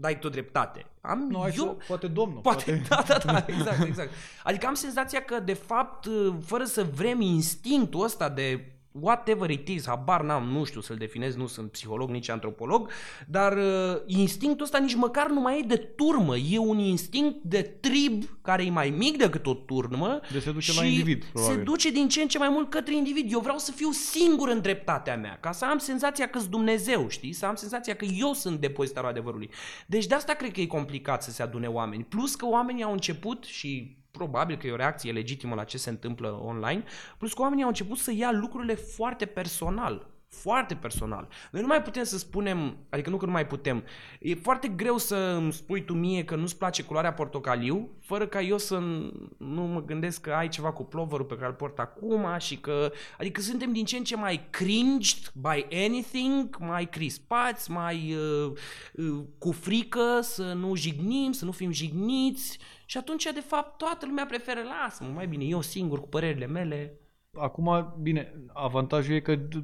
dai 0.01 0.19
tu 0.19 0.29
dreptate. 0.29 0.87
Am, 1.01 1.27
Nu, 1.31 1.41
hai 1.41 1.53
eu, 1.57 1.65
să, 1.65 1.85
poate 1.87 2.07
domnul. 2.07 2.41
Poate, 2.41 2.83
da, 2.89 3.05
da, 3.07 3.19
da, 3.19 3.45
exact, 3.55 3.83
exact. 3.83 4.11
Adică 4.45 4.67
am 4.67 4.75
senzația 4.75 5.21
că, 5.21 5.41
de 5.41 5.53
fapt, 5.53 6.09
fără 6.45 6.65
să 6.65 6.87
vrem 6.95 7.21
instinctul 7.21 8.05
ăsta 8.05 8.29
de 8.29 8.73
whatever 8.93 9.51
it 9.51 9.69
is, 9.69 9.87
habar 9.87 10.23
n-am, 10.23 10.45
nu 10.45 10.65
știu 10.65 10.81
să-l 10.81 10.97
definez, 10.97 11.35
nu 11.35 11.47
sunt 11.47 11.71
psiholog, 11.71 12.11
nici 12.11 12.29
antropolog, 12.29 12.91
dar 13.27 13.57
uh, 13.57 14.01
instinctul 14.07 14.65
ăsta 14.65 14.79
nici 14.79 14.95
măcar 14.95 15.29
nu 15.31 15.41
mai 15.41 15.59
e 15.59 15.67
de 15.67 15.77
turmă, 15.77 16.37
e 16.37 16.59
un 16.59 16.79
instinct 16.79 17.37
de 17.43 17.63
trib 17.63 18.23
care 18.43 18.65
e 18.65 18.71
mai 18.71 18.91
mic 18.91 19.17
decât 19.17 19.47
o 19.47 19.55
turmă 19.55 20.21
De 20.33 20.39
se 20.39 20.53
duce 20.53 20.71
și 20.71 20.79
la 20.79 20.85
individ, 20.85 21.23
se 21.23 21.29
probabil. 21.33 21.63
duce 21.65 21.91
din 21.91 22.09
ce 22.09 22.21
în 22.23 22.29
ce 22.29 22.39
mai 22.39 22.49
mult 22.49 22.71
către 22.71 22.95
individ. 22.95 23.33
Eu 23.33 23.41
vreau 23.41 23.59
să 23.59 23.73
fiu 23.73 23.91
singur 23.91 24.49
în 24.49 24.61
dreptatea 24.61 25.17
mea, 25.17 25.39
ca 25.41 25.53
să 25.53 25.65
am 25.65 25.79
senzația 25.79 26.29
că-s 26.29 26.49
Dumnezeu, 26.49 27.09
știi? 27.09 27.33
Să 27.33 27.47
am 27.47 27.55
senzația 27.55 27.95
că 27.95 28.05
eu 28.05 28.33
sunt 28.33 28.61
depozitarul 28.61 29.09
adevărului. 29.09 29.51
Deci 29.87 30.07
de 30.07 30.15
asta 30.15 30.33
cred 30.33 30.53
că 30.53 30.61
e 30.61 30.67
complicat 30.67 31.23
să 31.23 31.31
se 31.31 31.43
adune 31.43 31.67
oameni. 31.67 32.05
Plus 32.05 32.35
că 32.35 32.47
oamenii 32.47 32.83
au 32.83 32.93
început 32.93 33.45
și 33.45 33.97
probabil 34.19 34.57
că 34.57 34.67
e 34.67 34.73
o 34.73 34.77
reacție 34.77 35.13
legitimă 35.13 35.55
la 35.55 35.65
ce 35.65 35.79
se 35.79 35.91
întâmplă 35.91 36.41
online, 36.45 36.83
plus 37.19 37.33
că 37.33 37.43
oamenii 37.43 37.63
au 37.63 37.69
început 37.69 37.99
să 37.99 38.13
ia 38.13 38.31
lucrurile 38.33 38.75
foarte 38.75 39.27
personal. 39.27 40.07
Foarte 40.31 40.75
personal. 40.75 41.29
Noi 41.51 41.61
nu 41.61 41.67
mai 41.67 41.83
putem 41.83 42.03
să 42.03 42.19
spunem, 42.19 42.77
adică 42.91 43.11
nu 43.11 43.17
că 43.17 43.25
nu 43.25 43.31
mai 43.31 43.47
putem, 43.47 43.85
e 44.21 44.35
foarte 44.35 44.69
greu 44.69 44.97
să 44.99 45.17
îmi 45.17 45.53
spui 45.53 45.85
tu 45.85 45.93
mie 45.95 46.25
că 46.25 46.37
nu-ți 46.37 46.59
place 46.59 46.83
culoarea 46.83 47.13
portocaliu, 47.13 47.89
fără 48.01 48.27
ca 48.27 48.41
eu 48.41 48.59
să 48.59 48.77
n- 48.79 49.37
nu 49.39 49.63
mă 49.63 49.83
gândesc 49.83 50.21
că 50.21 50.33
ai 50.33 50.49
ceva 50.49 50.73
cu 50.73 50.85
plovărul 50.85 51.27
pe 51.27 51.35
care 51.35 51.47
îl 51.47 51.53
port 51.53 51.79
acum 51.79 52.27
și 52.39 52.57
că, 52.57 52.93
adică 53.19 53.41
suntem 53.41 53.73
din 53.73 53.85
ce 53.85 53.97
în 53.97 54.05
ce 54.05 54.17
mai 54.17 54.47
cringed 54.51 55.33
by 55.35 55.67
anything, 55.87 56.57
mai 56.59 56.89
crispați, 56.89 57.71
mai 57.71 58.15
uh, 58.15 58.53
uh, 58.93 59.25
cu 59.39 59.53
frică 59.53 60.19
să 60.21 60.53
nu 60.53 60.75
jignim, 60.75 61.33
să 61.33 61.45
nu 61.45 61.53
fim 61.53 61.71
jigniți 61.71 62.59
și 62.91 62.97
atunci, 62.99 63.25
de 63.35 63.41
fapt, 63.41 63.79
toată 63.79 64.07
lumea 64.07 64.27
preferă, 64.27 64.61
lasă-mă, 64.63 65.11
mai 65.15 65.27
bine 65.27 65.45
eu 65.45 65.61
singur 65.61 66.01
cu 66.01 66.09
părerile 66.09 66.47
mele. 66.47 66.99
Acum, 67.33 67.95
bine, 68.03 68.35
avantajul 68.53 69.15
e 69.15 69.21
că, 69.21 69.37
d- 69.37 69.63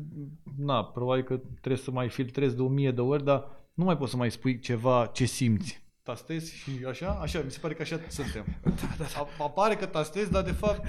na, 0.59 0.85
probabil 0.85 1.23
că 1.25 1.37
trebuie 1.61 1.83
să 1.85 1.91
mai 1.91 2.09
filtrezi 2.09 2.57
de 2.57 2.63
o 2.63 2.69
mie 2.69 2.91
de 2.91 3.01
ori, 3.01 3.25
dar 3.25 3.45
nu 3.75 3.85
mai 3.85 3.97
poți 3.97 4.11
să 4.11 4.17
mai 4.17 4.31
spui 4.31 4.59
ceva 4.59 5.07
ce 5.13 5.25
simți. 5.25 5.83
Tastezi 6.03 6.55
și 6.55 6.71
așa? 6.89 7.19
Așa, 7.23 7.41
mi 7.45 7.51
se 7.51 7.59
pare 7.59 7.75
că 7.75 7.83
așa 7.83 8.01
suntem. 8.09 8.45
Da, 8.63 8.71
da, 8.99 9.05
da. 9.39 9.45
Apare 9.45 9.75
că 9.77 9.87
tastezi, 9.87 10.31
dar 10.31 10.43
de 10.43 10.53
fapt 10.53 10.87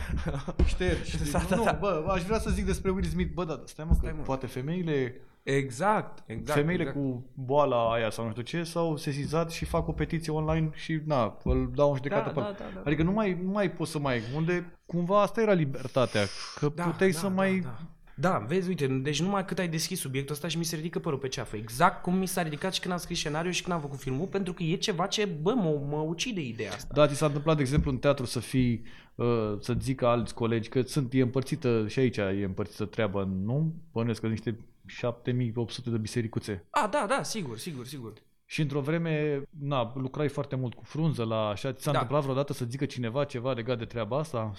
ștergi. 0.66 1.18
Da, 1.32 1.40
da, 1.50 1.56
nu, 1.56 1.64
da. 1.64 1.72
bă, 1.72 2.06
aș 2.10 2.24
vrea 2.24 2.40
să 2.40 2.50
zic 2.50 2.66
despre 2.66 2.92
Will 2.92 3.06
Smith, 3.06 3.34
bă, 3.34 3.46
da, 3.46 3.62
stai 3.66 3.86
mă, 3.86 3.92
că 3.92 3.98
Stai, 4.02 4.14
mă. 4.18 4.24
poate 4.24 4.46
femeile, 4.48 5.22
Exact, 5.46 6.24
exact. 6.26 6.60
femeile 6.60 6.84
exact. 6.84 7.00
cu 7.00 7.26
boala 7.34 7.94
aia 7.94 8.10
sau 8.10 8.26
nu 8.26 8.32
știu 8.32 8.44
ce 8.44 8.64
s-au 8.64 8.98
sesizat 8.98 9.52
și 9.52 9.66
fac 9.66 9.88
o 9.88 9.92
petiție 9.92 10.32
online 10.34 10.70
și, 10.74 11.00
na, 11.06 11.38
îl 11.44 11.72
dau 11.76 11.90
în 11.90 11.96
judecată 11.96 12.24
Da, 12.26 12.32
pe 12.32 12.40
da, 12.40 12.46
ăla. 12.46 12.56
da, 12.58 12.64
da. 12.74 12.82
Adică 12.86 13.04
nu 13.04 13.12
mai, 13.12 13.38
nu 13.44 13.52
mai 13.52 13.72
poți 13.72 13.92
să 13.92 14.00
mai, 14.00 14.22
unde 14.36 14.80
cumva 14.86 15.22
asta 15.22 15.42
era 15.42 15.54
libertatea, 15.54 16.22
că 16.60 16.72
Da, 16.76 16.84
puteai 16.84 17.12
da, 17.12 17.18
să 17.18 17.28
da, 17.28 17.34
mai... 17.34 17.60
Da. 17.60 17.78
Da, 18.18 18.46
vezi, 18.48 18.68
uite, 18.68 18.88
deci 18.88 19.22
numai 19.22 19.46
cât 19.46 19.60
ai 19.60 19.68
deschis 19.68 20.00
subiectul 20.00 20.34
ăsta 20.34 20.48
și 20.48 20.58
mi 20.58 20.64
se 20.64 20.76
ridică 20.76 21.00
părul 21.00 21.20
pe 21.20 21.28
ceafă. 21.28 21.56
Exact 21.56 22.02
cum 22.02 22.18
mi 22.18 22.26
s-a 22.28 22.42
ridicat 22.42 22.74
și 22.74 22.80
când 22.80 22.94
am 22.94 23.00
scris 23.00 23.18
scenariul 23.18 23.54
și 23.54 23.62
când 23.64 23.76
am 23.76 23.82
făcut 23.82 24.00
filmul, 24.00 24.28
pentru 24.28 24.54
că 24.54 24.64
e 24.64 24.76
ceva 24.76 25.06
ce, 25.06 25.26
bă, 25.26 25.54
mă, 25.54 25.82
mă 25.90 25.98
ucide 25.98 26.42
ideea 26.42 26.72
asta. 26.72 26.94
Da, 26.94 27.08
ți 27.08 27.16
s-a 27.16 27.26
întâmplat, 27.26 27.56
de 27.56 27.62
exemplu, 27.62 27.92
în 27.92 27.98
teatru 27.98 28.26
să 28.26 28.40
fii, 28.40 28.82
uh, 29.16 29.26
să 29.60 29.76
zică 29.80 30.08
alți 30.08 30.34
colegi 30.34 30.70
că 30.70 30.82
sunt, 30.82 31.14
e 31.14 31.22
împărțită, 31.22 31.88
și 31.88 32.00
aici 32.00 32.18
e 32.18 32.44
împărțită 32.46 32.86
treaba, 32.86 33.30
nu? 33.44 33.74
Bănuiesc 33.92 34.22
că 34.22 34.28
niște 34.28 34.58
7800 34.86 35.90
de 35.90 35.98
bisericuțe. 35.98 36.66
A, 36.70 36.88
da, 36.92 37.06
da, 37.10 37.24
sigur, 37.24 37.58
sigur, 37.58 37.86
sigur. 37.86 38.14
Și 38.46 38.62
într-o 38.62 38.82
vreme, 38.82 39.42
na, 39.60 39.92
lucrai 39.96 40.28
foarte 40.28 40.56
mult 40.56 40.74
cu 40.74 40.84
frunză 40.84 41.24
la 41.24 41.48
așa, 41.48 41.74
ți 41.74 41.84
s-a 41.84 41.92
Da. 41.92 41.98
întâmplat 41.98 42.22
vreodată 42.24 42.54
să 42.54 42.66
zică 42.66 42.86
cineva 42.86 43.24
ceva 43.24 43.52
legat 43.52 43.78
de 43.78 43.86
treaba 43.86 44.18
asta? 44.20 44.52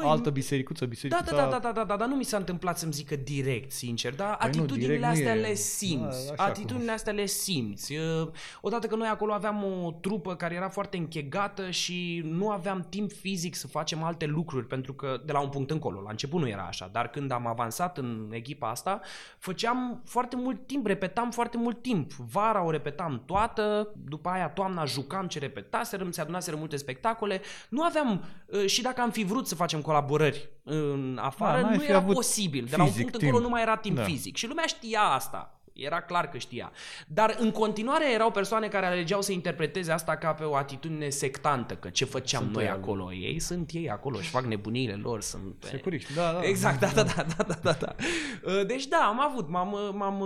Păi, 0.00 0.08
Altă 0.08 0.30
bisericuță, 0.30 0.84
Da, 0.84 0.90
bisericuța... 0.90 1.30
da, 1.30 1.36
da, 1.36 1.48
da, 1.48 1.58
da, 1.58 1.72
da, 1.72 1.84
da, 1.84 1.96
dar 1.96 2.08
nu 2.08 2.14
mi 2.14 2.24
s-a 2.24 2.36
întâmplat 2.36 2.78
să-mi 2.78 2.92
zică 2.92 3.16
direct, 3.16 3.72
sincer, 3.72 4.14
dar 4.14 4.36
Păi 4.36 4.50
nu, 4.54 4.58
atitudinile 4.58 4.86
direct 4.86 5.02
nu 5.02 5.08
astea 5.08 5.34
e. 5.34 5.40
le 5.40 5.54
simți. 5.54 6.26
Da, 6.26 6.32
așa 6.32 6.42
atitudinile 6.44 6.84
cum- 6.84 6.94
astea 6.94 7.12
le 7.12 7.26
simți. 7.26 7.92
Uh, 7.92 8.28
Odată 8.60 8.86
că 8.86 8.96
noi 8.96 9.08
acolo 9.08 9.32
aveam 9.32 9.64
o 9.84 9.90
trupă 10.00 10.34
care 10.34 10.54
era 10.54 10.68
foarte 10.68 10.96
închegată 10.96 11.70
și 11.70 12.22
nu 12.24 12.50
aveam 12.50 12.86
timp 12.88 13.12
fizic 13.12 13.54
să 13.54 13.66
facem 13.66 14.02
alte 14.02 14.26
lucruri, 14.26 14.66
pentru 14.66 14.92
că 14.94 15.20
de 15.24 15.32
la 15.32 15.40
un 15.40 15.48
punct 15.48 15.70
încolo, 15.70 16.00
la 16.00 16.10
început 16.10 16.40
nu 16.40 16.48
era 16.48 16.62
așa, 16.62 16.88
dar 16.92 17.08
când 17.08 17.30
am 17.30 17.46
avansat 17.46 17.98
în 17.98 18.30
echipa 18.32 18.70
asta, 18.70 19.00
făceam 19.38 20.02
foarte 20.04 20.36
mult 20.36 20.66
timp, 20.66 20.86
repetam 20.86 21.30
foarte 21.30 21.56
mult 21.56 21.82
timp. 21.82 22.12
Vara 22.12 22.64
o 22.64 22.70
repetam 22.70 23.22
toată, 23.26 23.92
după 24.08 24.28
aia 24.28 24.48
toamna 24.48 24.84
jucam 24.84 25.26
ce 25.26 25.38
repetaserăm, 25.38 26.10
se 26.10 26.20
adunaseră 26.20 26.56
multe 26.56 26.76
spectacole. 26.76 27.40
Nu 27.68 27.82
aveam, 27.82 28.24
uh, 28.46 28.66
și 28.66 28.82
dacă 28.82 29.00
am 29.00 29.10
fi 29.10 29.24
vrut 29.24 29.46
să 29.46 29.54
facem 29.54 29.80
colaborări 29.86 30.50
în 30.62 31.18
afară, 31.22 31.60
Da, 31.60 31.66
n-ai 31.66 31.76
nu 31.76 31.82
fi 31.82 31.88
era 31.88 31.98
avut 31.98 32.14
posibil. 32.14 32.66
De 32.70 32.76
la 32.76 32.82
un 32.82 32.88
fizic 32.88 33.02
punct 33.02 33.14
încolo 33.14 33.36
timp. 33.36 33.48
nu 33.48 33.54
mai 33.54 33.62
era 33.62 33.76
timp 33.76 33.96
Da. 33.96 34.02
fizic. 34.02 34.36
Și 34.36 34.46
lumea 34.46 34.66
știa 34.66 35.00
asta. 35.00 35.60
Era 35.72 36.00
clar 36.00 36.28
că 36.28 36.38
știa. 36.38 36.72
Dar 37.06 37.36
în 37.38 37.50
continuare 37.50 38.12
erau 38.12 38.30
persoane 38.30 38.68
care 38.68 38.86
alegeau 38.86 39.22
să 39.22 39.32
interpreteze 39.32 39.92
asta 39.92 40.16
ca 40.16 40.32
pe 40.32 40.44
o 40.44 40.54
atitudine 40.54 41.08
sectantă, 41.08 41.74
că 41.74 41.88
ce 41.88 42.04
făceam 42.04 42.42
Sunt 42.42 42.54
noi 42.54 42.64
ei 42.64 42.70
acolo. 42.70 43.12
Ei 43.12 43.38
sunt 43.38 43.70
ei 43.72 43.90
acolo 43.90 44.20
și 44.20 44.30
fac 44.30 44.44
nebuniile 44.44 44.94
lor. 44.94 45.20
Sunt 45.20 45.54
pe... 45.58 45.66
Securiști, 45.66 46.14
da, 46.14 46.32
da. 46.32 46.40
Exact, 46.42 46.80
da, 46.80 46.86
da, 46.86 47.02
da, 47.02 47.26
da, 47.36 47.44
da, 47.48 47.58
da, 47.62 47.72
da. 47.72 47.94
Uh, 48.44 48.66
Deci 48.72 48.86
da, 48.86 48.96
am 48.96 49.20
avut, 49.20 49.48
m-am, 49.48 49.94
m-am, 49.94 50.24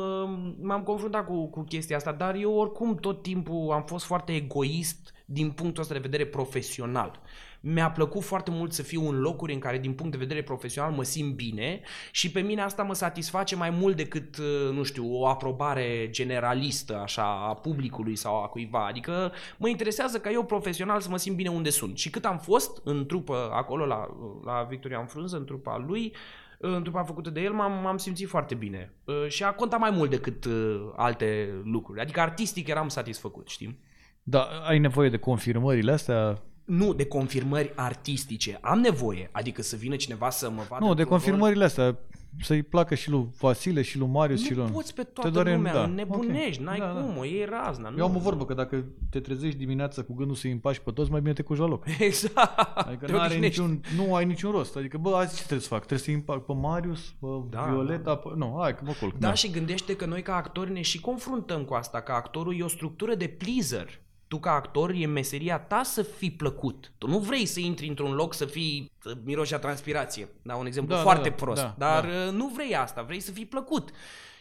m-am 0.63 0.83
confruntat 0.83 1.27
cu, 1.27 1.47
cu 1.47 1.63
chestia 1.63 1.97
asta, 1.97 2.13
dar 2.13 2.35
eu 2.35 2.53
oricum 2.53 2.97
tot 2.97 3.23
timpul 3.23 3.73
am 3.73 3.85
fost 3.85 4.05
foarte 4.05 4.35
egoist 4.35 5.13
din 5.25 5.51
punctul 5.51 5.83
ăsta 5.83 5.95
de 5.95 6.01
vedere 6.01 6.27
profesional. 6.27 7.21
Mi-a 7.61 7.91
plăcut 7.91 8.23
foarte 8.23 8.51
mult 8.51 8.73
să 8.73 8.83
fiu 8.83 9.09
în 9.09 9.21
locuri 9.21 9.53
în 9.53 9.59
care 9.59 9.79
din 9.79 9.93
punct 9.93 10.13
de 10.13 10.19
vedere 10.19 10.43
profesional 10.43 10.93
mă 10.93 11.03
simt 11.03 11.35
bine 11.35 11.81
și 12.11 12.31
pe 12.31 12.41
mine 12.41 12.63
asta 12.63 12.83
mă 12.83 12.95
satisface 12.95 13.57
mai 13.57 13.71
mult 13.71 13.97
decât, 13.97 14.37
uh, 14.37 14.73
nu 14.73 14.83
știu, 14.83 15.15
o 15.15 15.27
aprobare 15.27 16.09
generalistă 16.11 16.99
așa 16.99 17.49
a 17.49 17.55
publicului 17.55 18.17
sau 18.17 18.43
a 18.43 18.47
cuiva. 18.47 18.87
Adică 18.87 19.33
mă 19.57 19.69
interesează 19.69 20.19
ca 20.19 20.31
eu 20.31 20.45
profesional 20.45 21.01
să 21.01 21.09
mă 21.09 21.17
simt 21.17 21.37
bine 21.37 21.49
unde 21.49 21.71
sunt. 21.71 21.99
Și 21.99 22.11
cât 22.11 22.25
am 22.25 22.39
fost 22.39 22.81
în 22.85 23.07
trupă 23.07 23.51
acolo 23.53 23.87
la, 23.87 24.07
la 24.45 24.67
Victoria 24.69 24.99
în 24.99 25.07
frunză, 25.07 25.37
în 25.37 25.45
trupa 25.45 25.85
lui, 25.87 26.15
în 26.59 26.83
trupa 26.83 27.03
făcută 27.03 27.31
de 27.31 27.41
el, 27.41 27.53
m-am, 27.53 27.83
m-am 27.83 27.97
simțit 27.97 28.29
foarte 28.29 28.55
bine. 28.55 28.93
Uh, 29.05 29.27
Și 29.29 29.45
a 29.45 29.53
contat 29.53 29.81
mai 29.81 29.91
mult 29.91 30.11
decât 30.11 30.45
uh, 30.45 30.93
alte 30.97 31.61
lucruri. 31.65 32.01
Adică 32.01 32.21
artistic 32.21 32.69
eram 32.69 32.89
satisfăcut, 32.89 33.49
știi? 33.49 33.79
Da, 34.23 34.41
ai 34.67 34.79
nevoie 34.79 35.09
de 35.09 35.17
confirmările 35.17 35.93
astea? 35.93 36.43
Nu 36.71 36.93
de 36.95 37.07
confirmări 37.07 37.73
artistice. 37.77 38.59
Am 38.61 38.79
nevoie. 38.79 39.29
Adică 39.33 39.63
să 39.63 39.77
vină 39.77 39.97
cineva 39.97 40.31
să 40.31 40.51
mă 40.51 40.63
vadă 40.69 40.85
Nu, 40.85 40.95
de 40.95 41.01
într-un 41.01 41.05
rol. 41.05 41.07
confirmările 41.19 41.65
astea. 41.65 41.99
Să-i 42.43 42.63
placă 42.63 42.95
și 42.95 43.11
lui 43.11 43.29
Vasile 43.41 43.83
și 43.83 43.99
lui 43.99 44.07
Marius 44.09 44.43
și 44.45 44.53
Nu 44.53 44.63
lui... 44.63 44.71
poți 44.73 44.95
pe 44.95 45.03
Te 45.03 45.09
toată 45.15 45.31
doare 45.31 45.51
în- 45.51 45.57
lumea, 45.57 45.73
da, 45.73 45.87
nebunești, 45.87 46.61
ok. 46.63 46.67
n-ai 46.69 46.79
Da, 46.79 46.85
da. 46.87 47.01
cum, 47.01 47.17
o 47.19 47.25
iei 47.25 47.45
razna. 47.45 47.93
Eu 47.99 48.05
am 48.05 48.11
nu, 48.13 48.17
o 48.17 48.21
vorbă 48.21 48.45
că 48.45 48.55
dacă 48.55 48.85
te 49.11 49.21
trezești 49.21 49.59
dimineața 49.59 50.03
cu 50.03 50.15
gândul 50.15 50.37
să-i 50.37 50.51
împaci 50.51 50.79
pe 50.79 50.91
toți, 50.91 51.11
mai 51.11 51.21
bine 51.21 51.33
te 51.33 51.43
cuci 51.43 51.59
la 51.59 51.67
loc. 51.67 51.85
Exact. 51.99 52.59
Adică 52.75 53.07
Te 53.07 53.13
nu 53.13 53.19
are 53.19 53.27
odihnești. 53.29 53.61
niciun, 53.61 53.81
nu 53.97 54.15
ai 54.15 54.25
niciun 54.25 54.51
rost. 54.51 54.77
Adică, 54.77 54.99
bă, 54.99 55.15
azi 55.17 55.31
ce 55.37 55.41
trebuie 55.41 55.61
să 55.61 55.69
fac? 55.69 55.79
Trebuie 55.79 55.99
să-i 55.99 56.15
împac 56.15 56.45
pe 56.45 56.53
Marius, 56.53 57.15
pe 57.21 57.27
Da, 57.51 57.63
Violeta, 57.63 58.15
pe... 58.17 58.29
Nu, 58.37 58.57
hai 58.61 58.75
că 58.75 58.81
mă 58.85 58.93
culc. 59.01 59.19
Da, 59.19 59.33
și 59.35 59.51
gândește 59.51 59.97
că 59.97 60.05
noi 60.07 60.23
ca 60.23 60.35
actori 60.37 60.73
ne 60.73 60.81
și 60.83 61.01
confruntăm 61.01 61.65
cu 61.65 61.75
asta, 61.75 62.01
că 62.01 62.13
actorul 62.13 62.59
e 62.59 62.63
o 62.63 62.69
structură 62.69 63.15
de 63.15 63.27
pleaser. 63.27 64.01
Tu 64.31 64.39
ca 64.39 64.53
actor 64.53 64.91
e 64.95 65.07
meseria 65.07 65.59
ta 65.59 65.83
să 65.83 66.03
fii 66.03 66.31
plăcut. 66.31 66.93
Tu 66.99 67.07
nu 67.09 67.19
vrei 67.19 67.47
să 67.47 67.61
intri 67.61 67.89
într-un 67.89 68.13
loc 68.13 68.35
să 68.35 68.45
fii 68.45 68.91
să 68.99 69.17
miroși 69.25 69.55
a 69.55 69.59
transpirație. 69.59 70.29
Da, 70.43 70.55
un 70.55 70.67
exemplu 70.67 70.95
Da, 70.95 71.01
foarte 71.01 71.29
da, 71.29 71.35
da, 71.37 71.45
prost. 71.45 71.63
da, 71.63 71.75
dar 71.79 72.05
da. 72.05 72.09
uh, 72.27 72.33
nu 72.33 72.51
vrei 72.55 72.77
asta, 72.77 73.03
vrei 73.03 73.21
să 73.21 73.33
fii 73.33 73.47
plăcut. 73.47 73.91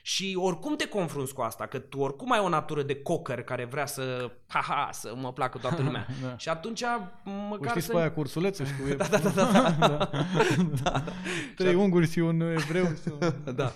Și 0.01 0.37
oricum 0.39 0.75
te 0.75 0.87
confrunți 0.87 1.33
cu 1.33 1.41
asta, 1.41 1.65
că 1.65 1.79
tu 1.79 1.99
oricum 1.99 2.31
ai 2.31 2.39
o 2.39 2.49
natură 2.49 2.81
de 2.81 2.95
cocker 3.01 3.43
care 3.43 3.65
vrea 3.65 3.85
să, 3.85 4.31
haha, 4.47 4.89
să 4.91 5.13
mă 5.15 5.33
placă 5.33 5.57
toată 5.57 5.81
lumea. 5.81 6.07
Da. 6.23 6.37
Și 6.37 6.49
atunci, 6.49 6.81
O 7.25 7.29
măcar 7.49 7.69
știți 7.69 7.85
să... 7.85 7.91
pe 7.91 7.97
aia 7.99 8.11
cu 8.11 8.19
ursulețul 8.19 8.65
și 8.65 8.71
cu... 8.71 8.95
Da, 8.95 9.07
da, 9.07 9.17
da, 9.17 9.29
da, 9.51 9.87
da. 9.87 10.09
da. 10.83 11.03
Trei 11.55 11.75
unguri 11.75 12.11
și 12.11 12.19
un 12.19 12.41
evreu. 12.41 12.87
da. 13.55 13.73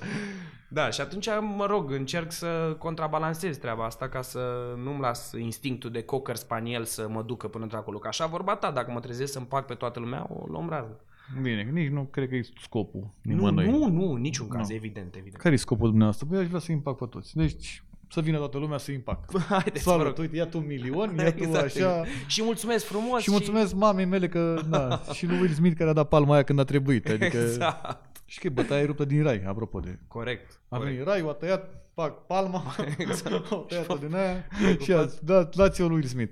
Da, 0.74 0.89
și 0.89 1.01
atunci, 1.01 1.28
mă 1.55 1.65
rog, 1.65 1.91
încerc 1.91 2.32
să 2.32 2.76
contrabalancez 2.78 3.57
treaba 3.57 3.86
asta 3.86 4.09
ca 4.09 4.21
să 4.21 4.39
nu-mi 4.84 4.99
las 4.99 5.32
instinctul 5.38 5.91
de 5.91 6.03
cocker 6.03 6.36
spaniel 6.36 6.84
să 6.84 7.07
mă 7.09 7.21
ducă 7.24 7.47
până 7.47 7.63
într-acolo. 7.63 7.97
Că 7.97 8.07
așa 8.07 8.26
vorba 8.26 8.55
ta, 8.55 8.71
dacă 8.71 8.91
mă 8.91 8.99
trezesc 8.99 9.32
să 9.32 9.38
împac 9.38 9.65
pe 9.65 9.74
toată 9.74 9.99
lumea, 9.99 10.28
o 10.30 10.43
luăm 10.47 10.69
rază. 10.69 10.99
Bine, 11.41 11.69
nici 11.74 11.89
nu 11.89 12.03
cred 12.11 12.30
că 12.30 12.36
e 12.36 12.41
scopul 12.61 13.07
Nu, 13.21 13.34
nimănui. 13.34 13.69
nu, 13.69 13.88
nu, 13.89 14.13
niciun 14.15 14.47
caz, 14.47 14.69
Nu. 14.69 14.76
evident, 14.76 15.15
evident. 15.15 15.41
Care 15.41 15.53
e 15.53 15.57
scopul 15.57 15.88
dumneavoastră? 15.88 16.28
Păi 16.30 16.39
aș 16.39 16.47
vrea 16.47 16.59
să 16.59 16.71
impact 16.71 16.97
pe 16.97 17.05
toți. 17.05 17.36
Deci 17.36 17.84
să 18.09 18.21
vină 18.21 18.38
toată 18.38 18.57
lumea 18.57 18.78
să 18.78 18.91
impact. 18.91 19.39
Haideți, 19.49 19.84
vă 19.84 19.89
Salut, 19.89 20.05
rog. 20.05 20.17
uite, 20.17 20.36
ia 20.36 20.45
tu 20.45 20.57
un 20.57 20.65
milion, 20.67 21.15
ia 21.17 21.34
tu 21.34 21.43
Exact, 21.43 21.65
așa. 21.65 21.76
exact. 21.80 22.07
Și 22.28 22.43
mulțumesc 22.43 22.86
frumos. 22.86 23.21
Și 23.21 23.32
mulțumesc 23.32 23.74
mamei 23.76 24.05
mele 24.05 24.28
că, 24.28 24.61
na, 24.69 25.01
și 25.15 25.26
lui 25.26 25.39
Will 25.39 25.53
Smith 25.53 25.78
care 25.78 25.89
a 25.89 25.93
dat 25.93 26.07
palma 26.07 26.34
aia 26.34 26.43
când 26.43 26.59
a 26.59 26.63
trebuit. 26.63 27.07
Adică, 27.09 27.38
Exact. 27.38 28.11
Și 28.26 28.39
că 28.39 28.47
e 28.47 28.49
bătaia 28.49 28.86
ruptă 28.86 29.05
din 29.05 29.24
rai, 29.24 29.43
apropo 29.45 29.80
de... 29.80 29.99
Corect. 30.07 30.61
A 30.74 30.78
corect. 30.78 30.93
venit 30.95 31.07
raiul, 31.07 31.30
a 31.30 31.34
tăiat, 31.34 31.69
pac, 31.93 32.26
palma, 32.26 32.63
Exact. 32.97 33.51
au 33.51 33.65
tăiat-o 33.67 33.95
din 33.95 34.15
aia 34.15 34.45
și 34.84 34.91
a 34.91 35.05
dat, 35.21 35.55
dați-o 35.55 35.86
lui 35.88 35.95
Will 35.95 36.07
Smith. 36.07 36.32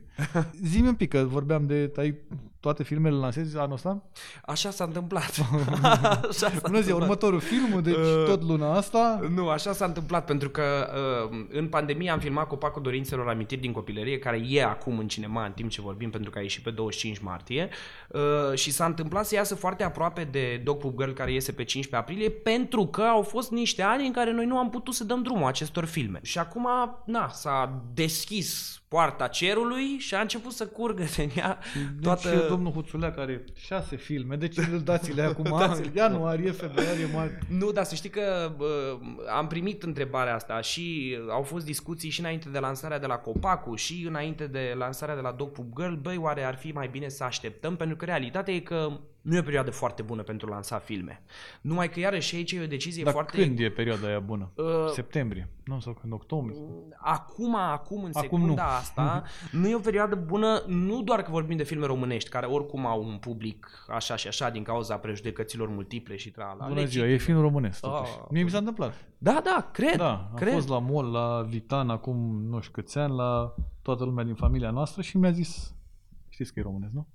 Zi-mi 0.63 0.87
un 0.87 0.95
pic, 0.95 1.09
că 1.09 1.23
vorbeam 1.27 1.65
de, 1.67 1.91
ai 1.97 2.15
toate 2.59 2.83
filmele 2.83 3.15
lansezi 3.15 3.57
anul 3.57 3.73
ăsta? 3.73 4.03
Așa 4.45 4.69
s-a 4.69 4.83
întâmplat. 4.83 5.31
așa 5.83 6.29
s-a 6.31 6.49
Bună 6.49 6.79
ziua, 6.81 6.97
întâmplat. 6.97 7.01
următorul 7.01 7.39
film, 7.39 7.81
deci 7.81 7.95
Uh, 7.95 8.23
tot 8.25 8.43
luna 8.43 8.73
asta. 8.75 9.19
Nu, 9.35 9.49
așa 9.49 9.73
s-a 9.73 9.85
întâmplat 9.85 10.25
pentru 10.25 10.49
că 10.49 10.61
uh, 11.31 11.45
în 11.51 11.67
pandemie 11.67 12.09
am 12.09 12.19
filmat 12.19 12.47
Copacul 12.47 12.81
Dorințelor 12.81 13.27
Amintiri 13.27 13.61
din 13.61 13.71
copilărie, 13.71 14.19
care 14.19 14.41
e 14.49 14.63
acum 14.63 14.97
în 14.99 15.07
cinema 15.07 15.45
în 15.45 15.51
timp 15.51 15.69
ce 15.69 15.81
vorbim, 15.81 16.09
pentru 16.09 16.29
că 16.29 16.37
a 16.37 16.41
ieșit 16.41 16.63
pe 16.63 16.69
25 16.69 17.17
martie 17.19 17.69
uh, 18.09 18.57
și 18.57 18.71
s-a 18.71 18.85
întâmplat 18.85 19.25
să 19.25 19.35
iasă 19.35 19.55
foarte 19.55 19.83
aproape 19.83 20.27
de 20.31 20.61
Dog 20.63 20.77
Poop 20.77 20.97
Girl, 20.97 21.11
care 21.11 21.31
iese 21.31 21.51
pe 21.51 21.63
15 21.63 21.95
aprilie, 22.11 22.29
pentru 22.29 22.85
că 22.85 23.01
au 23.01 23.21
fost 23.21 23.51
niște 23.51 23.81
ani 23.81 24.05
în 24.05 24.11
care 24.11 24.30
noi 24.32 24.45
nu 24.45 24.57
am 24.57 24.69
putut 24.69 24.93
să 24.93 25.03
dăm 25.03 25.23
drumul 25.23 25.47
acestor 25.47 25.86
filme. 25.86 26.19
Și 26.23 26.39
acum, 26.39 26.67
na, 27.05 27.29
s-a 27.29 27.84
deschis 27.93 28.80
poarta 28.91 29.27
cerului 29.27 29.97
și 29.97 30.15
a 30.15 30.19
început 30.19 30.51
să 30.51 30.67
curgă 30.67 31.03
din 31.15 31.31
ea 31.35 31.57
toată... 32.01 32.29
Deci 32.29 32.47
domnul 32.47 32.71
Huțulea 32.71 33.11
care 33.11 33.21
are 33.21 33.43
șase 33.55 33.95
filme, 33.95 34.35
deci 34.35 34.57
îl 34.57 34.79
dați-le 34.79 35.21
acum, 35.31 35.59
Dați-le. 35.59 35.91
ianuarie, 35.95 36.51
februarie, 36.51 37.09
martie. 37.13 37.39
Nu, 37.49 37.71
dar 37.71 37.83
să 37.83 37.95
știi 37.95 38.09
că 38.09 38.53
bă, 38.57 38.97
am 39.35 39.47
primit 39.47 39.83
întrebarea 39.83 40.35
asta 40.35 40.61
și 40.61 41.17
au 41.29 41.41
fost 41.41 41.65
discuții 41.65 42.09
și 42.09 42.19
înainte 42.19 42.49
de 42.49 42.59
lansarea 42.59 42.99
de 42.99 43.05
la 43.05 43.15
Copacu 43.15 43.75
și 43.75 44.05
înainte 44.07 44.47
de 44.47 44.73
lansarea 44.77 45.15
de 45.15 45.21
la 45.21 45.31
Dog 45.31 45.51
Poop 45.51 45.67
Girl, 45.77 45.93
băi, 45.93 46.17
oare 46.17 46.43
ar 46.43 46.55
fi 46.55 46.71
mai 46.71 46.87
bine 46.87 47.07
să 47.07 47.23
așteptăm? 47.23 47.75
Pentru 47.75 47.95
că 47.95 48.05
realitatea 48.05 48.53
e 48.53 48.59
că 48.59 48.99
nu 49.21 49.35
e 49.35 49.39
o 49.39 49.43
perioadă 49.43 49.71
foarte 49.71 50.01
bună 50.01 50.21
pentru 50.21 50.49
lansa 50.49 50.77
filme. 50.77 51.23
Numai 51.61 51.89
că 51.89 51.99
iarăși 51.99 52.35
aici 52.35 52.51
e 52.51 52.61
o 52.63 52.65
decizie 52.67 53.03
Dar 53.03 53.13
foarte... 53.13 53.37
când 53.37 53.59
e 53.59 53.69
perioada 53.69 54.07
aia 54.07 54.19
bună? 54.19 54.51
Uh, 54.55 54.65
Septembrie? 54.93 55.49
Nu, 55.63 55.79
sau 55.79 55.93
când? 55.93 56.13
Octombrie? 56.13 56.59
Acum, 56.97 57.55
acum, 57.55 58.03
în 58.03 58.11
Acum 58.13 58.21
secunda 58.21 58.63
nu. 58.63 58.80
Asta, 58.82 59.23
nu 59.51 59.67
e 59.67 59.75
o 59.75 59.79
perioadă 59.79 60.15
bună, 60.15 60.63
nu 60.67 61.01
doar 61.01 61.21
că 61.21 61.32
vorbim 61.32 61.57
de 61.57 61.63
filme 61.63 61.86
românești, 61.86 62.29
care 62.29 62.45
oricum 62.45 62.86
au 62.86 63.03
un 63.03 63.17
public 63.17 63.67
așa 63.89 64.15
și 64.15 64.27
așa 64.27 64.49
din 64.49 64.63
cauza 64.63 64.95
prejudecăților 64.97 65.67
multiple 65.69 66.15
și 66.15 66.32
tra 66.32 66.55
Bună 66.67 66.84
ziua, 66.86 67.07
e 67.07 67.17
film 67.17 67.41
românesc. 67.41 67.79
totuși. 67.79 68.11
Ah, 68.21 68.25
Mie 68.29 68.43
mi 68.43 68.49
s-a 68.49 68.57
întâmplat. 68.57 68.93
Da, 69.17 69.41
da, 69.43 69.69
cred. 69.73 69.95
Da, 69.97 70.11
am 70.32 70.36
cred. 70.36 70.53
fost 70.53 70.67
la 70.67 70.79
mall, 70.79 71.11
la 71.11 71.41
Vitan, 71.49 71.89
acum 71.89 72.45
nu 72.49 72.59
știu 72.59 72.71
câți 72.73 72.97
ani, 72.97 73.15
la 73.15 73.53
toată 73.82 74.03
lumea 74.03 74.23
din 74.23 74.36
familia 74.36 74.71
noastră 74.71 75.01
și 75.01 75.17
mi-a 75.17 75.32
zis, 75.32 75.75
știți 76.29 76.53
că 76.53 76.59
e 76.59 76.63
românesc, 76.63 76.93
nu? 76.93 77.07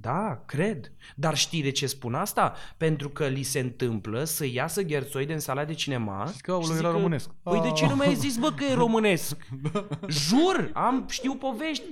Da, 0.00 0.42
cred. 0.46 0.92
Dar 1.16 1.36
știi 1.36 1.62
de 1.62 1.70
ce 1.70 1.86
spun 1.86 2.14
asta? 2.14 2.54
Pentru 2.76 3.08
că 3.08 3.26
li 3.26 3.42
se 3.42 3.58
întâmplă 3.60 4.24
să 4.24 4.46
iasă 4.46 4.82
gherțoi 4.82 5.26
în 5.32 5.38
sala 5.38 5.64
de 5.64 5.74
cinema 5.74 6.24
Știți 6.26 6.42
că, 6.42 6.50
aoleu, 6.50 6.66
și 6.66 6.72
era 6.78 6.86
zică, 6.88 6.92
românesc. 7.00 7.30
Păi 7.42 7.60
de 7.60 7.70
ce 7.70 7.84
Ah. 7.84 7.90
nu 7.90 7.96
mi-ai 7.96 8.14
zis, 8.14 8.36
bă, 8.36 8.52
că 8.52 8.64
e 8.64 8.74
românesc? 8.74 9.36
Jur, 10.08 10.70
am 10.74 11.06
știu 11.08 11.34
povești 11.34 11.84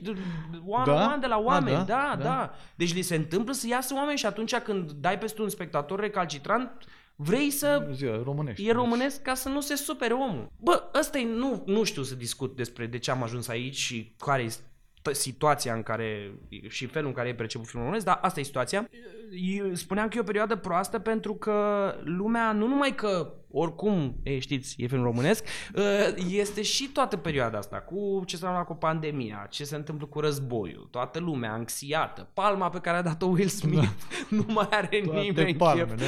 one 0.67 0.85
Da? 0.85 0.93
da? 0.95 1.17
de 1.21 1.27
la 1.27 1.39
oameni. 1.39 1.77
Ah, 1.77 1.85
da, 1.87 1.95
da, 1.95 2.15
da, 2.17 2.23
da. 2.23 2.29
da, 2.29 2.55
Deci 2.75 2.95
li 2.95 3.03
se 3.03 3.15
întâmplă 3.15 3.53
să 3.53 3.67
iasă 3.67 3.95
oameni 3.95 4.19
și 4.19 4.27
atunci 4.27 4.55
când 4.57 4.91
dai 4.91 5.19
peste 5.19 5.43
un 5.43 5.49
spectator 5.49 6.01
recalcitrant, 6.01 6.71
vrei 7.17 7.51
să 7.51 7.79
Bună 7.83 7.95
ziua, 7.95 8.21
românești. 8.25 8.67
E 8.67 8.73
românesc 8.73 9.23
ca 9.23 9.35
să 9.35 9.49
nu 9.49 9.61
se 9.61 9.75
supere 9.75 10.13
omul. 10.15 10.53
Bă, 10.57 10.83
ăsta 10.99 11.19
e, 11.19 11.25
nu, 11.25 11.63
nu 11.67 11.85
știu 11.85 12.03
să 12.03 12.15
discut 12.15 12.57
despre 12.57 12.87
de 12.87 12.99
ce 12.99 13.11
am 13.11 13.23
ajuns 13.23 13.49
aici 13.49 13.77
și 13.77 14.15
care 14.19 14.43
e 14.43 14.47
t- 14.49 14.68
situația 15.11 15.75
în 15.75 15.83
care 15.83 16.33
și 16.69 16.87
felul 16.87 17.09
în 17.09 17.15
care 17.15 17.29
e 17.29 17.35
perceput 17.35 17.67
filmul 17.67 17.85
românesc, 17.85 18.07
dar 18.07 18.19
asta 18.23 18.41
e 18.41 18.43
situația. 18.43 18.89
Eu 19.31 19.75
spuneam 19.75 20.09
că 20.09 20.17
e 20.17 20.21
o 20.21 20.25
perioadă 20.25 20.57
proastă 20.57 20.99
pentru 20.99 21.35
că 21.35 21.95
lumea, 22.05 22.53
nu 22.53 22.67
numai 22.67 22.95
că 22.95 23.33
oricum, 23.51 24.17
e, 24.23 24.39
știți, 24.39 24.75
e 24.79 24.87
film 24.87 25.03
românesc, 25.03 25.45
ă, 25.77 25.83
este 26.31 26.63
și 26.63 26.89
toată 26.93 27.17
perioada 27.17 27.59
asta, 27.59 27.77
cu 27.77 28.23
ce 28.27 28.37
s-a 28.37 28.47
întâmplat 28.49 28.67
cu 28.67 28.87
pandemia, 28.87 29.47
ce 29.51 29.65
se 29.65 29.77
întâmplă 29.77 30.07
cu 30.07 30.21
războiul, 30.21 30.89
toată 30.91 31.19
lumea 31.19 31.53
anxiată, 31.53 32.29
palma 32.35 32.69
pe 32.69 32.79
care 32.79 32.97
a 32.97 33.03
dat-o 33.03 33.27
Will 33.27 33.49
Smith, 33.49 33.89
nu 34.29 34.45
mai 34.49 34.69
are 34.71 35.01
Toate 35.05 35.21
nimeni 35.21 35.55
palmele, 35.55 35.85
chef. 35.87 35.99
da, 35.99 36.05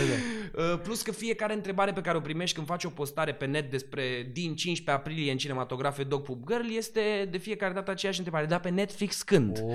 Uh, 0.55 0.78
Plus 0.82 1.03
că 1.03 1.12
fiecare 1.12 1.55
întrebare 1.55 1.93
pe 1.93 2.01
care 2.01 2.16
o 2.16 2.20
primești 2.20 2.55
când 2.55 2.66
faci 2.66 2.84
o 2.84 2.88
postare 2.88 3.32
pe 3.32 3.47
net 3.47 3.70
despre 3.70 4.03
din 4.32 4.55
15 4.55 4.91
aprilie 4.91 5.30
în 5.30 5.36
cinematografe 5.36 6.03
Dog 6.03 6.22
Poop 6.22 6.38
Girl 6.47 6.76
este 6.76 7.28
de 7.30 7.38
fiecare 7.38 7.72
dată 7.72 7.91
aceeași 7.91 8.18
întrebare. 8.18 8.47
Da, 8.47 8.59
pe 8.59 8.68
Netflix 8.68 9.22
când? 9.22 9.62
Oh, 9.64 9.72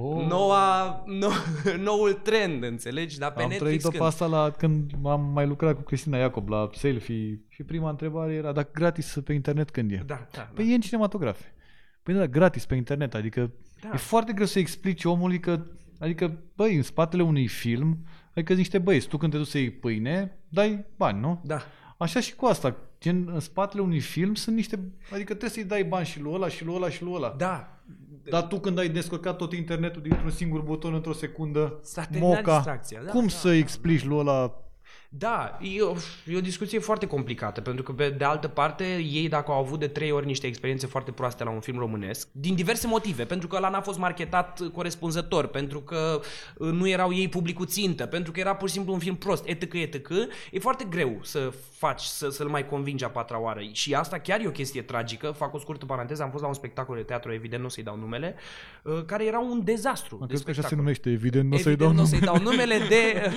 oh. 0.00 0.26
Noua, 0.26 1.02
nou, 1.06 1.30
noul 1.86 2.12
trend, 2.12 2.62
înțelegi? 2.62 3.18
Da, 3.18 3.30
pe 3.30 3.42
Am 3.42 3.48
Netflix 3.48 3.82
trăit-o 3.82 3.88
când? 3.88 4.02
pe 4.02 4.08
asta 4.08 4.26
la, 4.26 4.50
când 4.50 4.90
am 5.04 5.30
mai 5.32 5.46
lucrat 5.46 5.74
cu 5.74 5.82
Cristina 5.82 6.18
Iacob 6.18 6.48
la 6.48 6.68
selfie 7.00 7.40
și 7.48 7.62
prima 7.62 7.90
întrebare 7.90 8.32
era, 8.32 8.52
dar 8.52 8.68
gratis 8.72 9.18
pe 9.24 9.32
internet 9.32 9.70
când 9.70 9.90
e? 9.90 10.02
Da, 10.06 10.26
da, 10.32 10.50
Păi 10.54 10.70
e 10.70 10.74
în 10.74 10.80
cinematografe. 10.80 11.54
Păi 12.02 12.14
da, 12.14 12.26
gratis 12.26 12.66
pe 12.66 12.74
internet, 12.74 13.14
adică 13.14 13.52
Da. 13.80 13.90
e 13.92 13.96
foarte 13.96 14.32
greu 14.32 14.46
să 14.46 14.58
explici 14.58 15.04
omului 15.04 15.40
că, 15.40 15.66
adică, 15.98 16.42
băi, 16.56 16.76
în 16.76 16.82
spatele 16.82 17.22
unui 17.22 17.46
film, 17.46 17.98
adică 18.30 18.52
zici 18.52 18.56
niște 18.56 18.78
băieți, 18.78 19.08
tu 19.08 19.16
când 19.16 19.32
te 19.32 19.38
duci 19.38 19.46
să 19.46 19.58
iei 19.58 19.70
pâine, 19.70 20.38
dai 20.48 20.84
bani, 20.96 21.20
nu? 21.20 21.40
Da. 21.44 21.62
Așa 21.98 22.20
și 22.20 22.34
cu 22.34 22.46
asta, 22.46 22.76
gen, 23.00 23.28
în 23.32 23.40
spatele 23.40 23.82
unui 23.82 24.00
film 24.00 24.34
sunt 24.34 24.56
niște, 24.56 24.92
adică 25.12 25.28
trebuie 25.28 25.50
să-i 25.50 25.64
dai 25.64 25.84
bani 25.84 26.06
și 26.06 26.20
lui 26.20 26.32
ăla 26.32 26.48
și 26.48 26.64
lui 26.64 26.74
ăla 26.74 26.88
și 26.88 27.02
lui 27.02 27.12
ăla. 27.12 27.34
Da. 27.38 27.74
Dar 28.30 28.46
tu 28.46 28.60
când 28.60 28.78
ai 28.78 28.88
descărcat 28.88 29.36
tot 29.36 29.52
internetul 29.52 30.02
dintr-un 30.02 30.30
singur 30.30 30.60
buton 30.60 30.94
într-o 30.94 31.12
secundă, 31.12 31.78
S-a 31.82 32.04
terminat 32.04 32.36
moca, 32.36 32.54
distracția, 32.54 33.02
da, 33.02 33.10
cum 33.10 33.22
da, 33.22 33.28
să 33.28 33.52
explici 33.52 34.04
lui 34.04 34.18
ăla 34.18 34.64
Da, 35.12 35.58
e 35.60 35.82
o, 35.82 35.94
e 36.26 36.36
o 36.36 36.40
discuție 36.40 36.78
foarte 36.78 37.06
complicată, 37.06 37.60
pentru 37.60 37.82
că, 37.82 37.92
pe 37.92 38.10
de 38.10 38.24
altă 38.24 38.48
parte, 38.48 38.84
ei 38.96 39.28
dacă 39.28 39.50
au 39.50 39.58
avut 39.58 39.78
de 39.78 39.86
trei 39.86 40.10
ori 40.10 40.26
niște 40.26 40.46
experiențe 40.46 40.86
foarte 40.86 41.10
proaste 41.10 41.44
la 41.44 41.50
un 41.50 41.60
film 41.60 41.78
românesc, 41.78 42.28
din 42.32 42.54
diverse 42.54 42.86
motive, 42.86 43.24
pentru 43.24 43.48
că 43.48 43.56
ăla 43.56 43.68
n-a 43.68 43.80
fost 43.80 43.98
marketat 43.98 44.60
corespunzător, 44.72 45.46
pentru 45.46 45.80
că 45.80 46.20
uh, 46.56 46.70
nu 46.70 46.88
erau 46.88 47.12
ei 47.14 47.28
publicul 47.28 47.66
țintă, 47.66 48.06
pentru 48.06 48.32
că 48.32 48.40
era 48.40 48.54
pur 48.54 48.68
și 48.68 48.74
simplu 48.74 48.92
un 48.92 48.98
film 48.98 49.16
prost, 49.16 49.42
etc., 49.46 49.72
etc., 49.72 50.10
e 50.50 50.58
foarte 50.58 50.86
greu 50.90 51.18
să 51.22 51.52
faci, 51.76 52.02
să, 52.02 52.28
să-l 52.28 52.48
mai 52.48 52.66
convingi 52.66 53.04
a 53.04 53.08
patra 53.08 53.40
oară. 53.40 53.60
Și 53.72 53.94
asta 53.94 54.18
chiar 54.18 54.40
e 54.40 54.46
o 54.46 54.50
chestie 54.50 54.82
tragică, 54.82 55.30
fac 55.36 55.54
o 55.54 55.58
scurtă 55.58 55.84
paranteză, 55.84 56.22
am 56.22 56.30
fost 56.30 56.42
la 56.42 56.48
un 56.48 56.54
spectacol 56.54 56.96
de 56.96 57.02
teatru, 57.02 57.32
evident 57.32 57.60
nu 57.60 57.66
o 57.66 57.70
să-i 57.70 57.82
dau 57.82 57.96
numele, 57.96 58.34
uh, 58.82 59.04
care 59.06 59.26
era 59.26 59.38
un 59.38 59.64
dezastru. 59.64 60.16
Mă 60.20 60.26
de 60.26 60.26
crezi 60.26 60.44
că 60.44 60.50
așa 60.50 60.60
se 60.60 60.66
spectacol. 60.66 60.84
numește, 60.84 61.10
evident, 61.10 61.48
nu 61.48 61.54
o 61.54 61.58
să-i 61.58 61.72
Evident, 61.72 61.94
dau 61.94 61.98
nu 61.98 62.02
o 62.02 62.10
să-i 62.10 62.18
nume. 62.18 62.32
dau 62.32 62.42
numele 62.42 62.78
de... 62.88 63.30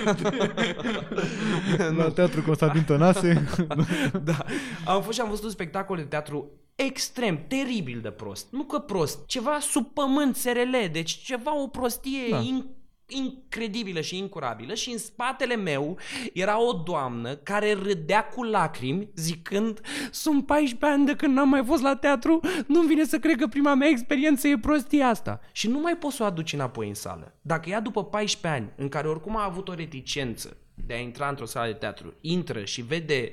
La 1.96 2.10
Teatru 2.10 2.42
Constantin 2.42 2.84
Tănase. 2.84 3.48
da. 4.24 4.44
Am 4.84 5.02
fost 5.02 5.16
și 5.16 5.22
am 5.22 5.28
văzut 5.28 5.44
un 5.44 5.50
spectacol 5.50 5.96
de 5.96 6.02
teatru 6.02 6.50
extrem, 6.74 7.44
teribil 7.48 8.00
de 8.00 8.10
prost. 8.10 8.46
Nu 8.50 8.62
că 8.62 8.78
prost, 8.78 9.26
ceva 9.26 9.58
sub 9.60 9.86
pământ 9.86 10.36
SRL, 10.36 10.76
deci 10.92 11.10
ceva 11.10 11.62
o 11.62 11.66
prostie 11.66 12.28
Da. 12.30 12.36
da. 12.36 12.42
in, 12.42 12.66
incredibilă 13.06 14.00
și 14.00 14.18
incurabilă 14.18 14.74
și 14.74 14.90
în 14.90 14.98
spatele 14.98 15.56
meu 15.56 15.98
era 16.32 16.60
o 16.60 16.72
doamnă 16.72 17.34
care 17.34 17.72
râdea 17.72 18.24
cu 18.24 18.42
lacrimi 18.42 19.08
zicând 19.14 19.80
sunt 20.10 20.46
14 20.46 20.98
ani 20.98 21.06
de 21.06 21.16
când 21.16 21.34
n-am 21.34 21.48
mai 21.48 21.64
fost 21.64 21.82
la 21.82 21.96
teatru, 21.96 22.40
nu-mi 22.66 22.86
vine 22.88 23.04
să 23.04 23.18
cred 23.18 23.36
că 23.36 23.46
prima 23.46 23.74
mea 23.74 23.88
experiență 23.88 24.48
e 24.48 24.58
prostia 24.58 25.08
asta. 25.08 25.40
Și 25.52 25.68
nu 25.68 25.78
mai 25.78 25.96
poți 25.96 26.16
să 26.16 26.22
o 26.22 26.26
aduci 26.26 26.52
înapoi 26.52 26.88
în 26.88 26.94
sală. 26.94 27.34
Dacă 27.40 27.68
ea 27.68 27.80
după 27.80 28.04
14 28.04 28.60
ani, 28.60 28.72
în 28.76 28.88
care 28.88 29.08
oricum 29.08 29.36
a 29.36 29.44
avut 29.44 29.68
o 29.68 29.74
reticență 29.74 30.56
de 30.74 30.94
a 30.94 30.98
intra 30.98 31.28
într-o 31.28 31.44
sală 31.44 31.66
de 31.66 31.78
teatru, 31.78 32.14
intră 32.20 32.64
și 32.64 32.82
vede 32.82 33.32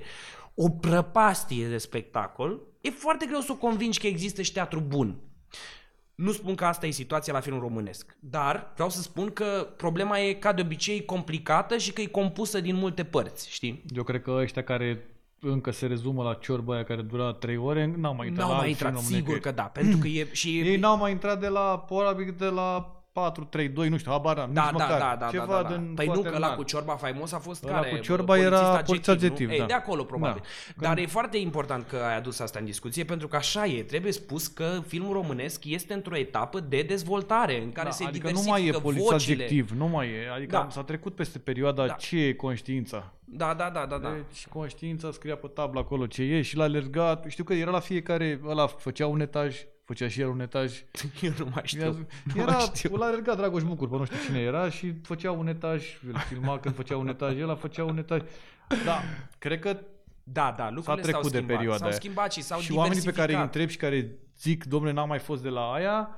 o 0.55 0.69
prăpastie 0.69 1.67
de 1.67 1.77
spectacol, 1.77 2.59
e 2.81 2.89
foarte 2.89 3.25
greu 3.25 3.39
să 3.39 3.51
o 3.51 3.55
convingi 3.55 3.99
că 3.99 4.07
există 4.07 4.41
și 4.41 4.51
teatru 4.51 4.79
bun. 4.79 5.15
Nu 6.15 6.31
spun 6.31 6.55
că 6.55 6.65
asta 6.65 6.85
e 6.85 6.91
situația 6.91 7.33
la 7.33 7.39
filmul 7.39 7.61
românesc, 7.61 8.15
dar 8.19 8.71
vreau 8.73 8.89
să 8.89 9.01
spun 9.01 9.29
că 9.29 9.67
problema 9.77 10.19
e 10.19 10.33
ca 10.33 10.53
de 10.53 10.61
obicei 10.61 11.05
complicată 11.05 11.77
și 11.77 11.91
că 11.93 12.01
e 12.01 12.05
compusă 12.05 12.59
din 12.59 12.75
multe 12.75 13.03
părți, 13.03 13.51
știi? 13.51 13.83
Eu 13.95 14.03
cred 14.03 14.21
că 14.21 14.31
ăștia 14.31 14.63
care 14.63 15.05
încă 15.39 15.71
se 15.71 15.85
rezumă 15.85 16.23
la 16.23 16.33
ciorba 16.33 16.73
aia 16.73 16.83
care 16.83 17.01
dura 17.01 17.33
3 17.33 17.57
ore, 17.57 17.93
n-au 17.97 18.15
mai 18.15 18.27
intrat 18.27 18.45
N-au 18.47 18.55
la 18.55 18.61
mai 18.61 18.67
alt 18.67 18.77
film 18.77 18.89
intrat, 18.89 19.03
românesc. 19.03 19.25
sigur 19.25 19.39
că 19.39 19.51
da, 19.51 19.63
pentru 19.63 19.97
că 19.97 20.07
e 20.07 20.27
și 20.41 20.59
Ei 20.59 20.77
n-au 20.77 20.97
mai 20.97 21.11
intrat 21.11 21.39
de 21.39 21.47
la, 21.47 21.79
probabil 21.79 22.35
de 22.37 22.45
la 22.45 22.95
4-3-2, 23.11 23.89
nu 23.89 23.97
știu, 23.97 24.11
habar 24.11 24.37
n-am, 24.37 24.53
Da, 24.53 24.61
nici 24.63 24.77
da, 24.77 24.83
măcar. 24.85 24.99
da, 24.99 25.15
da, 25.19 25.27
Ceva 25.31 25.45
da, 25.45 25.61
da, 25.61 25.61
da. 25.61 25.75
din 25.75 25.93
Păi 25.95 26.05
nu, 26.05 26.11
foarte 26.13 26.29
că 26.29 26.35
ăla 26.35 26.45
înalt. 26.45 26.59
cu 26.61 26.63
ciorba 26.65 26.95
faimos 26.95 27.31
a 27.31 27.37
fost 27.39 27.63
Ăla 27.63 27.73
care? 27.73 27.89
cu 27.89 27.97
ciorba 27.97 28.25
Polițist 28.33 28.51
era 28.53 28.81
polițist 28.85 29.09
adjectiv, 29.09 29.47
nu? 29.47 29.53
Ei, 29.53 29.59
da. 29.59 29.65
de 29.65 29.73
acolo, 29.73 30.03
probabil. 30.03 30.41
Da. 30.77 30.87
Dar 30.87 30.97
e 30.97 31.05
foarte 31.05 31.37
important 31.37 31.87
că 31.87 31.95
ai 31.95 32.17
adus 32.17 32.39
asta 32.39 32.59
în 32.59 32.65
discuție, 32.65 33.03
pentru 33.03 33.27
că 33.27 33.35
așa 33.35 33.65
e. 33.65 33.83
Trebuie 33.83 34.11
spus 34.11 34.47
că 34.47 34.79
filmul 34.87 35.13
românesc 35.13 35.65
este 35.65 35.93
într-o 35.93 36.17
etapă 36.17 36.59
de 36.59 36.81
dezvoltare, 36.81 37.61
în 37.61 37.71
care 37.71 37.87
Da, 37.87 37.93
se 37.93 38.03
adică 38.03 38.27
nu 38.27 38.33
diversifică 38.33 38.71
mai 38.71 38.77
e 38.77 38.81
polițist 38.81 39.09
vocile. 39.11 39.43
adjectiv, 39.43 39.71
nu 39.77 39.87
mai 39.87 40.07
e. 40.07 40.29
Adică 40.35 40.51
Da. 40.51 40.67
s-a 40.69 40.83
trecut 40.83 41.15
peste 41.15 41.39
perioada 41.39 41.87
Da. 41.87 41.93
ce 41.93 42.17
e 42.17 42.33
conștiința. 42.33 43.13
Da, 43.33 43.53
da, 43.53 43.69
da, 43.73 43.85
da, 43.89 43.97
da. 43.97 44.09
Deci 44.27 44.47
conștiința 44.47 45.11
scria 45.11 45.35
pe 45.35 45.47
tablă 45.47 45.79
acolo 45.79 46.05
ce 46.07 46.21
e 46.23 46.41
și 46.41 46.55
l-a 46.57 46.63
alergat. 46.63 47.25
Știu 47.27 47.43
că 47.43 47.53
era 47.53 47.71
la 47.71 47.79
fiecare, 47.79 48.39
ăla 48.47 48.67
făcea 48.67 49.07
un 49.07 49.19
etaj, 49.19 49.55
făcea 49.91 50.07
și 50.09 50.21
el 50.21 50.27
un 50.27 50.39
etaj. 50.39 50.83
Eu 51.21 51.31
nu 51.37 51.47
mai 51.53 51.61
știu. 51.65 52.07
Nu 52.33 52.41
Era, 52.41 52.51
mai 52.51 52.71
știu. 52.75 52.95
l-a 52.95 53.05
alergat 53.05 53.37
Dragoș 53.37 53.63
Bucur, 53.63 53.89
pe 53.89 53.95
nu 53.97 54.05
știu 54.05 54.17
cine 54.25 54.39
era 54.39 54.69
și 54.69 54.93
făcea 55.03 55.31
un 55.31 55.47
etaj, 55.47 55.85
îl 56.07 56.15
filma 56.27 56.59
când 56.59 56.75
făcea 56.75 56.97
un 56.97 57.07
etaj, 57.07 57.37
el 57.37 57.57
făcea 57.59 57.83
un 57.83 57.97
etaj. 57.97 58.21
Da, 58.85 59.01
cred 59.37 59.59
că 59.59 59.77
Da, 60.23 60.53
da, 60.57 60.63
s-a 60.63 60.69
lucrurile 60.71 61.01
s-au 61.03 61.11
trecut 61.11 61.31
de 61.31 61.37
schimbat. 61.37 61.55
perioada 61.55 61.77
S-au 61.77 61.87
aia. 61.87 61.95
schimbat 61.95 62.33
și 62.33 62.41
s-au 62.41 62.59
Și 62.59 62.71
oamenii 62.71 63.03
pe 63.03 63.11
care 63.11 63.31
îi 63.33 63.37
diversificat. 63.37 63.45
întreb 63.45 63.69
și 63.69 63.77
care 63.77 64.19
zic, 64.39 64.63
domnule, 64.63 64.93
n-am 64.93 65.07
mai 65.07 65.19
fost 65.19 65.43
de 65.43 65.49
la 65.49 65.71
aia, 65.71 66.09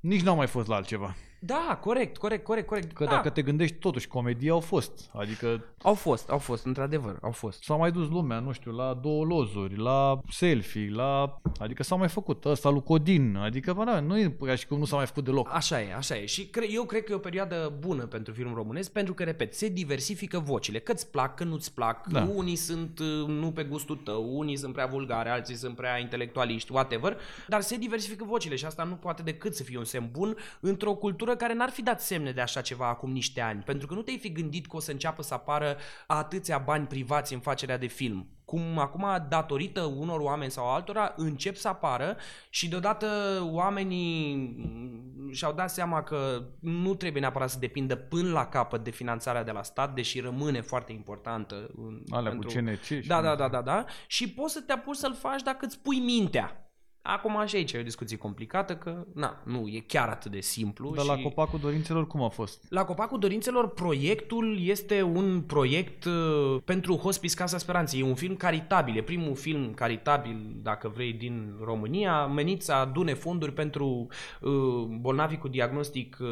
nici 0.00 0.22
n-au 0.22 0.36
mai 0.36 0.46
fost 0.46 0.68
la 0.68 0.74
altceva. 0.74 1.14
Da, 1.38 1.78
corect, 1.80 2.16
corect, 2.16 2.44
corect, 2.44 2.66
corect. 2.66 2.92
Că 2.92 3.04
da. 3.04 3.10
dacă 3.10 3.30
te 3.30 3.42
gândești, 3.42 3.76
totuși, 3.76 4.08
comedii 4.08 4.50
au 4.50 4.60
fost. 4.60 5.10
Adică 5.12 5.64
Au 5.82 5.94
fost, 5.94 6.30
au 6.30 6.38
fost, 6.38 6.64
într-adevăr, 6.64 7.18
au 7.22 7.30
fost. 7.30 7.62
s-a 7.62 7.74
mai 7.74 7.90
dus 7.92 8.08
lumea, 8.08 8.38
nu 8.38 8.52
știu, 8.52 8.70
la 8.72 8.98
două 9.02 9.24
lozuri, 9.24 9.76
la 9.76 10.20
selfie, 10.30 10.90
la... 10.92 11.40
Adică 11.58 11.82
s-a 11.82 11.94
mai 11.94 12.08
făcut 12.08 12.44
ăsta 12.44 12.68
lui 12.68 12.82
Codin. 12.82 13.36
Adică, 13.36 13.72
bă, 13.72 13.84
da, 13.84 14.00
nu 14.00 14.18
e 14.18 14.36
ca 14.44 14.54
și 14.54 14.66
cum 14.66 14.78
nu 14.78 14.84
s-a 14.84 14.96
mai 14.96 15.06
făcut 15.06 15.24
deloc. 15.24 15.48
Așa 15.52 15.80
e, 15.80 15.94
așa 15.94 16.16
e. 16.16 16.26
Și 16.26 16.46
cre- 16.46 16.72
eu 16.72 16.84
cred 16.84 17.04
că 17.04 17.12
e 17.12 17.14
o 17.14 17.18
perioadă 17.18 17.72
bună 17.78 18.06
pentru 18.06 18.32
filmul 18.32 18.54
românesc, 18.54 18.92
pentru 18.92 19.14
că, 19.14 19.24
repet, 19.24 19.54
se 19.54 19.68
diversifică 19.68 20.38
vocile. 20.38 20.78
Că 20.78 20.92
îți 20.92 21.10
plac, 21.10 21.34
că 21.34 21.44
nu-ți 21.44 21.74
plac. 21.74 22.06
Da. 22.06 22.28
Unii 22.34 22.56
sunt 22.56 22.98
uh, 22.98 23.26
nu 23.26 23.52
pe 23.52 23.64
gustul 23.64 23.96
tău, 23.96 24.38
unii 24.38 24.56
sunt 24.56 24.72
prea 24.72 24.86
vulgare, 24.86 25.28
alții 25.28 25.54
sunt 25.54 25.76
prea 25.76 25.98
intelectualiști, 25.98 26.72
whatever. 26.72 27.16
Dar 27.48 27.60
se 27.60 27.76
diversifică 27.76 28.24
vocile 28.24 28.56
și 28.56 28.64
asta 28.64 28.84
nu 28.84 28.94
poate 28.94 29.22
decât 29.22 29.54
să 29.54 29.62
fie 29.62 29.78
un 29.78 29.84
semn 29.84 30.08
bun 30.12 30.36
într-o 30.60 30.94
cultură 30.94 31.25
care 31.34 31.54
n-ar 31.54 31.70
fi 31.70 31.82
dat 31.82 32.00
semne 32.00 32.32
de 32.32 32.40
așa 32.40 32.60
ceva 32.60 32.88
acum 32.88 33.10
niște 33.12 33.40
ani. 33.40 33.62
Pentru 33.62 33.86
că 33.86 33.94
nu 33.94 34.02
te-ai 34.02 34.18
fi 34.18 34.32
gândit 34.32 34.66
că 34.66 34.76
o 34.76 34.80
să 34.80 34.90
înceapă 34.90 35.22
să 35.22 35.34
apară 35.34 35.76
atâția 36.06 36.58
bani 36.58 36.86
privați 36.86 37.34
în 37.34 37.40
facerea 37.40 37.78
de 37.78 37.86
film. 37.86 38.30
Cum 38.44 38.78
acum, 38.78 39.26
datorită 39.28 39.80
unor 39.82 40.20
oameni 40.20 40.50
sau 40.50 40.68
altora, 40.74 41.12
încep 41.16 41.56
să 41.56 41.68
apară 41.68 42.16
și 42.50 42.68
deodată 42.68 43.06
oamenii 43.50 44.34
mm, 44.56 45.32
și-au 45.32 45.52
dat 45.52 45.70
seama 45.70 46.02
că 46.02 46.42
nu 46.60 46.94
trebuie 46.94 47.20
neapărat 47.20 47.50
să 47.50 47.58
depindă 47.58 47.96
până 47.96 48.30
la 48.32 48.46
capăt 48.46 48.84
de 48.84 48.90
finanțarea 48.90 49.44
de 49.44 49.50
la 49.50 49.62
stat, 49.62 49.94
deși 49.94 50.20
rămâne 50.20 50.60
foarte 50.60 50.92
importantă. 50.92 51.70
în- 51.76 52.02
Alea 52.10 52.32
cu 52.36 52.38
CNC 52.38 52.82
și 52.82 53.06
Da, 53.06 53.16
nu 53.16 53.22
da, 53.22 53.30
știu. 53.32 53.42
da, 53.44 53.48
da, 53.48 53.62
da. 53.62 53.84
Și 54.06 54.30
poți 54.32 54.52
să 54.52 54.60
te 54.60 54.72
apuci 54.72 54.96
să-l 54.96 55.14
faci 55.14 55.42
dacă 55.42 55.66
îți 55.66 55.78
pui 55.82 55.98
mintea. 55.98 56.65
Acum 57.06 57.42
și 57.46 57.56
aici 57.56 57.72
e 57.72 57.78
o 57.78 57.82
discuție 57.82 58.16
complicată 58.16 58.76
că, 58.76 59.04
na, 59.12 59.40
nu, 59.44 59.68
e 59.68 59.84
chiar 59.86 60.08
atât 60.08 60.30
de 60.30 60.40
simplu. 60.40 60.92
Dar 60.94 61.04
și... 61.04 61.10
la 61.10 61.16
Copacul 61.16 61.58
Dorințelor 61.58 62.06
cum 62.06 62.22
a 62.22 62.28
fost? 62.28 62.66
La 62.68 62.84
Copacul 62.84 63.18
Dorințelor, 63.18 63.68
proiectul 63.68 64.58
este 64.60 65.02
un 65.02 65.40
proiect 65.40 66.04
uh, 66.04 66.56
pentru 66.64 66.96
Hospice 66.96 67.34
Casa 67.34 67.58
Speranței. 67.58 68.00
E 68.00 68.04
un 68.04 68.14
film 68.14 68.34
caritabil, 68.34 68.96
e 68.96 69.02
primul 69.02 69.34
film 69.34 69.74
caritabil, 69.74 70.56
dacă 70.62 70.88
vrei, 70.88 71.12
din 71.12 71.54
România, 71.64 72.26
menit 72.26 72.62
să 72.62 72.72
adune 72.72 73.14
fonduri 73.14 73.52
pentru 73.52 74.06
uh, 74.40 74.52
bolnavii 75.00 75.38
cu 75.38 75.48
diagnostic 75.48 76.16
uh, 76.20 76.28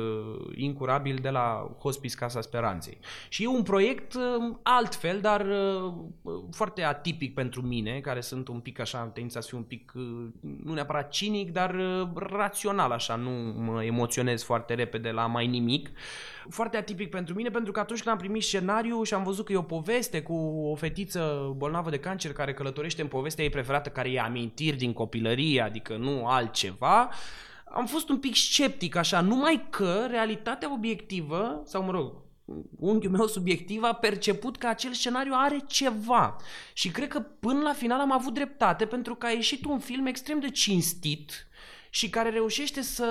incurabil 0.54 1.18
de 1.22 1.28
la 1.28 1.76
Hospice 1.78 2.16
Casa 2.16 2.40
Speranței. 2.40 2.98
Și 3.28 3.42
e 3.42 3.46
un 3.46 3.62
proiect 3.62 4.14
uh, 4.14 4.56
altfel, 4.62 5.20
dar 5.20 5.46
uh, 5.46 6.32
foarte 6.50 6.82
atipic 6.82 7.34
pentru 7.34 7.62
mine, 7.62 8.00
care 8.00 8.20
sunt 8.20 8.48
un 8.48 8.60
pic 8.60 8.78
așa, 8.78 8.98
am 8.98 9.10
tendința 9.12 9.40
să 9.40 9.48
fiu 9.48 9.56
un 9.56 9.62
pic, 9.62 9.92
uh, 9.94 10.26
nu 10.64 10.72
neapărat 10.72 11.10
cinic, 11.10 11.52
dar 11.52 11.74
uh, 11.74 12.08
rațional 12.14 12.90
așa, 12.90 13.14
nu 13.14 13.30
mă 13.56 13.84
emoționez 13.84 14.42
foarte 14.42 14.74
repede 14.74 15.10
la 15.10 15.26
mai 15.26 15.46
nimic. 15.46 15.90
Foarte 16.48 16.76
atipic 16.76 17.10
pentru 17.10 17.34
mine, 17.34 17.48
pentru 17.48 17.72
că 17.72 17.80
atunci 17.80 18.02
când 18.02 18.14
am 18.14 18.20
primit 18.20 18.42
scenariu 18.42 19.02
și 19.02 19.14
am 19.14 19.22
văzut 19.22 19.44
că 19.44 19.52
e 19.52 19.56
o 19.56 19.62
poveste 19.62 20.22
cu 20.22 20.34
o 20.70 20.74
fetiță 20.74 21.52
bolnavă 21.56 21.90
de 21.90 21.98
cancer 21.98 22.32
care 22.32 22.54
călătorește 22.54 23.02
în 23.02 23.08
povestea 23.08 23.44
ei 23.44 23.50
preferată, 23.50 23.88
care 23.88 24.10
e 24.10 24.20
amintiri 24.20 24.76
din 24.76 24.92
copilărie, 24.92 25.60
adică 25.60 25.96
nu 25.96 26.26
altceva, 26.26 27.10
am 27.64 27.86
fost 27.86 28.08
un 28.08 28.18
pic 28.18 28.34
sceptic 28.34 28.96
așa, 28.96 29.20
numai 29.20 29.66
că 29.70 30.06
realitatea 30.10 30.72
obiectivă, 30.72 31.62
sau 31.64 31.82
mă 31.82 31.90
rog, 31.90 32.12
unghiul 32.78 33.12
meu 33.12 33.26
subiectiv 33.26 33.82
a 33.82 33.92
perceput 33.92 34.57
că 34.57 34.66
acel 34.66 34.92
scenariu 34.92 35.32
are 35.34 35.59
ceva. 35.66 36.36
Și 36.72 36.90
cred 36.90 37.09
că 37.09 37.20
până 37.20 37.61
la 37.61 37.72
final 37.72 38.01
am 38.01 38.12
avut 38.12 38.34
dreptate 38.34 38.86
pentru 38.86 39.14
că 39.14 39.26
a 39.26 39.30
ieșit 39.30 39.64
un 39.64 39.78
film 39.78 40.07
extrem 40.07 40.40
de 40.40 40.51
cinstit 40.51 41.49
și 41.90 42.11
care 42.11 42.30
reușește 42.30 42.82
să 42.82 43.07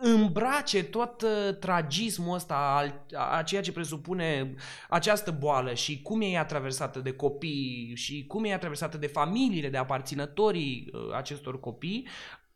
îmbrace 0.00 0.84
tot 0.84 1.22
uh, 1.22 1.56
tragismul 1.58 2.34
ăsta 2.34 2.54
al, 2.54 3.06
a 3.14 3.42
ceea 3.42 3.62
ce 3.62 3.72
presupune 3.72 4.54
această 4.88 5.30
boală 5.30 5.74
și 5.74 6.02
cum 6.02 6.20
e 6.20 6.26
ea 6.26 6.44
traversată 6.44 6.98
de 6.98 7.12
copii 7.12 7.92
și 7.94 8.24
cum 8.26 8.44
e 8.44 8.48
ea 8.48 8.58
traversată 8.58 8.96
de 8.96 9.06
familiile, 9.06 9.68
de 9.68 9.76
aparținătorii 9.76 10.90
uh, 10.92 11.14
acestor 11.14 11.60
copii, 11.60 12.06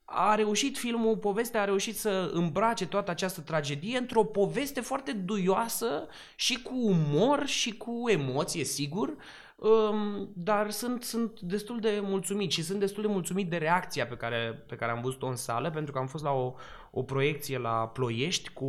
a 0.05 0.35
reușit 0.35 0.79
filmul, 0.79 1.17
povestea 1.17 1.61
a 1.61 1.65
reușit 1.65 1.97
să 1.97 2.31
îmbrace 2.33 2.87
toată 2.87 3.11
această 3.11 3.41
tragedie 3.41 3.99
într-o 3.99 4.25
poveste 4.25 4.81
foarte 4.81 5.13
duioasă 5.13 6.07
și 6.37 6.63
cu 6.63 6.75
umor 6.75 7.47
și 7.47 7.77
cu 7.77 8.03
emoție, 8.07 8.65
sigur, 8.65 9.15
um, 9.57 10.29
dar 10.35 10.71
sunt, 10.71 11.03
sunt 11.03 11.41
destul 11.41 11.81
de 11.81 12.01
mulțumit 12.03 12.51
și 12.51 12.63
sunt 12.63 12.81
destul 12.81 13.03
de 13.03 13.09
mulțumit 13.09 13.51
de 13.51 13.57
reacția 13.57 14.07
pe 14.07 14.17
care, 14.17 14.65
pe 14.69 14.75
care 14.77 14.93
am 14.93 15.01
văzut-o 15.01 15.27
în 15.27 15.37
sală, 15.37 15.71
pentru 15.71 15.93
că 15.93 15.99
am 15.99 16.07
fost 16.07 16.25
la 16.25 16.33
o, 16.33 16.55
o 16.91 17.03
proiecție 17.03 17.59
la 17.59 17.89
Ploiești 17.89 18.49
cu 18.49 18.69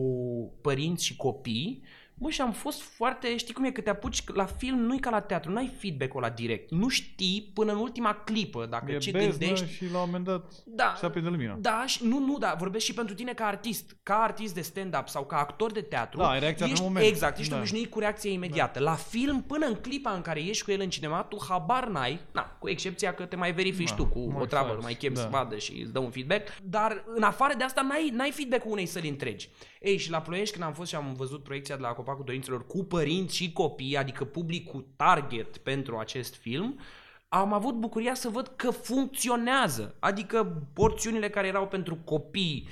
părinți 0.62 1.06
și 1.06 1.16
copii 1.16 1.84
Bă, 2.18 2.30
și 2.30 2.42
am 2.42 2.52
fost 2.52 2.82
foarte, 2.82 3.38
știi 3.38 3.54
cum 3.54 3.64
e, 3.64 3.72
că 3.72 3.82
te 3.82 3.90
apuci 3.90 4.24
la 4.34 4.46
film, 4.46 4.80
nu-i 4.80 5.00
ca 5.00 5.10
la 5.10 5.20
teatru, 5.20 5.52
nu 5.52 5.58
ai 5.58 5.72
feedback-ul 5.78 6.22
la 6.22 6.30
direct. 6.30 6.72
Nu 6.72 6.88
știi 6.90 7.52
până 7.54 7.72
în 7.72 7.78
ultima 7.78 8.14
clipă 8.14 8.66
dacă 8.70 8.92
E 8.92 8.98
ce 8.98 9.12
beznă 9.12 9.30
gândești. 9.30 9.74
și 9.74 9.84
la 9.92 9.98
un 10.00 10.04
moment 10.06 10.24
dat 10.26 10.52
Da. 10.66 10.94
se 10.98 11.06
aprinde 11.06 11.30
lumina. 11.30 11.56
Da, 11.60 11.84
și, 11.86 12.06
nu, 12.06 12.20
nu, 12.20 12.38
da, 12.38 12.56
vorbesc 12.58 12.86
și 12.86 12.94
pentru 12.94 13.16
tine 13.16 13.34
ca 13.34 13.46
artist, 13.46 13.98
ca 14.04 14.16
artist 14.16 14.54
de 14.54 14.62
stand-up 14.62 15.08
sau 15.08 15.26
ca 15.26 15.38
actor 15.38 15.72
de 15.72 15.82
teatru. 15.82 16.18
Da, 16.20 16.30
ai 16.30 16.40
reacția 16.40 16.66
pe 16.66 16.72
ești, 16.72 16.84
moment. 16.84 17.06
Exact, 17.06 17.38
ești 17.40 17.52
Da. 17.52 17.58
obișnuit 17.58 17.90
cu 17.90 18.00
reacția 18.00 18.32
imediată. 18.32 18.80
La 18.80 18.94
film, 18.96 19.42
până 19.44 19.66
în 19.66 19.74
clipa 19.76 20.12
în 20.12 20.22
care 20.22 20.40
ești 20.44 20.64
cu 20.64 20.72
el 20.72 20.82
în 20.82 20.90
cinema, 20.90 21.24
tu 21.24 21.38
habar 21.50 21.88
n-ai, 21.88 22.20
na, 22.32 22.56
cu 22.60 22.70
excepția 22.70 23.14
că 23.14 23.26
te 23.26 23.36
mai 23.36 23.52
verifici 23.54 23.90
Da, 23.90 23.96
tu 23.96 24.06
cu 24.06 24.20
mai 24.32 24.42
o 24.42 24.46
treabă, 24.46 24.68
faci, 24.68 24.76
îl 24.78 24.82
mai 24.84 24.94
chemi 24.94 25.16
da. 25.16 25.22
să 25.22 25.28
vadă 25.32 25.58
și 25.58 25.72
îți 25.82 25.92
dă 25.94 26.00
un 26.00 26.10
feedback, 26.10 26.48
dar 26.64 27.04
în 27.16 27.24
afară 27.24 27.54
de 27.58 27.64
asta 27.64 27.82
n-ai, 27.82 28.10
n-ai 28.14 28.32
feedback-ul 28.32 28.72
unei 28.72 28.86
săli 28.86 29.10
întregi. 29.10 29.50
Ei, 29.86 29.98
și 29.98 30.10
la 30.10 30.22
Ploiești 30.22 30.54
când 30.54 30.66
am 30.66 30.74
fost 30.74 30.90
și 30.90 30.96
am 30.96 31.14
văzut 31.14 31.44
proiecția 31.44 31.76
de 31.76 31.82
la 31.82 31.88
Copacul 31.88 32.24
Dorințelor 32.26 32.68
cu 32.68 32.84
părinți 32.84 33.36
și 33.36 33.52
copii, 33.52 33.98
adică 33.98 34.26
publicul 34.26 34.88
target 34.96 35.58
pentru 35.58 35.98
acest 35.98 36.36
film, 36.36 36.80
am 37.28 37.54
avut 37.54 37.76
bucuria 37.76 38.14
să 38.14 38.30
văd 38.30 38.48
că 38.56 38.72
funcționează. 38.72 39.96
Adică 40.00 40.64
porțiunile 40.74 41.30
care 41.30 41.48
erau 41.48 41.68
pentru 41.68 41.96
copii 41.96 42.68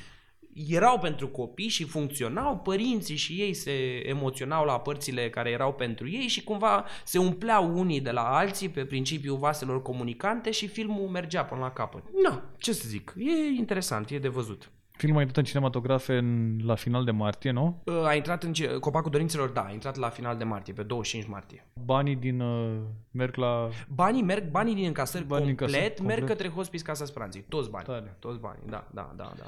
erau 0.69 0.99
pentru 0.99 1.27
copii 1.27 1.67
și 1.67 1.83
funcționau, 1.83 2.57
părinții 2.57 3.15
și 3.15 3.33
ei 3.33 3.53
se 3.53 3.71
emoționau 4.07 4.65
la 4.65 4.79
părțile 4.79 5.29
care 5.29 5.49
erau 5.49 5.73
pentru 5.73 6.09
ei 6.09 6.27
și 6.27 6.43
cumva 6.43 6.85
se 7.03 7.17
umpleau 7.17 7.77
unii 7.77 8.01
de 8.01 8.11
la 8.11 8.37
alții 8.37 8.69
pe 8.69 8.85
principiul 8.85 9.37
vaselor 9.37 9.81
comunicante 9.81 10.51
și 10.51 10.67
filmul 10.67 11.07
mergea 11.07 11.45
până 11.45 11.61
la 11.61 11.71
capăt. 11.71 12.03
Nu, 12.23 12.41
ce 12.57 12.73
să 12.73 12.87
zic, 12.87 13.13
e 13.17 13.31
interesant, 13.57 14.09
e 14.09 14.19
de 14.19 14.27
văzut. 14.27 14.71
Filmul 14.97 15.17
a 15.17 15.21
intrat 15.21 15.37
în 15.37 15.43
cinematografe 15.51 16.17
în, 16.17 16.59
la 16.63 16.75
final 16.75 17.03
de 17.03 17.11
martie, 17.11 17.51
nu? 17.51 17.81
Uh, 17.85 18.03
A 18.05 18.13
intrat 18.13 18.43
în 18.43 18.53
ce- 18.53 18.77
Copacul 18.79 19.11
Dorințelor, 19.11 19.49
da, 19.49 19.61
a 19.61 19.71
intrat 19.71 19.95
la 19.95 20.09
final 20.09 20.37
de 20.37 20.43
martie, 20.43 20.73
pe 20.73 20.83
25 20.83 21.29
martie. 21.29 21.67
Banii 21.85 22.15
din 22.15 22.39
uh, 22.39 22.79
merg 23.11 23.35
la... 23.35 23.69
Banii 23.93 24.21
merg, 24.21 24.49
banii 24.51 24.75
din 24.75 24.85
încasări 24.85 25.23
Banii 25.23 25.45
din 25.45 25.55
complet, 25.55 25.79
încasări 25.81 26.05
merg 26.07 26.17
complet. 26.19 26.37
către 26.37 26.53
Hospice 26.55 26.83
Casa 26.83 27.05
Speranței, 27.05 27.45
toți 27.49 27.69
banii. 27.69 27.87
Tare. 27.87 28.15
Toți 28.19 28.39
banii, 28.39 28.63
da, 28.69 28.87
da, 28.93 29.13
da, 29.15 29.33
da. 29.37 29.43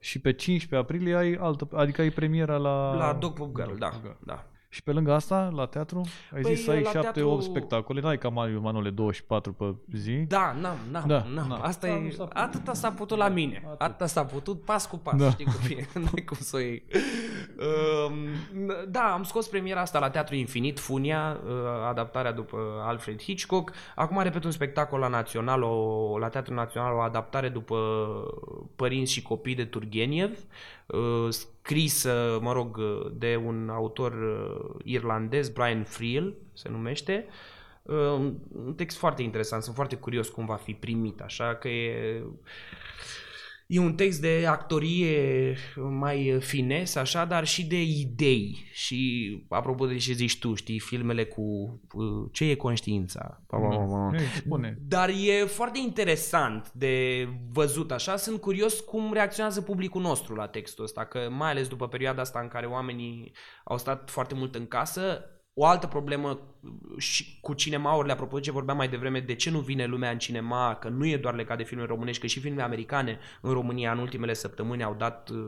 Și 0.00 0.20
pe 0.20 0.32
15 0.32 0.88
aprilie 0.88 1.16
ai 1.16 1.34
altă, 1.40 1.68
adică 1.74 2.00
ai 2.00 2.10
premiera 2.10 2.56
la... 2.56 2.94
La 2.94 3.12
Dog 3.12 3.32
Pop 3.32 3.54
Girl, 3.56 3.68
Dog 3.68 3.78
da, 3.78 3.88
Pop 3.88 4.00
Girl. 4.02 4.14
da. 4.26 4.46
Și 4.70 4.82
pe 4.82 4.92
lângă 4.92 5.12
asta, 5.12 5.50
la 5.54 5.66
teatru, 5.66 6.00
ai 6.34 6.40
Păi, 6.40 6.54
zis 6.54 6.64
să 6.64 6.70
ai 6.70 6.82
la 6.82 6.90
7-8 6.90 7.00
teatru- 7.02 7.40
spectacole, 7.40 8.00
n-ai 8.00 8.18
ca 8.18 8.28
Mario 8.28 8.60
Manole 8.60 8.90
24 8.90 9.52
pe 9.52 9.74
zi. 9.92 10.12
Da, 10.12 10.56
n-am, 10.60 10.76
n-am, 10.90 11.04
Da, 11.06 11.26
n-am. 11.34 11.48
na. 11.48 11.56
Asta 11.56 11.86
Da, 11.86 11.92
e, 11.92 12.00
nu 12.02 12.10
s-a 12.10 12.22
putut. 12.24 12.36
atâta 12.36 12.72
s-a 12.74 12.90
putut 12.90 13.18
la 13.18 13.28
mine. 13.28 13.62
Atâta 13.78 14.06
s-a 14.06 14.24
putut, 14.24 14.62
pas 14.64 14.86
cu 14.86 14.96
pas, 14.96 15.16
Da. 15.16 15.30
știi 15.30 15.44
cum 15.44 15.54
e, 15.68 15.86
n-ai 16.04 16.24
cum 16.26 16.36
să 16.40 16.56
o 16.56 16.58
iei. 16.58 16.84
Um, 17.58 18.14
Da, 18.88 19.12
am 19.12 19.22
scos 19.22 19.48
premiera 19.48 19.80
asta 19.80 19.98
la 19.98 20.10
Teatru 20.10 20.34
Infinit, 20.34 20.78
Funia, 20.78 21.40
uh, 21.44 21.50
adaptarea 21.88 22.32
după 22.32 22.56
Alfred 22.86 23.22
Hitchcock. 23.22 23.72
Acum 23.94 24.22
repet 24.22 24.44
un 24.44 24.50
spectacol 24.50 24.98
la 24.98 25.08
Național, 25.08 25.62
o, 25.62 26.18
la 26.18 26.28
Teatru 26.28 26.54
Național, 26.54 26.94
o 26.94 27.00
adaptare 27.00 27.48
după 27.48 27.76
Părinți 28.76 29.12
și 29.12 29.22
copii 29.22 29.54
de 29.54 29.64
Turgeniev, 29.64 30.30
uh, 30.30 30.36
scrisă, 31.28 32.38
mă 32.42 32.52
rog, 32.52 32.80
de 33.12 33.36
un 33.44 33.68
autor 33.68 34.14
irlandez, 34.84 35.48
Brian 35.48 35.84
Friel, 35.84 36.34
se 36.52 36.68
numește. 36.68 37.26
Un 38.52 38.74
text 38.76 38.96
foarte 38.96 39.22
interesant, 39.22 39.62
sunt 39.62 39.74
foarte 39.74 39.96
curios 39.96 40.28
cum 40.28 40.46
va 40.46 40.56
fi 40.56 40.72
primit, 40.74 41.20
așa 41.20 41.54
că 41.54 41.68
e 41.68 42.22
E 43.70 43.78
un 43.78 43.94
text 43.94 44.20
de 44.20 44.44
actorie 44.46 45.54
mai 45.76 46.36
fines, 46.40 46.94
așa, 46.94 47.24
dar 47.24 47.46
și 47.46 47.66
de 47.66 47.82
idei. 47.82 48.68
Și 48.72 49.28
apropo 49.48 49.86
de 49.86 49.96
ce 49.96 50.12
zici 50.12 50.38
tu, 50.38 50.54
știi, 50.54 50.78
filmele 50.78 51.24
cu 51.24 51.80
ce 52.32 52.44
e 52.44 52.54
conștiința. 52.54 53.42
Mm. 53.50 54.16
Spune. 54.36 54.78
Dar 54.80 55.08
e 55.08 55.44
foarte 55.44 55.78
interesant 55.78 56.72
de 56.72 57.26
văzut 57.52 57.92
așa. 57.92 58.16
Sunt 58.16 58.40
curios 58.40 58.80
cum 58.80 59.12
reacționează 59.12 59.62
publicul 59.62 60.02
nostru 60.02 60.34
la 60.34 60.46
textul 60.46 60.84
ăsta, 60.84 61.04
că 61.04 61.28
mai 61.30 61.50
ales 61.50 61.68
după 61.68 61.88
perioada 61.88 62.20
asta 62.20 62.40
în 62.40 62.48
care 62.48 62.66
oamenii 62.66 63.32
au 63.64 63.78
stat 63.78 64.10
foarte 64.10 64.34
mult 64.34 64.54
în 64.54 64.66
casă, 64.66 65.24
o 65.60 65.64
altă 65.64 65.86
problemă 65.86 66.40
și 66.96 67.38
cu 67.40 67.54
cinemaurile, 67.54 68.12
apropo 68.12 68.36
de 68.36 68.42
ce 68.42 68.50
vorbeam 68.50 68.76
mai 68.76 68.88
devreme, 68.88 69.20
de 69.20 69.34
ce 69.34 69.50
nu 69.50 69.58
vine 69.58 69.86
lumea 69.86 70.10
în 70.10 70.18
cinema, 70.18 70.74
că 70.74 70.88
nu 70.88 71.06
e 71.06 71.16
doar 71.16 71.34
legat 71.34 71.56
de 71.56 71.62
filme 71.62 71.84
românești, 71.84 72.20
că 72.20 72.26
și 72.26 72.40
filme 72.40 72.62
americane 72.62 73.18
în 73.40 73.52
România 73.52 73.92
în 73.92 73.98
ultimele 73.98 74.32
săptămâni 74.32 74.82
au 74.82 74.94
dat, 74.98 75.28
uh, 75.28 75.38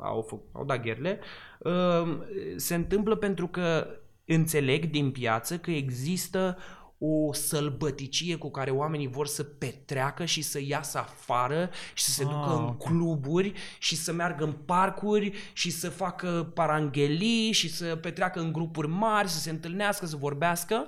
au, 0.00 0.48
au 0.52 0.64
dat 0.64 0.82
gherle, 0.82 1.20
uh, 1.58 2.18
se 2.56 2.74
întâmplă 2.74 3.14
pentru 3.14 3.46
că 3.46 3.86
înțeleg 4.24 4.90
din 4.90 5.10
piață 5.10 5.58
că 5.58 5.70
există 5.70 6.56
o 7.04 7.32
sălbăticie 7.32 8.36
cu 8.36 8.50
care 8.50 8.70
oamenii 8.70 9.08
vor 9.08 9.26
să 9.26 9.42
petreacă 9.42 10.24
și 10.24 10.42
să 10.42 10.60
iasă 10.66 10.98
afară 10.98 11.70
și 11.94 12.04
să 12.04 12.10
se 12.10 12.24
ducă 12.24 12.48
ah, 12.48 12.56
în 12.58 12.76
cluburi 12.76 13.52
și 13.78 13.96
să 13.96 14.12
meargă 14.12 14.44
în 14.44 14.52
parcuri 14.52 15.32
și 15.52 15.70
să 15.70 15.90
facă 15.90 16.50
paranghelii 16.54 17.52
și 17.52 17.68
să 17.68 17.96
petreacă 17.96 18.40
în 18.40 18.52
grupuri 18.52 18.88
mari, 18.88 19.28
să 19.28 19.38
se 19.38 19.50
întâlnească, 19.50 20.06
să 20.06 20.16
vorbească. 20.16 20.86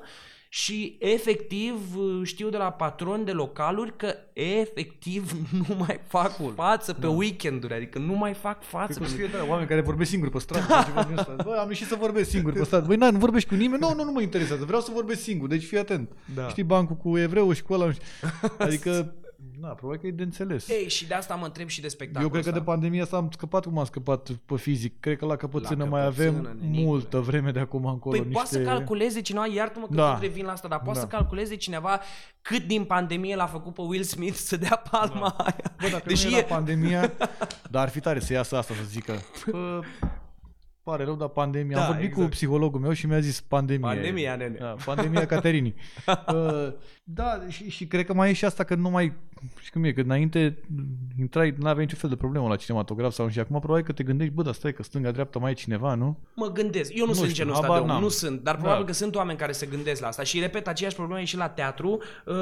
Și 0.56 0.96
efectiv 0.98 1.74
știu 2.22 2.48
de 2.48 2.56
la 2.56 2.70
patroni 2.70 3.24
de 3.24 3.32
localuri 3.32 3.96
că 3.96 4.14
efectiv 4.32 5.32
nu 5.68 5.74
mai 5.78 6.00
fac 6.06 6.36
față 6.52 6.92
pe 6.92 7.00
da. 7.00 7.08
weekenduri, 7.08 7.74
adică 7.74 7.98
nu 7.98 8.14
mai 8.14 8.34
fac 8.34 8.62
față. 8.62 8.98
Cred 8.98 9.08
că 9.08 9.14
fie 9.14 9.26
de 9.26 9.36
oameni 9.48 9.68
care 9.68 9.80
vorbesc 9.80 10.10
singuri 10.10 10.30
pe 10.30 10.38
stradă. 10.38 10.66
Da. 11.14 11.36
Bă, 11.44 11.58
am 11.60 11.68
ieșit 11.68 11.86
să 11.86 11.94
vorbesc 11.94 12.30
singur 12.30 12.52
pe 12.52 12.64
stradă. 12.64 12.86
Băi, 12.86 12.96
na, 12.96 13.10
nu 13.10 13.18
vorbești 13.18 13.48
cu 13.48 13.54
nimeni? 13.54 13.80
Nu, 13.80 13.94
nu, 13.94 14.04
nu 14.04 14.12
mă 14.12 14.22
interesează. 14.22 14.64
Vreau 14.64 14.80
să 14.80 14.90
vorbesc 14.94 15.22
singur, 15.22 15.48
deci 15.48 15.64
fii 15.64 15.78
atent. 15.78 16.10
Da. 16.34 16.48
Știi 16.48 16.62
bancul 16.62 16.96
cu 16.96 17.18
evreu 17.18 17.52
și 17.52 17.62
cu 17.62 17.72
ăla. 17.72 17.90
Adică 18.58 19.14
Da, 19.60 19.68
probabil 19.68 20.00
că 20.00 20.06
e 20.06 20.10
de 20.10 20.22
înțeles. 20.22 20.68
Ei, 20.68 20.88
și 20.88 21.06
de 21.06 21.14
asta 21.14 21.34
mă 21.34 21.44
întreb 21.44 21.68
și 21.68 21.80
de 21.80 21.88
spectacol. 21.88 22.22
Eu 22.22 22.28
cred 22.28 22.42
că 22.42 22.48
ăsta. 22.48 22.60
de 22.60 22.66
pandemia 22.66 23.02
asta 23.02 23.16
am 23.16 23.28
scăpat 23.32 23.64
cum 23.64 23.78
am 23.78 23.84
scăpat 23.84 24.30
pe 24.46 24.56
fizic. 24.56 25.00
Cred 25.00 25.18
că 25.18 25.26
la 25.26 25.36
căpățână, 25.36 25.84
la 25.84 25.90
mai 25.90 26.04
avem 26.04 26.56
nenic, 26.60 26.84
multă 26.84 27.18
vreme 27.18 27.50
de 27.50 27.58
acum 27.58 27.84
încolo. 27.84 28.16
Păi 28.16 28.26
niște... 28.26 28.32
poate 28.32 28.48
să 28.48 28.60
calculeze 28.60 29.20
cineva, 29.20 29.46
iartă-mă 29.46 29.86
că 29.86 29.94
da. 29.94 30.12
tot 30.12 30.22
revin 30.22 30.44
la 30.44 30.52
asta, 30.52 30.68
dar 30.68 30.78
poate 30.78 30.98
da. 30.98 31.04
să 31.04 31.10
calculeze 31.10 31.54
cineva 31.54 32.00
cât 32.42 32.62
din 32.62 32.84
pandemie 32.84 33.36
l-a 33.36 33.46
făcut 33.46 33.74
pe 33.74 33.82
Will 33.82 34.02
Smith 34.02 34.36
să 34.36 34.56
dea 34.56 34.82
palma 34.90 35.34
da. 35.38 35.44
aia. 35.44 35.74
Bă, 35.80 35.88
dacă 35.90 36.04
Deși 36.06 36.24
nu 36.24 36.30
era 36.30 36.40
e... 36.40 36.48
pandemia, 36.48 37.12
dar 37.70 37.82
ar 37.82 37.88
fi 37.88 38.00
tare 38.00 38.20
să 38.20 38.32
iasă 38.32 38.56
asta, 38.56 38.74
să 38.74 38.82
zică. 38.84 39.14
Bă, 39.50 39.80
Pare 40.84 41.04
rău, 41.04 41.14
dar 41.14 41.28
pandemia. 41.28 41.76
Da, 41.76 41.82
Am 41.82 41.86
vorbit 41.86 42.06
exact. 42.06 42.24
cu 42.24 42.30
psihologul 42.30 42.80
meu 42.80 42.92
și 42.92 43.06
mi-a 43.06 43.20
zis 43.20 43.40
pandemia. 43.40 43.88
Pandemia, 43.88 44.36
nene. 44.36 44.56
Da, 44.58 44.74
pandemia 44.84 45.26
Caterini. 45.26 45.74
uh, 46.06 46.72
da, 47.06 47.40
și, 47.48 47.70
și 47.70 47.86
cred 47.86 48.06
că 48.06 48.14
mai 48.14 48.30
e 48.30 48.32
și 48.32 48.44
asta 48.44 48.64
că 48.64 48.74
nu 48.74 48.90
mai... 48.90 49.12
Și 49.60 49.70
cum 49.70 49.84
e, 49.84 49.92
că 49.92 50.00
înainte 50.00 50.58
intrai, 51.18 51.54
nu 51.58 51.68
aveai 51.68 51.84
niciun 51.84 51.98
fel 51.98 52.10
de 52.10 52.16
problemă 52.16 52.48
la 52.48 52.56
cinematograf 52.56 53.12
sau 53.12 53.28
și 53.28 53.38
acum 53.38 53.58
probabil 53.58 53.84
că 53.84 53.92
te 53.92 54.02
gândești, 54.02 54.32
bă, 54.32 54.42
dar 54.42 54.54
stai 54.54 54.72
că 54.72 54.82
stânga-dreapta 54.82 55.38
mai 55.38 55.50
e 55.50 55.54
cineva, 55.54 55.94
nu? 55.94 56.18
Mă 56.34 56.52
gândesc. 56.52 56.90
Eu 56.94 57.04
nu, 57.04 57.10
nu 57.10 57.12
sunt 57.12 57.30
știu, 57.30 57.44
genul 57.44 57.60
ăsta 57.60 57.74
de 57.74 57.92
om, 57.92 58.00
nu 58.00 58.08
sunt, 58.08 58.42
dar 58.42 58.56
probabil 58.56 58.80
da. 58.80 58.86
că 58.86 58.92
sunt 58.92 59.14
oameni 59.14 59.38
care 59.38 59.52
se 59.52 59.66
gândesc 59.66 60.00
la 60.00 60.06
asta. 60.06 60.22
Și 60.22 60.40
repet, 60.40 60.68
aceeași 60.68 60.96
problemă 60.96 61.20
e 61.20 61.24
și 61.24 61.36
la 61.36 61.48
teatru 61.48 62.02
uh, 62.24 62.34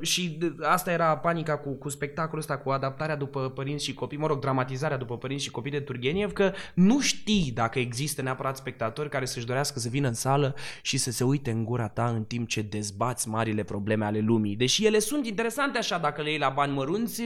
și 0.00 0.38
asta 0.60 0.92
era 0.92 1.16
panica 1.16 1.58
cu, 1.58 1.70
cu 1.70 1.88
spectacolul 1.88 2.38
ăsta, 2.38 2.58
cu 2.58 2.70
adaptarea 2.70 3.16
după 3.16 3.50
părinți 3.50 3.84
și 3.84 3.94
copii, 3.94 4.18
mă 4.18 4.26
rog, 4.26 4.40
dramatizarea 4.40 4.96
după 4.96 5.18
părinți 5.18 5.44
și 5.44 5.50
copii 5.50 5.70
de 5.70 5.80
Turgeniev, 5.80 6.32
că 6.32 6.52
nu 6.74 7.00
știi 7.00 7.50
dacă 7.54 7.78
există 7.78 8.22
neapărat 8.22 8.56
spectatori 8.56 9.08
care 9.08 9.24
să-și 9.24 9.46
dorească 9.46 9.78
să 9.78 9.88
vină 9.88 10.08
în 10.08 10.14
sală 10.14 10.54
și 10.82 10.96
să 10.96 11.10
se 11.10 11.24
uite 11.24 11.50
în 11.50 11.64
gura 11.64 11.88
ta 11.88 12.08
în 12.08 12.24
timp 12.24 12.48
ce 12.48 12.62
dezbați 12.62 13.28
marile 13.28 13.62
probleme 13.62 14.04
ale 14.10 14.20
lumii. 14.20 14.56
Deși 14.56 14.86
ele 14.86 14.98
sunt 14.98 15.26
interesante 15.26 15.78
așa 15.78 15.98
dacă 15.98 16.22
le 16.22 16.30
iei 16.30 16.38
la 16.38 16.48
bani 16.48 16.72
mărunți, 16.72 17.22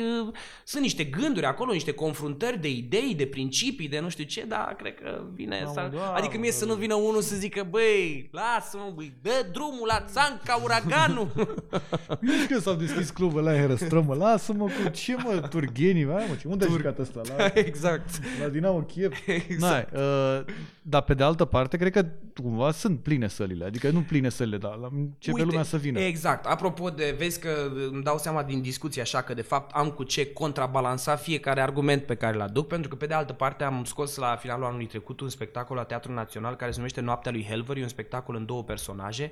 sunt 0.64 0.82
niște 0.82 1.04
gânduri 1.04 1.46
acolo, 1.46 1.72
niște 1.72 1.92
confruntări 1.92 2.60
de 2.60 2.68
idei, 2.68 3.14
de 3.16 3.26
principii, 3.26 3.88
de 3.88 4.00
nu 4.00 4.08
știu 4.08 4.24
ce, 4.24 4.44
dar 4.48 4.74
cred 4.78 4.94
că 4.94 5.22
vine 5.34 5.62
no, 5.64 5.72
să... 5.72 5.90
Da, 5.92 6.12
adică 6.12 6.38
mie 6.38 6.52
să 6.52 6.64
nu 6.64 6.74
vină 6.74 6.94
unul 6.94 7.20
să 7.20 7.36
zică, 7.36 7.66
băi, 7.70 8.28
lasă-mă, 8.32 8.92
băi, 8.94 9.12
dă 9.22 9.46
drumul 9.52 9.86
la 9.86 10.04
țanca 10.10 10.60
uraganul. 10.64 11.28
Nici 12.20 12.46
când 12.48 12.60
s-au 12.60 12.74
deschis 12.74 13.10
clubul 13.10 13.42
la 13.42 13.52
Herăstrămă, 13.52 14.14
lasă-mă 14.14 14.64
cu 14.64 14.90
ce 14.90 15.16
mă, 15.24 15.48
turghenii, 15.50 16.04
mă, 16.04 16.36
ce, 16.40 16.48
unde 16.48 16.64
Tur... 16.64 16.74
ai 16.74 16.80
jucat 16.80 16.98
ăsta? 16.98 17.20
La, 17.36 17.44
exact. 17.68 18.08
La 18.40 18.48
Dinamo 18.48 18.80
Kiev. 18.80 19.12
Exact. 19.26 19.92
N-ai, 19.92 20.02
uh, 20.02 20.44
dar 20.86 21.02
pe 21.02 21.14
de 21.14 21.22
altă 21.22 21.44
parte, 21.44 21.76
cred 21.76 21.92
că 21.92 22.06
cumva 22.42 22.70
sunt 22.70 23.00
pline 23.00 23.28
sălile. 23.28 23.64
Adică 23.64 23.90
nu 23.90 24.00
pline 24.00 24.28
sălile, 24.28 24.58
dar 24.58 24.78
ce 25.18 25.30
pe 25.30 25.42
lumea 25.42 25.62
să 25.62 25.76
vină. 25.76 26.00
Exact. 26.00 26.46
Apropo 26.46 26.90
de, 26.90 27.14
vezi 27.18 27.40
că 27.40 27.70
îmi 27.92 28.02
dau 28.02 28.18
seama 28.18 28.42
din 28.42 28.62
discuție 28.62 29.02
așa 29.02 29.22
că 29.22 29.34
de 29.34 29.42
fapt 29.42 29.74
am 29.74 29.90
cu 29.90 30.02
ce 30.02 30.32
contrabalansa 30.32 31.16
fiecare 31.16 31.60
argument 31.60 32.02
pe 32.02 32.14
care 32.14 32.34
îl 32.34 32.42
aduc, 32.42 32.66
pentru 32.66 32.88
că 32.88 32.96
pe 32.96 33.06
de 33.06 33.14
altă 33.14 33.32
parte 33.32 33.64
am 33.64 33.84
scos 33.84 34.16
la 34.16 34.36
finalul 34.36 34.64
anului 34.64 34.86
trecut 34.86 35.20
un 35.20 35.28
spectacol 35.28 35.76
la 35.76 35.84
Teatrul 35.84 36.14
Național 36.14 36.54
care 36.54 36.70
se 36.70 36.76
numește 36.76 37.00
Noaptea 37.00 37.32
lui 37.32 37.46
Helver, 37.48 37.76
e 37.76 37.82
un 37.82 37.88
spectacol 37.88 38.34
în 38.34 38.46
două 38.46 38.62
personaje 38.62 39.30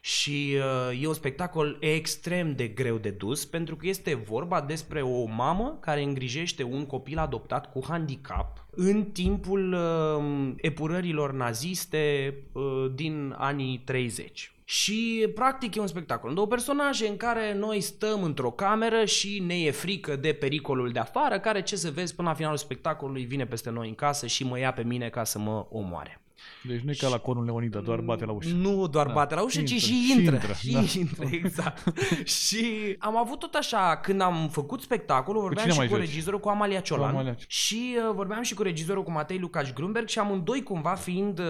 și 0.00 0.56
uh, 0.90 1.02
e 1.02 1.06
un 1.06 1.14
spectacol 1.14 1.76
extrem 1.80 2.52
de 2.52 2.66
greu 2.66 2.96
de 2.96 3.10
dus 3.10 3.44
pentru 3.44 3.76
că 3.76 3.86
este 3.86 4.14
vorba 4.14 4.60
despre 4.60 5.02
o 5.02 5.24
mamă 5.24 5.78
care 5.80 6.02
îngrijește 6.02 6.62
un 6.62 6.86
copil 6.86 7.18
adoptat 7.18 7.72
cu 7.72 7.84
handicap 7.88 8.66
în 8.70 9.04
timpul 9.04 9.72
uh, 9.72 10.52
epurărilor 10.56 11.32
naziste 11.32 12.34
uh, 12.52 12.62
din 12.94 13.34
anii 13.38 13.82
30. 13.84 14.52
Și 14.64 15.28
practic 15.34 15.74
e 15.74 15.80
un 15.80 15.86
spectacol. 15.86 16.34
Două 16.34 16.46
personaje 16.46 17.08
în 17.08 17.16
care 17.16 17.54
noi 17.54 17.80
stăm 17.80 18.22
într-o 18.22 18.50
cameră 18.50 19.04
și 19.04 19.42
ne 19.46 19.60
e 19.60 19.70
frică 19.70 20.16
de 20.16 20.32
pericolul 20.32 20.90
de 20.90 20.98
afară, 20.98 21.38
care 21.38 21.62
ce 21.62 21.76
să 21.76 21.90
vezi 21.90 22.14
până 22.14 22.28
la 22.28 22.34
finalul 22.34 22.56
spectacolului 22.56 23.24
vine 23.24 23.46
peste 23.46 23.70
noi 23.70 23.88
în 23.88 23.94
casă 23.94 24.26
și 24.26 24.44
mă 24.44 24.58
ia 24.58 24.72
pe 24.72 24.82
mine 24.82 25.08
ca 25.08 25.24
să 25.24 25.38
mă 25.38 25.66
omoare. 25.70 26.20
Deci 26.62 26.80
nu 26.80 26.90
e 26.90 26.94
ca 26.98 27.08
la 27.08 27.18
conul 27.18 27.44
Leonida, 27.44 27.80
doar 27.80 28.00
bate 28.00 28.24
la 28.24 28.32
ușă. 28.32 28.48
Nu 28.48 28.86
doar 28.86 29.06
da. 29.06 29.12
bate 29.12 29.34
la 29.34 29.42
ușă, 29.42 29.62
ci 29.62 29.74
și 29.74 30.14
intră. 30.16 30.38
Și 30.38 30.42
intră, 30.42 30.52
și 30.52 30.72
da. 30.72 30.98
intră 30.98 31.28
exact. 31.42 31.98
și 32.28 32.96
am 32.98 33.16
avut 33.16 33.38
tot 33.38 33.54
așa, 33.54 33.96
când 34.02 34.20
am 34.20 34.48
făcut 34.48 34.80
spectacolul, 34.80 35.40
vorbeam 35.40 35.70
și 35.70 35.78
cu 35.78 35.84
joci? 35.84 35.98
regizorul, 35.98 36.40
cu 36.40 36.48
Amalia 36.48 36.80
Ciolan. 36.80 37.10
Cu 37.10 37.16
Amalia. 37.16 37.36
Și 37.46 37.96
uh, 37.96 38.14
vorbeam 38.14 38.42
și 38.42 38.54
cu 38.54 38.62
regizorul, 38.62 39.02
cu 39.02 39.10
Matei 39.10 39.38
Lucaș 39.38 39.72
Grunberg 39.72 40.08
și 40.08 40.18
amândoi 40.18 40.62
cumva 40.62 40.94
fiind, 40.94 41.38
uh, 41.38 41.46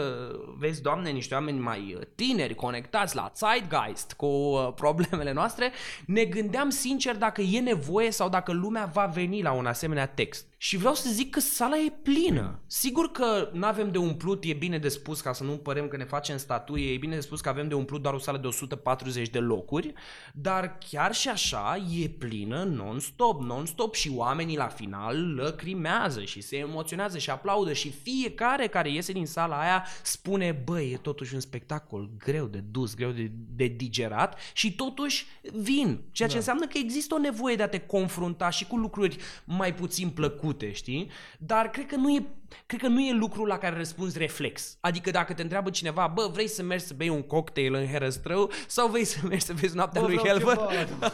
vezi, 0.59 0.83
doamne, 0.83 1.11
niște 1.11 1.35
oameni 1.35 1.59
mai 1.59 1.95
uh, 1.99 2.07
tineri, 2.15 2.55
conectați 2.55 3.17
la 3.17 3.33
Zeitgeist, 3.37 4.13
cu 4.13 4.27
uh, 4.27 4.73
problemele 4.75 5.33
noastre, 5.33 5.73
ne 6.07 6.25
gândeam 6.25 6.71
sincer 6.71 7.17
dacă 7.17 7.41
e 7.41 7.61
nevoie 7.61 8.11
sau 8.11 8.29
dacă 8.29 8.53
lumea 8.53 8.91
va 8.93 9.05
veni 9.05 9.43
la 9.43 9.53
un 9.53 9.67
asemenea 9.67 10.07
text. 10.07 10.47
Și 10.61 10.77
vreau 10.77 10.95
să 10.95 11.09
zic 11.11 11.31
că 11.31 11.41
sala 11.41 11.77
e 11.77 11.93
plină. 12.03 12.61
Sigur 12.67 13.11
că 13.11 13.51
nu 13.53 13.67
avem 13.67 13.91
de 13.91 13.99
umplut, 13.99 14.45
e 14.45 14.53
bine 14.53 14.78
de 14.79 14.89
spus 14.89 15.21
ca 15.21 15.33
să 15.33 15.45
nu 15.45 15.53
părem 15.53 15.89
că 15.89 15.97
ne 15.97 16.05
facem 16.05 16.37
statuie, 16.37 16.93
e 16.93 16.97
bine 16.97 17.15
de 17.15 17.21
spus 17.21 17.41
că 17.41 17.49
avem 17.49 17.69
de 17.69 17.75
umplut 17.75 18.03
doar 18.03 18.15
o 18.15 18.19
sală 18.19 18.39
de 18.39 18.47
140 18.47 19.29
de 19.29 19.39
locuri, 19.39 19.93
dar 20.33 20.79
chiar 20.91 21.15
și 21.15 21.29
așa 21.29 21.87
e 22.01 22.09
plină 22.09 22.63
non-stop, 22.63 23.43
non-stop 23.43 23.95
și 23.95 24.13
oamenii 24.15 24.57
la 24.57 24.67
final 24.67 25.35
lăcrimează 25.35 26.25
și 26.25 26.41
se 26.41 26.57
emoționează 26.57 27.19
și 27.19 27.31
aplaudă 27.31 27.73
și 27.73 27.91
fiecare 27.91 28.67
care 28.67 28.91
iese 28.91 29.13
din 29.13 29.27
sala 29.27 29.61
aia 29.61 29.85
spune, 30.03 30.63
băi, 30.65 30.91
e 30.93 30.97
totuși 30.97 31.35
un 31.35 31.41
spectacol 31.41 32.11
greu 32.19 32.47
de 32.47 32.59
dus, 32.71 32.95
greu 32.95 33.11
de, 33.11 33.31
de 33.55 33.67
digerat 33.67 34.39
și 34.53 34.75
totuși 34.75 35.27
vin, 35.53 36.01
ceea 36.13 36.29
ce 36.29 36.35
da. 36.35 36.41
înseamnă 36.41 36.67
că 36.67 36.79
există 36.79 37.15
o 37.15 37.19
nevoie 37.19 37.57
de 37.57 37.63
a 37.63 37.69
te 37.69 37.79
confrunta 37.79 38.51
și 38.51 38.67
cu 38.67 38.77
lucruri 38.77 39.17
mai 39.45 39.75
puțin 39.75 40.11
plăcute, 40.11 40.73
știi? 40.73 41.11
Dar 41.39 41.71
cred 41.71 41.87
că 41.87 41.97
nu 41.97 42.15
e 42.15 42.27
Cred 42.67 42.81
că 42.81 42.89
nu 42.89 43.01
e 43.01 43.13
lucru 43.13 43.45
la 43.45 43.59
care 43.59 43.77
răspunzi 43.77 44.19
reflex. 44.19 44.47
ales. 44.61 44.77
Adică 44.81 45.11
dacă 45.11 45.33
te 45.33 45.43
întreabă 45.43 45.71
cineva, 45.71 46.11
bă, 46.15 46.31
vrei 46.33 46.49
să 46.49 46.63
mergi 46.63 46.85
să 46.85 46.95
bei 46.97 47.09
un 47.09 47.23
cocktail 47.23 47.75
în 47.75 47.87
Herăstrău 47.87 48.51
sau 48.67 48.89
vrei 48.89 49.05
să 49.05 49.19
mergi 49.29 49.45
să 49.45 49.53
vezi 49.53 49.77
noaptea 49.77 50.01
Bă, 50.01 50.07
lui 50.07 50.17
vreau 50.17 50.37
Helver? 50.39 50.57
ceva, 50.57 51.11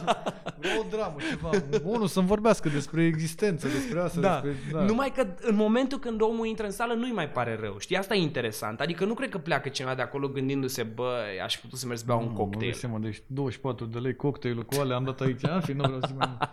vreau 0.59 0.81
o 0.81 0.85
dramă, 0.91 1.17
ceva. 1.31 1.51
Unul 1.85 2.07
să-mi 2.07 2.27
vorbească 2.27 2.69
despre 2.69 3.05
existență, 3.05 3.69
despre 3.69 4.01
asta, 4.01 4.21
Da. 4.21 4.41
despre... 4.45 4.57
da. 4.73 4.83
Numai 4.85 5.13
că 5.15 5.27
în 5.41 5.55
momentul 5.55 5.99
când 5.99 6.21
omul 6.21 6.47
intră 6.47 6.65
în 6.65 6.73
sală 6.73 6.93
nu-i 6.95 7.13
mai 7.13 7.29
pare 7.31 7.59
rău. 7.61 7.79
Știi, 7.79 7.97
asta 7.97 8.15
e 8.15 8.21
interesant. 8.21 8.81
Adică 8.81 9.05
nu 9.05 9.15
cred 9.15 9.29
că 9.29 9.39
pleacă 9.39 9.69
cineva 9.69 9.95
de 9.95 10.03
acolo 10.03 10.29
gândindu-se, 10.29 10.83
bă, 10.83 11.23
aș 11.45 11.55
fi 11.55 11.61
putut 11.61 11.79
să 11.79 11.87
merg 11.87 11.99
să 11.99 12.05
beau 12.07 12.19
un 12.19 12.25
Nu, 12.25 12.31
Mă 12.31 12.37
cocktail. 12.37 12.71
dai 12.71 12.79
seama, 12.81 12.99
deci 12.99 13.23
24 13.27 13.85
de 13.87 13.99
lei 13.99 14.17
cocktailul 14.17 14.65
cu 14.65 14.81
alea 14.81 14.97
am 14.97 15.05
dat 15.05 15.21
aici. 15.21 15.43
În 15.43 15.61
fi, 15.61 15.73
nu 15.73 15.83
vreau 15.83 16.01
să 16.01 16.07
zic 16.09 16.17
mai 16.19 16.29
mult. 16.29 16.51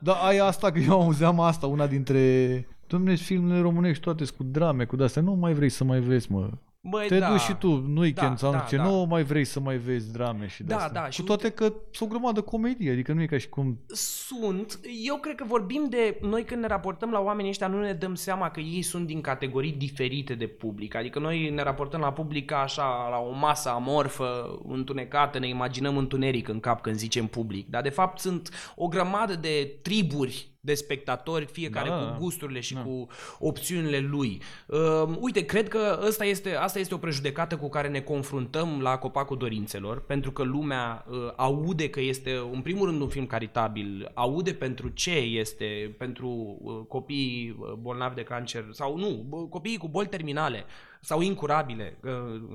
Da, 0.00 0.12
ai 0.12 0.38
asta, 0.38 0.70
că 0.72 0.78
eu 0.78 1.00
auzeam 1.00 1.40
asta, 1.40 1.66
una 1.66 1.86
dintre... 1.86 2.66
Dom'le, 2.86 3.16
filmele 3.16 3.60
românești 3.60 4.02
toate 4.02 4.24
sunt 4.24 4.36
cu 4.36 4.42
drame, 4.42 4.84
cu 4.84 4.96
de-astea. 4.96 5.22
Nu 5.22 5.32
mai 5.32 5.52
vrei 5.52 5.68
să 5.68 5.84
mai 5.84 6.00
vezi, 6.00 6.32
mă. 6.32 6.50
Băi, 6.88 7.06
Te 7.08 7.18
da. 7.18 7.30
duci 7.30 7.40
și 7.40 7.54
tu 7.54 7.68
în 7.68 7.96
weekend 7.96 8.30
Da, 8.30 8.36
sau 8.36 8.50
nu 8.50 8.56
da, 8.58 8.64
știu 8.64 8.76
ce, 8.76 8.82
da. 8.82 8.88
nu 8.90 9.04
mai 9.04 9.22
vrei 9.22 9.44
să 9.44 9.60
mai 9.60 9.76
vezi 9.76 10.12
drame 10.12 10.46
și 10.46 10.62
de 10.62 10.74
Da, 10.74 10.76
astea. 10.76 11.02
da, 11.02 11.10
și 11.10 11.20
Cu 11.20 11.26
toate 11.26 11.50
că 11.50 11.64
sunt 11.64 12.10
o 12.10 12.12
grămadă 12.12 12.40
comedie, 12.40 12.92
adică 12.92 13.12
nu 13.12 13.22
e 13.22 13.26
ca 13.26 13.38
și 13.38 13.48
cum... 13.48 13.78
Sunt. 13.86 14.80
Eu 15.04 15.16
cred 15.16 15.34
că 15.34 15.44
vorbim 15.46 15.86
de... 15.90 16.18
Noi 16.22 16.44
când 16.44 16.60
ne 16.60 16.66
raportăm 16.66 17.10
la 17.10 17.20
oamenii 17.20 17.50
ăștia 17.50 17.66
nu 17.66 17.80
ne 17.80 17.92
dăm 17.92 18.14
seama 18.14 18.50
că 18.50 18.60
ei 18.60 18.82
sunt 18.82 19.06
din 19.06 19.20
categorii 19.20 19.72
diferite 19.72 20.34
de 20.34 20.46
public. 20.46 20.94
Adică 20.94 21.18
noi 21.18 21.50
ne 21.50 21.62
raportăm 21.62 22.00
la 22.00 22.12
public 22.12 22.44
ca 22.46 22.56
așa, 22.60 23.08
la 23.10 23.18
o 23.18 23.32
masă 23.32 23.68
amorfă, 23.68 24.58
întunecată, 24.68 25.38
ne 25.38 25.48
imaginăm 25.48 25.96
întuneric 25.96 26.48
în 26.48 26.60
cap 26.60 26.80
când 26.82 26.96
zicem 26.96 27.26
public. 27.26 27.68
Dar 27.70 27.82
de 27.82 27.88
fapt 27.88 28.18
sunt 28.18 28.72
o 28.76 28.88
grămadă 28.88 29.34
de 29.34 29.78
triburi 29.82 30.50
de 30.66 30.74
spectatori, 30.74 31.46
fiecare 31.46 31.88
Da, 31.88 31.94
cu 31.94 32.04
da. 32.04 32.16
gusturile 32.18 32.60
și 32.60 32.74
Da. 32.74 32.80
cu 32.80 33.08
opțiunile 33.38 33.98
lui. 33.98 34.42
Uh, 34.66 35.16
uite, 35.20 35.44
cred 35.44 35.68
că 35.68 36.00
asta 36.06 36.24
este, 36.24 36.54
asta 36.54 36.78
este 36.78 36.94
o 36.94 36.98
prejudecată 36.98 37.56
cu 37.56 37.68
care 37.68 37.88
ne 37.88 38.00
confruntăm 38.00 38.80
la 38.80 38.96
Copacul 38.96 39.36
Dorințelor, 39.36 40.04
pentru 40.04 40.32
că 40.32 40.42
lumea 40.42 41.04
uh, 41.08 41.16
aude 41.36 41.90
că 41.90 42.00
este, 42.00 42.40
în 42.52 42.60
primul 42.60 42.86
rând, 42.86 43.00
un 43.00 43.08
film 43.08 43.26
caritabil, 43.26 44.10
aude 44.14 44.52
pentru 44.52 44.88
ce 44.88 45.16
este, 45.16 45.94
pentru 45.98 46.58
uh, 46.60 46.80
copiii 46.88 47.56
uh, 47.58 47.72
bolnavi 47.72 48.14
de 48.14 48.22
cancer, 48.22 48.64
sau 48.70 48.98
nu, 48.98 49.24
bă, 49.28 49.36
copiii 49.36 49.76
cu 49.76 49.88
boli 49.88 50.08
terminale 50.08 50.64
sau 51.00 51.20
incurabile 51.20 51.98
uh, 52.04 52.10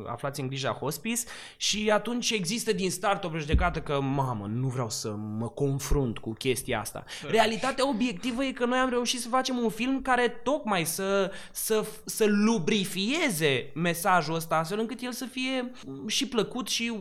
aflați 0.08 0.40
în 0.40 0.48
grija 0.48 0.72
hospice 0.72 1.24
și 1.58 1.90
atunci 1.94 2.32
există 2.32 2.74
din 2.74 2.92
start 2.92 3.24
o 3.24 3.30
prejudecată 3.30 3.80
că, 3.80 4.02
mamă, 4.02 4.50
nu 4.54 4.68
vreau 4.68 4.90
să 4.90 5.16
mă 5.38 5.50
confrunt 5.50 6.18
cu 6.18 6.34
chestia 6.34 6.80
asta. 6.80 7.04
Realitatea 7.30 7.90
obiectivă 7.90 8.44
e 8.44 8.52
că 8.52 8.66
noi 8.66 8.78
am 8.78 8.90
reușit 8.90 9.20
să 9.20 9.28
facem 9.28 9.58
un 9.58 9.70
film 9.70 10.02
care 10.02 10.28
tocmai 10.28 10.86
să, 10.86 11.32
să, 11.52 11.86
să 12.06 12.26
lubrifieze 12.28 13.72
mesajul 13.74 14.36
ăsta 14.36 14.56
astfel 14.56 14.80
încât 14.80 15.02
el 15.02 15.12
să 15.12 15.26
fie 15.26 15.72
și 16.08 16.28
plăcut 16.28 16.68
și 16.68 16.94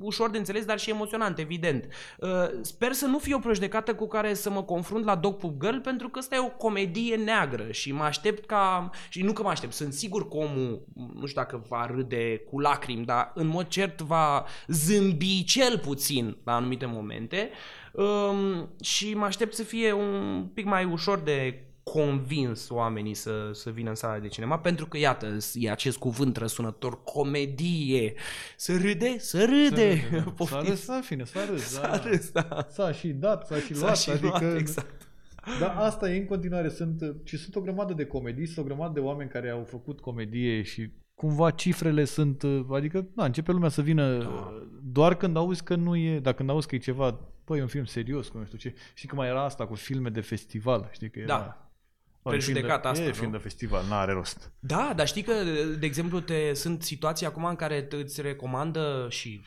ușor 0.00 0.30
de 0.30 0.38
înțeles, 0.38 0.64
dar 0.64 0.78
și 0.78 0.90
emoționant, 0.90 1.38
evident. 1.38 1.88
Uh, 2.18 2.28
Sper 2.60 2.92
să 2.92 3.06
nu 3.06 3.18
fie 3.18 3.34
o 3.34 3.38
prejudecată 3.38 3.94
cu 3.94 4.06
care 4.06 4.34
să 4.34 4.50
mă 4.50 4.62
confrunt 4.62 5.04
la 5.04 5.14
Dog 5.14 5.36
Poop 5.36 5.60
Girl, 5.60 5.76
pentru 5.76 6.08
că 6.08 6.18
ăsta 6.18 6.34
e 6.34 6.38
o 6.38 6.48
comedie 6.48 7.16
neagră 7.16 7.70
și 7.70 7.92
mă 7.92 8.02
aștept 8.02 8.46
ca... 8.46 8.90
Și 9.08 9.22
nu 9.22 9.32
că 9.32 9.42
mă 9.42 9.48
aștept, 9.48 9.72
sunt 9.72 9.92
sigur 9.92 10.28
că 10.28 10.36
omul, 10.36 10.86
nu 10.94 11.26
știu 11.26 11.40
dacă 11.40 11.64
va 11.68 11.86
râde 11.86 12.36
cu 12.50 12.58
lacrimi, 12.60 13.04
dar 13.04 13.32
în 13.34 13.46
mod 13.46 13.66
cert 13.66 14.00
va 14.00 14.44
zâmbi 14.66 15.44
cel 15.44 15.78
puțin 15.78 16.36
la 16.44 16.54
anumite 16.54 16.86
momente 16.86 17.50
um, 17.92 18.68
și 18.80 19.14
mă 19.14 19.24
aștept 19.24 19.54
să 19.54 19.62
fie 19.62 19.92
un 19.92 20.46
pic 20.54 20.64
mai 20.64 20.84
ușor 20.84 21.18
de 21.18 21.66
convins 21.82 22.68
oamenii 22.70 23.14
să, 23.14 23.50
să 23.52 23.70
vină 23.70 23.88
în 23.88 23.94
sala 23.94 24.18
de 24.18 24.28
cinema, 24.28 24.58
pentru 24.58 24.86
că, 24.86 24.98
iată, 24.98 25.36
e 25.54 25.70
acest 25.70 25.98
cuvânt 25.98 26.36
răsunător, 26.36 27.02
comedie. 27.02 28.14
Să 28.56 28.76
râde, 28.76 29.18
să 29.18 29.44
râde. 29.44 30.06
Să 30.08 30.08
râde, 30.08 30.08
da. 30.12 30.22
S-a 30.24 30.30
Poftiți. 30.30 30.68
râs, 30.68 30.82
s-a, 30.84 30.94
în 30.94 31.02
fine, 31.02 31.24
s-a 31.24 31.44
râs. 31.44 31.62
S-a 31.72 31.80
da. 31.80 31.96
râs, 32.08 32.30
da. 32.30 32.66
S-a 32.70 32.92
și 32.92 33.08
dat, 33.08 33.46
s-a 33.46 33.58
și 33.58 33.74
S-a 33.74 33.80
luat. 33.84 33.98
și 33.98 34.10
adică, 34.10 34.38
luat, 34.42 34.56
exact. 34.56 35.11
Dar 35.60 35.74
asta 35.78 36.10
e 36.10 36.18
în 36.18 36.26
continuare. 36.26 36.68
Sunt, 36.68 37.02
și 37.24 37.36
sunt 37.36 37.56
o 37.56 37.60
grămadă 37.60 37.92
de 37.92 38.04
comedii, 38.06 38.46
sunt 38.46 38.58
o 38.64 38.68
grămadă 38.68 38.92
de 38.92 39.00
oameni 39.00 39.30
care 39.30 39.50
au 39.50 39.64
făcut 39.64 40.00
comedie 40.00 40.62
și 40.62 40.90
cumva 41.14 41.50
cifrele 41.50 42.04
sunt, 42.04 42.42
adică, 42.70 43.06
da, 43.14 43.24
începe 43.24 43.52
lumea 43.52 43.68
să 43.68 43.82
vină 43.82 44.18
Da. 44.18 44.52
doar 44.82 45.16
când 45.16 45.36
auzi 45.36 45.62
că 45.64 45.74
nu 45.74 45.96
e, 45.96 46.20
dacă 46.20 46.36
când 46.36 46.50
auzi 46.50 46.66
că 46.66 46.74
e 46.74 46.78
ceva, 46.78 47.20
păi, 47.44 47.58
e 47.58 47.62
un 47.62 47.66
film 47.68 47.84
serios, 47.84 48.28
cu 48.28 48.38
nu 48.38 48.44
știu 48.44 48.58
ce. 48.58 48.74
Știi 48.94 49.08
că 49.08 49.14
mai 49.14 49.28
era 49.28 49.44
asta 49.44 49.66
cu 49.66 49.74
filme 49.74 50.08
de 50.08 50.20
festival, 50.20 50.88
știi 50.92 51.10
că 51.10 51.18
era... 51.18 51.26
Da. 51.36 51.66
Bă, 52.22 52.34
e 52.34 52.38
film 52.38 52.54
de- 52.54 52.60
Prejudecata 52.60 52.88
asta, 52.88 53.04
E 53.04 53.06
nu? 53.06 53.12
film 53.12 53.30
de 53.30 53.36
festival, 53.36 53.84
n-are 53.88 54.12
rost. 54.12 54.52
Da, 54.58 54.92
dar 54.96 55.06
știi 55.06 55.22
că, 55.22 55.32
de 55.78 55.86
exemplu, 55.86 56.20
te, 56.20 56.52
sunt 56.54 56.82
situații 56.82 57.26
acum 57.26 57.44
în 57.44 57.54
care 57.54 57.82
te- 57.82 57.96
îți 57.96 58.20
recomandă 58.22 59.06
și 59.10 59.40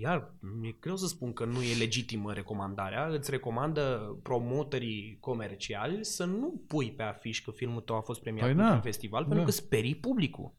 iar 0.00 0.34
mi-e 0.60 0.76
greu 0.80 0.96
să 0.96 1.06
spun 1.06 1.32
că 1.32 1.44
nu 1.44 1.62
e 1.62 1.74
legitimă 1.78 2.32
recomandarea, 2.32 3.06
îți 3.06 3.30
recomandă 3.30 4.16
promotorii 4.22 5.16
comerciali 5.20 6.04
să 6.04 6.24
nu 6.24 6.64
pui 6.66 6.92
pe 6.92 7.02
afiș 7.02 7.42
că 7.42 7.50
filmul 7.50 7.80
tău 7.80 7.96
a 7.96 8.00
fost 8.00 8.20
premiat 8.20 8.44
Păi 8.44 8.52
într-un 8.54 8.74
da. 8.74 8.80
festival, 8.80 9.22
Da. 9.22 9.28
pentru 9.28 9.44
că 9.44 9.50
sperii 9.50 9.96
publicul. 9.96 10.54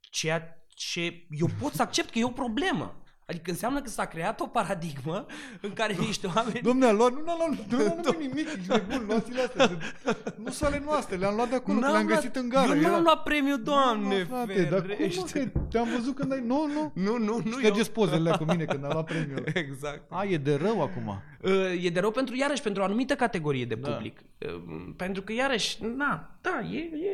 Ceea 0.00 0.66
ce 0.68 1.26
eu 1.30 1.46
pot 1.60 1.72
să 1.72 1.82
accept 1.82 2.10
că 2.10 2.18
e 2.18 2.24
o 2.24 2.30
problemă. 2.30 3.02
Adică 3.30 3.50
înseamnă 3.50 3.80
că 3.82 3.88
s-a 3.88 4.04
creat 4.04 4.40
o 4.40 4.46
paradigmă 4.46 5.26
în 5.60 5.72
care 5.72 5.94
niște 5.98 6.26
oameni... 6.34 6.60
Domne, 6.62 6.86
a 6.86 6.92
luat, 6.92 7.12
nu 7.12 7.22
n-a 7.24 7.36
luat, 7.36 7.48
nu, 7.70 7.76
nu, 7.78 8.00
nu, 8.04 8.18
nimic, 8.26 8.46
ești 8.46 8.68
nebun, 8.68 9.04
luați-le 9.06 9.40
astea. 9.40 9.70
Nu 10.36 10.50
sunt 10.50 10.68
ale 10.72 10.82
noastre, 10.84 11.16
le-am 11.16 11.34
luat 11.34 11.48
de 11.48 11.54
acolo, 11.54 11.78
că 11.78 11.84
N-am 11.84 11.92
le-am 11.92 12.06
luat- 12.06 12.16
găsit 12.20 12.36
în 12.36 12.48
gară. 12.48 12.74
Eu 12.74 12.80
n-am 12.80 12.90
era- 12.92 13.00
luat 13.00 13.22
premiu, 13.22 13.56
doamne, 13.56 14.18
Nu, 14.18 14.24
frate, 14.24 14.62
dar 14.70 14.80
cum 14.80 14.88
ferește. 14.88 15.40
mă, 15.44 15.50
că 15.60 15.60
te-am 15.70 15.88
văzut 15.96 16.14
când 16.14 16.32
ai... 16.32 16.40
Nu, 16.46 16.66
nu. 16.66 16.90
Nu, 16.94 17.16
nu, 17.18 17.40
nu, 17.44 17.58
Ștergeți 17.58 17.90
pozele 17.92 18.30
cu 18.38 18.44
mine 18.44 18.64
când 18.64 18.84
am 18.84 18.90
luat 18.92 19.04
premiul. 19.04 19.44
Exact. 19.64 20.02
A, 20.08 20.24
e 20.24 20.36
de 20.36 20.54
rău 20.54 20.82
acum. 20.82 21.22
Uh, 21.42 21.84
E 21.84 21.90
de 21.90 22.00
rău 22.00 22.10
pentru, 22.10 22.34
iarăși, 22.36 22.62
pentru 22.62 22.82
o 22.82 22.84
anumită 22.84 23.14
categorie 23.14 23.64
de 23.64 23.74
Da. 23.74 23.90
public. 23.90 24.18
Uh, 24.46 24.62
Pentru 24.96 25.22
că, 25.22 25.32
iarăși, 25.32 25.84
na, 25.84 26.38
da, 26.40 26.60
e, 26.72 26.78
e, 26.78 27.10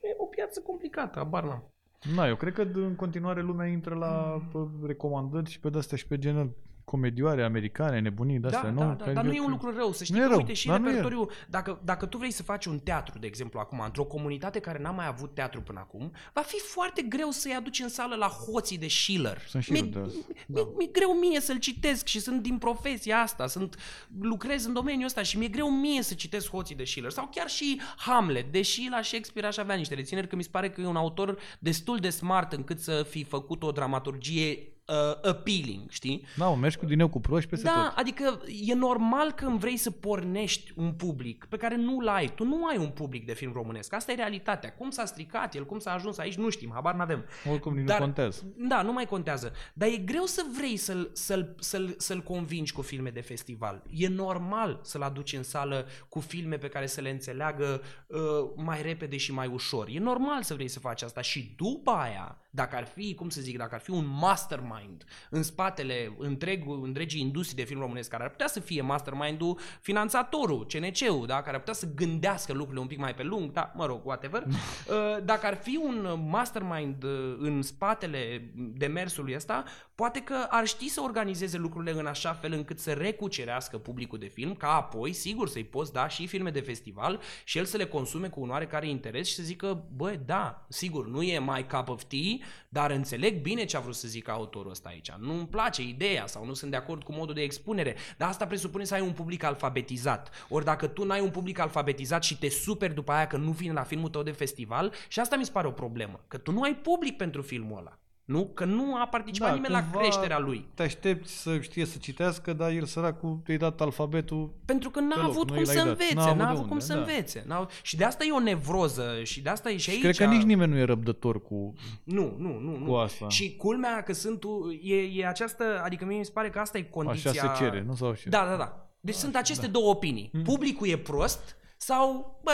e 0.00 0.14
o 0.18 0.24
piață 0.24 0.60
complicată, 0.60 1.18
abar 1.18 1.42
n-am. 1.44 1.72
Na, 2.14 2.26
eu 2.26 2.36
cred 2.36 2.52
că 2.52 2.62
în 2.62 2.94
continuare 2.94 3.42
lumea 3.42 3.66
intră 3.66 3.94
la 3.94 4.42
pă, 4.52 4.68
recomandări 4.86 5.50
și 5.50 5.60
pe 5.60 5.68
de-astea 5.68 5.96
și 5.96 6.06
pe 6.06 6.18
genul 6.18 6.56
comedioare 6.90 7.42
americane, 7.44 8.00
nebunii 8.00 8.38
de-astea, 8.38 8.62
Da, 8.62 8.70
nu? 8.70 8.78
da, 8.78 8.84
da, 8.86 8.94
Care 8.96 9.12
dar 9.12 9.24
nu 9.24 9.30
eu 9.34 9.36
e 9.36 9.40
un 9.40 9.46
cred- 9.46 9.60
lucru 9.62 9.76
rău. 9.78 9.92
Să 9.92 10.04
știi 10.04 10.16
Nu 10.16 10.20
e 10.20 10.24
că, 10.24 10.30
rău, 10.30 10.38
uite, 10.38 10.52
și 10.52 10.66
dar 10.66 10.78
nu 10.78 10.86
e 10.88 10.92
repertoriu, 10.92 11.28
dacă, 11.48 11.80
dacă 11.84 12.06
tu 12.06 12.18
vrei 12.18 12.30
să 12.30 12.42
faci 12.42 12.64
un 12.66 12.78
teatru, 12.78 13.18
de 13.18 13.26
exemplu, 13.26 13.58
acum, 13.60 13.80
într-o 13.84 14.04
comunitate 14.04 14.58
care 14.60 14.78
n-a 14.78 14.90
mai 14.90 15.06
avut 15.06 15.34
teatru 15.34 15.60
până 15.62 15.78
acum, 15.78 16.12
va 16.32 16.40
fi 16.40 16.58
foarte 16.60 17.02
greu 17.02 17.30
să-i 17.30 17.52
aduci 17.54 17.80
în 17.80 17.88
sală 17.88 18.14
la 18.14 18.26
hoții 18.26 18.78
de 18.78 18.88
Schiller. 18.88 19.38
Sunt 19.48 19.62
și 19.62 19.72
Mi- 19.72 19.78
eu 19.78 19.84
de 19.84 19.98
asta. 19.98 20.18
Mi- 20.46 20.66
Mi-e 20.76 20.88
greu 20.92 21.12
mie 21.18 21.40
să-l 21.40 21.58
citesc 21.58 22.06
și 22.06 22.20
sunt 22.20 22.42
din 22.42 22.58
profesia 22.58 23.18
asta, 23.18 23.46
sunt, 23.46 23.76
lucrez 24.20 24.64
în 24.64 24.72
domeniul 24.72 25.04
ăsta 25.04 25.22
și 25.22 25.38
mi-e 25.38 25.48
greu 25.48 25.70
mie 25.70 26.02
să 26.02 26.14
citesc 26.14 26.50
hoții 26.50 26.74
de 26.76 26.84
Schiller 26.84 27.10
sau 27.10 27.28
chiar 27.34 27.48
și 27.48 27.80
Hamlet, 27.96 28.52
deși 28.52 28.88
la 28.90 29.02
Shakespeare 29.02 29.46
aș 29.48 29.56
avea 29.56 29.74
niște 29.74 29.94
rețineri 29.94 30.28
că 30.28 30.36
mi 30.36 30.42
se 30.42 30.48
pare 30.52 30.70
că 30.70 30.80
e 30.80 30.86
un 30.86 30.96
autor 30.96 31.38
destul 31.58 31.96
de 31.98 32.10
smart 32.10 32.52
încât 32.52 32.80
să 32.80 33.06
fi 33.08 33.24
făcut 33.24 33.62
o 33.62 33.70
dramaturgie 33.72 34.72
uh, 34.90 35.28
appealing, 35.30 35.90
știi? 35.90 36.24
Da, 36.36 36.48
mă, 36.48 36.56
mergi 36.56 36.76
cu 36.76 36.86
dineu 36.86 37.08
cu 37.08 37.20
proști 37.20 37.48
peste 37.50 37.66
Da, 37.66 37.82
tot. 37.88 37.98
adică 37.98 38.40
e 38.66 38.74
normal 38.74 39.32
când 39.32 39.58
vrei 39.58 39.76
să 39.76 39.90
pornești 39.90 40.72
un 40.76 40.92
public 40.92 41.46
pe 41.48 41.56
care 41.56 41.76
nu-l 41.76 42.08
ai. 42.08 42.34
Tu 42.34 42.44
nu 42.44 42.66
ai 42.66 42.76
un 42.76 42.88
public 42.88 43.26
de 43.26 43.32
film 43.34 43.52
românesc. 43.52 43.92
Asta 43.92 44.12
e 44.12 44.14
realitatea. 44.14 44.72
Cum 44.72 44.90
s-a 44.90 45.04
stricat 45.04 45.54
el, 45.54 45.66
cum 45.66 45.78
s-a 45.78 45.92
ajuns 45.92 46.18
aici, 46.18 46.34
nu 46.34 46.48
știm, 46.48 46.70
habar 46.72 46.94
n-avem. 46.94 47.24
Oricum 47.50 47.74
nici 47.76 47.86
Dar- 47.86 47.98
nu 47.98 48.04
contează. 48.04 48.42
Da, 48.56 48.82
nu 48.82 48.92
mai 48.92 49.06
contează. 49.06 49.52
Dar 49.72 49.88
e 49.88 49.96
greu 49.96 50.24
să 50.24 50.42
vrei 50.56 50.76
să-l, 50.76 51.10
să-l, 51.12 51.54
să-l, 51.58 51.94
să-l 51.98 52.20
convingi 52.22 52.72
cu 52.72 52.82
filme 52.82 53.10
de 53.10 53.20
festival. 53.20 53.82
E 53.90 54.08
normal 54.08 54.80
să-l 54.82 55.02
aduci 55.02 55.32
în 55.32 55.42
sală 55.42 55.86
cu 56.08 56.20
filme 56.20 56.56
pe 56.56 56.68
care 56.68 56.86
să 56.86 57.00
le 57.00 57.10
înțeleagă 57.10 57.82
uh, 58.06 58.18
mai 58.56 58.82
repede 58.82 59.16
și 59.16 59.32
mai 59.32 59.46
ușor. 59.46 59.88
E 59.90 59.98
normal 59.98 60.42
să 60.42 60.54
vrei 60.54 60.68
să 60.68 60.78
faci 60.78 61.02
asta 61.02 61.20
și 61.20 61.54
după 61.56 61.90
aia, 61.90 62.38
dacă 62.50 62.76
ar 62.76 62.84
fi, 62.84 63.14
cum 63.14 63.28
să 63.28 63.40
zic, 63.40 63.58
dacă 63.58 63.74
ar 63.74 63.80
fi 63.80 63.90
un 63.90 64.06
mastermind 64.06 65.04
în 65.30 65.42
spatele 65.42 66.14
întreg, 66.18 66.64
întregii 66.82 67.20
industrii 67.20 67.56
de 67.56 67.68
film 67.68 67.80
românesc, 67.80 68.10
care 68.10 68.22
ar 68.22 68.30
putea 68.30 68.46
să 68.46 68.60
fie 68.60 68.82
mastermind-ul 68.82 69.58
finanțatorul, 69.80 70.66
CNC-ul, 70.66 71.26
da? 71.26 71.42
care 71.42 71.50
ar 71.50 71.58
putea 71.58 71.74
să 71.74 71.88
gândească 71.94 72.52
lucrurile 72.52 72.80
un 72.80 72.86
pic 72.86 72.98
mai 72.98 73.14
pe 73.14 73.22
lung, 73.22 73.52
da, 73.52 73.72
mă 73.76 73.86
rog, 73.86 74.06
whatever, 74.06 74.46
Uh, 74.90 75.24
dacă 75.24 75.46
ar 75.46 75.54
fi 75.54 75.80
un 75.82 76.26
mastermind 76.28 77.02
uh, 77.02 77.36
în 77.38 77.62
spatele 77.62 78.52
demersului 78.54 79.34
ăsta, 79.34 79.64
poate 79.94 80.20
că 80.20 80.46
ar 80.48 80.66
ști 80.66 80.88
să 80.88 81.00
organizeze 81.00 81.58
lucrurile 81.58 81.92
în 81.98 82.06
așa 82.06 82.32
fel 82.32 82.52
încât 82.52 82.78
să 82.78 82.92
recucerească 82.92 83.78
publicul 83.78 84.18
de 84.18 84.26
film, 84.26 84.54
ca 84.54 84.74
apoi, 84.74 85.12
sigur, 85.12 85.48
să-i 85.48 85.64
poți 85.64 85.92
da 85.92 86.08
și 86.08 86.26
filme 86.26 86.50
de 86.50 86.60
festival 86.60 87.20
și 87.44 87.58
el 87.58 87.64
să 87.64 87.76
le 87.76 87.86
consume 87.86 88.28
cu 88.28 88.40
un 88.40 88.50
oarecare 88.50 88.88
interes 88.88 89.28
și 89.28 89.34
să 89.34 89.42
zică, 89.42 89.84
bă, 89.96 90.18
da, 90.26 90.66
sigur, 90.68 91.06
nu 91.06 91.22
e 91.22 91.38
my 91.38 91.66
cup 91.70 91.88
of 91.88 92.02
tea, 92.02 92.39
știi? 92.40 92.68
Dar 92.68 92.90
înțeleg 92.90 93.40
bine 93.40 93.64
ce 93.64 93.76
a 93.76 93.80
vrut 93.80 93.94
să 93.94 94.08
zică 94.08 94.30
autorul 94.30 94.70
ăsta 94.70 94.88
aici. 94.88 95.10
Nu-mi 95.18 95.46
place 95.46 95.82
ideea 95.82 96.26
sau 96.26 96.44
nu 96.44 96.54
sunt 96.54 96.70
de 96.70 96.76
acord 96.76 97.02
cu 97.02 97.12
modul 97.12 97.34
de 97.34 97.42
expunere, 97.42 97.96
dar 98.16 98.28
asta 98.28 98.46
presupune 98.46 98.84
să 98.84 98.94
ai 98.94 99.00
un 99.00 99.12
public 99.12 99.42
alfabetizat. 99.42 100.30
Ori 100.48 100.64
dacă 100.64 100.86
tu 100.86 101.04
n-ai 101.04 101.20
un 101.20 101.30
public 101.30 101.58
alfabetizat 101.58 102.22
și 102.22 102.38
te 102.38 102.48
superi 102.48 102.94
după 102.94 103.12
aia 103.12 103.26
că 103.26 103.36
nu 103.36 103.50
vine 103.50 103.72
la 103.72 103.82
filmul 103.82 104.08
tău 104.08 104.22
de 104.22 104.30
festival, 104.30 104.92
și 105.08 105.20
asta 105.20 105.36
mi 105.36 105.44
se 105.44 105.50
pare 105.50 105.66
o 105.66 105.70
problemă, 105.70 106.20
că 106.28 106.38
tu 106.38 106.52
nu 106.52 106.62
ai 106.62 106.74
public 106.74 107.16
pentru 107.16 107.42
filmul 107.42 107.78
ăla. 107.78 107.98
Nu? 108.30 108.44
Că 108.54 108.64
nu 108.64 108.96
a 108.96 109.06
participat 109.06 109.48
da, 109.48 109.54
nimeni 109.54 109.72
la 109.72 109.98
creșterea 109.98 110.38
lui. 110.38 110.68
Te 110.74 110.82
aștepți 110.82 111.32
să 111.32 111.58
știe 111.60 111.84
să 111.84 111.98
citească, 111.98 112.52
dar 112.52 112.70
el 112.70 112.84
săracul 112.84 113.38
i-a 113.46 113.56
dat 113.56 113.80
alfabetul 113.80 114.52
Pentru 114.64 114.90
că 114.90 115.00
n-a 115.00 115.14
deloc, 115.14 115.30
avut 115.30 115.48
nu 115.48 115.54
cum 115.54 115.62
i 115.62 115.64
l-ai 115.66 115.74
să 115.74 115.80
dat. 115.80 115.86
învețe, 115.88 116.14
N-a 116.14 116.22
avut 116.22 116.36
n-a 116.38 116.44
de 116.44 116.50
avut 116.50 116.62
cum 116.62 116.70
unde, 116.72 116.84
să 116.84 116.92
da. 116.92 116.98
învețe. 116.98 117.44
N-a... 117.46 117.68
Și 117.82 117.96
de 117.96 118.04
asta 118.04 118.24
e 118.24 118.32
o 118.32 118.40
nevroză 118.40 119.20
și 119.22 119.40
de 119.42 119.48
asta 119.48 119.70
e 119.70 119.76
și, 119.76 119.80
Și 119.80 119.90
aici. 119.90 120.00
cred 120.00 120.16
că 120.16 120.24
nici 120.24 120.42
nimeni 120.42 120.72
nu 120.72 120.78
e 120.78 120.84
răbdător 120.84 121.42
cu... 121.42 121.72
Nu, 122.04 122.34
nu, 122.38 122.58
nu. 122.58 122.76
nu. 122.76 122.84
cu 122.84 122.92
asta. 122.94 123.28
Și 123.28 123.56
culmea 123.56 124.02
că 124.02 124.12
sunt, 124.12 124.44
e, 124.82 124.94
e 124.94 125.26
această, 125.26 125.80
adică 125.84 126.04
mie 126.04 126.18
mi 126.18 126.24
se 126.24 126.30
pare 126.34 126.50
că 126.50 126.58
asta 126.58 126.78
e 126.78 126.82
condiția. 126.82 127.30
Așa 127.30 127.54
se 127.54 127.64
cere, 127.64 127.82
nu? 127.86 127.94
Sau 127.94 128.14
ce? 128.14 128.28
Da, 128.28 128.46
da, 128.50 128.56
da. 128.56 128.88
Deci 129.00 129.14
sunt 129.14 129.36
aceste 129.36 129.66
două 129.66 129.90
opinii. 129.90 130.30
Publicul 130.44 130.88
e 130.88 130.96
prost 130.98 131.56
sau, 131.76 132.38
bă, 132.42 132.52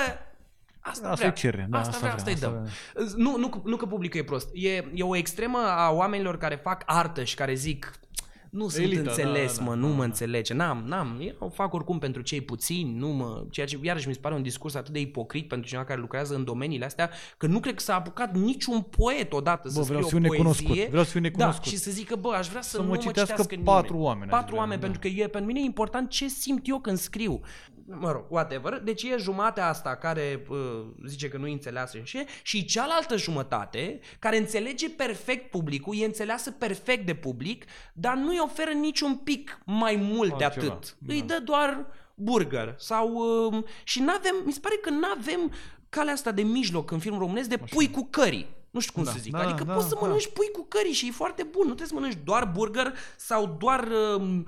Asta, 0.91 1.09
Asta 1.09 1.15
vrea. 1.15 1.29
e 1.29 1.33
cerere, 1.33 1.67
da, 1.71 1.79
asta, 1.79 1.91
asta 1.91 2.07
vrea, 2.07 2.15
vrea, 2.15 2.35
asta 2.35 2.49
îi 2.49 2.55
asta 2.55 2.71
dăm. 3.05 3.23
Nu, 3.23 3.37
nu, 3.39 3.63
nu 3.65 3.77
că 3.77 3.87
publicul 3.87 4.21
e 4.21 4.25
prost. 4.25 4.49
E, 4.53 4.69
e 4.95 5.03
o 5.03 5.17
extremă 5.17 5.59
a 5.59 5.91
oamenilor 5.91 6.39
care 6.39 6.55
fac 6.55 6.83
artă 6.87 7.25
și 7.25 7.35
care 7.35 7.55
zic 7.55 7.93
nu 8.57 8.69
sunt 8.69 8.85
Elita, 8.85 9.01
înțeles, 9.11 9.59
da, 9.59 9.65
mă, 9.65 9.71
da, 9.71 9.77
nu 9.77 9.87
da, 9.87 9.93
mă 9.93 9.99
da. 9.99 10.05
înțelege. 10.05 10.55
N-am, 10.55 10.83
n-am. 10.87 11.19
Eu 11.21 11.35
o 11.39 11.49
fac 11.49 11.73
oricum 11.73 11.99
pentru 11.99 12.23
cei 12.23 12.41
puțini, 12.41 12.93
nu 12.99 13.09
mă... 13.09 13.45
Ceea 13.51 13.67
ce 13.67 13.79
iarăși 13.83 14.09
mi 14.09 14.15
se 14.15 14.21
pare 14.21 14.35
un 14.35 14.43
discurs 14.43 14.75
atât 14.75 14.93
de 14.93 15.01
ipocrit 15.01 15.49
pentru 15.49 15.67
cineva 15.69 15.87
care 15.87 16.01
lucrează 16.01 16.35
în 16.35 16.45
domeniile 16.45 16.85
astea, 16.85 17.11
că 17.37 17.47
nu 17.47 17.61
cred 17.61 17.75
că 17.75 17.83
s-a 17.83 17.95
apucat 17.95 18.35
niciun 18.37 18.81
poet 18.81 19.33
odată 19.33 19.69
să 19.69 19.79
Bă, 19.79 19.85
vreau 19.85 20.03
scrie 20.03 20.11
să 20.11 20.17
o 20.17 20.21
fiu 20.21 20.31
necunoscut. 20.31 20.67
poezie. 20.67 20.89
Vreau 20.89 21.05
să 21.05 21.11
fiu 21.11 21.21
necunoscut. 21.21 21.65
Da, 21.65 21.71
și 21.71 21.77
să 21.77 21.91
zică, 21.91 22.17
bă, 22.17 22.35
aș 22.35 22.49
vrea 22.49 22.63
să, 22.63 22.69
Să 22.69 22.77
mă 22.79 22.83
nu 22.83 22.89
mă 22.91 22.97
citească 22.97 23.33
citească 23.43 23.63
patru 23.65 23.87
nimeni. 23.93 24.07
oameni, 24.07 24.31
aș 24.31 24.37
Patru 24.37 24.51
vrea, 24.51 24.61
oameni, 24.61 24.81
da. 24.81 24.87
pentru 24.87 25.01
că 25.09 25.21
e, 25.21 25.27
pentru 25.29 25.53
mine 25.53 25.61
e 25.61 25.65
important 25.65 26.11
ce 26.11 26.29
simt 26.29 26.69
eu 26.69 26.79
când 26.81 26.99
scriu. 26.99 27.41
Mă 27.89 28.13
rog, 28.13 28.25
whatever. 28.29 28.81
Deci 28.85 29.03
e 29.03 29.17
jumatea 29.19 29.69
asta 29.69 29.97
care 29.97 30.47
uh, 30.49 30.57
zice 31.07 31.29
că 31.29 31.37
nu 31.37 31.51
înțeleasă 31.51 31.99
și 32.03 32.25
și 32.43 32.65
cealaltă 32.65 33.17
jumătate 33.17 34.01
care 34.19 34.37
înțelege 34.37 34.89
perfect 34.89 35.51
publicul, 35.51 35.95
e 35.99 36.05
înțeleasă 36.05 36.51
perfect 36.51 37.07
de 37.07 37.15
public, 37.15 37.65
dar 37.93 38.17
nu 38.17 38.29
îi 38.29 38.39
oferă 38.51 38.71
niciun 38.71 39.17
pic 39.17 39.59
mai 39.65 39.97
mult 39.97 40.39
de 40.39 40.45
Altceva, 40.45 40.73
atât. 40.73 40.97
Îi 41.07 41.23
dă 41.23 41.41
doar 41.45 41.87
burger 42.15 42.75
sau 42.79 43.13
uh, 43.13 43.63
și 43.85 44.01
n-avem, 44.01 44.35
mi 44.45 44.53
se 44.53 44.61
pare 44.63 44.77
că 44.83 44.91
n-avem 44.91 45.53
calea 45.89 46.13
asta 46.13 46.33
de 46.33 46.43
mijloc 46.43 46.91
în 46.91 46.99
film 46.99 47.19
românesc 47.19 47.49
de 47.49 47.57
pui 47.57 47.91
cu 47.91 48.07
cării. 48.11 48.47
Nu 48.71 48.81
știu 48.81 48.93
cum 48.95 49.05
Da, 49.05 49.11
să 49.11 49.17
zic. 49.21 49.33
da, 49.33 49.39
adică 49.39 49.65
da, 49.65 49.73
poți 49.73 49.89
să 49.89 49.95
da. 49.95 50.01
mănânci 50.01 50.29
pui 50.33 50.51
cu 50.53 50.67
cării 50.69 50.93
și 50.93 51.09
e 51.09 51.11
foarte 51.11 51.43
bun. 51.43 51.67
Nu 51.67 51.75
trebuie 51.75 51.87
să 51.87 51.95
mănânci 51.95 52.19
doar 52.25 52.45
burger 52.55 52.93
sau 53.17 53.57
doar 53.59 53.89
uh, 54.17 54.41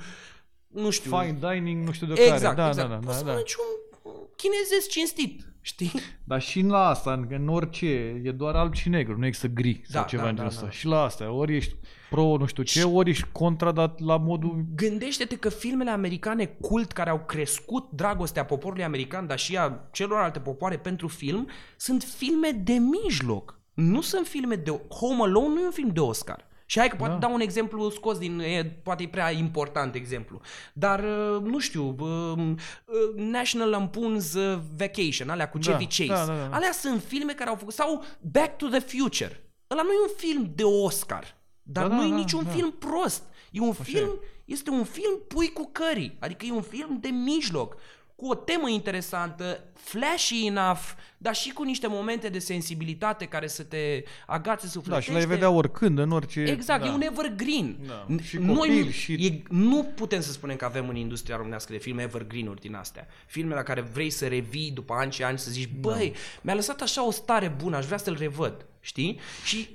nu 0.67 0.91
știu. 0.91 1.19
Fine 1.19 1.39
dining, 1.53 1.87
nu 1.87 1.93
știu 1.93 2.07
de 2.07 2.13
Exact, 2.13 2.43
care. 2.43 2.55
Da, 2.55 2.67
exact. 2.69 2.89
da, 2.89 2.95
da, 2.95 3.01
Poți 3.07 3.17
să 3.17 3.23
da, 3.23 3.27
da. 3.27 3.31
mănânci 3.33 3.55
un 3.55 3.88
chinezesc 4.37 4.89
cinstit, 4.89 5.43
știi? 5.61 5.91
Dar 6.25 6.41
și 6.41 6.61
la 6.61 6.89
asta, 6.89 7.13
în, 7.13 7.27
în 7.31 7.49
orice, 7.49 7.87
e 8.25 8.31
doar 8.31 8.55
alb 8.55 8.75
și 8.75 8.89
negru, 8.89 9.19
nu 9.19 9.27
există 9.27 9.49
gri 9.49 9.81
sau 9.85 10.01
Da, 10.03 10.07
ceva 10.09 10.23
da, 10.23 10.29
în 10.29 10.35
da, 10.35 10.41
genul 10.41 10.55
ăsta. 10.55 10.65
da. 10.65 10.71
Și 10.71 10.87
la 10.87 11.03
asta, 11.03 11.31
ori 11.31 11.57
ești 11.57 11.75
pro, 12.11 12.37
nu 12.37 12.47
știu 12.47 12.63
ce, 12.63 12.83
ori 12.83 13.11
ești 13.11 13.27
contra, 13.33 13.73
dar 13.73 13.95
la 13.99 14.17
modul... 14.17 14.65
Gândește-te 14.75 15.37
că 15.37 15.49
filmele 15.49 15.91
americane 15.91 16.47
cult 16.47 16.93
care 16.93 17.11
au 17.11 17.25
crescut 17.27 17.91
dragostea 17.91 18.45
poporului 18.45 18.85
american, 18.85 19.27
dar 19.27 19.39
și 19.39 19.57
a 19.57 19.89
celorlalte 19.93 20.39
popoare 20.39 20.77
pentru 20.79 21.09
film, 21.09 21.49
sunt 21.77 22.03
filme 22.03 22.51
de 22.51 22.73
mijloc. 22.73 23.61
Nu 23.75 24.01
sunt 24.01 24.27
filme 24.27 24.55
de... 24.55 24.81
Home 24.89 25.23
Alone 25.23 25.55
nu 25.55 25.61
e 25.61 25.65
un 25.65 25.71
film 25.71 25.91
de 25.93 26.01
Oscar. 26.01 26.47
Și 26.71 26.79
hai 26.79 26.89
că 26.89 26.97
poate 26.97 27.13
Da. 27.13 27.19
dau 27.19 27.33
un 27.35 27.41
exemplu 27.41 27.91
scos 27.91 28.19
din... 28.19 28.39
E, 28.39 28.65
poate 28.83 29.03
e 29.03 29.09
prea 29.09 29.31
important 29.31 29.95
exemplu. 29.95 30.41
Dar, 30.73 31.05
uh, 31.05 31.41
nu 31.43 31.59
știu, 31.59 31.97
uh, 31.99 32.33
uh, 32.39 33.15
National 33.17 33.71
Lampoon's 33.75 34.35
uh, 34.35 34.59
Vacation, 34.77 35.29
alea 35.29 35.49
cu 35.49 35.59
Da, 35.59 35.71
Chevy 35.71 35.85
Chase. 35.87 36.27
da, 36.27 36.35
da, 36.35 36.49
da. 36.49 36.57
Alea 36.57 36.73
sunt 36.73 37.03
filme 37.03 37.33
care 37.33 37.51
au 37.51 37.57
făcut... 37.57 37.75
Sau 37.75 38.05
Back 38.21 38.57
to 38.57 38.67
the 38.67 38.79
Future. 38.79 39.51
Ăla 39.71 39.83
nu 39.83 39.89
e 39.91 40.01
un 40.03 40.15
film 40.17 40.53
de 40.55 40.65
Oscar. 40.65 41.37
Dar 41.63 41.87
Da, 41.87 41.89
da, 41.89 41.95
nu 41.97 42.07
e 42.07 42.09
da, 42.11 42.15
niciun 42.15 42.45
da. 42.45 42.51
film 42.51 42.71
prost. 42.71 43.23
E 43.51 43.61
un 43.61 43.69
Așa 43.69 43.83
film, 43.83 44.21
este 44.45 44.71
un 44.71 44.85
film 44.85 45.21
pui 45.29 45.53
cu 45.53 45.69
cării. 45.73 46.17
Adică 46.19 46.45
e 46.47 46.53
un 46.53 46.63
film 46.63 46.99
de 47.01 47.09
mijloc, 47.09 47.77
cu 48.21 48.29
o 48.29 48.35
temă 48.35 48.69
interesantă, 48.69 49.65
flashy 49.75 50.47
enough, 50.47 50.81
dar 51.19 51.35
și 51.35 51.53
cu 51.53 51.63
niște 51.63 51.87
momente 51.87 52.29
de 52.29 52.39
sensibilitate 52.39 53.25
care 53.25 53.47
să 53.47 53.63
te 53.63 54.03
agațe 54.27 54.65
Da, 54.67 54.71
sufletește. 54.73 55.11
și 55.11 55.17
l-ai 55.17 55.27
vedea 55.27 55.51
oricând, 55.51 55.99
în 55.99 56.11
orice... 56.11 56.41
Exact, 56.41 56.81
da. 56.83 56.87
e 56.89 56.91
un 56.91 57.01
evergreen. 57.01 57.77
Da. 57.87 58.07
N- 58.17 58.23
Și 58.25 58.37
Noi 58.39 58.55
copil, 58.57 58.85
nu, 58.85 58.91
și- 58.91 59.13
e, 59.27 59.43
nu 59.49 59.85
putem 59.85 60.21
să 60.21 60.33
spunem 60.33 60.57
că 60.57 60.65
avem 60.65 60.89
în 60.89 60.97
industria 60.97 61.37
românească 61.37 61.73
de 61.73 61.79
filme 61.79 62.03
evergreen-uri 62.03 62.61
din 62.61 62.75
astea. 62.75 63.07
Filme 63.27 63.55
la 63.55 63.63
care 63.63 63.81
vrei 63.81 64.11
să 64.11 64.27
revii 64.27 64.71
după 64.71 64.95
ani 64.95 65.13
și 65.13 65.23
ani 65.23 65.39
să 65.39 65.51
zici, 65.51 65.69
băi, 65.81 66.15
mi-a 66.41 66.55
lăsat 66.55 66.81
așa 66.81 67.07
o 67.07 67.11
stare 67.11 67.49
bună, 67.49 67.77
aș 67.77 67.85
vrea 67.87 67.99
să-l 67.99 68.17
revăd. 68.19 68.67
Știi? 68.81 69.21
Și, 69.45 69.69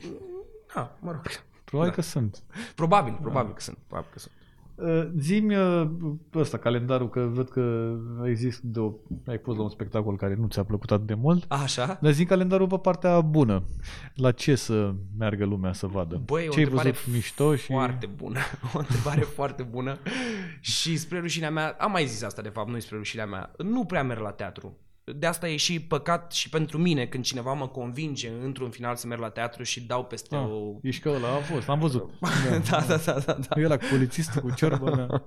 da, 0.76 0.98
mă 1.00 1.12
rog. 1.12 1.22
Probabil 1.64 1.90
Da. 1.96 2.02
că 2.02 2.02
sunt. 2.10 2.44
Probabil, 2.76 3.18
probabil 3.22 3.54
că 3.54 3.62
sunt. 3.62 3.78
Probabil 3.88 4.10
că 4.14 4.20
sunt. 4.20 4.32
Uh, 4.76 5.08
Zi-mi 5.18 5.56
uh, 5.56 5.90
ăsta, 6.36 6.58
calendarul, 6.58 7.10
că 7.10 7.20
văd 7.20 7.50
că 7.50 7.96
există 8.26 8.62
de 8.68 8.80
o, 8.80 8.94
ai 9.28 9.38
fost 9.38 9.58
la 9.58 9.64
un 9.64 9.70
spectacol 9.70 10.18
care 10.18 10.36
nu 10.36 10.48
ți-a 10.48 10.64
plăcut 10.64 10.92
atât 10.92 11.08
de 11.08 11.14
mult. 11.14 11.46
Așa? 11.48 11.98
Dar 12.02 12.12
zi 12.12 12.26
calendarul 12.26 12.68
pe 12.68 12.78
partea 12.78 13.22
bună. 13.22 13.64
La 14.16 14.32
ce 14.32 14.56
să 14.56 14.94
meargă 15.18 15.46
lumea 15.46 15.74
să 15.74 15.88
vadă? 15.88 16.22
Băi, 16.26 16.48
o 16.48 16.52
ce 16.52 16.58
ai 16.58 16.64
întrebare 16.64 16.92
văzut 16.92 17.14
mișto 17.14 17.56
și... 17.56 17.72
foarte 17.72 18.06
bună. 18.06 18.40
O 18.74 18.78
întrebare 18.78 19.22
foarte 19.22 19.64
bună. 19.64 19.98
Și 20.60 20.98
spre 20.98 21.20
rușinea 21.20 21.52
mea, 21.52 21.76
am 21.80 21.92
mai 21.92 22.06
zis 22.06 22.24
asta 22.24 22.42
de 22.42 22.50
fapt, 22.50 22.70
nu 22.70 22.80
spre 22.80 22.98
rușinea 22.98 23.26
mea, 23.26 23.52
nu 23.58 23.86
prea 23.86 24.04
merg 24.04 24.22
la 24.22 24.32
teatru. 24.32 24.78
De 25.06 25.26
asta 25.26 25.48
e 25.50 25.56
și 25.56 25.80
păcat 25.82 26.32
și 26.32 26.50
pentru 26.50 26.78
mine 26.78 27.06
când 27.06 27.24
cineva 27.24 27.54
mă 27.54 27.68
convinge 27.68 28.32
într-un 28.44 28.70
final 28.70 28.96
să 28.96 29.08
merg 29.08 29.22
la 29.22 29.30
teatru 29.30 29.64
și 29.64 29.82
dau 29.82 30.04
peste 30.04 30.36
Ah, 30.36 30.42
o... 30.42 30.78
Ești 30.82 31.02
că 31.02 31.10
ăla 31.10 31.28
a 31.28 31.38
fost, 31.54 31.70
am 31.70 31.80
văzut. 31.80 32.10
da, 32.70 32.84
da, 32.88 32.96
da, 33.06 33.20
da, 33.26 33.38
da. 33.50 33.62
E 33.62 33.68
la 33.68 33.78
cu 33.78 33.84
polițistul 33.92 34.42
cu 34.42 34.52
ciorbă. 34.56 34.90
Da. 35.08 35.24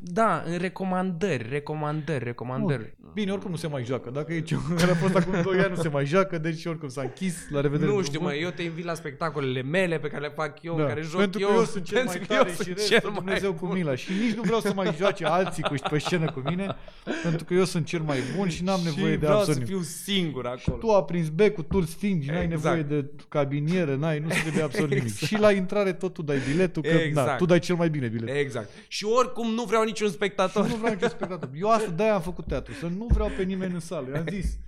Da, 0.00 0.42
în 0.46 0.58
recomandări, 0.58 1.46
recomandări, 1.50 2.24
recomandări. 2.24 2.96
Bine, 3.14 3.32
oricum 3.32 3.50
nu 3.50 3.56
se 3.56 3.66
mai 3.66 3.84
joacă. 3.84 4.10
Dacă 4.10 4.32
e 4.32 4.40
ceva 4.40 4.62
care 4.78 4.90
a 4.90 4.94
fost 4.94 5.14
acum 5.14 5.42
2 5.42 5.58
ani, 5.58 5.72
nu 5.76 5.82
se 5.82 5.88
mai 5.88 6.06
joacă, 6.06 6.38
deci 6.38 6.64
oricum 6.64 6.88
s-a 6.88 7.00
închis. 7.02 7.50
La 7.50 7.60
revedere. 7.60 7.90
Nu 7.90 8.02
știu, 8.02 8.20
mă, 8.20 8.34
eu 8.34 8.50
te 8.50 8.62
invit 8.62 8.84
la 8.84 8.94
spectacolele 8.94 9.62
mele 9.62 9.98
pe 9.98 10.08
care 10.08 10.20
le 10.22 10.32
fac 10.34 10.62
eu, 10.62 10.76
Da. 10.76 10.82
în 10.82 10.88
care 10.88 11.02
joc 11.02 11.20
Pentru 11.20 11.40
că 11.40 11.46
eu. 11.50 11.56
eu 11.58 11.64
sunt 11.64 11.84
cel 11.84 12.04
mai 12.04 12.12
pentru 12.14 12.28
că 12.28 12.34
tare 12.34 12.48
eu 12.48 12.54
și 12.54 12.62
sunt 12.62 12.76
restul 12.76 12.98
cel 12.98 13.08
mai 13.10 13.18
Dumnezeu 13.18 13.52
cu 13.52 13.66
bun. 13.66 13.76
mila. 13.76 13.94
Și 13.94 14.10
nici 14.26 14.34
nu 14.34 14.42
vreau 14.42 14.60
să 14.60 14.72
mai 14.74 14.94
joace 14.98 15.24
alții 15.24 15.62
cu, 15.62 15.74
pe 15.90 15.98
scenă 15.98 16.30
cu 16.30 16.42
mine, 16.44 16.76
pentru 17.22 17.44
că 17.44 17.54
eu 17.54 17.64
sunt 17.64 17.86
cel 17.86 18.00
mai 18.00 18.18
bun 18.36 18.48
și 18.48 18.64
n-am 18.64 18.80
nevoie 18.84 19.07
și 19.12 19.18
de 19.18 19.26
vreau 19.26 19.38
absolut 19.38 19.60
să 19.62 19.64
nimic. 19.72 19.84
fiu 19.86 20.14
singur 20.14 20.46
acolo. 20.46 20.76
Tu 20.76 20.90
a 20.90 21.04
prins 21.04 21.28
becul, 21.28 21.64
tu 21.64 21.76
îl 21.76 21.84
stingi, 21.84 22.30
n-ai 22.30 22.44
Exact. 22.44 22.64
nevoie 22.64 23.00
de 23.00 23.10
cabinieră, 23.28 23.94
n-ai, 23.94 24.18
nu 24.18 24.28
se 24.30 24.40
trebuie 24.40 24.62
absolut 24.62 24.88
nimic. 24.90 25.04
Exact. 25.08 25.26
Și 25.32 25.38
la 25.38 25.52
intrare 25.52 25.92
tot 25.92 26.12
tu 26.12 26.22
dai 26.22 26.38
biletul, 26.50 26.82
că 26.82 26.88
Exact. 26.88 27.28
na, 27.28 27.36
tu 27.36 27.44
dai 27.44 27.58
cel 27.58 27.76
mai 27.76 27.90
bine 27.90 28.06
bilet. 28.08 28.36
Exact. 28.36 28.68
Și 28.88 29.04
oricum 29.04 29.50
nu 29.50 29.62
vreau 29.64 29.84
niciun 29.84 30.08
spectator. 30.10 30.66
Nu 30.68 30.74
vreau 30.74 30.92
niciun 30.94 31.08
spectator. 31.08 31.50
Eu 31.54 31.68
asta 31.70 31.90
de-aia 31.90 32.14
am 32.14 32.20
făcut 32.20 32.46
teatru, 32.46 32.72
să 32.72 32.86
nu 32.96 33.06
vreau 33.10 33.30
pe 33.36 33.42
nimeni 33.42 33.72
în 33.74 33.80
sală. 33.80 34.06
I-am 34.14 34.24
zis. 34.30 34.58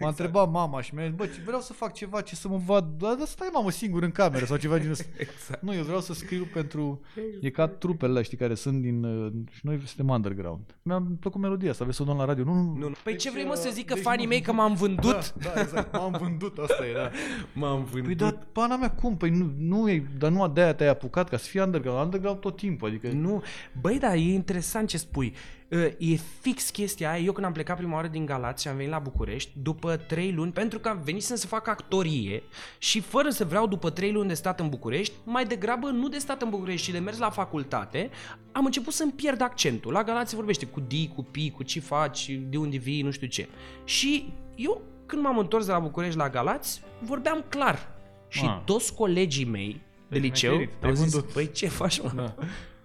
M-a 0.00 0.08
întrebat 0.08 0.50
mama 0.50 0.80
și 0.82 0.94
mi-a 0.94 1.04
zis, 1.06 1.14
bă, 1.14 1.26
ce- 1.26 1.40
vreau 1.44 1.60
să 1.60 1.72
fac 1.72 1.92
ceva 1.94 2.20
ce 2.20 2.34
să 2.34 2.48
mă 2.48 2.60
vad. 2.66 2.84
Dar 2.98 3.14
dar 3.14 3.26
stai 3.26 3.48
mamă 3.52 3.70
singur 3.70 4.02
în 4.02 4.10
cameră 4.10 4.44
sau 4.44 4.56
ceva 4.56 4.78
din 4.78 4.90
ăsta. 4.90 5.04
Exact. 5.16 5.62
Nu, 5.62 5.74
eu 5.74 5.82
vreau 5.82 6.00
să 6.00 6.12
scriu 6.14 6.46
pentru... 6.52 7.00
E 7.40 7.50
ca 7.50 7.66
trupele 7.68 8.10
alea, 8.10 8.22
știi, 8.22 8.36
care 8.36 8.54
sunt 8.54 8.82
din... 8.82 9.04
uh, 9.04 9.32
Și 9.50 9.60
noi 9.62 9.80
suntem 9.84 10.08
underground. 10.08 10.76
Mi-a 10.82 11.06
plăcut 11.20 11.40
melodia 11.40 11.70
asta, 11.70 11.82
aveți 11.82 11.96
să 11.98 12.02
o 12.02 12.06
dăm 12.06 12.16
la 12.16 12.24
radio. 12.24 12.44
Nu, 12.44 12.52
nu, 12.54 12.62
Nu, 12.62 12.88
nu. 12.88 12.94
Păi 13.04 13.16
ce 13.16 13.30
vrei 13.30 13.44
mă 13.44 13.54
să 13.54 13.68
zică 13.74 13.94
deci 13.94 14.02
fanii 14.02 14.24
nu- 14.24 14.30
mei 14.30 14.40
că 14.40 14.52
m-am 14.52 14.74
vândut? 14.74 15.32
Da, 15.32 15.50
da, 15.54 15.60
exact. 15.60 15.92
M-am 15.92 16.16
vândut, 16.20 16.58
asta 16.58 16.86
e, 16.86 16.92
da. 16.92 17.10
M-am 17.60 17.84
vândut. 17.84 18.04
Păi 18.04 18.14
dar, 18.14 18.38
pana 18.52 18.76
mea, 18.76 18.90
cum? 18.90 19.16
Păi 19.16 19.30
nu, 19.30 19.52
nu 19.58 19.90
e, 19.90 20.06
dar 20.18 20.30
nu 20.30 20.48
de-aia 20.48 20.74
te-ai 20.74 20.90
apucat 20.90 21.28
ca 21.28 21.36
să 21.36 21.48
fii 21.48 21.60
underground. 21.60 22.04
Underground 22.04 22.38
tot 22.38 22.56
timpul, 22.56 22.88
adică... 22.88 23.08
Nu, 23.08 23.42
băi, 23.80 23.98
da, 23.98 24.14
e 24.14 24.32
interesant 24.32 24.88
ce 24.88 24.98
spui. 24.98 25.34
Uh, 25.70 25.86
E 25.98 26.16
fix 26.40 26.70
chestia 26.70 27.10
aia. 27.10 27.22
Eu 27.22 27.32
când 27.32 27.46
am 27.46 27.52
plecat 27.52 27.76
prima 27.76 27.94
oară 27.94 28.06
din 28.06 28.26
Galați 28.26 28.62
și 28.62 28.68
am 28.68 28.76
venit 28.76 28.90
la 28.90 28.98
București, 28.98 29.50
după 29.62 29.96
trei 29.96 30.32
luni, 30.32 30.52
pentru 30.52 30.78
că 30.78 30.88
am 30.88 31.00
venit 31.04 31.22
să 31.22 31.46
fac 31.46 31.66
actorie 31.68 32.42
și 32.78 33.00
fără 33.00 33.30
să 33.30 33.44
vreau 33.44 33.66
după 33.66 33.90
trei 33.90 34.12
luni 34.12 34.28
de 34.28 34.34
stat 34.34 34.60
în 34.60 34.68
București, 34.68 35.12
mai 35.24 35.44
degrabă 35.44 35.88
nu 35.90 36.08
de 36.08 36.18
stat 36.18 36.42
în 36.42 36.48
București, 36.50 36.86
ci 36.88 36.92
de 36.92 36.98
mers 36.98 37.18
la 37.18 37.30
facultate, 37.30 38.10
am 38.52 38.64
început 38.64 38.92
să-mi 38.92 39.12
pierd 39.12 39.40
accentul. 39.40 39.92
La 39.92 40.02
Galați 40.04 40.30
se 40.30 40.36
vorbește 40.36 40.66
cu 40.66 40.80
di, 40.80 41.08
cu 41.14 41.22
pi, 41.22 41.50
cu 41.50 41.62
ce 41.62 41.80
faci, 41.80 42.30
de 42.48 42.56
unde 42.56 42.76
vii, 42.76 43.02
nu 43.02 43.10
știu 43.10 43.26
ce. 43.26 43.48
Și 43.84 44.32
eu, 44.54 44.82
când 45.06 45.22
m-am 45.22 45.38
întors 45.38 45.66
de 45.66 45.72
la 45.72 45.78
București 45.78 46.18
la 46.18 46.30
Galați, 46.30 46.80
vorbeam 47.00 47.44
clar. 47.48 47.92
Și 48.28 48.44
Ah. 48.44 48.60
toți 48.64 48.94
colegii 48.94 49.44
mei 49.44 49.80
de 50.08 50.18
Deci 50.18 50.22
liceu 50.22 50.50
mecherit, 50.52 50.72
au 50.74 50.78
te-ai 50.80 50.96
zis, 50.96 51.12
vândut. 51.12 51.32
băi, 51.32 51.50
ce 51.50 51.68
faci, 51.68 52.00
mă? 52.02 52.12
Da. 52.14 52.34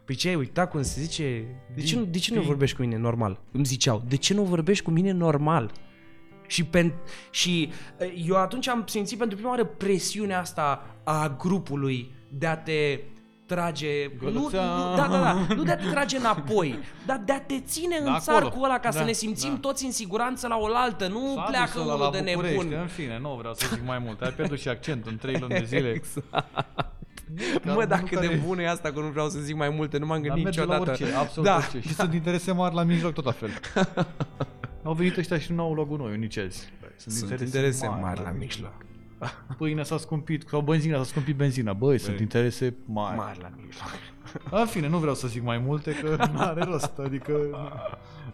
Păi 0.09 0.17
ce 0.17 0.27
ai 0.27 0.35
uitat 0.35 0.69
cum 0.69 0.81
se 0.81 1.01
zice? 1.01 1.45
De 1.75 1.81
ce, 1.81 1.95
nu, 1.95 2.03
de 2.05 2.17
ce 2.17 2.33
nu 2.33 2.41
Pi- 2.41 2.45
vorbești 2.45 2.75
cu 2.75 2.81
mine 2.81 2.97
normal? 2.97 3.39
Îmi 3.51 3.65
ziceau, 3.65 4.03
de 4.07 4.15
ce 4.15 4.33
nu 4.33 4.43
vorbești 4.43 4.83
cu 4.83 4.91
mine 4.91 5.11
normal? 5.11 5.71
Și, 6.47 6.63
pen, 6.63 6.93
și 7.31 7.69
uh, 7.99 8.23
eu 8.27 8.35
atunci 8.35 8.67
am 8.67 8.83
simțit 8.87 9.17
pentru 9.17 9.35
prima 9.35 9.51
oară 9.51 9.63
presiunea 9.65 10.39
asta 10.39 10.85
a 11.03 11.35
grupului 11.39 12.11
de 12.29 12.45
a 12.47 12.57
te 12.57 12.99
trage, 13.45 13.87
nu, 14.21 14.29
nu, 14.31 14.49
da, 14.49 14.93
da, 14.97 15.07
da, 15.07 15.53
nu 15.55 15.63
de 15.63 15.71
a 15.71 15.77
te 15.77 15.89
trage 15.89 16.17
înapoi, 16.17 16.79
dar 17.05 17.21
de 17.25 17.31
a 17.31 17.39
te 17.41 17.59
ține 17.59 17.99
Da, 18.03 18.13
în 18.13 18.19
țar 18.19 18.35
acolo. 18.35 18.49
cu 18.55 18.63
ăla 18.63 18.79
ca 18.79 18.89
Da, 18.91 18.97
să 18.97 19.03
ne 19.03 19.11
simțim 19.11 19.51
da. 19.53 19.57
toți 19.59 19.85
în 19.85 19.91
siguranță 19.91 20.47
la 20.47 20.57
oaltă, 20.57 21.07
nu 21.07 21.33
S-a 21.35 21.41
pleacă 21.41 21.71
dus 21.73 21.81
ăla 21.81 21.93
unul 21.93 22.05
la 22.13 22.19
de 22.21 22.31
București, 22.33 22.57
nebun. 22.63 22.79
În 22.81 22.87
fine, 22.87 23.19
nu 23.19 23.35
vreau 23.37 23.53
să 23.53 23.67
zic 23.73 23.85
mai 23.85 23.99
mult. 23.99 24.21
Ai 24.21 24.31
pierdut 24.31 24.59
și 24.59 24.67
accentul 24.69 25.11
în 25.11 25.17
trei 25.17 25.37
luni 25.39 25.53
de 25.53 25.63
zile. 25.65 25.89
Exact. 25.99 26.97
Ca 27.65 27.73
Mă, 27.73 27.85
dacă 27.85 28.07
unul 28.11 28.21
de 28.21 28.27
care- 28.27 28.41
bună 28.45 28.61
e 28.61 28.69
asta 28.69 28.91
că 28.91 28.99
nu 28.99 29.07
vreau 29.07 29.29
să 29.29 29.39
zic 29.39 29.55
mai 29.55 29.69
multe, 29.69 29.97
nu 29.97 30.05
m-am 30.05 30.17
Dar 30.17 30.25
gândit 30.27 30.43
merge 30.43 30.59
la 30.65 30.77
niciodată. 30.77 31.03
orice, 31.03 31.15
absolut 31.17 31.49
da, 31.49 31.55
orice. 31.55 31.79
Și 31.87 31.93
sunt 31.93 32.13
interese 32.13 32.51
mari 32.51 32.75
la 32.75 32.83
mijloc 32.83 33.13
tot 33.13 33.25
la 33.25 33.31
fel. 33.31 33.49
Au 34.83 34.93
venit 34.93 35.17
ăștia 35.17 35.39
și 35.39 35.51
nu 35.51 35.61
au 35.61 35.73
luat 35.73 35.87
gunoiul 35.87 36.17
nici 36.17 36.37
azi. 36.37 36.69
Sunt, 36.95 37.13
Sunt 37.15 37.39
interese 37.39 37.87
mari 37.87 38.21
la 38.23 38.33
mijloc. 38.37 38.73
Pâinea 39.57 39.83
s-a 39.83 39.97
scumpit, 39.97 40.43
sau 40.49 40.61
benzina 40.61 40.97
s-a 40.97 41.03
scumpit 41.03 41.35
benzina. 41.35 41.73
Băi, 41.73 41.97
sunt 41.97 42.19
interese 42.19 42.75
mari. 42.85 43.17
Mari 43.17 43.39
la 43.41 43.49
mijloc. 43.55 43.89
În 44.61 44.65
fine, 44.65 44.87
nu 44.87 44.97
vreau 44.97 45.15
să 45.15 45.27
zic 45.27 45.43
mai 45.43 45.57
multe, 45.57 45.91
că 45.91 46.27
nu 46.33 46.39
are 46.39 46.63
rost. 46.63 46.91
Adică 47.03 47.33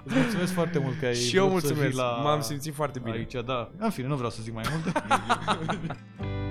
îți 0.03 0.15
mulțumesc 0.15 0.53
foarte 0.53 0.79
mult 0.79 0.99
că 0.99 1.05
ai 1.05 1.15
Și 1.15 1.35
eu 1.35 1.47
vrut 1.47 1.61
să 1.61 1.67
mulțumesc, 1.67 1.95
fii 1.95 1.99
la... 2.03 2.21
m-am 2.23 2.41
simțit 2.41 2.73
foarte 2.73 2.99
bine. 2.99 3.15
Aici, 3.15 3.33
da. 3.45 3.71
În 3.77 3.89
fine, 3.89 4.07
nu 4.07 4.15
vreau 4.15 4.29
să 4.29 4.39
zic 4.41 4.53
mai 4.53 4.63
multe. 4.71 4.91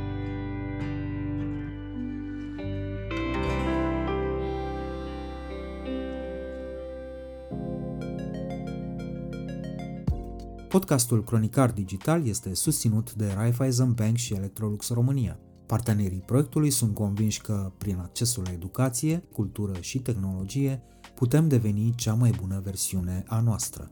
Podcastul 10.75 11.25
Cronicar 11.25 11.71
Digital 11.71 12.27
este 12.27 12.55
susținut 12.55 13.13
de 13.13 13.33
Raiffeisen 13.35 13.93
Bank 13.93 14.17
și 14.17 14.35
Electrolux 14.35 14.91
România. 14.91 15.39
Partenerii 15.67 16.23
proiectului 16.27 16.71
sunt 16.71 16.95
convinși 16.95 17.41
că, 17.41 17.73
prin 17.79 17.99
accesul 17.99 18.43
la 18.43 18.53
educație, 18.53 19.23
cultură 19.33 19.81
și 19.81 19.99
tehnologie, 19.99 20.83
putem 21.15 21.49
deveni 21.49 21.93
cea 21.97 22.15
mai 22.15 22.31
bună 22.41 22.61
versiune 22.65 23.25
a 23.27 23.41
noastră. 23.41 23.91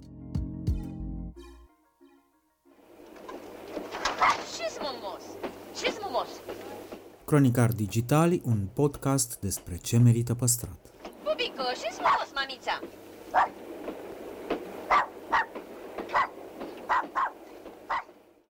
Ce-s 4.57 4.77
mumos? 4.81 5.23
Ce-s 5.81 5.97
mumos? 6.03 6.29
Cronicar 7.25 7.73
Digital, 7.73 8.41
un 8.45 8.69
podcast 8.73 9.39
despre 9.41 9.77
ce 9.77 9.99
merită 9.99 10.35
păstrat. 10.35 10.79
Bubico, 11.03 11.63
ce-s 11.83 11.99
mumos, 11.99 12.31
mamița? 12.35 13.02